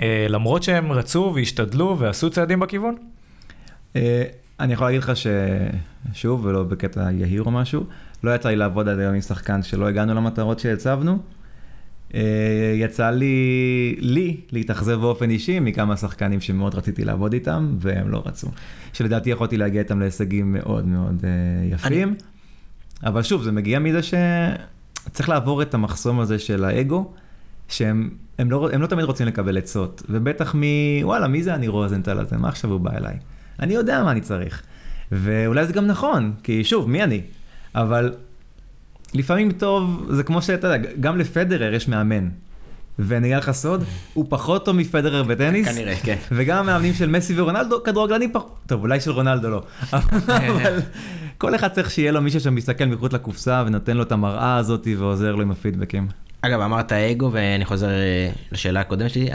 אה, 0.01 0.25
למרות 0.29 0.63
שהם 0.63 0.91
רצו 0.91 1.31
והשתדלו 1.35 1.99
ועשו 1.99 2.29
צעדים 2.29 2.59
בכיוון. 2.59 2.95
אה, 3.95 4.23
אני 4.59 4.73
יכול 4.73 4.87
להגיד 4.87 5.03
לך 5.03 5.11
ששוב, 6.13 6.45
ולא 6.45 6.63
בקטע 6.63 7.11
יהיר 7.11 7.43
או 7.43 7.51
משהו, 7.51 7.85
לא 8.23 8.35
יצא 8.35 8.49
לי 8.49 8.55
לעבוד 8.55 8.87
עד 8.87 8.99
היום 8.99 9.13
עם 9.13 9.21
שחקן 9.21 9.63
שלא 9.63 9.87
הגענו 9.87 10.13
למטרות 10.13 10.59
שהצבנו. 10.59 11.19
אה, 12.15 12.73
יצא 12.75 13.09
לי, 13.09 13.95
לי 13.99 14.37
להתאכזב 14.51 14.99
באופן 14.99 15.29
אישי 15.29 15.59
מכמה 15.59 15.97
שחקנים 15.97 16.41
שמאוד 16.41 16.75
רציתי 16.75 17.05
לעבוד 17.05 17.33
איתם, 17.33 17.75
והם 17.79 18.09
לא 18.09 18.23
רצו. 18.25 18.47
שלדעתי 18.93 19.29
יכולתי 19.29 19.57
להגיע 19.57 19.81
איתם 19.81 19.99
להישגים 19.99 20.53
מאוד 20.53 20.87
מאוד 20.87 21.21
אה, 21.23 21.75
יפים. 21.75 22.15
אבל 23.03 23.23
שוב, 23.23 23.43
זה 23.43 23.51
מגיע 23.51 23.79
מזה 23.79 23.99
שצריך 24.03 25.29
לעבור 25.29 25.61
את 25.61 25.73
המחסום 25.73 26.19
הזה 26.19 26.39
של 26.39 26.63
האגו, 26.63 27.13
שהם 27.67 28.09
הם 28.39 28.51
לא, 28.51 28.69
הם 28.73 28.81
לא 28.81 28.87
תמיד 28.87 29.05
רוצים 29.05 29.27
לקבל 29.27 29.57
עצות, 29.57 30.03
ובטח 30.09 30.55
מ... 30.55 30.61
וואלה, 31.03 31.27
מי 31.27 31.43
זה 31.43 31.55
אני 31.55 31.67
רוזנטל 31.67 32.19
הזה? 32.19 32.37
מה 32.37 32.49
עכשיו 32.49 32.71
הוא 32.71 32.79
בא 32.79 32.97
אליי? 32.97 33.17
אני 33.59 33.73
יודע 33.73 34.03
מה 34.03 34.11
אני 34.11 34.21
צריך. 34.21 34.61
ואולי 35.11 35.65
זה 35.65 35.73
גם 35.73 35.87
נכון, 35.87 36.33
כי 36.43 36.63
שוב, 36.63 36.89
מי 36.89 37.03
אני? 37.03 37.21
אבל 37.75 38.13
לפעמים 39.13 39.51
טוב, 39.51 40.07
זה 40.09 40.23
כמו 40.23 40.41
שאתה 40.41 40.67
יודע, 40.67 40.89
גם 40.99 41.17
לפדרר 41.17 41.73
יש 41.73 41.87
מאמן. 41.87 42.29
ואני 42.99 43.27
אגיד 43.27 43.37
לך 43.37 43.51
סוד, 43.51 43.83
הוא 44.13 44.25
פחות 44.29 44.65
טוב 44.65 44.75
מפדרר 44.75 45.23
בטניס. 45.23 45.67
כנראה, 45.67 45.95
כן. 45.95 46.15
וגם 46.31 46.57
המאמנים 46.57 46.93
של 46.93 47.09
מסי 47.09 47.41
ורונלדו, 47.41 47.83
כדורגלנים 47.83 48.31
פחות, 48.33 48.59
טוב, 48.65 48.81
אולי 48.81 48.99
של 48.99 49.11
רונלדו 49.11 49.49
לא. 49.49 49.63
אבל 50.27 50.79
כל 51.37 51.55
אחד 51.55 51.67
צריך 51.67 51.91
שיהיה 51.91 52.11
לו 52.11 52.21
מישהו 52.21 52.39
שמסתכל 52.39 52.85
מחוץ 52.85 53.13
לקופסה 53.13 53.63
ונותן 53.67 53.97
לו 53.97 54.03
את 54.03 54.11
המראה 54.11 54.57
הזאת 54.57 54.87
ועוזר 54.97 55.35
לו 55.35 55.41
עם 55.41 55.51
הפידבקים. 55.51 56.07
אגב, 56.41 56.61
אמרת 56.61 56.91
אגו, 56.91 57.29
ואני 57.31 57.65
חוזר 57.65 57.89
אה, 57.89 58.31
לשאלה 58.51 58.79
הקודמת 58.79 59.11
שלי. 59.11 59.29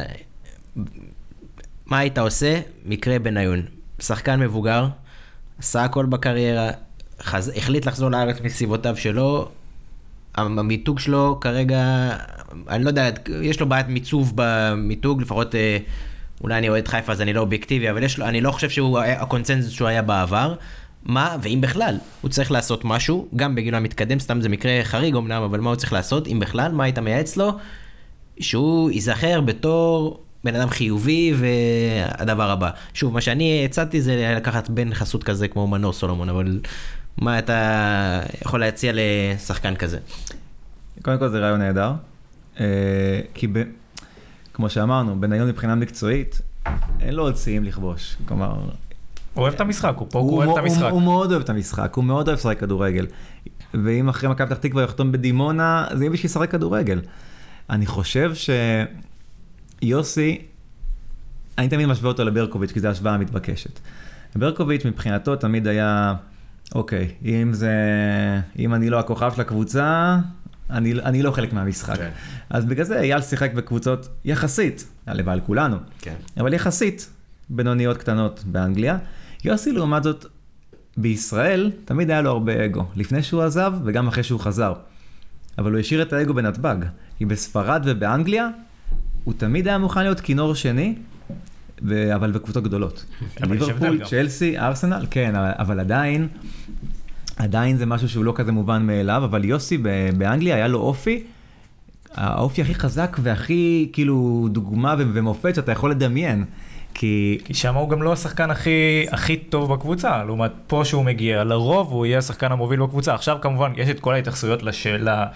מה 1.87 1.99
היית 1.99 2.19
עושה? 2.19 2.61
מקרה 2.87 3.19
בניון. 3.19 3.63
שחקן 4.01 4.41
מבוגר, 4.41 4.89
עשה 5.59 5.85
הכל 5.85 6.07
בקריירה, 6.07 6.71
חז... 7.23 7.53
החליט 7.57 7.87
לחזור 7.87 8.11
לארץ 8.11 8.41
מסיבותיו 8.41 8.97
שלו, 8.97 9.49
המיתוג 10.37 10.99
שלו 10.99 11.39
כרגע, 11.41 12.11
אני 12.69 12.85
לא 12.85 12.89
יודע, 12.89 13.11
יש 13.43 13.61
לו 13.61 13.69
בעיית 13.69 13.89
מיצוב 13.89 14.33
במיתוג, 14.35 15.21
לפחות 15.23 15.55
אה, 15.55 15.79
אולי 16.41 16.59
אני 16.59 16.69
אוהד 16.69 16.89
חיפה 16.89 17.13
אז 17.13 17.21
אני 17.21 17.33
לא 17.33 17.41
אובייקטיבי, 17.41 17.91
אבל 17.91 18.03
יש 18.03 18.19
לו, 18.19 18.27
אני 18.27 18.41
לא 18.41 18.51
חושב 18.51 18.71
שהוא 18.71 18.99
היה- 18.99 19.23
הקונצנזוס 19.23 19.73
שהוא 19.73 19.89
היה 19.89 20.03
בעבר. 20.03 20.55
מה, 21.05 21.37
ואם 21.43 21.61
בכלל, 21.61 21.97
הוא 22.21 22.29
צריך 22.31 22.51
לעשות 22.53 22.85
משהו, 22.85 23.29
גם 23.37 23.55
בגיל 23.55 23.75
המתקדם, 23.75 24.19
סתם 24.19 24.41
זה 24.41 24.49
מקרה 24.49 24.81
חריג 24.83 25.17
אמנם, 25.17 25.43
אבל 25.43 25.61
מה 25.61 25.71
הוא 25.71 25.77
צריך 25.77 25.93
לעשות, 25.93 26.27
אם 26.29 26.39
בכלל, 26.41 26.73
מה 26.73 26.85
היית 26.85 26.99
מייעץ 26.99 27.37
לו? 27.37 27.51
שהוא 28.41 28.91
ייזכר 28.91 29.41
בתור 29.41 30.21
בן 30.45 30.55
אדם 30.55 30.71
חיובי 30.71 31.35
והדבר 31.37 32.51
הבא. 32.51 32.71
שוב, 32.95 33.15
מה 33.15 33.21
שאני 33.21 33.65
הצעתי 33.65 34.03
זה 34.03 34.35
לקחת 34.37 34.71
בן 34.71 34.95
חסות 34.95 35.25
כזה 35.25 35.49
כמו 35.49 35.67
מנור 35.67 35.93
סולומון, 35.93 36.29
אבל 36.29 36.61
מה 37.19 37.39
אתה 37.39 38.21
יכול 38.45 38.61
להציע 38.61 38.93
לשחקן 38.95 39.77
כזה? 39.77 39.99
קודם 41.03 41.19
כל 41.19 41.29
זה 41.29 41.39
רעיון 41.39 41.59
נהדר, 41.59 41.93
אה, 42.61 43.21
כי 43.35 43.47
ב... 43.47 43.63
כמו 44.55 44.71
שאמרנו, 44.71 45.21
בניון 45.21 45.49
מבחינה 45.49 45.75
מקצועית, 45.75 46.41
אין 47.01 47.15
לו 47.15 47.23
עוד 47.23 47.37
שיאים 47.37 47.65
לכבוש. 47.65 48.17
כלומר, 48.25 48.51
הוא 48.51 49.43
אוהב 49.43 49.55
את 49.55 49.61
המשחק, 49.61 49.95
הוא 49.97 50.07
פה, 50.11 50.19
הוא 50.19 50.37
אוהב 50.37 50.51
את 50.51 50.57
המשחק. 50.57 50.83
הוא, 50.83 50.91
הוא 50.91 51.03
מאוד 51.03 51.31
אוהב 51.31 51.43
את 51.43 51.51
המשחק, 51.51 51.95
הוא 51.95 52.05
מאוד 52.05 52.29
אוהב 52.29 52.39
לשחק 52.39 52.61
כדורגל. 52.61 53.07
ואם 53.75 54.09
אחרי 54.09 54.29
מכבי 54.29 54.47
פתח 54.47 54.57
תקווה 54.57 54.83
יחתום 54.83 55.13
בדימונה, 55.13 55.87
זה 55.93 56.05
יהיה 56.05 56.11
בשביל 56.11 56.31
לשחק 56.31 56.51
כדורגל. 56.51 57.01
אני 57.71 57.87
חושב 57.87 58.33
שיוסי, 59.83 60.43
אני 61.59 61.69
תמיד 61.69 61.87
משווה 61.87 62.09
אותו 62.09 62.25
לברקוביץ', 62.25 62.73
כי 62.73 62.81
זו 62.81 62.89
השוואה 62.89 63.15
המתבקשת. 63.15 63.81
ברקוביץ' 64.37 64.85
מבחינתו 64.85 65.37
תמיד 65.37 65.67
היה, 65.67 66.15
אוקיי, 66.75 67.09
אם 67.25 67.53
זה, 67.53 67.73
אם 68.59 68.75
אני 68.75 68.91
לא 68.91 68.99
הכוכב 68.99 69.33
של 69.35 69.41
הקבוצה, 69.41 70.19
אני, 70.71 70.93
אני 70.93 71.23
לא 71.23 71.31
חלק 71.31 71.53
מהמשחק. 71.53 71.97
כן. 71.97 72.11
אז 72.51 72.65
בגלל 72.65 72.85
זה 72.85 73.01
אייל 73.01 73.23
שיחק 73.23 73.53
בקבוצות 73.53 74.09
יחסית, 74.25 74.87
הלוואי 75.07 75.33
על 75.33 75.41
כולנו, 75.41 75.77
כן. 76.01 76.15
אבל 76.41 76.55
יחסית 76.55 77.11
בינוניות 77.51 77.97
קטנות 77.97 78.45
באנגליה. 78.47 78.99
יוסי 79.45 79.73
לעומת 79.73 80.03
זאת, 80.03 80.27
בישראל 80.97 81.71
תמיד 81.85 82.11
היה 82.11 82.23
לו 82.23 82.31
הרבה 82.31 82.65
אגו, 82.65 82.85
לפני 82.97 83.23
שהוא 83.23 83.43
עזב 83.43 83.73
וגם 83.85 84.09
אחרי 84.09 84.23
שהוא 84.23 84.41
חזר. 84.41 84.73
אבל 85.59 85.73
הוא 85.73 85.81
השאיר 85.81 86.03
את 86.03 86.13
האגו 86.13 86.35
בנתב"ג, 86.35 86.77
כי 87.19 87.25
בספרד 87.25 87.83
ובאנגליה 87.85 88.49
הוא 89.25 89.35
תמיד 89.37 89.69
היה 89.69 89.79
מוכן 89.79 90.03
להיות 90.03 90.21
כינור 90.21 90.55
שני, 90.55 90.95
ו... 91.83 92.15
אבל 92.15 92.31
בקבוצות 92.33 92.65
גדולות. 92.65 93.05
ליברפול. 93.41 94.05
צ'לסי, 94.05 94.59
ארסנל, 94.59 95.07
כן, 95.11 95.33
אבל- 95.37 95.81
עדיין, 95.81 96.29
עדיין 97.37 97.77
זה 97.77 97.87
משהו 97.87 98.09
שהוא 98.09 98.25
לא 98.25 98.33
כזה 98.37 98.53
מובן 98.53 98.87
מאליו, 98.87 99.25
אבל 99.25 99.45
יוסי 99.45 99.79
באנגליה 100.19 100.55
היה 100.57 100.69
לו 100.69 100.79
אופי, 100.79 101.23
האופי 102.15 102.63
הכי 102.63 102.75
חזק 102.75 103.17
והכי 103.23 103.89
כאילו 103.93 104.49
דוגמה 104.53 104.95
ו- 104.99 105.03
ומופת 105.13 105.55
שאתה 105.55 105.73
יכול 105.73 105.91
לדמיין. 105.91 106.45
כי 106.99 107.39
כי 107.45 107.55
שם 107.55 107.75
הוא 107.75 107.91
גם 107.91 108.03
לא 108.03 108.13
השחקן 108.13 108.51
הכי, 108.51 109.07
הכי 109.11 109.37
טוב 109.37 109.73
בקבוצה, 109.75 110.25
לעומת 110.25 110.51
פה 110.67 110.83
שהוא 110.85 111.05
מגיע, 111.05 111.45
לרוב 111.45 111.93
הוא 111.93 112.07
יהיה 112.07 112.19
השחקן 112.19 112.53
המוביל 112.53 112.81
בקבוצה. 112.81 113.15
עכשיו 113.15 113.37
כמובן 113.43 113.73
יש 113.77 113.89
את 113.89 114.01
כל 114.01 114.15
ההתייחסויות 114.15 114.63
לשאלה. 114.63 115.27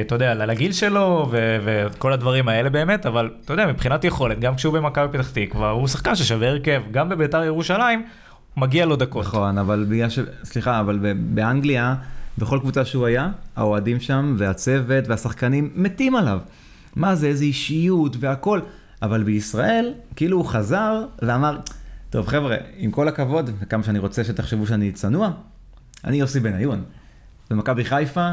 אתה 0.00 0.14
יודע, 0.14 0.34
לגיל 0.34 0.72
שלו. 0.72 1.30
וכל 1.64 2.12
הדברים 2.12 2.48
האלה 2.48 2.70
באמת, 2.70 3.06
אבל 3.06 3.30
אתה 3.44 3.52
יודע, 3.52 3.66
מבחינת 3.66 4.04
יכולת, 4.04 4.40
גם 4.40 4.54
כשהוא 4.54 4.74
במכבי 4.74 5.18
פתח 5.18 5.30
תקווה, 5.30 5.70
הוא 5.70 5.88
שחקן 5.88 6.14
ששווה 6.14 6.48
הרכב, 6.48 6.82
גם 6.90 7.08
בביתר 7.08 7.44
ירושלים, 7.44 8.02
מגיע 8.56 8.86
לו 8.86 8.96
דקות. 8.96 9.26
נכון, 9.26 9.58
אבל 9.58 9.86
בגלל 9.88 10.10
ש... 10.10 10.18
סליחה, 10.44 10.80
אבל 10.80 11.14
באנגליה, 11.16 11.94
בכל 12.38 12.58
קבוצה 12.60 12.84
שהוא 12.84 13.06
היה, 13.06 13.28
האוהדים 13.56 14.00
שם 14.00 14.34
והצוות 14.38 15.08
והשחקנים 15.08 15.70
מתים 15.74 16.16
עליו. 16.16 16.38
מה 16.96 17.14
זה, 17.14 17.26
איזה 17.26 17.44
אישיות 17.44 18.16
והכל. 18.20 18.60
אבל 19.02 19.22
בישראל, 19.22 19.92
כאילו 20.16 20.36
הוא 20.36 20.46
חזר 20.46 21.04
ואמר, 21.22 21.58
טוב 22.10 22.26
חבר'ה, 22.26 22.56
עם 22.76 22.90
כל 22.90 23.08
הכבוד, 23.08 23.50
וכמה 23.60 23.82
שאני 23.82 23.98
רוצה 23.98 24.24
שתחשבו 24.24 24.66
שאני 24.66 24.92
צנוע, 24.92 25.30
אני 26.04 26.16
יוסי 26.16 26.40
בניון. 26.40 26.84
במכבי 27.50 27.84
חיפה, 27.84 28.30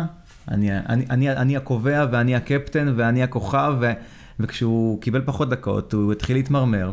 אני, 0.52 0.80
אני, 0.80 1.06
אני, 1.10 1.32
אני 1.32 1.58
הקובע 1.58 2.06
ואני 2.12 2.36
הקפטן 2.36 2.94
ואני 2.96 3.24
הכוכב, 3.24 3.76
ו, 3.82 3.92
וכשהוא 4.40 5.02
קיבל 5.02 5.22
פחות 5.26 5.50
דקות, 5.50 5.94
הוא 5.94 6.12
התחיל 6.12 6.36
להתמרמר. 6.36 6.92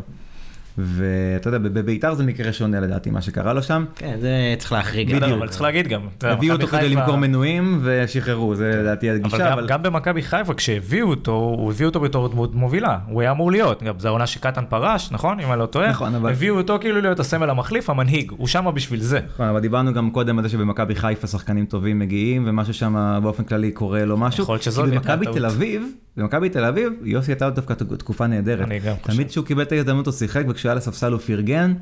ואתה 0.83 1.49
יודע, 1.49 1.59
בביתר 1.59 2.15
זה 2.15 2.25
מקרה 2.25 2.53
שונה 2.53 2.81
לדעתי, 2.81 3.11
מה 3.11 3.23
שקרה 3.23 3.53
לו 3.53 3.63
שם. 3.63 3.85
כן, 3.97 4.17
זה 4.21 4.55
צריך 4.59 4.73
להחריג. 4.73 5.17
בדיוק. 5.17 5.39
אבל 5.39 5.49
צריך 5.49 5.63
להגיד 5.63 5.89
גם, 5.89 6.01
הביאו 6.23 6.55
אותו 6.55 6.67
כדי 6.67 6.89
למכור 6.89 7.17
מנויים 7.17 7.81
ושחררו, 7.83 8.55
זה 8.55 8.71
לדעתי 8.77 9.11
אבל 9.11 9.19
הגישה, 9.19 9.53
אבל... 9.53 9.67
גם 9.67 9.83
במכבי 9.83 10.23
חיפה, 10.23 10.55
כשהביאו 10.55 11.09
אותו, 11.09 11.33
הוא 11.33 11.71
הביא 11.71 11.87
אותו 11.87 12.01
בתור 12.01 12.29
דמות 12.29 12.55
מובילה, 12.55 12.99
הוא 13.09 13.21
היה 13.21 13.31
אמור 13.31 13.51
להיות, 13.51 13.83
גם 13.83 13.95
זו 13.99 14.09
העונה 14.09 14.27
שקטן 14.27 14.65
פרש, 14.69 15.13
נכון? 15.13 15.41
אם 15.41 15.53
אני 15.53 15.59
לא 15.61 15.67
טועה, 15.67 15.91
נכון, 15.91 16.15
אבל- 16.15 16.31
הביאו 16.31 16.57
אותו 16.57 16.79
כאילו 16.81 17.01
להיות 17.01 17.21
הסמל 17.21 17.51
המחליף, 17.51 17.91
המנהיג, 17.91 18.33
הוא 18.37 18.49
שם 18.49 18.67
בשביל 18.75 19.01
זה. 19.01 19.21
נכון, 19.35 19.47
אבל 19.47 19.61
דיברנו 19.61 19.93
גם 19.93 20.11
קודם 20.11 20.39
על 20.39 20.45
זה 20.45 20.49
שבמכבי 20.49 20.95
חיפה 20.95 21.27
שחקנים 21.27 21.65
טובים 21.67 21.99
מגיעים, 21.99 22.45
ומשהו 22.47 22.75
שם 22.75 23.19
באופן 23.23 23.45
כללי 23.45 23.71
קורה 23.73 24.05
לו 24.05 24.17
משהו. 24.17 24.43
יכול 24.43 24.53
להיות 24.55 24.63
שזאת 24.63 24.85
הייתה 24.85 24.99
במכבי 24.99 25.25
הטעות. 25.27 25.37
תל 25.37 25.47
אביב, 25.47 25.83
במכבי 26.17 26.49
תל 26.49 26.65
אביב, 26.65 26.93
יוסי 27.03 27.31
הייתה 27.31 27.45
לו 27.49 27.55
דווקא 27.55 27.75
תקופה 27.75 28.27
נהדרת. 28.27 28.67
אני 28.67 28.79
גם 28.79 28.95
חושב. 29.03 29.15
תמיד 29.15 29.29
כשהוא 29.29 29.45
קיבל 29.45 29.63
את 29.63 29.73
ההזדמנות 29.73 30.07
הוא 30.07 30.15
שיחק, 30.15 30.45
וכשהוא 30.49 30.70
היה 30.71 30.77
לספסל 30.77 31.13
הוא 31.13 31.21
פרגן. 31.21 31.75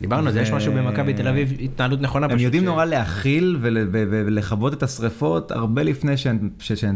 דיברנו 0.00 0.26
על 0.26 0.32
זה, 0.32 0.40
יש 0.40 0.50
משהו 0.50 0.72
במכבי 0.72 1.14
תל 1.14 1.28
אביב, 1.28 1.52
התנהלות 1.64 2.00
נכונה 2.00 2.26
הם 2.26 2.30
פשוט. 2.32 2.44
יודעים 2.44 2.62
ש- 2.62 2.66
נורא 2.66 2.84
להכיל 2.84 3.58
ולכבות 3.62 4.72
את 4.74 4.82
השריפות 4.82 5.50
הרבה 5.50 5.82
לפני 5.82 6.16
שהן- 6.16 6.48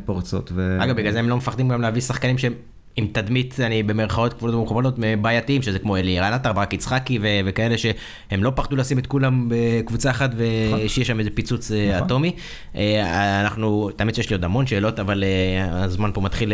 פורצות. 0.05 0.52
אגב, 0.81 0.97
בגלל 0.97 1.12
זה 1.12 1.18
הם 1.18 1.28
לא 1.28 1.36
מפחדים 1.36 1.68
גם 1.68 1.81
להביא 1.82 2.01
שחקנים 2.02 2.39
שהם 2.39 2.52
עם 2.97 3.06
תדמית, 3.12 3.60
אני 3.60 3.82
במרכאות 3.82 4.32
כפולות 4.32 4.55
ומכופלות, 4.55 4.98
בעייתיים, 5.20 5.62
שזה 5.62 5.78
כמו 5.78 5.97
אלירן 5.97 6.32
עטר, 6.32 6.52
ברק 6.52 6.73
יצחקי 6.73 7.18
ו- 7.23 7.24
וכאלה 7.44 7.74
שהם 7.78 8.43
לא 8.44 8.52
פחדו 8.55 8.77
לשים 8.77 8.98
את 8.98 9.06
כולם 9.06 9.48
בקבוצה 9.51 10.10
אחת 10.10 10.31
ושיהיה 10.36 11.05
שם 11.05 11.18
איזה 11.18 11.31
פיצוץ 11.35 11.73
אה, 11.73 11.90
נכון. 11.94 12.06
אטומי. 12.06 12.32
אה, 12.77 13.40
אנחנו, 13.40 13.90
תמיד 13.97 14.14
שיש 14.14 14.31
לי 14.31 14.35
עוד 14.36 14.44
המון 14.44 14.66
שאלות, 14.66 15.01
אבל 15.01 15.24
אה, 15.24 15.85
הזמן 15.85 16.10
פה 16.14 16.20
מתחיל 16.20 16.52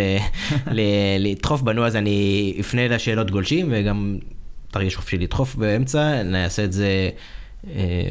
לדחוף 1.18 1.62
בנו, 1.62 1.86
אז 1.86 1.96
אני 1.96 2.16
אפנה 2.60 2.88
לשאלות 2.88 3.30
גולשים, 3.30 3.68
וגם 3.70 4.16
תרגיש 4.72 4.96
חופשי 4.96 5.18
לדחוף 5.18 5.54
באמצע, 5.54 6.22
נעשה 6.22 6.64
את 6.64 6.72
זה. 6.72 7.10
אה, 7.70 8.08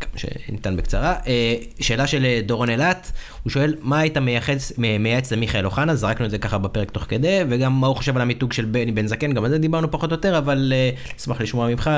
כמה 0.00 0.18
שניתן 0.18 0.76
בקצרה. 0.76 1.16
אה, 1.26 1.54
שאלה 1.80 2.06
של 2.06 2.24
אה, 2.24 2.40
דורון 2.46 2.70
אילת, 2.70 3.12
הוא 3.42 3.50
שואל, 3.50 3.74
מה 3.82 3.98
היית 3.98 4.16
מייחס, 4.16 4.72
מייעץ 4.78 5.32
למיכאל 5.32 5.66
אוחנה? 5.66 5.94
זרקנו 5.94 6.26
את 6.26 6.30
זה 6.30 6.38
ככה 6.38 6.58
בפרק 6.58 6.90
תוך 6.90 7.04
כדי, 7.08 7.38
וגם 7.48 7.80
מה 7.80 7.86
הוא 7.86 7.96
חושב 7.96 8.16
על 8.16 8.22
המיתוג 8.22 8.52
של 8.52 8.64
בני 8.64 8.92
בן 8.92 9.06
זקן, 9.06 9.32
גם 9.32 9.44
על 9.44 9.50
זה 9.50 9.58
דיברנו 9.58 9.90
פחות 9.90 10.10
או 10.10 10.16
יותר, 10.16 10.38
אבל 10.38 10.72
אה, 10.74 10.90
אשמח 11.18 11.40
לשמוע 11.40 11.68
ממך. 11.68 11.90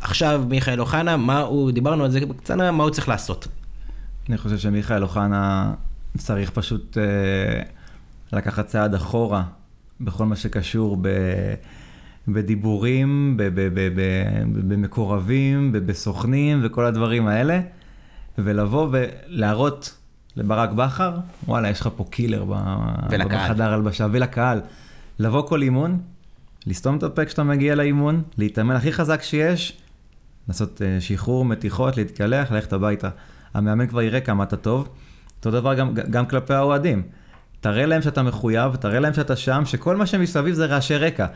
עכשיו 0.00 0.44
מיכאל 0.48 0.80
אוחנה, 0.80 1.16
מה 1.16 1.40
הוא, 1.40 1.70
דיברנו 1.70 2.04
על 2.04 2.10
זה 2.10 2.20
בקצרה, 2.20 2.70
מה 2.70 2.84
הוא 2.84 2.90
צריך 2.90 3.08
לעשות? 3.08 3.48
אני 4.28 4.38
חושב 4.38 4.58
שמיכאל 4.58 5.02
אוחנה 5.02 5.72
צריך 6.18 6.50
פשוט 6.50 6.98
אה, 6.98 7.62
לקחת 8.32 8.66
צעד 8.66 8.94
אחורה 8.94 9.42
בכל 10.00 10.24
מה 10.24 10.36
שקשור 10.36 10.96
ב, 11.00 11.08
בדיבורים, 12.28 13.36
במקורבים, 14.68 15.72
בסוכנים 15.72 16.60
וכל 16.62 16.84
הדברים 16.84 17.26
האלה, 17.26 17.60
ולבוא 18.38 18.88
ולהראות 18.90 19.96
לברק 20.36 20.70
בכר, 20.70 21.16
וואלה, 21.46 21.70
יש 21.70 21.80
לך 21.80 21.88
פה 21.96 22.04
קילר 22.10 22.44
ולקהל. 23.10 23.50
בחדר 23.50 23.72
הלבשה, 23.72 24.06
ולקהל. 24.12 24.60
לבוא 25.18 25.48
כל 25.48 25.62
אימון, 25.62 25.98
לסתום 26.66 26.96
את 26.96 27.02
הפה 27.02 27.24
כשאתה 27.24 27.42
מגיע 27.42 27.74
לאימון, 27.74 28.22
להתאמן 28.38 28.76
הכי 28.76 28.92
חזק 28.92 29.22
שיש, 29.22 29.78
לעשות 30.48 30.82
אה, 30.82 31.00
שחרור, 31.00 31.44
מתיחות, 31.44 31.96
להתקלח, 31.96 32.50
ללכת 32.50 32.72
הביתה. 32.72 33.08
המאמן 33.54 33.86
כבר 33.86 34.02
יראה 34.02 34.20
כמה 34.20 34.44
אתה 34.44 34.56
טוב. 34.56 34.88
אותו 35.36 35.50
דבר 35.50 35.74
גם, 35.74 35.94
גם 35.94 36.26
כלפי 36.26 36.54
האוהדים. 36.54 37.02
תראה 37.60 37.86
להם 37.86 38.02
שאתה 38.02 38.22
מחויב, 38.22 38.76
תראה 38.76 39.00
להם 39.00 39.14
שאתה 39.14 39.36
שם, 39.36 39.62
שכל 39.64 39.96
מה 39.96 40.06
שמסביב 40.06 40.54
זה 40.54 40.66
רעשי 40.66 40.96
רקע. 40.96 41.26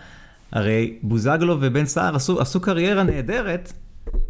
הרי 0.53 0.99
בוזגלו 1.03 1.57
ובן 1.61 1.87
סער 1.87 2.17
עשו, 2.17 2.41
עשו 2.41 2.61
קריירה 2.61 3.03
נהדרת 3.03 3.73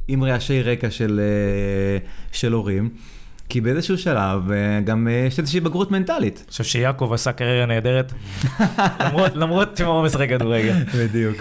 עם 0.09 0.25
רעשי 0.25 0.63
רקע 0.63 0.91
של, 0.91 1.21
אה, 1.21 2.09
של 2.33 2.53
הורים, 2.53 2.91
כי 3.49 3.61
באיזשהו 3.61 3.99
שלב 3.99 4.51
אה, 4.51 4.81
גם 4.85 5.09
אה, 5.09 5.25
יש 5.27 5.39
איזושהי 5.39 5.61
בגרות 5.61 5.91
מנטלית. 5.91 6.39
אני 6.45 6.51
חושב 6.51 6.65
שיעקב 6.65 7.11
עשה 7.15 7.33
קריירה 7.33 7.67
נהדרת, 7.67 8.13
למרות- 9.35 9.77
שהוא 9.77 9.87
לא 9.89 10.03
משחק 10.03 10.29
כדורגל. 10.29 10.75
בדיוק. 10.99 11.37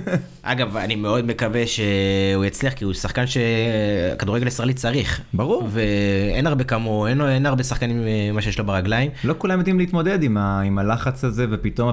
אגב, 0.42 0.76
אני 0.76 0.96
מאוד 0.96 1.26
מקווה 1.26 1.66
שהוא 1.66 2.44
יצליח, 2.44 2.72
כי 2.72 2.84
הוא 2.84 2.92
שחקן 2.94 3.24
שכדורגל 3.26 4.46
ישראלי 4.46 4.74
צריך. 4.74 5.20
ברור. 5.34 5.68
ואין 5.70 6.46
הרבה 6.46 6.64
כמוהו, 6.64 7.06
אין, 7.06 7.20
אין 7.20 7.46
הרבה 7.46 7.62
שחקנים 7.62 8.02
אה, 8.02 8.30
מה 8.32 8.42
שיש 8.42 8.58
לו 8.58 8.64
ברגליים. 8.64 9.10
לא 9.24 9.34
כולם 9.38 9.58
יודעים 9.58 9.78
להתמודד 9.78 10.22
עם, 10.22 10.36
ה, 10.36 10.60
עם 10.60 10.78
הלחץ 10.78 11.24
הזה, 11.24 11.46
ופתאום 11.50 11.92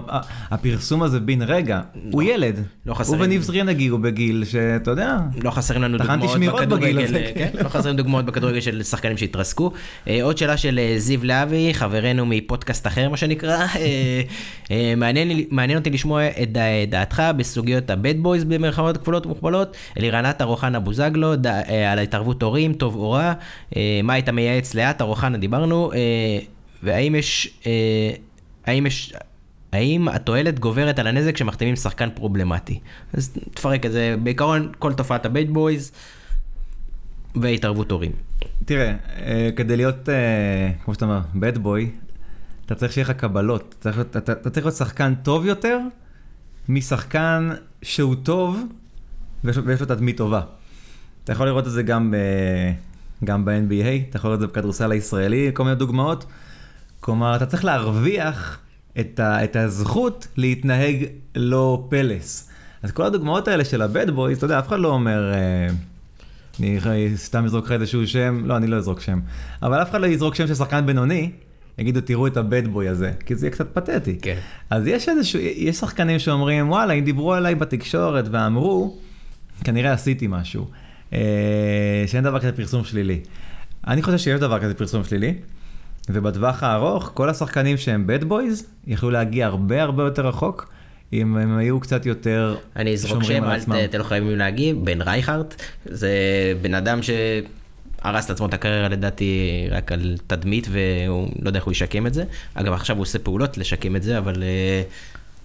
הפרסום 0.52 1.04
הזה 1.04 1.20
בן 1.20 1.42
רגע. 1.42 1.82
הוא 2.12 2.24
ילד. 2.24 2.56
לא 2.86 2.92
הוא 2.92 2.98
חסרים. 2.98 3.22
וניב 3.22 3.42
זריאן 3.42 3.70
הגיעו 3.70 3.98
בגיל 3.98 4.44
שאתה 4.46 4.92
יודע, 4.92 5.18
לא 5.44 5.52
חסרים 5.52 5.82
לנו 5.82 5.98
דוגמאות 5.98 6.40
בכדורגל. 6.60 7.08
כן? 7.36 7.50
לא 7.64 7.70
חסרים 7.70 7.96
דוגמאות 7.96 8.26
בכדורגל 8.26 8.60
של 8.60 8.84
שחקנים 8.84 9.18
שהתרסקו. 9.18 9.59
אה, 10.08 10.24
עוד 10.24 10.38
שאלה 10.38 10.58
של 10.58 10.80
אה, 10.80 10.94
זיו 10.98 11.24
להבי, 11.24 11.74
חברנו 11.74 12.26
מפודקאסט 12.26 12.88
אחר 12.88 13.10
מה 13.10 13.18
שנקרא. 13.18 13.66
אה, 14.72 14.94
מעניין 14.98 15.32
מעניין 15.50 15.78
אותי 15.80 15.90
לשמוע 15.90 16.28
את 16.28 16.52
דע- 16.52 16.86
דעתך 16.90 17.24
בסוגיות 17.38 17.90
ה 17.90 17.96
bad 17.96 18.16
boys 18.20 18.44
במרכאות 18.44 18.98
כפולות 18.98 19.26
ומכופלות, 19.26 19.78
אלירן 19.98 20.26
עטר, 20.26 20.46
אוחנה 20.46 20.80
בוזגלו, 20.80 21.34
אה, 21.46 21.92
על 21.92 22.00
התערבות 22.00 22.44
הורים, 22.44 22.74
טוב 22.74 22.96
או 22.96 23.12
רע, 23.12 23.34
מה 24.04 24.14
היית 24.14 24.30
מייעץ 24.30 24.74
לעטר, 24.74 25.06
אוחנה 25.06 25.38
דיברנו, 25.38 25.92
והאם 26.84 27.16
יש, 27.16 27.60
האם 28.66 28.86
יש... 28.86 29.14
האם 29.72 30.08
התועלת 30.08 30.60
גוברת 30.60 31.00
על 31.00 31.08
הנזק 31.08 31.36
כשמחתימים 31.36 31.76
שחקן 31.76 32.10
פרובלמטי? 32.14 32.80
אז 33.14 33.32
תפרק 33.54 33.86
את 33.86 33.92
זה, 33.92 34.16
בעיקרון 34.24 34.72
כל 34.80 34.94
תופעת 34.94 35.26
ה 35.26 35.32
bad 35.32 35.50
boys 35.50 35.92
והתערבות 37.36 37.92
הורים. 37.92 38.12
תראה, 38.66 38.96
אה, 39.26 39.50
כדי 39.56 39.78
להיות, 39.78 40.10
אה, 40.10 40.72
כמו 40.86 40.94
שאתה 40.94 41.06
אומר, 41.06 41.22
bad 41.36 41.58
boy, 41.58 42.08
אתה 42.66 42.76
צריך 42.76 42.92
שיהיה 42.94 43.06
לך 43.06 43.12
קבלות. 43.12 43.66
אתה 43.70 43.84
צריך, 43.84 43.98
להיות- 43.98 44.18
אתה, 44.18 44.32
אתה 44.32 44.50
צריך 44.50 44.66
להיות 44.66 44.76
שחקן 44.78 45.14
טוב 45.24 45.46
יותר 45.46 45.80
משחקן 46.70 47.50
שהוא 47.82 48.16
טוב 48.24 48.60
ויש, 49.44 49.58
ויש 49.66 49.80
לו 49.80 49.86
תדמית 49.86 50.18
טובה. 50.18 50.42
אתה 51.24 51.32
יכול 51.32 51.46
לראות 51.48 51.68
את 51.68 51.72
זה 51.72 51.84
גם, 51.84 52.14
גם 53.24 53.46
ב-NBA, 53.46 54.10
אתה 54.10 54.18
יכול 54.18 54.30
לראות 54.30 54.36
את 54.36 54.42
זה 54.42 54.48
בכדורסל 54.48 54.92
הישראלי, 54.92 55.52
כל 55.54 55.64
מיני 55.64 55.76
דוגמאות. 55.76 56.26
כלומר, 57.00 57.36
אתה 57.36 57.46
צריך 57.46 57.66
להרוויח 57.66 58.60
את, 59.00 59.20
ה, 59.20 59.44
את 59.44 59.56
הזכות 59.56 60.28
להתנהג 60.38 61.06
לא 61.36 61.88
פלס. 61.90 62.50
אז 62.84 62.92
כל 62.92 63.04
הדוגמאות 63.04 63.48
האלה 63.48 63.66
של 63.66 63.82
הבד 63.82 64.10
בוי, 64.10 64.34
אתה 64.34 64.46
יודע, 64.46 64.60
אף 64.60 64.68
אחד 64.68 64.80
לא 64.80 64.88
אומר, 64.88 65.34
אה, 65.34 65.68
אני 66.62 67.18
סתם 67.18 67.46
אזרוק 67.46 67.66
לך 67.66 67.72
איזשהו 67.72 68.08
שם, 68.08 68.42
לא, 68.46 68.58
אני 68.58 68.68
לא 68.68 68.76
אזרוק 68.76 69.02
שם, 69.02 69.20
אבל 69.62 69.82
אף 69.82 69.90
אחד 69.90 70.02
לא 70.02 70.08
יזרוק 70.08 70.36
שם 70.36 70.48
של 70.48 70.56
שחקן 70.56 70.86
בינוני, 70.86 71.32
יגידו, 71.78 72.02
תראו 72.02 72.28
את 72.28 72.38
הבד 72.38 72.68
בוי 72.68 72.88
הזה, 72.88 73.12
כי 73.26 73.36
זה 73.36 73.46
יהיה 73.46 73.54
קצת 73.54 73.68
פתטי. 73.74 74.18
כן. 74.22 74.38
אז 74.70 74.88
יש 74.88 75.10
איזשהו, 75.10 75.40
יש 75.40 75.76
שחקנים 75.76 76.20
שאומרים, 76.20 76.70
וואלה, 76.70 76.94
אם 76.94 77.04
דיברו 77.04 77.34
עליי 77.34 77.56
בתקשורת 77.56 78.26
ואמרו, 78.32 78.98
כנראה 79.64 79.92
עשיתי 79.92 80.28
משהו. 80.30 80.68
אה, 81.14 82.04
שאין 82.08 82.24
דבר 82.24 82.40
כזה 82.40 82.52
פרסום 82.52 82.84
שלילי. 82.84 83.20
אני 83.88 84.02
חושב 84.02 84.18
שיש 84.18 84.40
דבר 84.40 84.60
כזה 84.60 84.74
פרסום 84.74 85.04
שלילי, 85.04 85.34
ובטווח 86.10 86.64
הארוך, 86.64 87.12
כל 87.14 87.30
השחקנים 87.30 87.78
שהם 87.78 88.08
bad 88.08 88.24
boys 88.24 88.64
יכלו 88.88 89.10
להגיע 89.10 89.46
הרבה 89.46 89.84
הרבה 89.84 90.04
יותר 90.04 90.28
רחוק, 90.28 90.74
אם 91.14 91.38
הם 91.38 91.58
היו 91.58 91.80
קצת 91.80 92.06
יותר 92.06 92.56
אני 92.76 92.94
אזרוק 92.94 93.24
שומרים 93.24 93.38
שם, 93.38 93.44
על 93.44 93.50
אל 93.50 93.56
עצמם. 93.56 93.76
ת- 93.76 93.90
אתם 93.90 93.98
לא 93.98 94.04
חייבים 94.04 94.38
להגיב, 94.38 94.86
בן 94.86 95.02
רייכרט, 95.02 95.62
זה 95.86 96.10
בן 96.62 96.74
אדם 96.74 97.04
ש... 97.04 97.10
הרס 98.02 98.26
את 98.26 98.30
עצמו 98.30 98.46
את 98.48 98.54
הקריירה 98.54 98.90
לדעתי 98.90 99.68
רק 99.72 99.92
על 99.92 100.18
תדמית, 100.28 100.68
והוא 100.72 101.30
לא 101.42 101.50
יודע 101.50 101.58
איך 101.60 101.66
הוא 101.66 101.72
ישקם 101.72 102.08
את 102.08 102.14
זה. 102.14 102.24
אגב, 102.54 102.74
עכשיו 102.74 102.96
הוא 102.96 103.02
עושה 103.02 103.20
פעולות 103.20 103.58
לשקם 103.58 103.96
את 103.96 104.04
זה, 104.04 104.18
אבל... 104.18 104.44
אה, 104.44 104.82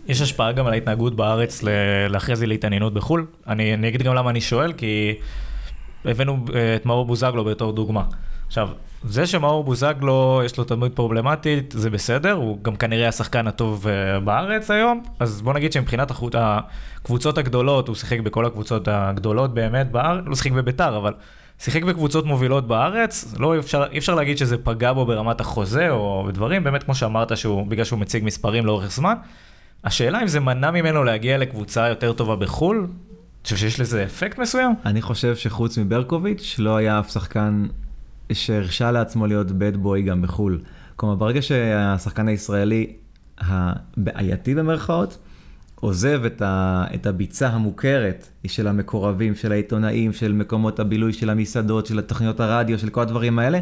יש 0.08 0.20
השפעה 0.20 0.52
גם 0.52 0.66
על 0.66 0.72
ההתנהגות 0.72 1.16
בארץ 1.16 1.62
לאחרי 2.10 2.36
זה 2.36 2.46
להתעניינות 2.46 2.94
בחו"ל. 2.94 3.26
אני, 3.48 3.74
אני 3.74 3.88
אגיד 3.88 4.02
גם 4.02 4.14
למה 4.14 4.30
אני 4.30 4.40
שואל, 4.40 4.72
כי 4.72 5.14
הבאנו 6.04 6.44
אה, 6.54 6.76
את 6.76 6.86
מאור 6.86 7.04
בוזגלו 7.04 7.44
בתור 7.44 7.72
דוגמה. 7.72 8.02
עכשיו, 8.46 8.68
זה 9.06 9.26
שמאור 9.26 9.64
בוזגלו 9.64 10.42
יש 10.44 10.58
לו 10.58 10.64
תדמית 10.64 10.94
פרובלמטית, 10.94 11.74
זה 11.76 11.90
בסדר, 11.90 12.32
הוא 12.32 12.58
גם 12.62 12.76
כנראה 12.76 13.08
השחקן 13.08 13.46
הטוב 13.46 13.86
אה, 13.88 14.20
בארץ 14.20 14.70
היום, 14.70 15.02
אז 15.20 15.42
בוא 15.42 15.52
נגיד 15.52 15.72
שמבחינת 15.72 16.10
החוט, 16.10 16.34
הקבוצות 16.38 17.38
הגדולות, 17.38 17.88
הוא 17.88 17.96
שיחק 17.96 18.20
בכל 18.20 18.46
הקבוצות 18.46 18.88
הגדולות 18.88 19.54
באמת 19.54 19.90
בארץ, 19.90 20.24
לא 20.26 20.34
שיחק 20.34 20.52
בביתר, 20.52 20.96
אבל 20.96 21.12
שיחק 21.58 21.82
בקבוצות 21.82 22.26
מובילות 22.26 22.66
בארץ, 22.66 23.34
לא 23.38 23.58
אפשר, 23.58 23.84
אי 23.90 23.98
אפשר 23.98 24.14
להגיד 24.14 24.38
שזה 24.38 24.56
פגע 24.58 24.92
בו 24.92 25.06
ברמת 25.06 25.40
החוזה 25.40 25.90
או 25.90 26.24
בדברים, 26.28 26.64
באמת 26.64 26.82
כמו 26.82 26.94
שאמרת, 26.94 27.36
שהוא, 27.36 27.66
בגלל 27.66 27.84
שהוא 27.84 27.98
מציג 27.98 28.24
מספרים 28.24 28.66
לאורך 28.66 28.90
זמן. 28.90 29.14
השאלה 29.84 30.22
אם 30.22 30.26
זה 30.26 30.40
מנע 30.40 30.70
ממנו 30.70 31.04
להגיע 31.04 31.38
לקבוצה 31.38 31.88
יותר 31.88 32.12
טובה 32.12 32.36
בחו"ל, 32.36 32.76
אני 32.76 33.44
חושב 33.44 33.56
שיש 33.56 33.80
לזה 33.80 34.04
אפקט 34.04 34.38
מסוים? 34.38 34.74
אני 34.86 35.02
חושב 35.02 35.36
שחוץ 35.36 35.78
מברקוביץ' 35.78 36.56
לא 36.58 36.76
היה 36.76 37.00
אף 37.00 37.10
שחקן 37.12 37.66
שהרשה 38.32 38.90
לעצמו 38.90 39.26
להיות 39.26 39.52
בד 39.52 39.76
בוי 39.76 40.02
גם 40.02 40.22
בחו"ל. 40.22 40.60
כלומר, 40.96 41.14
ברגע 41.14 41.42
שהשחקן 41.42 42.28
הישראלי 42.28 42.92
הבעייתי 43.38 44.54
במרכאות, 44.54 45.18
עוזב 45.74 46.24
את, 46.24 46.42
ה, 46.42 46.84
את 46.94 47.06
הביצה 47.06 47.48
המוכרת 47.48 48.28
של 48.46 48.68
המקורבים, 48.68 49.34
של 49.34 49.52
העיתונאים, 49.52 50.12
של 50.12 50.32
מקומות 50.32 50.80
הבילוי, 50.80 51.12
של 51.12 51.30
המסעדות, 51.30 51.86
של 51.86 52.00
תוכניות 52.00 52.40
הרדיו, 52.40 52.78
של 52.78 52.88
כל 52.88 53.00
הדברים 53.00 53.38
האלה, 53.38 53.58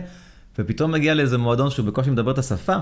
ופתאום 0.59 0.93
מגיע 0.93 1.15
לאיזה 1.15 1.39
מועדון 1.39 1.71
שהוא 1.71 1.87
בקושי 1.87 2.11
מדבר 2.11 2.31
את 2.31 2.39
השפה, 2.39 2.77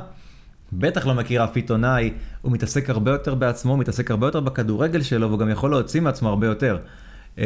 בטח 0.72 1.06
לא 1.06 1.14
מכיר 1.14 1.44
אף 1.44 1.56
עיתונאי, 1.56 2.10
הוא 2.42 2.52
מתעסק 2.52 2.90
הרבה 2.90 3.10
יותר 3.10 3.34
בעצמו, 3.34 3.72
הוא 3.72 3.80
מתעסק 3.80 4.10
הרבה 4.10 4.26
יותר 4.26 4.40
בכדורגל 4.40 5.02
שלו, 5.02 5.28
והוא 5.28 5.38
גם 5.38 5.50
יכול 5.50 5.70
להוציא 5.70 6.00
מעצמו 6.00 6.28
הרבה 6.28 6.46
יותר. 6.46 6.78
אה, 7.38 7.44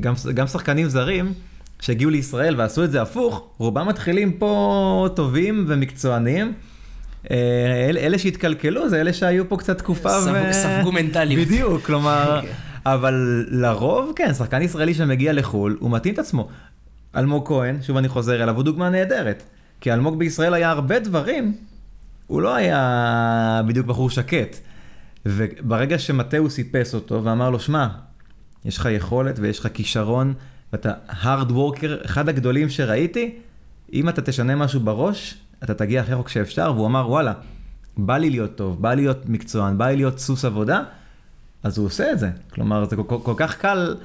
גם, 0.00 0.14
גם 0.34 0.46
שחקנים 0.46 0.88
זרים 0.88 1.32
שהגיעו 1.80 2.10
לישראל 2.10 2.54
ועשו 2.58 2.84
את 2.84 2.90
זה 2.90 3.02
הפוך, 3.02 3.48
רובם 3.58 3.88
מתחילים 3.88 4.32
פה 4.32 5.08
טובים 5.16 5.64
ומקצוענים. 5.68 6.52
אה, 7.30 7.86
אל, 7.88 7.98
אלה 7.98 8.18
שהתקלקלו 8.18 8.88
זה 8.88 9.00
אלה 9.00 9.12
שהיו 9.12 9.48
פה 9.48 9.56
קצת 9.56 9.78
תקופה 9.78 10.20
ספג, 10.20 10.44
ו... 10.50 10.52
ספגו 10.52 10.92
מנטליות. 10.92 11.46
בדיוק, 11.46 11.82
כלומר, 11.82 12.40
אבל 12.86 13.46
לרוב, 13.50 14.12
כן, 14.16 14.34
שחקן 14.34 14.62
ישראלי 14.62 14.94
שמגיע 14.94 15.32
לחו"ל, 15.32 15.76
הוא 15.80 15.90
מתאים 15.90 16.14
את 16.14 16.18
עצמו. 16.18 16.48
אלמוג 17.16 17.48
כהן, 17.48 17.82
שוב 17.82 17.96
אני 17.96 18.08
חוזר 18.08 18.42
אליו, 18.42 18.56
הוא 18.56 18.64
דוגמה 18.64 18.90
נהדרת. 18.90 19.42
כי 19.80 19.92
אלמוג 19.92 20.18
בישראל 20.18 20.54
היה 20.54 20.70
הרבה 20.70 20.98
דברים, 20.98 21.54
הוא 22.26 22.42
לא 22.42 22.54
היה 22.54 23.62
בדיוק 23.66 23.86
בחור 23.86 24.10
שקט. 24.10 24.56
וברגע 25.26 25.98
שמטאוס 25.98 26.58
איפס 26.58 26.94
אותו 26.94 27.24
ואמר 27.24 27.50
לו, 27.50 27.60
שמע, 27.60 27.88
יש 28.64 28.76
לך 28.78 28.88
יכולת 28.92 29.38
ויש 29.38 29.58
לך 29.58 29.68
כישרון, 29.74 30.34
ואתה 30.76 30.92
hard 31.22 31.50
worker, 31.50 32.04
אחד 32.04 32.28
הגדולים 32.28 32.68
שראיתי, 32.68 33.34
אם 33.92 34.08
אתה 34.08 34.22
תשנה 34.22 34.56
משהו 34.56 34.80
בראש, 34.80 35.34
אתה 35.64 35.74
תגיע 35.74 36.00
הכי 36.00 36.12
רחוק 36.12 36.28
שאפשר, 36.28 36.72
והוא 36.74 36.86
אמר, 36.86 37.10
וואלה, 37.10 37.32
בא 37.96 38.16
לי 38.18 38.30
להיות 38.30 38.56
טוב, 38.56 38.82
בא 38.82 38.94
לי 38.94 39.02
להיות 39.02 39.28
מקצוען, 39.28 39.78
בא 39.78 39.86
לי 39.86 39.96
להיות 39.96 40.18
סוס 40.18 40.44
עבודה, 40.44 40.82
אז 41.62 41.78
הוא 41.78 41.86
עושה 41.86 42.12
את 42.12 42.18
זה. 42.18 42.30
כלומר, 42.50 42.84
זה 42.84 42.96
כל, 42.96 43.18
כל 43.22 43.34
כך 43.36 43.56
קל 43.56 43.96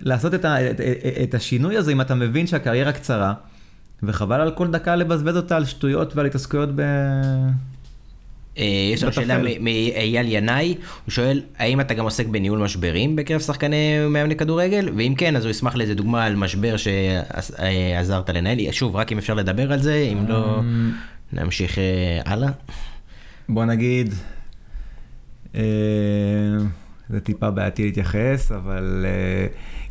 לעשות 0.00 0.34
את, 0.34 0.44
ה, 0.44 0.70
את, 0.70 0.80
את 1.22 1.34
השינוי 1.34 1.76
הזה 1.76 1.92
אם 1.92 2.00
אתה 2.00 2.14
מבין 2.14 2.46
שהקריירה 2.46 2.92
קצרה, 2.92 3.34
וחבל 4.02 4.40
על 4.40 4.50
כל 4.50 4.70
דקה 4.70 4.96
לבזבז 4.96 5.36
אותה 5.36 5.56
על 5.56 5.64
שטויות 5.64 6.16
ועל 6.16 6.26
התעסקויות 6.26 6.68
ב... 6.74 6.82
אה, 8.58 8.90
יש 8.92 9.02
לנו 9.02 9.12
שאלה 9.12 9.38
מאייל 9.60 10.26
ינאי, 10.28 10.74
הוא 11.04 11.12
שואל, 11.12 11.42
האם 11.58 11.80
אתה 11.80 11.94
גם 11.94 12.04
עוסק 12.04 12.26
בניהול 12.26 12.58
משברים 12.58 13.16
בקרב 13.16 13.40
שחקני 13.40 14.08
מאמני 14.08 14.36
כדורגל? 14.36 14.88
ואם 14.96 15.14
כן, 15.18 15.36
אז 15.36 15.44
הוא 15.44 15.50
ישמח 15.50 15.74
לאיזה 15.74 15.94
דוגמה 15.94 16.24
על 16.24 16.36
משבר 16.36 16.76
שעזרת 16.76 18.30
לנהל. 18.30 18.72
שוב, 18.72 18.96
רק 18.96 19.12
אם 19.12 19.18
אפשר 19.18 19.34
לדבר 19.34 19.72
על 19.72 19.78
זה, 19.78 20.08
אם 20.12 20.28
לא, 20.28 20.58
אמ, 20.58 20.92
נמשיך 21.32 21.78
אה, 21.78 22.20
הלאה. 22.24 22.50
בוא 23.48 23.64
נגיד, 23.64 24.14
אה, 25.54 25.60
זה 27.08 27.20
טיפה 27.20 27.50
בעייתי 27.50 27.84
להתייחס, 27.84 28.52
אבל 28.52 29.06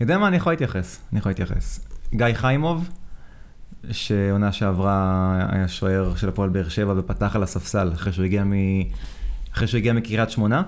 יודע 0.01 0.17
מה, 0.17 0.27
אני 0.27 0.37
יכול 0.37 0.53
להתייחס, 0.53 0.99
אני 1.11 1.19
יכול 1.19 1.29
להתייחס. 1.29 1.79
גיא 2.13 2.27
חיימוב, 2.33 2.89
שעונה 3.91 4.51
שעברה 4.51 5.47
היה 5.51 5.67
שוער 5.67 6.15
של 6.15 6.29
הפועל 6.29 6.49
באר 6.49 6.69
שבע 6.69 6.93
ופתח 6.97 7.35
על 7.35 7.43
הספסל 7.43 7.91
אחרי 7.93 8.13
שהוא 8.13 8.25
הגיע, 8.25 8.43
מ... 8.43 8.53
אחרי 9.53 9.67
שהוא 9.67 9.77
הגיע 9.77 9.93
מקריית 9.93 10.29
שמונה, 10.29 10.63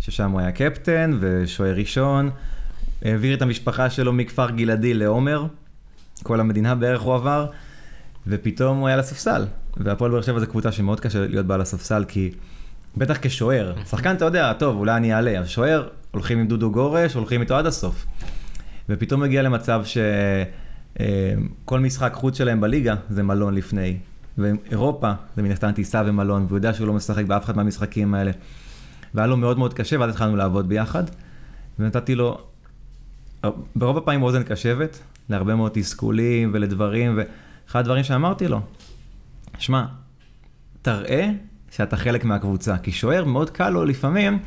ששם 0.00 0.30
הוא 0.30 0.40
היה 0.40 0.52
קפטן 0.52 1.18
ושוער 1.20 1.74
ראשון. 1.74 2.30
העביר 3.02 3.36
את 3.36 3.42
המשפחה 3.42 3.90
שלו 3.90 4.12
מכפר 4.12 4.50
גלעדי 4.50 4.94
לעומר, 4.94 5.46
כל 6.22 6.40
המדינה 6.40 6.74
בערך 6.74 7.00
הוא 7.00 7.14
עבר, 7.14 7.46
ופתאום 8.26 8.78
הוא 8.78 8.86
היה 8.86 8.94
על 8.94 9.00
הספסל. 9.00 9.46
והפועל 9.76 10.10
באר 10.10 10.22
שבע 10.22 10.40
זו 10.40 10.46
קבוצה 10.46 10.72
שמאוד 10.72 11.00
קשה 11.00 11.26
להיות 11.26 11.46
בה 11.46 11.54
על 11.54 11.60
הספסל, 11.60 12.04
כי 12.08 12.30
בטח 12.96 13.18
כשוער, 13.22 13.74
שחקן 13.90 14.16
אתה 14.16 14.24
יודע, 14.24 14.52
טוב, 14.52 14.76
אולי 14.76 14.96
אני 14.96 15.14
אעלה, 15.14 15.38
אבל 15.38 15.46
שוער, 15.46 15.88
הולכים 16.10 16.38
עם 16.38 16.48
דודו 16.48 16.70
גורש, 16.70 17.14
הולכים 17.14 17.40
איתו 17.40 17.56
עד 17.56 17.66
הסוף. 17.66 18.06
ופתאום 18.88 19.22
הגיע 19.22 19.42
למצב 19.42 19.82
ש... 19.84 19.98
אה, 21.00 21.34
כל 21.64 21.80
משחק 21.80 22.12
חוץ 22.14 22.38
שלהם 22.38 22.60
בליגה 22.60 22.94
זה 23.10 23.22
מלון 23.22 23.54
לפני. 23.54 23.98
ואירופה 24.38 25.12
זה 25.36 25.42
מן 25.42 25.50
הסתם 25.50 25.72
טיסה 25.72 26.02
ומלון, 26.06 26.44
והוא 26.48 26.58
יודע 26.58 26.74
שהוא 26.74 26.86
לא 26.86 26.92
משחק 26.92 27.24
באף 27.24 27.44
אחד 27.44 27.56
מהמשחקים 27.56 28.14
האלה. 28.14 28.30
והיה 29.14 29.26
לו 29.26 29.36
מאוד 29.36 29.58
מאוד 29.58 29.74
קשה, 29.74 30.00
ואז 30.00 30.10
התחלנו 30.10 30.36
לעבוד 30.36 30.68
ביחד. 30.68 31.04
ונתתי 31.78 32.14
לו, 32.14 32.38
ברוב 33.76 33.96
הפעמים 33.96 34.22
אוזן 34.22 34.42
קשבת, 34.42 34.98
להרבה 35.28 35.54
מאוד 35.54 35.72
תסכולים 35.74 36.50
ולדברים, 36.54 37.18
ואחד 37.18 37.80
הדברים 37.80 38.04
שאמרתי 38.04 38.48
לו, 38.48 38.60
שמע, 39.58 39.84
תראה 40.82 41.30
שאתה 41.70 41.96
חלק 41.96 42.24
מהקבוצה, 42.24 42.78
כי 42.78 42.92
שוער 42.92 43.24
מאוד 43.24 43.50
קל 43.50 43.70
לו 43.70 43.84
לפעמים. 43.84 44.38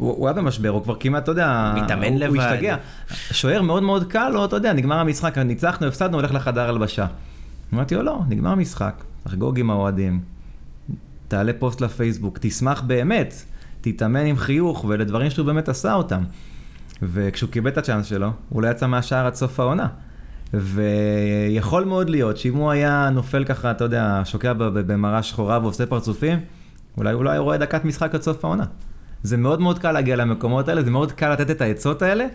הוא, 0.00 0.28
היה 0.28 0.34
במשבר, 0.34 0.68
הוא 0.68 0.82
כבר 0.82 0.94
כמעט, 1.00 1.22
אתה 1.22 1.30
יודע, 1.30 1.72
מתאמן 1.76 2.16
לבד. 2.16 2.34
הוא 2.34 2.42
השתגע. 2.42 2.76
שוער 3.30 3.62
מאוד 3.62 3.82
מאוד 3.82 4.12
קל 4.12 4.28
לו, 4.28 4.44
אתה 4.44 4.56
יודע, 4.56 4.72
נגמר 4.72 4.98
המשחק, 4.98 5.38
ניצחנו, 5.38 5.86
הפסדנו, 5.86 6.16
הולך 6.16 6.34
לחדר 6.34 6.68
הלבשה. 6.68 7.06
אמרתי 7.74 7.94
לו, 7.94 8.02
לא, 8.02 8.20
נגמר 8.28 8.50
המשחק, 8.50 9.04
תחגוג 9.24 9.58
עם 9.58 9.70
האוהדים, 9.70 10.20
תעלה 11.28 11.52
פוסט 11.58 11.80
לפייסבוק, 11.80 12.38
תשמח 12.40 12.82
באמת, 12.82 13.34
תתאמן 13.80 14.26
עם 14.26 14.36
חיוך, 14.36 14.84
ואלה 14.84 15.04
דברים 15.04 15.30
שהוא 15.30 15.46
באמת 15.46 15.68
עשה 15.68 15.94
אותם. 15.94 16.22
וכשהוא 17.02 17.50
קיבל 17.50 17.70
את 17.70 17.78
הצ'אנס 17.78 18.06
שלו, 18.06 18.30
הוא 18.48 18.62
לא 18.62 18.68
יצא 18.68 18.86
מהשער 18.86 19.26
עד 19.26 19.34
סוף 19.34 19.60
העונה. 19.60 19.86
ויכול 20.54 21.84
מאוד 21.84 22.10
להיות 22.10 22.36
שאם 22.36 22.54
הוא 22.54 22.70
היה 22.70 23.10
נופל 23.12 23.44
ככה, 23.44 23.70
אתה 23.70 23.84
יודע, 23.84 24.22
שוקע 24.24 24.52
במראה 24.52 25.22
שחורה 25.22 25.58
ועושה 25.62 25.86
פרצופים, 25.86 26.38
אולי 26.96 27.12
הוא 27.12 27.24
לא 27.24 27.30
היה 27.30 27.40
רואה 27.40 27.58
דקת 27.58 27.84
משחק 27.84 28.14
עד 28.14 28.22
סוף 28.22 28.44
העונה. 28.44 28.64
זה 29.22 29.36
מאוד 29.36 29.60
מאוד 29.60 29.78
קל 29.78 29.92
להגיע 29.92 30.16
למקומות 30.16 30.68
האלה, 30.68 30.82
זה 30.82 30.90
מאוד 30.90 31.12
קל 31.12 31.32
לתת 31.32 31.50
את 31.50 31.60
העצות 31.60 32.02
האלה. 32.02 32.26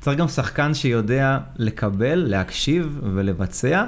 צריך 0.00 0.18
גם 0.18 0.28
שחקן 0.28 0.74
שיודע 0.74 1.38
לקבל, 1.56 2.24
להקשיב 2.28 3.00
ולבצע, 3.14 3.84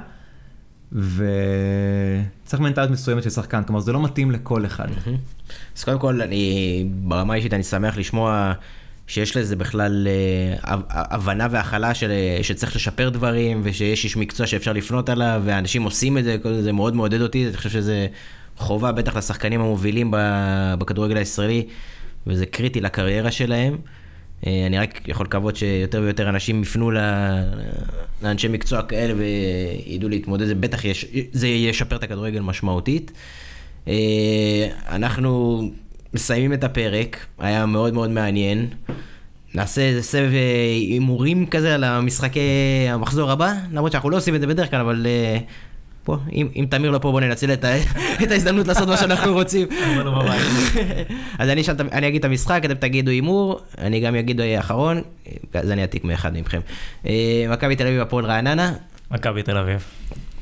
וצריך 0.92 2.60
מנטליות 2.60 2.90
מסוימת 2.90 3.22
של 3.22 3.30
שחקן, 3.30 3.62
כלומר 3.62 3.80
זה 3.80 3.92
לא 3.92 4.02
מתאים 4.02 4.30
לכל 4.30 4.66
אחד. 4.66 4.88
אז 5.76 5.84
קודם 5.84 5.98
כל, 5.98 6.22
אני, 6.22 6.86
ברמה 6.90 7.32
האישית 7.32 7.54
אני 7.54 7.62
שמח 7.62 7.96
לשמוע 7.96 8.52
שיש 9.06 9.36
לזה 9.36 9.56
בכלל 9.56 10.08
אה, 10.10 10.76
הבנה 10.90 11.46
והכלה 11.50 11.94
של, 11.94 12.10
שצריך 12.42 12.76
לשפר 12.76 13.08
דברים, 13.08 13.60
ושיש 13.64 14.04
איש 14.04 14.16
מקצוע 14.16 14.46
שאפשר 14.46 14.72
לפנות 14.72 15.08
עליו, 15.08 15.42
ואנשים 15.44 15.82
עושים 15.82 16.18
את 16.18 16.24
זה, 16.24 16.36
זה 16.60 16.72
מאוד 16.72 16.96
מעודד 16.96 17.20
אותי, 17.20 17.46
אני 17.46 17.56
חושב 17.56 17.70
שזה 17.70 18.06
חובה 18.56 18.92
בטח 18.92 19.16
לשחקנים 19.16 19.60
המובילים 19.60 20.14
בכדורגל 20.78 21.16
הישראלי. 21.16 21.66
וזה 22.26 22.46
קריטי 22.46 22.80
לקריירה 22.80 23.30
שלהם. 23.30 23.76
אה, 24.46 24.66
אני 24.66 24.78
רק 24.78 25.08
יכול 25.08 25.26
לקוות 25.26 25.56
שיותר 25.56 26.00
ויותר 26.04 26.28
אנשים 26.28 26.62
יפנו 26.62 26.90
לאנשי 28.22 28.48
מקצוע 28.48 28.82
כאלה 28.82 29.14
וידעו 29.16 30.08
להתמודד, 30.08 30.46
זה 30.46 30.54
בטח 30.54 30.84
יש, 30.84 31.06
זה 31.32 31.48
ישפר 31.48 31.96
את 31.96 32.02
הכדורגל 32.02 32.40
משמעותית. 32.40 33.12
אה, 33.88 34.68
אנחנו 34.88 35.62
מסיימים 36.14 36.52
את 36.52 36.64
הפרק, 36.64 37.26
היה 37.38 37.66
מאוד 37.66 37.94
מאוד 37.94 38.10
מעניין. 38.10 38.68
נעשה 39.54 39.80
איזה 39.80 40.02
סבב 40.02 40.32
אה, 40.34 40.74
הימורים 40.90 41.46
כזה 41.46 41.74
על 41.74 41.84
המשחקי 41.84 42.40
המחזור 42.88 43.30
הבא, 43.30 43.54
למרות 43.72 43.92
שאנחנו 43.92 44.10
לא 44.10 44.16
עושים 44.16 44.34
את 44.34 44.40
זה 44.40 44.46
בדרך 44.46 44.70
כלל, 44.70 44.80
אבל 44.80 45.06
פה, 46.04 46.16
אם, 46.32 46.48
אם 46.56 46.66
תמיר 46.70 46.90
לא 46.90 46.98
פה, 46.98 47.10
בוא 47.10 47.20
ננצל 47.20 47.52
את, 47.52 47.64
ה, 47.64 47.76
את 48.22 48.30
ההזדמנות 48.30 48.66
לעשות 48.66 48.88
מה 48.88 48.96
שאנחנו 48.96 49.32
רוצים. 49.32 49.68
אז 51.38 51.48
אני, 51.48 51.64
שאל, 51.64 51.74
אני 51.92 52.08
אגיד 52.08 52.18
את 52.18 52.24
המשחק, 52.24 52.62
אתם 52.64 52.74
תגידו 52.74 53.10
הימור, 53.10 53.60
אני 53.78 54.00
גם 54.00 54.14
אגיד 54.14 54.40
אחרון, 54.58 55.02
אז 55.54 55.70
אני 55.70 55.82
אעתיק 55.82 56.04
מאחד 56.04 56.38
מכם. 56.38 56.60
אה, 57.06 57.46
מכבי 57.50 57.76
תל 57.76 57.86
אביב, 57.86 58.00
הפועל 58.00 58.24
רעננה. 58.24 58.72
מכבי 59.10 59.42
תל 59.42 59.58
אביב. 59.58 59.84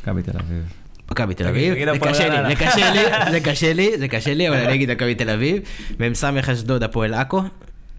מכבי 0.00 0.22
תל 0.22 0.38
אביב. 0.38 0.64
מכבי 1.10 1.34
תל 1.34 1.46
אביב, 1.46 1.74
זה 1.74 1.98
קשה 2.00 2.28
לי. 2.28 2.48
זה 2.48 2.54
קשה 2.56 2.92
לי, 2.92 3.28
זה 3.30 3.40
קשה 3.40 3.72
לי, 3.72 3.98
זה 3.98 4.08
קשה 4.08 4.34
לי, 4.34 4.48
אבל 4.48 4.56
אני 4.56 4.74
אגיד 4.74 4.90
מכבי 4.90 5.14
תל 5.14 5.30
אביב. 5.30 5.62
מ"ס 6.00 6.24
אשדוד, 6.24 6.82
הפועל 6.82 7.14
עכו. 7.14 7.42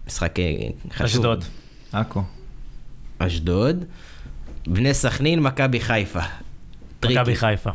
משחק 0.06 0.38
אה, 0.38 0.44
חשוב. 0.92 1.04
אשדוד. 1.04 1.44
עכו. 1.92 2.22
אשדוד. 3.18 3.84
בני 4.66 4.94
סכנין, 4.94 5.40
מכבי 5.40 5.80
חיפה. 5.80 6.20
tricky. 7.06 7.20
מכבי 7.20 7.36
חיפה. 7.36 7.70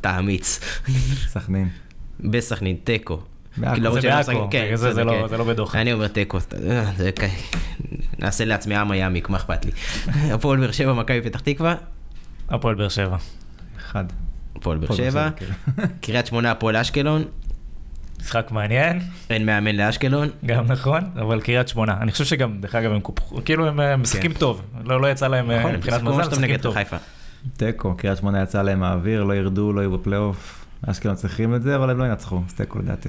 תאמיץ. 0.00 0.60
סכנין. 1.28 1.68
בסכנין, 2.20 2.76
תיקו. 2.84 3.20
למרות 3.58 4.02
זה 4.02 4.08
לא 4.08 4.22
בעכו, 4.22 4.48
כן, 4.50 4.76
זה 4.76 5.04
לא- 5.04 5.12
כן. 5.22 5.28
זה 5.28 5.36
לא 5.36 5.44
בדוחה. 5.44 5.80
אני 5.80 5.92
אומר 5.92 6.08
תיקו, 6.08 6.38
אה, 6.70 6.84
זה 6.96 7.10
כ- 7.16 7.54
נעשה 8.18 8.44
לעצמי 8.44 8.74
עם 8.76 8.90
היעמיק, 8.90 9.28
מה 9.28 9.36
אכפת 9.36 9.64
לי. 9.64 9.70
הפועל 10.34 10.60
באר 10.60 10.70
שבע, 10.72 10.92
מכבי 10.92 11.20
פתח 11.22 11.40
תקווה, 11.40 11.74
הפועל 12.48 12.74
באר 12.74 12.88
שבע. 12.88 13.16
אחד. 13.78 14.04
הפועל 14.56 14.78
באר 14.78 14.96
שבע, 14.96 15.28
כן. 15.36 15.46
קריית 16.02 16.26
שמונה, 16.26 16.50
הפועל 16.50 16.76
אשקלון, 16.76 17.24
משחק 18.20 18.48
מעניין, 18.50 19.00
אין 19.30 19.46
מאמן 19.46 19.76
לאשקלון, 19.76 20.28
גם 20.46 20.64
נכון, 20.66 21.00
אבל 21.20 21.40
קריית 21.40 21.68
שמונה. 21.68 21.96
אני 22.00 22.12
חושב 22.12 22.24
שגם, 22.24 22.60
דרך 22.60 22.74
אגב, 22.74 22.92
הם 22.92 23.00
קופחו, 23.00 23.44
כאילו 23.44 23.66
הם 23.68 23.80
אה, 23.80 23.96
משחקים 23.96 24.32
טוב. 24.32 24.62
לא 24.84 25.00
לא 25.00 25.10
יצא 25.10 25.28
להם 25.28 25.50
אה, 25.50 25.58
נכון, 25.58 25.70
הם 25.70 25.76
מבחינת 25.76 26.02
מזל, 26.02 26.22
טוב 26.22 26.30
משחקים 26.32 26.56
טוב. 26.56 26.76
תיקו, 27.56 27.94
קריית 27.94 28.18
שמונה 28.18 28.42
יצא 28.42 28.62
להם 28.62 28.82
האוויר, 28.82 29.24
לא 29.24 29.32
ירדו, 29.32 29.72
לא 29.72 29.80
יהיו 29.80 29.98
בפלייאוף. 29.98 30.64
אשקלון 30.86 31.14
צריכים 31.14 31.54
את 31.54 31.62
זה, 31.62 31.76
אבל 31.76 31.90
הם 31.90 31.98
לא 31.98 32.04
ינצחו, 32.04 32.42
אז 32.48 32.54
תיקו 32.54 32.78
לדעתי. 32.78 33.08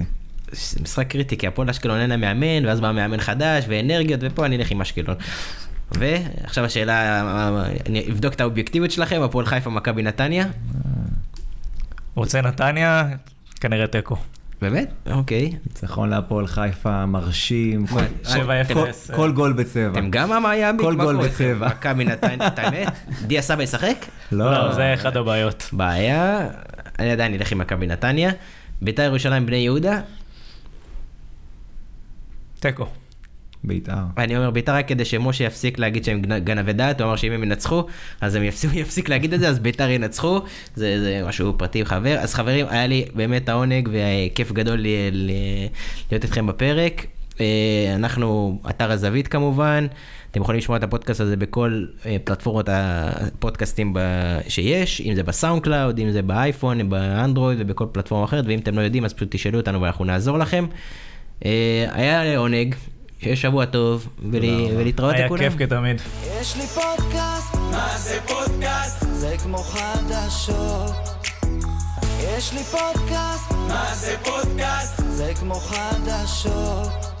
זה 0.52 0.80
משחק 0.82 1.08
קריטי, 1.08 1.36
כי 1.36 1.46
הפועל 1.46 1.70
אשקלון 1.70 2.00
אין 2.00 2.10
להם 2.10 2.20
מאמן, 2.20 2.66
ואז 2.66 2.80
בא 2.80 2.92
מאמן 2.92 3.20
חדש, 3.20 3.64
ואנרגיות, 3.68 4.20
ופה 4.22 4.46
אני 4.46 4.56
אלך 4.56 4.70
עם 4.70 4.80
אשקלון. 4.80 5.16
ועכשיו 5.92 6.64
השאלה, 6.64 7.20
אני 7.86 8.06
אבדוק 8.10 8.34
את 8.34 8.40
האובייקטיביות 8.40 8.90
שלכם, 8.90 9.22
הפועל 9.22 9.46
חיפה, 9.46 9.70
מכבי 9.70 10.02
נתניה. 10.02 10.46
רוצה 12.14 12.40
נתניה, 12.40 13.08
כנראה 13.60 13.86
תיקו. 13.86 14.16
באמת? 14.64 14.92
אוקיי. 15.10 15.52
ניצחון 15.66 16.08
להפועל 16.10 16.46
חיפה, 16.46 17.06
מרשים. 17.06 17.86
כל- 17.86 18.00
שבע 18.28 18.60
אפס. 18.60 19.10
כל- 19.10 19.16
כל 19.16 19.32
גול 19.32 19.52
בצבע. 19.52 19.92
אתם 19.92 20.10
גם 20.10 20.32
המאיימי? 20.32 20.82
כל 20.82 20.94
גול 20.96 21.16
בצבע. 21.28 21.68
מכבי 21.68 22.04
נתניה, 22.04 22.46
את 22.46 22.58
האמת? 22.58 22.88
דיה 23.28 23.42
סבא 23.42 23.62
ישחק? 23.62 23.96
לא, 24.32 24.72
זה 24.72 24.94
אחד 24.94 25.16
הבעיות. 25.16 25.68
בעיה, 25.72 26.48
אני 26.98 27.10
עדיין 27.12 27.34
אלך 27.34 27.52
עם 27.52 27.58
מכבי 27.58 27.86
נתניה. 27.86 28.30
בית"ר 28.82 29.02
ירושלים 29.02 29.46
בני 29.46 29.56
יהודה, 29.56 30.00
תיקו. 32.60 32.86
בית"ר. 33.64 33.92
אני 34.18 34.36
אומר 34.36 34.50
בית"ר 34.50 34.74
רק 34.74 34.88
כדי 34.88 35.04
שמשה 35.04 35.44
יפסיק 35.44 35.78
להגיד 35.78 36.04
שהם 36.04 36.22
גנ- 36.22 36.38
גנבי 36.38 36.72
דעת, 36.72 37.00
הוא 37.00 37.08
אמר 37.08 37.16
שאם 37.16 37.32
הם 37.32 37.42
ינצחו, 37.42 37.84
אז 38.20 38.34
הם 38.34 38.42
יפסיק, 38.42 38.70
יפסיק 38.84 39.08
להגיד 39.08 39.34
את 39.34 39.40
זה, 39.40 39.48
אז 39.48 39.58
בית"ר 39.58 39.90
ינצחו, 39.90 40.40
זה, 40.74 41.00
זה 41.00 41.22
משהו 41.28 41.54
פרטי 41.58 41.82
וחבר. 41.82 42.16
אז 42.18 42.34
חברים, 42.34 42.66
היה 42.68 42.86
לי 42.86 43.04
באמת 43.14 43.48
העונג 43.48 43.88
וכיף 43.92 44.52
גדול 44.52 44.78
ל- 44.80 44.86
ל- 45.12 45.30
להיות 46.10 46.24
איתכם 46.24 46.46
בפרק. 46.46 47.06
אה, 47.40 47.46
אנחנו, 47.94 48.58
אתר 48.70 48.90
הזווית 48.90 49.28
כמובן, 49.28 49.86
אתם 50.30 50.40
יכולים 50.42 50.58
לשמוע 50.58 50.78
את 50.78 50.82
הפודקאסט 50.82 51.20
הזה 51.20 51.36
בכל 51.36 51.84
אה, 52.06 52.16
פלטפורמות 52.24 52.68
הפודקאסטים 52.72 53.96
שיש, 54.48 55.00
אם 55.00 55.14
זה 55.14 55.22
בסאונד 55.22 55.62
קלאוד, 55.62 55.98
אם 55.98 56.10
זה 56.10 56.22
באייפון, 56.22 56.90
באנדרואיד 56.90 57.58
ובכל 57.60 57.84
פלטפורמה 57.92 58.24
אחרת, 58.24 58.44
ואם 58.48 58.58
אתם 58.58 58.76
לא 58.76 58.80
יודעים 58.82 59.04
אז 59.04 59.12
פשוט 59.12 59.28
תשאלו 59.30 59.58
אותנו 59.60 59.80
ואנחנו 59.82 60.04
נעזור 60.04 60.38
לכם. 60.38 60.66
אה, 61.44 61.86
היה 61.92 62.38
עונג, 62.38 62.74
שיהיה 63.24 63.36
שבוע 63.36 63.64
טוב, 63.64 64.08
ול- 64.32 64.40
ולהתראות 64.76 65.14
היה 65.14 65.24
לכולם. 65.26 65.42
כיף 65.42 65.58
כתמיד. 65.58 65.96
יש 66.40 66.56
לי 66.56 66.66
פודקאסט, 66.66 67.54
מה 67.54 67.88
זה 67.98 68.18
פודקאסט? 68.26 69.04
זה 69.12 69.34
כמו 69.42 69.58
חדשות. 69.58 70.92
יש 72.36 72.52
לי 72.52 72.64
פודקאסט, 72.64 73.52
מה 73.68 73.94
זה 73.94 74.14
פודקאסט? 74.24 75.02
זה 75.10 75.32
כמו 75.40 75.54
חדשות. 75.54 77.13